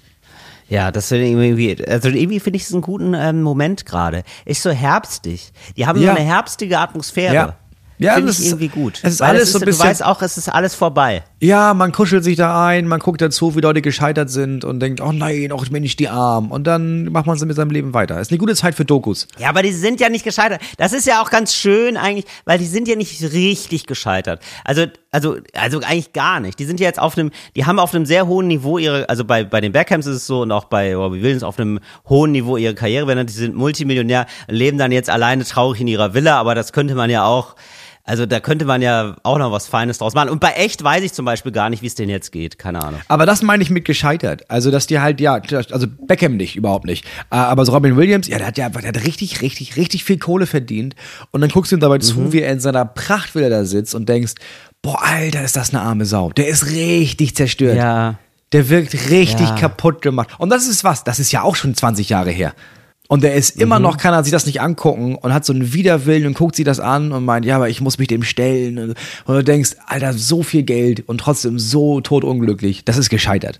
Ja, 0.70 0.90
das 0.92 1.10
finde 1.10 1.26
ich 1.26 1.34
irgendwie, 1.34 1.86
also 1.86 2.08
irgendwie 2.08 2.40
finde 2.40 2.56
ich 2.56 2.64
es 2.64 2.72
einen 2.72 2.82
guten 2.82 3.14
ähm, 3.14 3.42
Moment 3.42 3.86
gerade. 3.86 4.24
Ist 4.46 4.64
so 4.64 4.70
herbstig. 4.70 5.52
Die 5.76 5.86
haben 5.86 6.00
Ja. 6.00 6.14
so 6.14 6.18
eine 6.18 6.26
herbstige 6.26 6.80
Atmosphäre. 6.80 7.36
Ja. 7.36 7.58
Ja, 8.00 8.14
finde 8.14 8.28
das 8.28 8.38
ich 8.40 8.46
ist- 8.46 8.52
irgendwie 8.52 8.68
gut. 8.68 9.00
es 9.02 9.14
ist 9.14 9.20
Weil 9.22 9.30
alles 9.30 9.44
es 9.44 9.52
so 9.54 9.58
ein 9.58 9.62
Du 9.62 9.66
bisschen- 9.68 9.86
weißt 9.88 10.06
auch, 10.06 10.22
es 10.22 10.38
ist 10.38 10.50
alles 10.50 10.76
vorbei. 10.76 11.24
Ja, 11.40 11.74
man 11.74 11.92
kuschelt 11.92 12.24
sich 12.24 12.36
da 12.36 12.66
ein, 12.68 12.88
man 12.88 13.00
guckt 13.00 13.22
dazu, 13.22 13.56
wie 13.56 13.62
Leute 13.62 13.82
gescheitert 13.82 14.30
sind 14.30 14.64
und 14.66 14.80
denkt, 14.80 15.02
oh 15.02 15.12
nein, 15.12 15.52
auch 15.52 15.66
bin 15.68 15.84
ich 15.84 15.96
die 15.96 16.08
arm. 16.10 16.52
Und 16.52 16.66
dann 16.66 17.06
macht 17.12 17.26
man 17.28 17.38
so 17.38 17.46
mit 17.46 17.56
seinem 17.56 17.72
Leben 17.72 17.94
weiter. 17.94 18.20
Ist 18.20 18.32
eine 18.32 18.38
gute 18.38 18.56
Zeit 18.56 18.76
für 18.76 18.86
Dokus. 18.86 19.28
Ja, 19.40 19.50
aber 19.50 19.62
die 19.64 19.72
sind 19.72 20.00
ja 20.00 20.10
nicht 20.10 20.24
gescheitert. 20.24 20.62
Das 20.78 20.94
ist 20.94 21.06
ja 21.08 21.22
auch 21.22 21.30
ganz 21.30 21.54
schön 21.56 21.98
eigentlich, 21.98 22.26
weil 22.46 22.58
die 22.60 22.66
sind 22.66 22.88
ja 22.88 22.96
nicht 22.96 23.22
richtig 23.34 23.86
gescheitert. 23.88 24.42
Also, 24.64 24.86
also, 25.12 25.38
also 25.54 25.80
eigentlich 25.80 26.14
gar 26.14 26.40
nicht. 26.40 26.60
Die 26.60 26.66
sind 26.66 26.80
ja 26.80 26.86
jetzt 26.88 27.00
auf 27.00 27.18
einem, 27.18 27.32
die 27.56 27.66
haben 27.66 27.80
auf 27.80 27.94
einem 27.96 28.06
sehr 28.06 28.28
hohen 28.28 28.48
Niveau 28.48 28.78
ihre, 28.78 29.10
also 29.10 29.26
bei, 29.26 29.44
bei 29.44 29.62
den 29.62 29.72
Beckhams 29.72 30.06
ist 30.06 30.16
es 30.16 30.28
so 30.28 30.42
und 30.42 30.52
auch 30.52 30.66
bei 30.66 30.96
Robbie 30.96 31.22
Williams 31.24 31.44
auf 31.44 31.60
einem 31.60 31.80
hohen 32.08 32.32
Niveau 32.32 32.58
ihre 32.58 32.76
Karriere, 32.76 33.08
wenn 33.08 33.26
die 33.26 33.34
sind 33.34 33.56
Multimillionär, 33.56 34.26
leben 34.48 34.78
dann 34.78 34.92
jetzt 34.92 35.10
alleine 35.10 35.44
traurig 35.44 35.82
in 35.82 35.88
ihrer 35.88 36.14
Villa, 36.14 36.40
aber 36.40 36.54
das 36.56 36.74
könnte 36.74 36.94
man 36.96 37.10
ja 37.10 37.26
auch, 37.26 37.56
also 38.08 38.26
da 38.26 38.40
könnte 38.40 38.66
man 38.66 38.82
ja 38.82 39.16
auch 39.24 39.38
noch 39.38 39.52
was 39.52 39.68
Feines 39.68 40.00
draus 40.00 40.16
machen. 40.16 40.30
Und 40.30 40.40
bei 40.40 40.52
echt 40.54 40.84
weiß 40.84 41.04
ich 41.04 41.14
zum 41.14 41.26
Beispiel 41.26 41.52
gar 41.52 41.70
nicht, 41.70 41.84
wie 41.84 41.88
es 41.88 41.94
denen 41.96 42.10
jetzt 42.10 42.32
geht. 42.32 42.58
Keine 42.58 42.82
Ahnung. 42.84 43.00
Aber 43.10 43.26
das 43.28 43.44
meine 43.44 43.62
ich 43.62 43.70
mit 43.70 43.86
gescheitert. 43.86 44.50
Also, 44.50 44.72
dass 44.72 44.88
die 44.88 45.00
halt, 45.00 45.20
ja, 45.22 45.40
also 45.72 45.86
Beckham 45.88 46.38
nicht, 46.38 46.56
überhaupt 46.56 46.86
nicht. 46.86 47.06
Äh, 47.30 47.36
Aber 47.36 47.66
so 47.66 47.74
Robin 47.74 47.96
Williams, 47.98 48.28
ja, 48.28 48.38
der 48.40 48.48
hat 48.48 48.58
ja 48.58 48.70
der 48.70 48.88
hat 48.88 49.04
richtig, 49.06 49.42
richtig, 49.42 49.76
richtig 49.78 50.04
viel 50.04 50.18
Kohle 50.18 50.48
verdient. 50.48 50.96
Und 51.32 51.42
dann 51.42 51.50
guckst 51.52 51.72
du 51.72 51.76
ihm 51.76 51.82
dabei 51.82 51.98
Mhm. 51.98 52.02
zu, 52.02 52.34
wie 52.34 52.42
er 52.42 52.52
in 52.52 52.60
seiner 52.60 52.86
Prachtvilla 52.86 53.50
da 53.50 53.66
sitzt 53.66 53.94
und 53.94 54.10
denkst, 54.10 54.34
boah, 54.82 55.02
Alter, 55.04 55.44
ist 55.44 55.56
das 55.58 55.70
eine 55.74 55.82
arme 55.82 56.06
Sau. 56.06 56.32
Der 56.32 56.48
ist 56.48 56.68
richtig 56.68 57.36
zerstört. 57.36 57.76
Ja. 57.78 58.16
Der 58.54 58.70
wirkt 58.70 58.94
richtig 59.10 59.50
Ja. 59.50 59.56
kaputt 59.58 60.02
gemacht. 60.02 60.30
Und 60.38 60.50
das 60.50 60.68
ist 60.68 60.86
was, 60.86 61.04
das 61.04 61.20
ist 61.20 61.34
ja 61.34 61.42
auch 61.42 61.58
schon 61.58 61.76
20 61.76 62.08
Jahre 62.10 62.32
her. 62.32 62.54
Und 63.08 63.24
der 63.24 63.36
ist 63.36 63.56
Mhm. 63.56 63.62
immer 63.64 63.80
noch, 63.80 63.98
kann 63.98 64.14
er 64.14 64.24
sich 64.24 64.32
das 64.32 64.46
nicht 64.46 64.60
angucken 64.62 65.16
und 65.16 65.34
hat 65.34 65.46
so 65.46 65.54
einen 65.54 65.74
Widerwillen 65.74 66.26
und 66.26 66.38
guckt 66.38 66.56
sich 66.56 66.66
das 66.66 66.80
an 66.80 67.12
und 67.12 67.24
meint, 67.26 67.46
ja, 67.46 67.56
aber 67.56 67.70
ich 67.70 67.80
muss 67.82 67.98
mich 67.98 68.08
dem 68.10 68.24
stellen. 68.24 68.78
Und, 68.78 68.90
und 69.26 69.36
du 69.36 69.44
denkst, 69.44 69.78
Alter, 69.86 70.14
so 70.14 70.44
viel 70.44 70.64
Geld 70.64 71.08
und 71.08 71.20
trotzdem 71.20 71.58
so 71.60 72.02
totunglücklich. 72.02 72.84
Das 72.86 72.98
ist 72.98 73.10
gescheitert. 73.10 73.60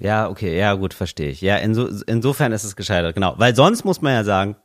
Ja, 0.00 0.28
okay, 0.28 0.58
ja, 0.58 0.74
gut, 0.74 0.94
verstehe 0.94 1.30
ich. 1.30 1.40
Ja, 1.40 1.56
inso, 1.56 1.88
insofern 2.06 2.52
ist 2.52 2.64
es 2.64 2.74
gescheitert, 2.76 3.14
genau. 3.14 3.34
Weil 3.36 3.54
sonst 3.54 3.84
muss 3.84 4.00
man 4.00 4.12
ja 4.12 4.24
sagen, 4.24 4.56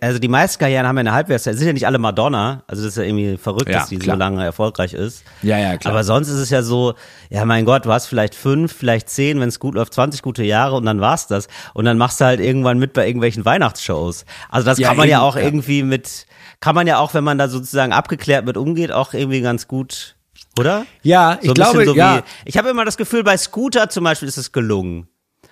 also 0.00 0.18
die 0.18 0.28
meisten 0.28 0.60
Karrieren 0.60 0.86
haben 0.86 0.96
ja 0.96 1.00
eine 1.00 1.12
Halbwertszeit, 1.12 1.56
sind 1.56 1.66
ja 1.66 1.72
nicht 1.72 1.86
alle 1.86 1.98
Madonna, 1.98 2.62
also 2.68 2.82
das 2.82 2.92
ist 2.92 2.96
ja 2.96 3.02
irgendwie 3.02 3.36
verrückt, 3.36 3.68
Ja, 3.68 3.80
dass 3.80 3.88
die 3.88 3.98
klar. 3.98 4.16
so 4.16 4.18
lange 4.18 4.44
erfolgreich 4.44 4.94
ist. 4.94 5.24
Ja, 5.42 5.58
ja, 5.58 5.76
klar. 5.76 5.92
Aber 5.92 6.04
sonst 6.04 6.28
ist 6.28 6.38
es 6.38 6.50
ja 6.50 6.62
so, 6.62 6.94
ja 7.28 7.44
mein 7.44 7.64
Gott, 7.64 7.84
du 7.84 7.92
hast 7.92 8.06
vielleicht 8.06 8.34
fünf, 8.34 8.72
vielleicht 8.72 9.08
zehn, 9.10 9.40
wenn 9.40 9.48
es 9.48 9.58
gut 9.58 9.74
läuft, 9.74 9.94
20 9.94 10.22
gute 10.22 10.44
Jahre 10.44 10.76
und 10.76 10.84
dann 10.86 11.00
war's 11.00 11.26
das. 11.26 11.48
Und 11.74 11.84
dann 11.86 11.98
machst 11.98 12.20
du 12.20 12.24
halt 12.24 12.40
irgendwann 12.40 12.78
mit 12.78 12.92
bei 12.92 13.06
irgendwelchen 13.06 13.44
Weihnachtsshows. 13.44 14.24
Also 14.48 14.64
das 14.64 14.78
Ja, 14.78 14.88
kann 14.88 14.96
man 14.96 15.08
ja 15.08 15.20
auch 15.22 15.36
irgendwie 15.36 15.82
mit, 15.82 16.26
kann 16.60 16.74
man 16.76 16.86
ja 16.86 16.98
auch, 16.98 17.12
wenn 17.14 17.24
man 17.24 17.36
da 17.36 17.48
sozusagen 17.48 17.92
abgeklärt 17.92 18.46
mit 18.46 18.56
umgeht, 18.56 18.92
auch 18.92 19.12
irgendwie 19.12 19.40
ganz 19.40 19.66
gut, 19.66 20.16
oder? 20.58 20.86
Ja, 21.02 21.38
ich 21.42 21.48
ein 21.48 21.54
glaube, 21.54 21.84
so 21.84 21.94
ja. 21.94 22.18
Wie, 22.18 22.22
ich 22.44 22.56
habe 22.58 22.68
immer 22.68 22.84
das 22.84 22.96
Gefühl, 22.96 23.24
bei 23.24 23.36
Scooter 23.36 23.88
zum 23.90 24.04
Beispiel 24.04 24.28
ist 24.28 24.36
es 24.38 24.52
gelungen. 24.52 25.08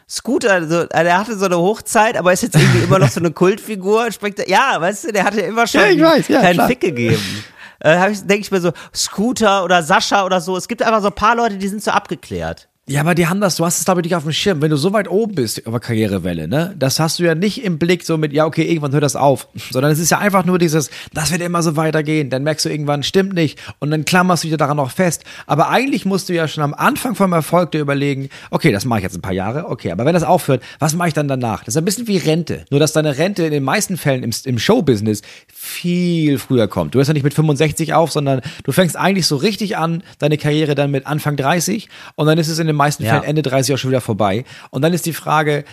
Scooter, 0.09 0.69
so, 0.69 0.85
der 0.85 1.19
hatte 1.19 1.37
so 1.37 1.47
eine 1.47 1.59
Hochzeit, 1.59 2.17
aber 2.17 2.33
ist 2.33 2.43
jetzt 2.43 2.55
irgendwie 2.55 2.85
immer 2.85 3.01
noch 3.01 3.09
so 3.09 3.19
eine 3.19 3.33
Kultfigur. 3.33 4.13
Spricht, 4.13 4.49
ja, 4.49 4.81
weißt 4.81 5.05
du, 5.05 5.13
der 5.13 5.25
hatte 5.25 5.41
immer 5.41 5.67
schon 5.67 5.81
Ja, 5.99 6.07
weiß, 6.11 6.29
ja, 6.29 6.41
keinen 6.41 6.55
klar. 6.55 6.69
Fick 6.69 6.81
gegeben. 6.81 7.45
Äh, 7.81 8.13
denke 8.13 8.41
ich 8.41 8.51
mir 8.51 8.61
so, 8.61 8.73
Scooter 8.95 9.65
oder 9.65 9.83
Sascha 9.83 10.25
oder 10.25 10.41
so. 10.41 10.57
Es 10.57 10.69
gibt 10.69 10.83
einfach 10.83 11.03
so 11.03 11.09
ein 11.09 11.15
paar 11.15 11.35
Leute, 11.35 11.57
die 11.57 11.69
sind 11.69 11.83
so 11.83 11.91
abgeklärt. 11.91 12.69
Ja, 12.89 13.01
aber 13.01 13.17
die 13.17 13.27
haben 13.27 13.41
das, 13.41 13.57
du 13.57 13.65
hast 13.65 13.81
es 13.81 13.85
glaube 13.85 14.01
ich 14.01 14.05
nicht 14.05 14.15
auf 14.15 14.23
dem 14.23 14.31
Schirm. 14.31 14.63
Wenn 14.63 14.71
du 14.71 14.77
so 14.77 14.93
weit 14.93 15.11
oben 15.11 15.35
bist 15.35 15.61
der 15.67 15.81
Karrierewelle, 15.81 16.47
ne, 16.47 16.73
das 16.79 17.01
hast 17.01 17.19
du 17.19 17.25
ja 17.25 17.35
nicht 17.35 17.65
im 17.65 17.79
Blick 17.79 18.05
so 18.05 18.17
mit, 18.17 18.33
ja, 18.33 18.47
okay, 18.47 18.63
irgendwann 18.63 18.93
hört 18.93 19.03
das 19.03 19.17
auf. 19.17 19.49
Sondern 19.73 19.91
es 19.91 19.99
ist 19.99 20.11
ja 20.11 20.19
einfach 20.19 20.45
nur 20.45 20.61
dieses, 20.61 20.91
das 21.13 21.33
wird 21.33 21.43
immer 21.43 21.65
so 21.65 21.75
weitergehen. 21.75 22.31
Dann 22.31 22.45
merkst 22.45 22.65
du 22.65 22.69
irgendwann, 22.69 23.03
stimmt 23.03 23.35
nicht. 23.35 23.59
Und 23.81 23.91
dann 23.91 24.05
klammerst 24.05 24.45
du 24.45 24.49
dich 24.49 24.57
daran 24.57 24.77
noch 24.77 24.93
fest. 24.93 25.25
Aber 25.49 25.69
eigentlich 25.69 26.05
musst 26.05 26.29
du 26.29 26.33
ja 26.33 26.47
schon 26.47 26.63
am 26.63 26.75
Anfang 26.75 27.17
vom 27.17 27.33
Erfolg 27.33 27.73
dir 27.73 27.81
überlegen, 27.81 28.29
okay, 28.53 28.71
das 28.71 28.85
mache 28.85 29.01
ich 29.01 29.03
jetzt 29.03 29.17
ein 29.17 29.23
paar 29.23 29.33
Jahre, 29.33 29.69
okay, 29.69 29.91
aber 29.91 30.05
wenn 30.05 30.15
das 30.15 30.23
aufhört, 30.23 30.63
was 30.79 30.95
mache 30.95 31.09
ich 31.09 31.15
dann 31.15 31.27
danach? 31.27 31.65
Das 31.65 31.75
ist 31.75 31.79
ein 31.79 31.85
bisschen 31.85 32.07
wie 32.07 32.19
Rente. 32.19 32.67
Nur, 32.71 32.79
dass 32.79 32.93
deine 32.93 33.19
Rente 33.19 33.45
in 33.45 33.51
den 33.51 33.65
meisten 33.65 33.97
Fällen 33.97 34.23
im, 34.23 34.31
im 34.45 34.61
Showbusiness 34.61 35.23
viel 35.53 36.39
früher 36.39 36.69
kommt. 36.69 36.95
Du 36.95 36.99
hörst 36.99 37.09
ja 37.09 37.15
nicht 37.15 37.25
mit 37.25 37.35
65 37.35 37.95
auf, 37.95 38.13
sondern 38.13 38.43
du 38.63 38.71
fängst 38.71 38.97
eigentlich 38.97 39.27
so 39.27 39.35
richtig 39.35 39.77
an, 39.77 40.05
deine 40.21 40.39
Karriere 40.39 40.77
dann 40.77 40.93
mit 40.93 41.05
Anfang 41.05 41.37
30 41.37 41.89
und 42.15 42.29
dann 42.29 42.39
ist 42.39 42.47
es 42.47 42.61
in 42.61 42.69
den 42.69 42.76
meisten 42.77 43.03
Ja. 43.05 43.11
Fällen 43.13 43.25
Ende 43.25 43.43
30 43.43 43.75
auch 43.75 43.79
schon 43.79 43.91
wieder 43.91 44.01
vorbei. 44.01 44.45
Und 44.71 44.83
dann 44.83 44.93
ist 44.93 45.07
die 45.07 45.13
Frage, 45.13 45.65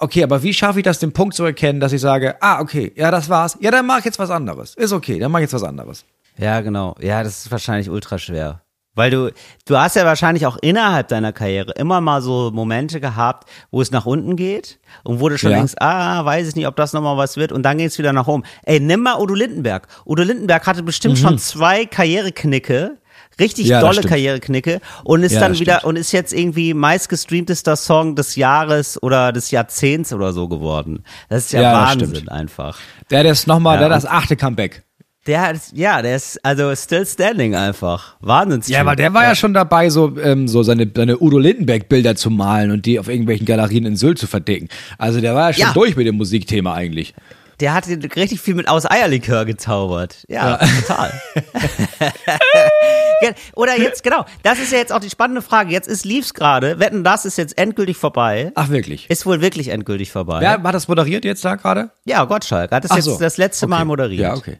okay, 0.00 0.22
aber 0.22 0.42
wie 0.42 0.54
schaffe 0.54 0.78
ich 0.80 0.84
das, 0.84 0.98
den 0.98 1.12
Punkt 1.12 1.34
zu 1.34 1.44
erkennen, 1.44 1.80
dass 1.80 1.92
ich 1.92 2.00
sage, 2.00 2.36
ah, 2.40 2.60
okay, 2.60 2.92
ja, 2.96 3.10
das 3.10 3.28
war's. 3.28 3.56
Ja, 3.60 3.70
dann 3.70 3.86
mach 3.86 3.98
ich 3.98 4.04
jetzt 4.04 4.18
was 4.18 4.30
anderes. 4.30 4.74
Ist 4.74 4.92
okay, 4.92 5.18
dann 5.18 5.30
mach 5.32 5.38
ich 5.40 5.44
jetzt 5.44 5.54
was 5.54 5.62
anderes. 5.64 6.04
Ja, 6.38 6.60
genau. 6.60 6.94
Ja, 7.00 7.22
das 7.22 7.44
ist 7.44 7.50
wahrscheinlich 7.50 7.90
ultra 7.90 8.18
schwer. 8.18 8.62
Weil 8.94 9.10
du, 9.10 9.30
du 9.64 9.78
hast 9.78 9.96
ja 9.96 10.04
wahrscheinlich 10.04 10.44
auch 10.44 10.58
innerhalb 10.60 11.08
deiner 11.08 11.32
Karriere 11.32 11.72
immer 11.76 12.02
mal 12.02 12.20
so 12.20 12.50
Momente 12.52 13.00
gehabt, 13.00 13.48
wo 13.70 13.80
es 13.80 13.90
nach 13.90 14.04
unten 14.04 14.36
geht 14.36 14.80
und 15.02 15.18
wo 15.18 15.30
du 15.30 15.38
schon 15.38 15.50
Ja. 15.50 15.56
denkst, 15.56 15.74
ah, 15.78 16.22
weiß 16.26 16.48
ich 16.48 16.56
nicht, 16.56 16.66
ob 16.66 16.76
das 16.76 16.92
nochmal 16.92 17.16
was 17.16 17.38
wird 17.38 17.52
und 17.52 17.62
dann 17.62 17.78
geht's 17.78 17.96
wieder 17.98 18.12
nach 18.12 18.26
oben. 18.26 18.42
Ey, 18.64 18.80
nimm 18.80 19.00
mal 19.02 19.18
Udo 19.18 19.32
Lindenberg. 19.32 19.88
Udo 20.04 20.22
Lindenberg 20.22 20.66
hatte 20.66 20.82
bestimmt 20.82 21.18
schon 21.18 21.38
zwei 21.38 21.86
Karriereknicke, 21.86 22.98
richtig. 23.40 23.66
Ja, 23.66 23.80
dolle. 23.80 24.02
Karriereknicke 24.02 24.80
und 25.04 25.22
ist 25.22 25.32
Ja, 25.32 25.40
dann 25.40 25.58
wieder 25.58 25.78
stimmt. 25.78 25.84
und 25.88 25.96
ist 25.96 26.12
jetzt 26.12 26.32
irgendwie 26.32 26.74
meistgestreamtester 26.74 27.76
Song 27.76 28.14
des 28.16 28.36
Jahres 28.36 29.02
oder 29.02 29.32
des 29.32 29.50
Jahrzehnts 29.50 30.12
oder 30.12 30.32
so 30.32 30.48
geworden. 30.48 31.04
Das 31.28 31.44
ist 31.46 31.52
ja, 31.52 31.62
Ja, 31.62 31.72
Wahnsinn 31.74 32.28
einfach. 32.28 32.78
Der, 33.10 33.22
der 33.22 33.32
ist 33.32 33.46
nochmal, 33.46 33.74
Ja, 33.76 33.80
der 33.80 33.88
das 33.90 34.06
achte 34.06 34.36
Comeback. 34.36 34.82
Der 35.28 35.40
hat, 35.40 35.56
ja, 35.72 36.02
der 36.02 36.16
ist 36.16 36.44
also 36.44 36.74
still 36.74 37.06
standing 37.06 37.54
einfach. 37.54 38.16
Wahnsinns. 38.20 38.66
Ja, 38.66 38.84
weil 38.84 38.96
der 38.96 39.14
war 39.14 39.22
ja, 39.22 39.36
schon 39.36 39.54
dabei, 39.54 39.88
so, 39.88 40.18
ähm, 40.18 40.48
so 40.48 40.64
seine, 40.64 40.90
seine 40.92 41.16
Udo 41.20 41.38
Lindenberg-Bilder 41.38 42.16
zu 42.16 42.28
malen 42.30 42.72
und 42.72 42.86
die 42.86 42.98
auf 42.98 43.06
irgendwelchen 43.08 43.46
Galerien 43.46 43.86
in 43.86 43.94
Sylt 43.94 44.18
zu 44.18 44.26
verdicken. 44.26 44.66
Also 44.98 45.20
der 45.20 45.36
war 45.36 45.50
ja 45.50 45.52
schon 45.52 45.60
Ja. 45.62 45.72
durch 45.74 45.94
mit 45.94 46.08
dem 46.08 46.16
Musikthema 46.16 46.74
eigentlich. 46.74 47.14
Der 47.60 47.72
hat 47.72 47.86
richtig 47.86 48.40
viel 48.40 48.54
mit 48.56 48.66
aus 48.66 48.90
Eierlikör 48.90 49.44
gezaubert. 49.44 50.24
Ja, 50.26 50.56
total. 50.56 51.12
Oder 53.54 53.78
jetzt, 53.78 54.02
genau, 54.02 54.24
das 54.42 54.58
ist 54.58 54.72
ja 54.72 54.78
jetzt 54.78 54.92
auch 54.92 55.00
die 55.00 55.10
spannende 55.10 55.42
Frage. 55.42 55.70
Jetzt 55.72 55.88
ist 55.88 56.04
Leaves 56.04 56.34
gerade, 56.34 56.78
wetten, 56.78 57.04
das 57.04 57.24
ist 57.24 57.38
jetzt 57.38 57.56
endgültig 57.58 57.96
vorbei. 57.96 58.52
Ach, 58.54 58.68
wirklich? 58.68 59.08
Ist 59.10 59.26
wohl 59.26 59.40
wirklich 59.40 59.68
endgültig 59.68 60.10
vorbei. 60.12 60.40
Wer 60.40 60.62
hat 60.62 60.74
das 60.74 60.88
moderiert 60.88 61.24
jetzt 61.24 61.44
da 61.44 61.54
gerade? 61.56 61.90
Ja, 62.04 62.24
Gottschalk 62.24 62.70
hat 62.70 62.84
das 62.84 62.90
Ach 62.90 62.96
jetzt 62.96 63.04
so. 63.06 63.18
das 63.18 63.36
letzte 63.36 63.66
Mal 63.66 63.76
Okay. 63.78 63.84
moderiert. 63.86 64.20
Ja, 64.20 64.34
okay. 64.34 64.58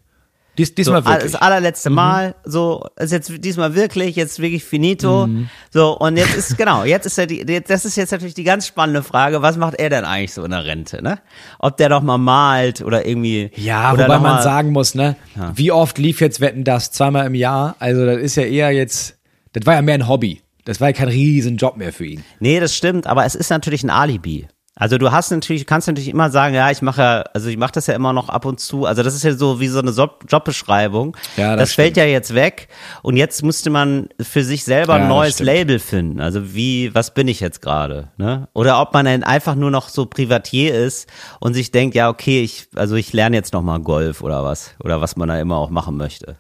Dies, 0.59 0.69
So, 0.69 0.75
diesmal 0.75 0.97
all- 0.99 1.05
wirklich. 1.15 1.33
das 1.33 1.41
allerletzte 1.41 1.89
Mhm. 1.91 1.97
Mal, 1.97 2.35
so, 2.45 2.85
ist 2.97 3.11
jetzt 3.11 3.33
diesmal 3.45 3.75
wirklich, 3.75 4.17
jetzt 4.17 4.39
wirklich 4.39 4.65
finito. 4.65 5.27
Mhm. 5.27 5.49
So, 5.71 5.97
und 5.99 6.17
jetzt 6.19 6.35
ist, 6.37 6.59
genau, 6.59 6.85
jetzt 6.85 7.07
ist 7.07 7.17
ja 7.17 7.25
die, 7.25 7.43
jetzt- 7.49 7.71
das 7.71 7.85
ist 7.87 7.97
jetzt 7.97 8.11
natürlich 8.13 8.35
die 8.35 8.45
ganz 8.45 8.67
spannende 8.67 9.03
Frage, 9.03 9.41
was 9.41 9.57
macht 9.57 9.75
er 9.77 9.89
denn 9.89 10.05
eigentlich 10.05 10.35
so 10.35 10.45
in 10.45 10.51
der 10.51 10.65
Rente, 10.67 11.03
ne? 11.03 11.19
Ob 11.59 11.79
der 11.79 11.89
noch 11.89 12.03
mal 12.03 12.19
malt 12.19 12.83
oder 12.83 13.07
irgendwie. 13.07 13.51
Ja, 13.57 13.93
oder 13.93 14.05
wobei 14.05 14.19
man 14.19 14.35
mal- 14.37 14.43
sagen 14.43 14.73
muss, 14.73 14.95
ne, 14.95 15.17
wie 15.55 15.73
oft 15.73 15.97
lief 15.99 16.21
jetzt 16.21 16.41
Wetten 16.43 16.65
das? 16.65 16.93
Zweimal 16.93 17.27
im 17.27 17.35
Jahr? 17.35 17.77
Also 17.79 18.05
das 18.05 18.19
ist 18.19 18.37
ja 18.37 18.43
eher 18.43 18.71
jetzt, 18.73 19.17
das 19.55 19.65
war 19.65 19.75
ja 19.75 19.83
mehr 19.83 19.95
ein 19.95 20.07
Hobby. 20.09 20.43
Das 20.65 20.81
war 20.81 20.89
ja 20.89 20.93
kein 20.93 21.09
riesen 21.09 21.57
Job 21.57 21.77
mehr 21.77 21.93
für 21.93 22.05
ihn. 22.07 22.23
Nee, 22.41 22.61
das 22.61 22.77
stimmt, 22.77 23.07
aber 23.07 23.25
es 23.25 23.35
ist 23.35 23.51
natürlich 23.51 23.83
ein 23.83 23.91
Alibi. 23.91 24.47
Also 24.75 24.97
du 24.97 25.13
hast 25.13 25.31
natürlich, 25.31 25.67
kannst 25.67 25.87
natürlich 25.87 26.09
immer 26.09 26.31
sagen, 26.31 26.55
ja, 26.55 26.71
ich 26.71 26.81
mache 26.81 27.03
ja, 27.03 27.25
also 27.35 27.49
ich 27.51 27.59
mache 27.59 27.73
das 27.73 27.87
ja 27.89 27.95
immer 27.95 28.15
noch 28.15 28.31
ab 28.31 28.47
und 28.47 28.59
zu. 28.59 28.87
Also 28.87 29.03
das 29.03 29.15
ist 29.15 29.23
ja 29.23 29.35
so 29.35 29.61
wie 29.61 29.69
so 29.69 29.81
eine 29.81 29.91
Job 29.91 30.25
Jobbeschreibung. 30.27 31.15
Ja, 31.37 31.57
das 31.57 31.69
das 31.69 31.75
fällt 31.75 31.97
ja 31.99 32.05
jetzt 32.05 32.35
weg 32.35 32.69
und 33.03 33.17
jetzt 33.17 33.43
müsste 33.43 33.69
man 33.69 34.09
für 34.21 34.43
sich 34.43 34.65
selber 34.65 34.95
Ja, 34.97 35.03
ein 35.03 35.09
das 35.09 35.17
neues. 35.17 35.39
Label 35.41 35.79
finden. 35.79 36.21
Also 36.21 36.55
wie, 36.55 36.95
was 36.95 37.13
bin 37.13 37.29
ich 37.29 37.41
jetzt 37.41 37.61
gerade? 37.61 38.09
Ne? 38.17 38.49
Oder 38.55 38.81
ob 38.81 38.95
man 38.95 39.07
einfach 39.07 39.55
nur 39.57 39.71
noch 39.71 39.91
so 39.91 40.07
Privatier 40.07 40.75
ist 40.75 41.07
und 41.39 41.53
sich 41.53 41.71
denkt, 41.71 41.95
ja, 41.95 42.09
okay, 42.09 42.43
ich, 42.43 42.69
also 42.75 42.97
ich 42.97 43.13
lerne 43.13 43.37
jetzt 43.37 43.53
noch 43.53 43.63
mal 43.63 43.79
Golf 43.79 44.23
oder 44.23 44.43
was 44.43 44.75
oder 44.83 45.03
was 45.03 45.17
man 45.17 45.29
da 45.29 45.39
immer 45.39 45.57
auch 45.59 45.71
machen 45.71 45.99
möchte. 45.99 46.37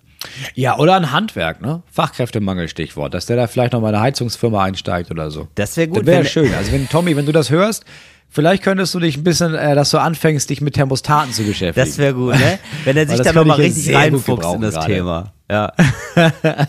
Ja, 0.54 0.78
oder 0.78 0.94
ein 0.96 1.12
Handwerk, 1.12 1.60
ne? 1.60 1.82
Fachkräftemangel, 1.90 2.68
Stichwort. 2.68 3.12
Dass 3.12 3.26
der 3.26 3.36
da 3.36 3.46
vielleicht 3.46 3.72
noch 3.72 3.80
mal 3.80 3.88
in 3.90 3.96
eine 3.96 4.04
Heizungsfirma 4.04 4.62
einsteigt 4.62 5.10
oder 5.10 5.30
so. 5.30 5.48
Das 5.56 5.76
wäre 5.76 5.88
gut, 5.88 5.98
Das 5.98 6.06
wäre 6.06 6.24
schön. 6.24 6.54
Also 6.54 6.72
wenn, 6.72 6.88
Tommy, 6.88 7.16
wenn 7.16 7.26
du 7.26 7.32
das 7.32 7.50
hörst, 7.50 7.84
vielleicht 8.32 8.62
könntest 8.64 8.92
du 8.94 8.98
dich 8.98 9.16
ein 9.16 9.22
bisschen, 9.22 9.54
äh, 9.54 9.74
dass 9.74 9.90
du 9.90 9.98
anfängst, 9.98 10.50
dich 10.50 10.60
mit 10.60 10.74
Thermostaten 10.74 11.32
zu 11.32 11.44
beschäftigen. 11.44 11.86
Das 11.86 11.98
wäre 11.98 12.14
gut, 12.14 12.34
ne? 12.34 12.58
Wenn 12.84 12.96
er 12.96 13.06
sich 13.06 13.18
das 13.18 13.26
da 13.26 13.32
könnte 13.32 13.48
nochmal 13.48 13.64
richtig 13.64 13.94
reinfuchst 13.94 14.54
in 14.54 14.60
das 14.60 14.74
gerade. 14.74 14.92
Thema. 14.92 15.32
Ja. 15.50 15.72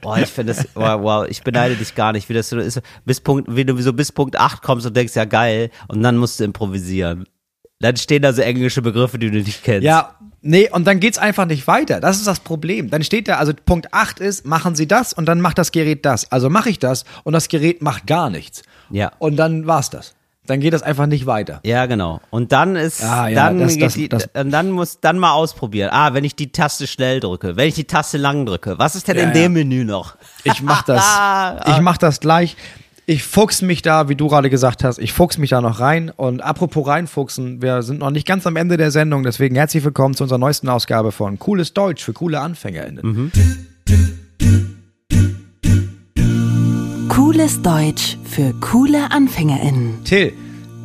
Boah, 0.00 0.18
ich 0.18 0.28
finde 0.28 0.54
das, 0.54 0.68
wow, 0.74 1.02
wow, 1.02 1.26
ich 1.28 1.42
beneide 1.42 1.74
dich 1.74 1.94
gar 1.94 2.12
nicht, 2.12 2.28
wie 2.28 2.34
das 2.34 2.48
so 2.48 2.58
ist. 2.58 2.80
Bis 3.04 3.20
Punkt, 3.20 3.54
wie 3.54 3.64
du 3.64 3.76
so 3.82 3.92
bis 3.92 4.12
Punkt 4.12 4.38
8 4.38 4.62
kommst 4.62 4.86
und 4.86 4.96
denkst, 4.96 5.16
ja 5.16 5.24
geil, 5.24 5.70
und 5.88 6.02
dann 6.02 6.16
musst 6.16 6.38
du 6.38 6.44
improvisieren. 6.44 7.26
Dann 7.80 7.96
stehen 7.96 8.22
da 8.22 8.32
so 8.32 8.42
englische 8.42 8.82
Begriffe, 8.82 9.18
die 9.18 9.30
du 9.30 9.38
nicht 9.38 9.62
kennst. 9.64 9.84
Ja, 9.84 10.16
nee, 10.42 10.68
und 10.70 10.86
dann 10.86 11.00
geht's 11.00 11.18
einfach 11.18 11.46
nicht 11.46 11.66
weiter. 11.66 12.00
Das 12.00 12.18
ist 12.18 12.26
das 12.26 12.40
Problem. 12.40 12.90
Dann 12.90 13.02
steht 13.02 13.28
da, 13.28 13.36
also 13.36 13.52
Punkt 13.52 13.92
8 13.92 14.20
ist, 14.20 14.46
machen 14.46 14.74
Sie 14.76 14.86
das 14.86 15.12
und 15.12 15.26
dann 15.26 15.40
macht 15.40 15.58
das 15.58 15.72
Gerät 15.72 16.04
das. 16.04 16.30
Also 16.30 16.50
mache 16.50 16.70
ich 16.70 16.78
das 16.78 17.04
und 17.24 17.32
das 17.32 17.48
Gerät 17.48 17.82
macht 17.82 18.06
gar 18.06 18.30
nichts. 18.30 18.62
Ja. 18.90 19.12
Und 19.18 19.36
dann 19.36 19.66
war's 19.66 19.90
das. 19.90 20.14
Dann 20.48 20.60
geht 20.60 20.72
das 20.72 20.82
einfach 20.82 21.06
nicht 21.06 21.26
weiter. 21.26 21.60
Ja, 21.64 21.86
genau. 21.86 22.20
Und 22.30 22.52
dann 22.52 22.74
ist, 22.74 23.02
Ah, 23.04 23.28
ja, 23.28 23.34
dann 23.36 23.60
das- 23.60 23.78
das- 23.78 23.94
die, 23.94 24.08
das- 24.08 24.28
und 24.34 24.50
dann 24.50 24.70
muss, 24.72 24.98
dann 25.00 25.18
mal 25.18 25.32
ausprobieren. 25.32 25.90
Ah, 25.92 26.14
wenn 26.14 26.24
ich 26.24 26.34
die 26.34 26.50
Taste 26.50 26.86
schnell 26.86 27.20
drücke, 27.20 27.56
wenn 27.56 27.68
ich 27.68 27.74
die 27.74 27.84
Taste 27.84 28.18
lang 28.18 28.46
drücke, 28.46 28.78
was 28.78 28.96
ist 28.96 29.06
denn 29.08 29.16
Ja, 29.16 29.22
in 29.24 29.28
ja. 29.28 29.34
dem 29.34 29.52
Menü 29.52 29.84
noch? 29.84 30.16
Ich 30.44 30.62
mach 30.62 30.82
das. 30.86 31.04
ich 31.68 31.80
mach 31.80 31.98
das 31.98 32.20
gleich. 32.20 32.56
Ich 33.04 33.22
fuchs 33.22 33.62
mich 33.62 33.80
da, 33.80 34.10
wie 34.10 34.16
du 34.16 34.28
gerade 34.28 34.50
gesagt 34.50 34.84
hast, 34.84 34.98
ich 34.98 35.14
fuchs 35.14 35.38
mich 35.38 35.48
da 35.50 35.60
noch 35.62 35.80
rein. 35.80 36.10
Und 36.14 36.42
apropos 36.42 36.86
reinfuchsen, 36.86 37.62
wir 37.62 37.82
sind 37.82 38.00
noch 38.00 38.10
nicht 38.10 38.26
ganz 38.26 38.46
am 38.46 38.56
Ende 38.56 38.76
der 38.76 38.90
Sendung, 38.90 39.22
deswegen 39.22 39.54
herzlich 39.56 39.82
willkommen 39.82 40.14
zu 40.14 40.24
unserer 40.24 40.38
neuesten 40.38 40.68
Ausgabe 40.68 41.10
von 41.12 41.38
Cooles 41.38 41.72
Deutsch 41.72 42.04
für 42.04 42.12
coole 42.12 42.38
AnfängerInnen. 42.40 43.32
Cooles 47.38 47.62
Deutsch 47.62 48.18
für 48.24 48.52
coole 48.54 49.12
AnfängerInnen. 49.12 50.02
Till, 50.02 50.32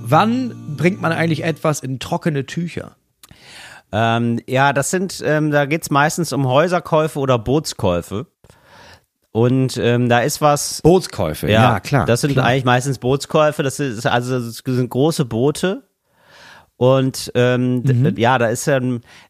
wann 0.03 0.75
bringt 0.77 1.01
man 1.01 1.11
eigentlich 1.11 1.43
etwas 1.43 1.79
in 1.79 1.97
trockene 1.97 2.45
Tücher? 2.45 2.95
Ähm, 3.91 4.39
ja, 4.45 4.71
das 4.71 4.91
sind, 4.91 5.23
ähm, 5.25 5.49
da 5.49 5.65
geht's 5.65 5.89
meistens 5.89 6.31
um 6.31 6.45
Häuserkäufe 6.47 7.17
oder 7.17 7.39
Bootskäufe. 7.39 8.27
Und 9.31 9.77
ähm, 9.77 10.09
da 10.09 10.19
ist 10.19 10.41
was. 10.41 10.79
Bootskäufe, 10.83 11.49
ja, 11.49 11.79
klar. 11.79 12.05
Das 12.05 12.21
sind 12.21 12.33
klar. 12.33 12.45
eigentlich 12.45 12.65
meistens 12.65 12.99
Bootskäufe. 12.99 13.63
Das 13.63 13.79
ist 13.79 14.05
also 14.05 14.39
das 14.39 14.57
sind 14.63 14.91
große 14.91 15.25
Boote. 15.25 15.87
Und 16.77 17.31
ähm, 17.33 17.81
d- 17.83 18.21
ja, 18.21 18.37
da 18.37 18.45
ist 18.45 18.67
ja 18.67 18.79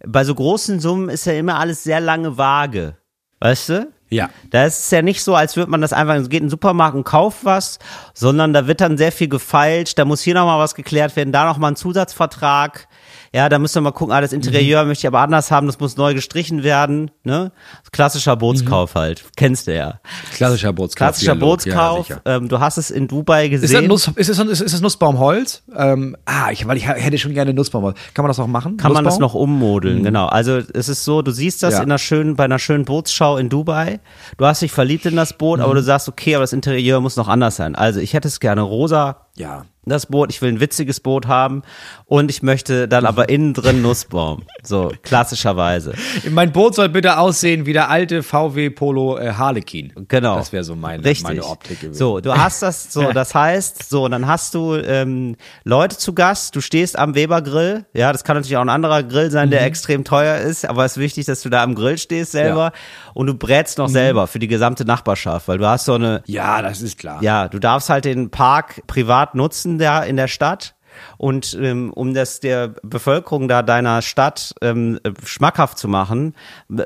bei 0.05 0.25
so 0.25 0.35
großen 0.35 0.81
Summen 0.81 1.07
ist 1.07 1.23
ja 1.23 1.31
immer 1.31 1.57
alles 1.57 1.85
sehr 1.85 2.01
lange 2.01 2.37
vage. 2.37 2.97
Weißt 3.39 3.69
du? 3.69 3.93
Ja. 4.13 4.29
Da 4.49 4.65
ist 4.65 4.79
es 4.79 4.91
ja 4.91 5.01
nicht 5.01 5.23
so, 5.23 5.35
als 5.35 5.55
würde 5.57 5.71
man 5.71 5.81
das 5.81 5.93
einfach, 5.93 6.15
geht 6.29 6.33
in 6.39 6.45
den 6.45 6.49
Supermarkt 6.49 6.95
und 6.95 7.03
kauft 7.03 7.43
was, 7.43 7.79
sondern 8.13 8.53
da 8.53 8.67
wird 8.67 8.81
dann 8.81 8.97
sehr 8.97 9.11
viel 9.11 9.27
gefeilscht, 9.27 9.97
da 9.97 10.05
muss 10.05 10.21
hier 10.21 10.35
nochmal 10.35 10.59
was 10.59 10.75
geklärt 10.75 11.15
werden, 11.15 11.31
da 11.31 11.45
nochmal 11.45 11.71
ein 11.71 11.75
Zusatzvertrag. 11.75 12.87
Ja, 13.35 13.49
da 13.49 13.57
müssen 13.57 13.75
wir 13.75 13.81
mal 13.81 13.91
gucken, 13.91 14.13
ah, 14.13 14.21
das 14.21 14.31
Interieur 14.31 14.85
möchte 14.85 15.01
ich 15.01 15.07
aber 15.07 15.19
anders 15.21 15.49
haben, 15.49 15.65
das 15.65 15.79
muss 15.79 15.97
neu 15.97 16.13
gestrichen 16.13 16.61
werden, 16.63 17.09
ne? 17.23 17.51
Klassischer 17.91 18.35
Bootskauf 18.35 18.93
halt, 18.93 19.23
kennst 19.35 19.65
du 19.65 19.75
ja. 19.75 19.99
Klassischer 20.35 20.71
Bootskauf. 20.71 20.97
Klassischer 21.07 21.35
Dialog, 21.35 21.65
ja, 21.65 21.73
Bootskauf, 21.73 22.07
sicher. 22.07 22.21
ähm, 22.25 22.47
du 22.47 22.59
hast 22.59 22.77
es 22.77 22.91
in 22.91 23.07
Dubai 23.07 23.47
gesehen. 23.47 23.65
Ist 23.65 23.73
das, 23.73 23.87
Nuss, 23.87 24.07
ist, 24.15 24.29
es, 24.29 24.37
ist, 24.39 24.61
ist 24.61 24.73
es 24.73 24.81
Nussbaumholz? 24.81 25.63
Ähm, 25.75 26.15
ah, 26.25 26.51
ich, 26.51 26.67
weil 26.67 26.77
ich 26.77 26.87
hätte 26.87 27.17
schon 27.17 27.33
gerne 27.33 27.55
Nussbaumholz. 27.55 27.97
Kann 28.13 28.21
man 28.23 28.29
das 28.29 28.39
auch 28.39 28.45
machen? 28.45 28.77
kann 28.77 28.93
man 28.93 29.03
das 29.03 29.17
Nussbaum? 29.17 29.21
noch 29.21 29.33
ummodeln, 29.33 30.03
genau. 30.03 30.27
Also 30.27 30.59
es 30.73 30.87
ist 30.87 31.03
so, 31.03 31.23
du 31.23 31.31
siehst 31.31 31.63
das 31.63 31.73
Ja. 31.73 31.79
in 31.79 31.85
einer 31.85 31.97
schönen, 31.97 32.35
bei 32.35 32.43
einer 32.43 32.59
schönen 32.59 32.85
Bootsschau 32.85 33.37
in 33.37 33.49
Dubai. 33.49 33.99
Du 34.37 34.45
hast 34.45 34.61
dich 34.61 34.71
verliebt 34.71 35.07
in 35.07 35.15
das 35.15 35.33
Boot, 35.37 35.59
aber 35.59 35.73
du 35.73 35.81
sagst, 35.81 36.07
okay, 36.07 36.35
aber 36.35 36.43
das 36.43 36.53
Interieur 36.53 37.01
muss 37.01 37.15
noch 37.15 37.27
anders 37.27 37.55
sein. 37.55 37.75
Also 37.75 37.99
ich 37.99 38.13
hätte 38.13 38.27
es 38.27 38.39
gerne 38.39 38.61
rosa, 38.61 39.17
Ja. 39.35 39.65
das 39.85 40.05
Boot, 40.05 40.29
ich 40.29 40.41
will 40.41 40.49
ein 40.53 40.59
witziges 40.59 40.99
Boot 40.99 41.27
haben 41.27 41.63
und 42.05 42.29
ich 42.29 42.41
möchte 42.43 42.87
dann 42.87 43.05
aber 43.05 43.27
innen 43.29 43.53
drin 43.53 43.81
Nussbaum. 43.81 44.43
So, 44.61 44.91
klassischerweise. 45.01 45.93
Mein 46.29 46.51
Boot 46.51 46.75
soll 46.75 46.87
bitte 46.89 47.17
aussehen 47.17 47.65
wie 47.65 47.73
der 47.73 47.89
alte 47.89 48.21
VW 48.23 48.69
Polo 48.69 49.17
äh, 49.17 49.33
Harlequin. 49.33 49.91
Genau. 50.07 50.35
Das 50.37 50.53
wäre 50.53 50.63
so 50.63 50.75
meine, 50.75 51.03
Richtig. 51.03 51.23
meine 51.23 51.43
Optik 51.43 51.81
gewesen. 51.81 51.97
So, 51.97 52.19
du 52.19 52.33
hast 52.37 52.61
das, 52.61 52.93
so, 52.93 53.11
das 53.13 53.33
heißt, 53.35 53.89
so, 53.89 54.07
dann 54.07 54.27
hast 54.27 54.53
du 54.53 54.75
ähm, 54.75 55.35
Leute 55.63 55.97
zu 55.97 56.13
Gast, 56.13 56.55
du 56.55 56.61
stehst 56.61 56.97
am 56.99 57.15
Weber-Grill, 57.15 57.85
ja, 57.93 58.11
das 58.13 58.23
kann 58.23 58.35
natürlich 58.37 58.57
auch 58.57 58.61
ein 58.61 58.69
anderer 58.69 59.01
Grill 59.03 59.31
sein, 59.31 59.49
der 59.49 59.63
extrem 59.65 60.03
teuer 60.03 60.37
ist, 60.37 60.63
aber 60.69 60.85
es 60.85 60.93
ist 60.93 60.97
wichtig, 60.99 61.25
dass 61.25 61.41
du 61.41 61.49
da 61.49 61.63
am 61.63 61.73
Grill 61.75 61.97
stehst 61.97 62.31
selber 62.33 62.65
Ja. 62.65 62.71
und 63.15 63.27
du 63.27 63.33
brätst 63.33 63.79
noch 63.79 63.89
selber 63.89 64.27
für 64.27 64.39
die 64.39 64.47
gesamte 64.47 64.85
Nachbarschaft, 64.85 65.47
weil 65.47 65.57
du 65.57 65.65
hast 65.67 65.85
so 65.85 65.95
eine, 65.95 66.21
Ja, 66.27 66.61
das 66.61 66.81
ist 66.83 66.99
klar. 66.99 67.21
ja, 67.23 67.47
du 67.47 67.57
darfst 67.59 67.89
halt 67.89 68.05
den 68.05 68.29
Park 68.29 68.83
privat 68.87 69.22
nutzen 69.33 69.77
da 69.77 70.03
in 70.03 70.17
der 70.17 70.27
Stadt. 70.27 70.75
Und 71.17 71.57
ähm, 71.59 71.91
um 71.93 72.13
das 72.13 72.39
der 72.39 72.69
Bevölkerung 72.83 73.47
da 73.47 73.61
deiner 73.61 74.01
Stadt 74.01 74.53
ähm, 74.61 74.99
äh, 75.03 75.11
schmackhaft 75.25 75.77
zu 75.77 75.87
machen, 75.87 76.35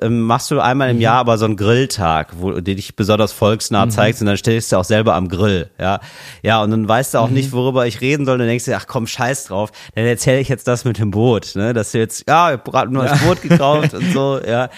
ähm, 0.02 0.22
machst 0.22 0.52
du 0.52 0.60
einmal 0.60 0.90
im 0.90 1.00
Jahr 1.00 1.20
aber 1.20 1.38
so 1.38 1.46
einen 1.46 1.56
Grilltag, 1.56 2.34
wo 2.40 2.52
du 2.52 2.62
dich 2.62 2.96
besonders 2.96 3.32
volksnah 3.32 3.90
zeigst 3.90 4.22
und 4.22 4.28
dann 4.28 4.38
stehst 4.38 4.72
du 4.72 4.78
auch 4.78 4.84
selber 4.84 5.16
am 5.16 5.30
Grill, 5.30 5.70
ja. 5.80 6.00
Ja, 6.42 6.62
und 6.62 6.72
dann 6.72 6.88
weißt 6.88 7.14
du 7.14 7.18
auch 7.20 7.30
nicht, 7.30 7.52
worüber 7.52 7.88
ich 7.88 8.02
reden 8.02 8.26
soll. 8.26 8.38
Dann 8.38 8.48
denkst 8.48 8.66
du, 8.66 8.76
ach 8.76 8.88
komm, 8.88 9.08
scheiß 9.08 9.46
drauf, 9.46 9.72
dann 9.96 10.06
erzähle 10.06 10.40
ich 10.40 10.50
jetzt 10.50 10.68
das 10.68 10.86
mit 10.86 11.00
dem 11.00 11.12
Boot, 11.12 11.54
ne? 11.56 11.74
Dass 11.74 11.92
du 11.92 12.00
jetzt, 12.00 12.24
ja, 12.28 12.52
ich 12.52 12.58
hab 12.58 12.66
gerade 12.66 12.94
nur 12.94 13.04
das 13.04 13.20
Boot 13.22 13.42
gekauft 13.42 13.94
und 13.94 14.12
so, 14.12 14.40
ja. 14.46 14.70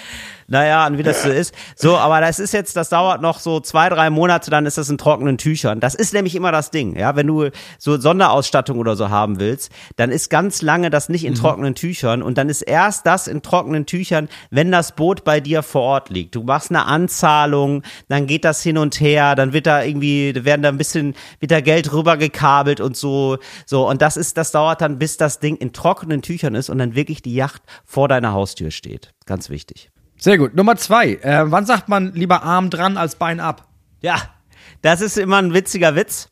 Naja, 0.49 0.87
und 0.87 0.97
wie 0.97 1.03
das 1.03 1.21
so 1.21 1.29
ist. 1.29 1.53
So, 1.75 1.95
aber 1.97 2.21
das 2.21 2.39
ist 2.39 2.53
jetzt, 2.53 2.75
das 2.75 2.89
dauert 2.89 3.21
noch 3.21 3.39
so 3.39 3.59
zwei, 3.59 3.87
drei 3.87 4.09
Monate, 4.09 4.49
dann 4.49 4.65
ist 4.65 4.79
das 4.79 4.89
in 4.89 4.97
trockenen 4.97 5.37
Tüchern. 5.37 5.79
Das 5.79 5.93
ist 5.93 6.11
nämlich 6.11 6.35
immer 6.35 6.51
das 6.51 6.71
Ding, 6.71 6.97
ja. 6.97 7.15
Wenn 7.15 7.27
du 7.27 7.49
so 7.77 7.99
Sonderausstattung 7.99 8.79
oder 8.79 8.95
so 8.95 9.09
haben 9.19 9.39
willst, 9.39 9.71
dann 9.97 10.11
ist 10.11 10.29
ganz 10.29 10.61
lange 10.61 10.89
das 10.89 11.09
nicht 11.09 11.25
in 11.25 11.35
trockenen 11.35 11.75
Tüchern 11.75 12.23
und 12.23 12.37
dann 12.37 12.49
ist 12.49 12.61
erst 12.61 13.05
das 13.05 13.27
in 13.27 13.41
trockenen 13.41 13.85
Tüchern, 13.85 14.29
wenn 14.49 14.71
das 14.71 14.95
Boot 14.95 15.23
bei 15.23 15.39
dir 15.39 15.61
vor 15.63 15.81
Ort 15.81 16.09
liegt. 16.09 16.35
Du 16.35 16.43
machst 16.43 16.71
eine 16.71 16.85
Anzahlung, 16.85 17.83
dann 18.07 18.27
geht 18.27 18.45
das 18.45 18.63
hin 18.63 18.77
und 18.77 18.99
her, 18.99 19.35
dann 19.35 19.53
wird 19.53 19.67
da 19.67 19.83
irgendwie, 19.83 20.33
werden 20.45 20.61
da 20.61 20.69
ein 20.69 20.77
bisschen, 20.77 21.15
wird 21.39 21.51
da 21.51 21.61
Geld 21.61 21.91
rübergekabelt 21.91 22.79
und 22.79 22.95
so, 22.95 23.37
so. 23.65 23.87
Und 23.87 24.01
das 24.01 24.17
ist, 24.17 24.37
das 24.37 24.51
dauert 24.51 24.81
dann, 24.81 24.99
bis 24.99 25.17
das 25.17 25.39
Ding 25.39 25.57
in 25.57 25.73
trockenen 25.73 26.21
Tüchern 26.21 26.55
ist 26.55 26.69
und 26.69 26.77
dann 26.77 26.95
wirklich 26.95 27.21
die 27.21 27.33
Yacht 27.33 27.61
vor 27.85 28.07
deiner 28.07 28.33
Haustür 28.33 28.71
steht. 28.71 29.13
Ganz 29.25 29.49
wichtig. 29.49 29.91
Sehr 30.17 30.37
gut. 30.37 30.55
Nummer 30.55 30.75
zwei. 30.75 31.13
Äh, 31.15 31.49
wann 31.51 31.65
sagt 31.65 31.87
man 31.89 32.13
lieber 32.13 32.43
Arm 32.43 32.69
dran 32.69 32.97
als 32.97 33.15
Bein 33.15 33.39
ab? 33.39 33.67
Ja, 34.01 34.17
das 34.81 35.01
ist 35.01 35.17
immer 35.17 35.37
ein 35.37 35.53
witziger 35.53 35.95
Witz. 35.95 36.29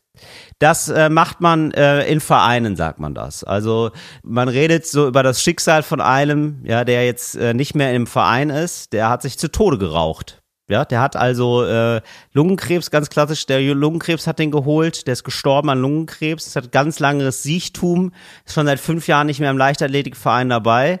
Das 0.58 0.88
äh, 0.88 1.08
macht 1.08 1.40
man 1.40 1.70
äh, 1.70 2.04
in 2.06 2.20
Vereinen, 2.20 2.74
sagt 2.74 2.98
man 2.98 3.14
das. 3.14 3.44
Also 3.44 3.92
man 4.24 4.48
redet 4.48 4.86
so 4.86 5.06
über 5.06 5.22
das 5.22 5.40
Schicksal 5.42 5.84
von 5.84 6.00
einem, 6.00 6.64
ja, 6.64 6.84
der 6.84 7.06
jetzt 7.06 7.36
äh, 7.36 7.54
nicht 7.54 7.76
mehr 7.76 7.94
im 7.94 8.08
Verein 8.08 8.50
ist. 8.50 8.92
Der 8.92 9.08
hat 9.08 9.22
sich 9.22 9.38
zu 9.38 9.50
Tode 9.50 9.78
geraucht. 9.78 10.42
Ja, 10.68 10.84
der 10.84 11.00
hat 11.00 11.16
also 11.16 11.64
äh, 11.64 12.02
Lungenkrebs, 12.32 12.90
ganz 12.90 13.08
klassisch. 13.08 13.46
Der 13.46 13.60
Lungenkrebs 13.60 14.26
hat 14.26 14.38
den 14.38 14.50
geholt. 14.50 15.06
Der 15.06 15.12
ist 15.12 15.24
gestorben 15.24 15.70
an 15.70 15.80
Lungenkrebs. 15.80 16.56
Hat 16.56 16.72
ganz 16.72 16.98
langes 16.98 17.42
Siechtum. 17.42 18.12
Ist 18.44 18.54
schon 18.54 18.66
seit 18.66 18.80
fünf 18.80 19.06
Jahren 19.06 19.28
nicht 19.28 19.40
mehr 19.40 19.50
im 19.50 19.58
Leichtathletikverein 19.58 20.50
dabei. 20.50 21.00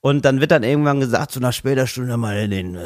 Und 0.00 0.24
dann 0.24 0.40
wird 0.40 0.52
dann 0.52 0.62
irgendwann 0.62 1.00
gesagt, 1.00 1.32
so 1.32 1.40
nach 1.40 1.52
später 1.52 1.86
Stunde 1.86 2.16
mal 2.16 2.48
den, 2.48 2.76
äh, 2.76 2.80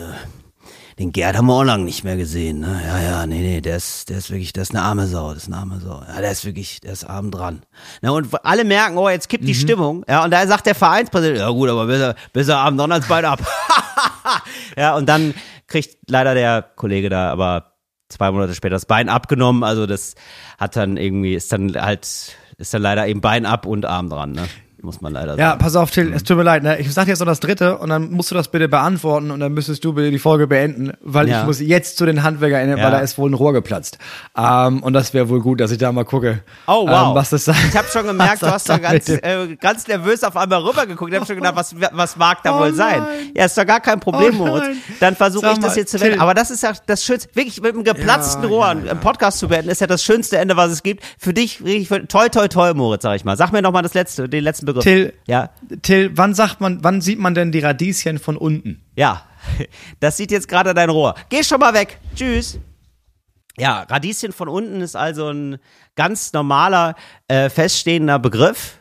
den 0.99 1.13
Gerd 1.13 1.37
haben 1.37 1.47
wir 1.47 1.55
auch 1.55 1.65
lange 1.65 1.85
nicht 1.85 2.03
mehr 2.03 2.17
gesehen. 2.17 2.61
Ne? 2.61 2.81
Ja, 2.85 3.01
ja, 3.01 3.27
nee, 3.27 3.41
nee, 3.41 3.61
der 3.61 3.77
ist, 3.77 4.09
der 4.09 4.19
ist 4.19 4.31
wirklich, 4.31 4.53
der 4.53 4.63
ist 4.63 4.75
eine 4.75 4.83
arme 4.83 5.07
Sau, 5.07 5.33
das 5.33 5.45
ist 5.45 5.49
eine 5.49 5.57
arme 5.59 5.81
Sau. 5.81 6.03
Ja, 6.07 6.21
der 6.21 6.33
ist 6.33 6.45
wirklich, 6.45 6.81
der 6.81 6.93
ist 6.93 7.05
arm 7.05 7.31
dran. 7.31 7.63
Na, 8.03 8.11
und 8.11 8.29
alle 8.45 8.65
merken, 8.65 8.99
oh, 8.99 9.09
jetzt 9.09 9.29
kippt 9.29 9.47
die 9.47 9.55
Stimmung. 9.55 10.05
Ja, 10.09 10.25
und 10.25 10.33
da 10.33 10.45
sagt 10.47 10.67
der 10.67 10.75
Vereinspräsident, 10.75 11.39
ja 11.39 11.51
gut, 11.51 11.69
aber 11.69 11.87
besser, 11.87 12.17
besser 12.33 12.59
arm 12.59 12.77
dran 12.77 12.91
als 12.91 13.07
beide 13.07 13.29
ab. 13.29 13.41
ja, 14.77 14.97
und 14.97 15.09
dann 15.09 15.35
kriegt 15.69 16.11
leider 16.11 16.35
der 16.35 16.63
Kollege 16.63 17.09
da 17.09 17.31
aber 17.31 17.75
zwei 18.09 18.33
Monate 18.33 18.55
später 18.55 18.75
das 18.75 18.87
Bein 18.87 19.09
abgenommen. 19.09 19.63
Also 19.63 19.87
das 19.87 20.17
hat 20.59 20.75
dann 20.75 20.97
irgendwie, 20.97 21.35
ist 21.35 21.53
dann 21.53 21.77
halt, 21.81 22.37
ist 22.57 22.75
dann 22.75 22.83
leider 22.83 23.07
eben 23.07 23.21
Bein 23.21 23.47
ab 23.47 23.67
und 23.67 23.87
Arm 23.87 24.09
dran, 24.09 24.33
ne? 24.33 24.49
Muss 24.81 25.01
man 25.01 25.13
leider 25.13 25.37
Ja, 25.37 25.49
sagen. 25.51 25.59
pass 25.59 25.75
auf, 25.75 25.91
Till, 25.91 26.13
es 26.13 26.23
tut 26.23 26.37
mir 26.37 26.45
leid, 26.45 26.63
ne? 26.63 26.79
Ich 26.79 26.95
sag 26.95 27.09
jetzt 27.09 27.19
noch 27.19 27.27
das 27.27 27.41
dritte 27.41 27.79
und 27.79 27.89
dann 27.89 28.13
musst 28.13 28.31
du 28.31 28.37
das 28.37 28.47
bitte 28.49 28.69
beantworten 28.69 29.33
und 29.33 29.41
dann 29.41 29.53
müsstest 29.53 29.85
du 29.85 29.93
bitte 29.93 30.13
die 30.13 30.21
Folge 30.21 30.47
beenden, 30.47 30.93
weil 31.01 31.29
Ja. 31.29 31.41
ich 31.41 31.47
muss 31.47 31.61
jetzt 31.61 31.99
zu 31.99 32.07
den 32.07 32.23
HandwerkerInnen, 32.23 32.79
Ja. 32.79 32.85
weil 32.85 32.93
da 32.93 33.01
ist 33.01 33.19
wohl 33.19 33.29
ein 33.29 33.35
Rohr 33.35 33.53
geplatzt. 33.53 33.99
Ähm, 34.37 34.81
und 34.85 34.93
das 34.93 35.15
wäre 35.15 35.29
wohl 35.29 35.41
gut, 35.41 35.61
dass 35.61 35.73
ich 35.73 35.79
da 35.79 35.91
mal 35.91 36.05
gucke, 36.05 36.43
Oh, 36.69 36.87
wow. 36.87 37.09
ähm, 37.09 37.15
was 37.17 37.31
das. 37.31 37.49
Ich 37.49 37.77
habe 37.77 37.89
schon 37.93 38.07
gemerkt, 38.07 38.41
du 38.43 38.47
hast 38.47 38.69
da 38.69 38.79
ganz, 38.79 39.09
äh, 39.09 39.57
ganz 39.61 39.89
nervös 39.89 40.23
auf 40.23 40.37
einmal 40.37 40.61
rübergeguckt. 40.61 41.11
Ich 41.11 41.17
habe 41.17 41.27
schon 41.27 41.37
gedacht, 41.37 41.57
was, 41.57 41.75
was 41.93 42.17
mag 42.17 42.43
da 42.45 42.57
Oh 42.57 42.61
wohl 42.61 42.73
sein? 42.73 43.01
nein. 43.01 43.09
Ja, 43.35 43.47
ist 43.47 43.59
doch 43.59 43.67
gar 43.67 43.81
kein 43.81 43.99
Problem, 43.99 44.41
Oh 44.41 44.47
Moritz. 44.47 44.77
Dann 45.01 45.17
versuche 45.17 45.51
ich 45.53 45.59
das 45.59 45.75
jetzt 45.75 45.91
zu 45.91 46.01
wenden. 46.01 46.21
Aber 46.21 46.35
das 46.35 46.53
ist 46.53 46.63
ja 46.63 46.73
das 46.87 47.03
Schönste. 47.05 47.35
Wirklich, 47.35 47.61
mit 47.61 47.75
einem 47.75 47.83
geplatzten 47.83 48.45
Ja, 48.45 48.49
Rohr 48.49 48.67
einen 48.69 49.01
Podcast 49.01 49.41
zu 49.41 49.49
beenden, 49.49 49.71
ist 49.71 49.81
ja 49.81 49.89
das 49.89 50.05
schönste 50.05 50.39
Ende, 50.39 50.57
was 50.57 50.71
es 50.71 50.85
gibt. 50.85 51.03
Für 51.19 51.35
dich, 51.35 51.65
wirklich, 51.65 51.89
toi, 52.09 52.29
toi, 52.29 52.47
toi, 52.47 52.75
Moritz, 52.75 53.03
sag 53.03 53.17
ich 53.17 53.25
mal. 53.25 53.37
Sag 53.37 53.51
mir 53.53 53.61
noch 53.61 53.73
mal 53.73 53.83
das 53.83 53.95
letzte, 53.95 54.29
den 54.29 54.45
letzten 54.45 54.68
Begriff. 54.75 54.85
Till, 54.85 55.13
Ja, 55.27 55.51
Till, 55.83 56.11
wann 56.17 56.35
sagt 56.35 56.61
man, 56.61 56.83
wann 56.83 57.01
sieht 57.01 57.19
man 57.19 57.35
denn 57.35 57.53
die 57.53 57.61
Radieschen 57.61 58.19
von 58.19 58.37
unten? 58.37 58.83
ja. 58.97 59.25
Das 60.01 60.17
sieht 60.17 60.31
jetzt 60.33 60.49
gerade 60.49 60.75
dein 60.75 60.91
Rohr. 60.91 61.15
Geh 61.29 61.45
schon 61.45 61.61
mal 61.61 61.73
weg. 61.73 61.99
Tschüss. 62.15 62.59
Ja, 63.57 63.83
Radieschen 63.83 64.33
von 64.33 64.49
unten 64.49 64.81
ist 64.81 64.97
also 64.97 65.31
ein 65.31 65.59
ganz 65.97 66.33
normaler, 66.33 66.95
äh, 67.29 67.49
feststehender 67.49 68.19
Begriff. 68.19 68.78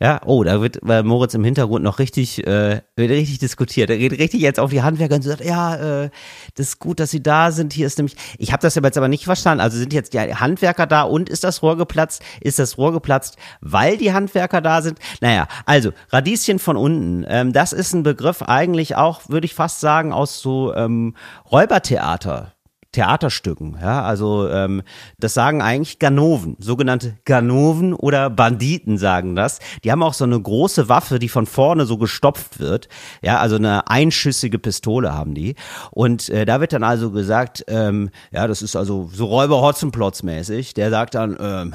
Ja, 0.00 0.20
oh, 0.24 0.44
da 0.44 0.60
wird 0.60 0.78
bei 0.82 1.02
Moritz 1.02 1.34
im 1.34 1.42
Hintergrund 1.42 1.82
noch 1.82 1.98
richtig, 1.98 2.46
äh, 2.46 2.82
wird 2.94 3.10
richtig 3.10 3.38
diskutiert. 3.38 3.90
Er 3.90 3.98
geht 3.98 4.12
richtig 4.12 4.40
jetzt 4.40 4.60
auf 4.60 4.70
die 4.70 4.82
Handwerker 4.82 5.16
und 5.16 5.22
sagt, 5.22 5.44
ja, 5.44 6.04
äh, 6.04 6.10
das 6.54 6.68
ist 6.68 6.78
gut, 6.78 7.00
dass 7.00 7.10
sie 7.10 7.22
da 7.22 7.50
sind. 7.50 7.72
Hier 7.72 7.86
ist 7.86 7.98
nämlich, 7.98 8.16
ich 8.38 8.52
habe 8.52 8.62
das 8.62 8.76
jetzt 8.76 8.96
aber 8.96 9.08
nicht 9.08 9.24
verstanden. 9.24 9.60
Also 9.60 9.76
sind 9.76 9.92
jetzt 9.92 10.14
die 10.14 10.20
Handwerker 10.20 10.86
da 10.86 11.02
und 11.02 11.28
ist 11.28 11.42
das 11.42 11.62
Rohr 11.62 11.76
geplatzt? 11.76 12.22
Ist 12.40 12.60
das 12.60 12.78
Rohr 12.78 12.92
geplatzt, 12.92 13.38
weil 13.60 13.96
die 13.96 14.12
Handwerker 14.12 14.60
da 14.60 14.82
sind? 14.82 15.00
Naja, 15.20 15.48
also 15.66 15.90
Radieschen 16.10 16.60
von 16.60 16.76
unten. 16.76 17.26
Ähm, 17.28 17.52
das 17.52 17.72
ist 17.72 17.92
ein 17.92 18.04
Begriff 18.04 18.42
eigentlich 18.42 18.94
auch, 18.94 19.28
würde 19.28 19.46
ich 19.46 19.54
fast 19.54 19.80
sagen, 19.80 20.12
aus 20.12 20.40
so 20.40 20.72
ähm, 20.74 21.16
Räubertheater. 21.50 22.52
Theaterstücken, 22.92 23.76
ja, 23.80 24.02
also 24.02 24.48
ähm, 24.48 24.82
das 25.18 25.34
sagen 25.34 25.60
eigentlich 25.60 25.98
Ganoven, 25.98 26.56
sogenannte 26.58 27.18
Ganoven 27.26 27.92
oder 27.92 28.30
Banditen 28.30 28.96
sagen 28.96 29.36
das. 29.36 29.58
Die 29.84 29.92
haben 29.92 30.02
auch 30.02 30.14
so 30.14 30.24
eine 30.24 30.40
große 30.40 30.88
Waffe, 30.88 31.18
die 31.18 31.28
von 31.28 31.44
vorne 31.44 31.84
so 31.84 31.98
gestopft 31.98 32.60
wird, 32.60 32.88
ja, 33.22 33.38
also 33.38 33.56
eine 33.56 33.88
einschüssige 33.88 34.58
Pistole 34.58 35.12
haben 35.12 35.34
die. 35.34 35.54
Und 35.90 36.30
äh, 36.30 36.46
da 36.46 36.60
wird 36.60 36.72
dann 36.72 36.82
also 36.82 37.10
gesagt, 37.10 37.62
ähm, 37.68 38.10
ja, 38.32 38.46
das 38.46 38.62
ist 38.62 38.74
also 38.74 39.10
so 39.12 39.26
Räuber 39.26 39.60
Hotzenplotz 39.60 40.22
mäßig. 40.22 40.72
Der 40.72 40.90
sagt 40.90 41.14
dann 41.14 41.36
ähm, 41.38 41.74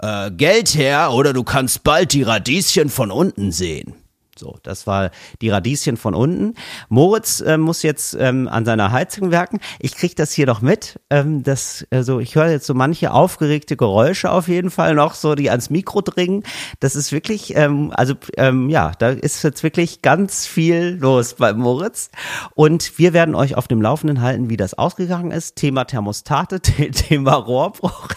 äh, 0.00 0.30
Geld 0.30 0.74
her 0.74 1.12
oder 1.12 1.32
du 1.32 1.42
kannst 1.42 1.84
bald 1.84 2.12
die 2.12 2.22
Radieschen 2.22 2.90
von 2.90 3.10
unten 3.10 3.50
sehen. 3.50 3.94
So, 4.40 4.56
das 4.62 4.86
war 4.86 5.10
die 5.42 5.50
Radieschen 5.50 5.98
von 5.98 6.14
unten. 6.14 6.54
Moritz 6.88 7.42
äh, 7.42 7.58
muss 7.58 7.82
jetzt 7.82 8.16
ähm, 8.18 8.48
an 8.48 8.64
seiner 8.64 8.90
Heizung 8.90 9.30
werken. 9.30 9.60
Ich 9.80 9.94
krieg 9.94 10.16
das 10.16 10.32
hier 10.32 10.46
noch 10.46 10.62
mit. 10.62 10.98
Ähm, 11.10 11.42
das, 11.42 11.86
also 11.90 12.20
ich 12.20 12.36
höre 12.36 12.48
jetzt 12.48 12.66
so 12.66 12.72
manche 12.72 13.12
aufgeregte 13.12 13.76
Geräusche 13.76 14.30
auf 14.30 14.48
jeden 14.48 14.70
Fall 14.70 14.94
noch, 14.94 15.12
so 15.12 15.34
die 15.34 15.50
ans 15.50 15.68
Mikro 15.68 16.00
dringen. 16.00 16.42
Das 16.80 16.96
ist 16.96 17.12
wirklich, 17.12 17.54
ähm, 17.54 17.92
also 17.94 18.14
ähm, 18.38 18.70
ja, 18.70 18.92
da 18.98 19.10
ist 19.10 19.44
jetzt 19.44 19.62
wirklich 19.62 20.00
ganz 20.00 20.46
viel 20.46 20.96
los 20.98 21.34
bei 21.34 21.52
Moritz. 21.52 22.10
Und 22.54 22.98
wir 22.98 23.12
werden 23.12 23.34
euch 23.34 23.56
auf 23.56 23.68
dem 23.68 23.82
Laufenden 23.82 24.22
halten, 24.22 24.48
wie 24.48 24.56
das 24.56 24.72
ausgegangen 24.72 25.32
ist. 25.32 25.56
Thema 25.56 25.84
Thermostate, 25.84 26.60
Thema 26.62 27.34
Rohrbruch. 27.34 28.08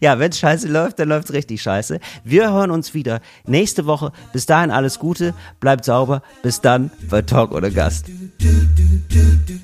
Ja, 0.00 0.18
wenn 0.18 0.32
scheiße 0.32 0.68
läuft, 0.68 0.98
dann 0.98 1.08
läuft's 1.08 1.32
richtig 1.32 1.62
scheiße. 1.62 2.00
Wir 2.24 2.52
hören 2.52 2.70
uns 2.70 2.94
wieder 2.94 3.20
nächste 3.46 3.86
Woche. 3.86 4.12
Bis 4.32 4.46
dahin 4.46 4.70
alles 4.70 4.98
Gute, 4.98 5.34
bleibt 5.60 5.84
sauber. 5.84 6.22
Bis 6.42 6.60
dann 6.60 6.90
bei 7.08 7.22
Talk 7.22 7.52
oder 7.52 7.70
Gast. 7.70 8.06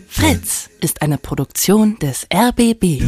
Fritz 0.08 0.70
ist 0.80 1.02
eine 1.02 1.18
Produktion 1.18 1.98
des 1.98 2.26
RBB. 2.32 3.02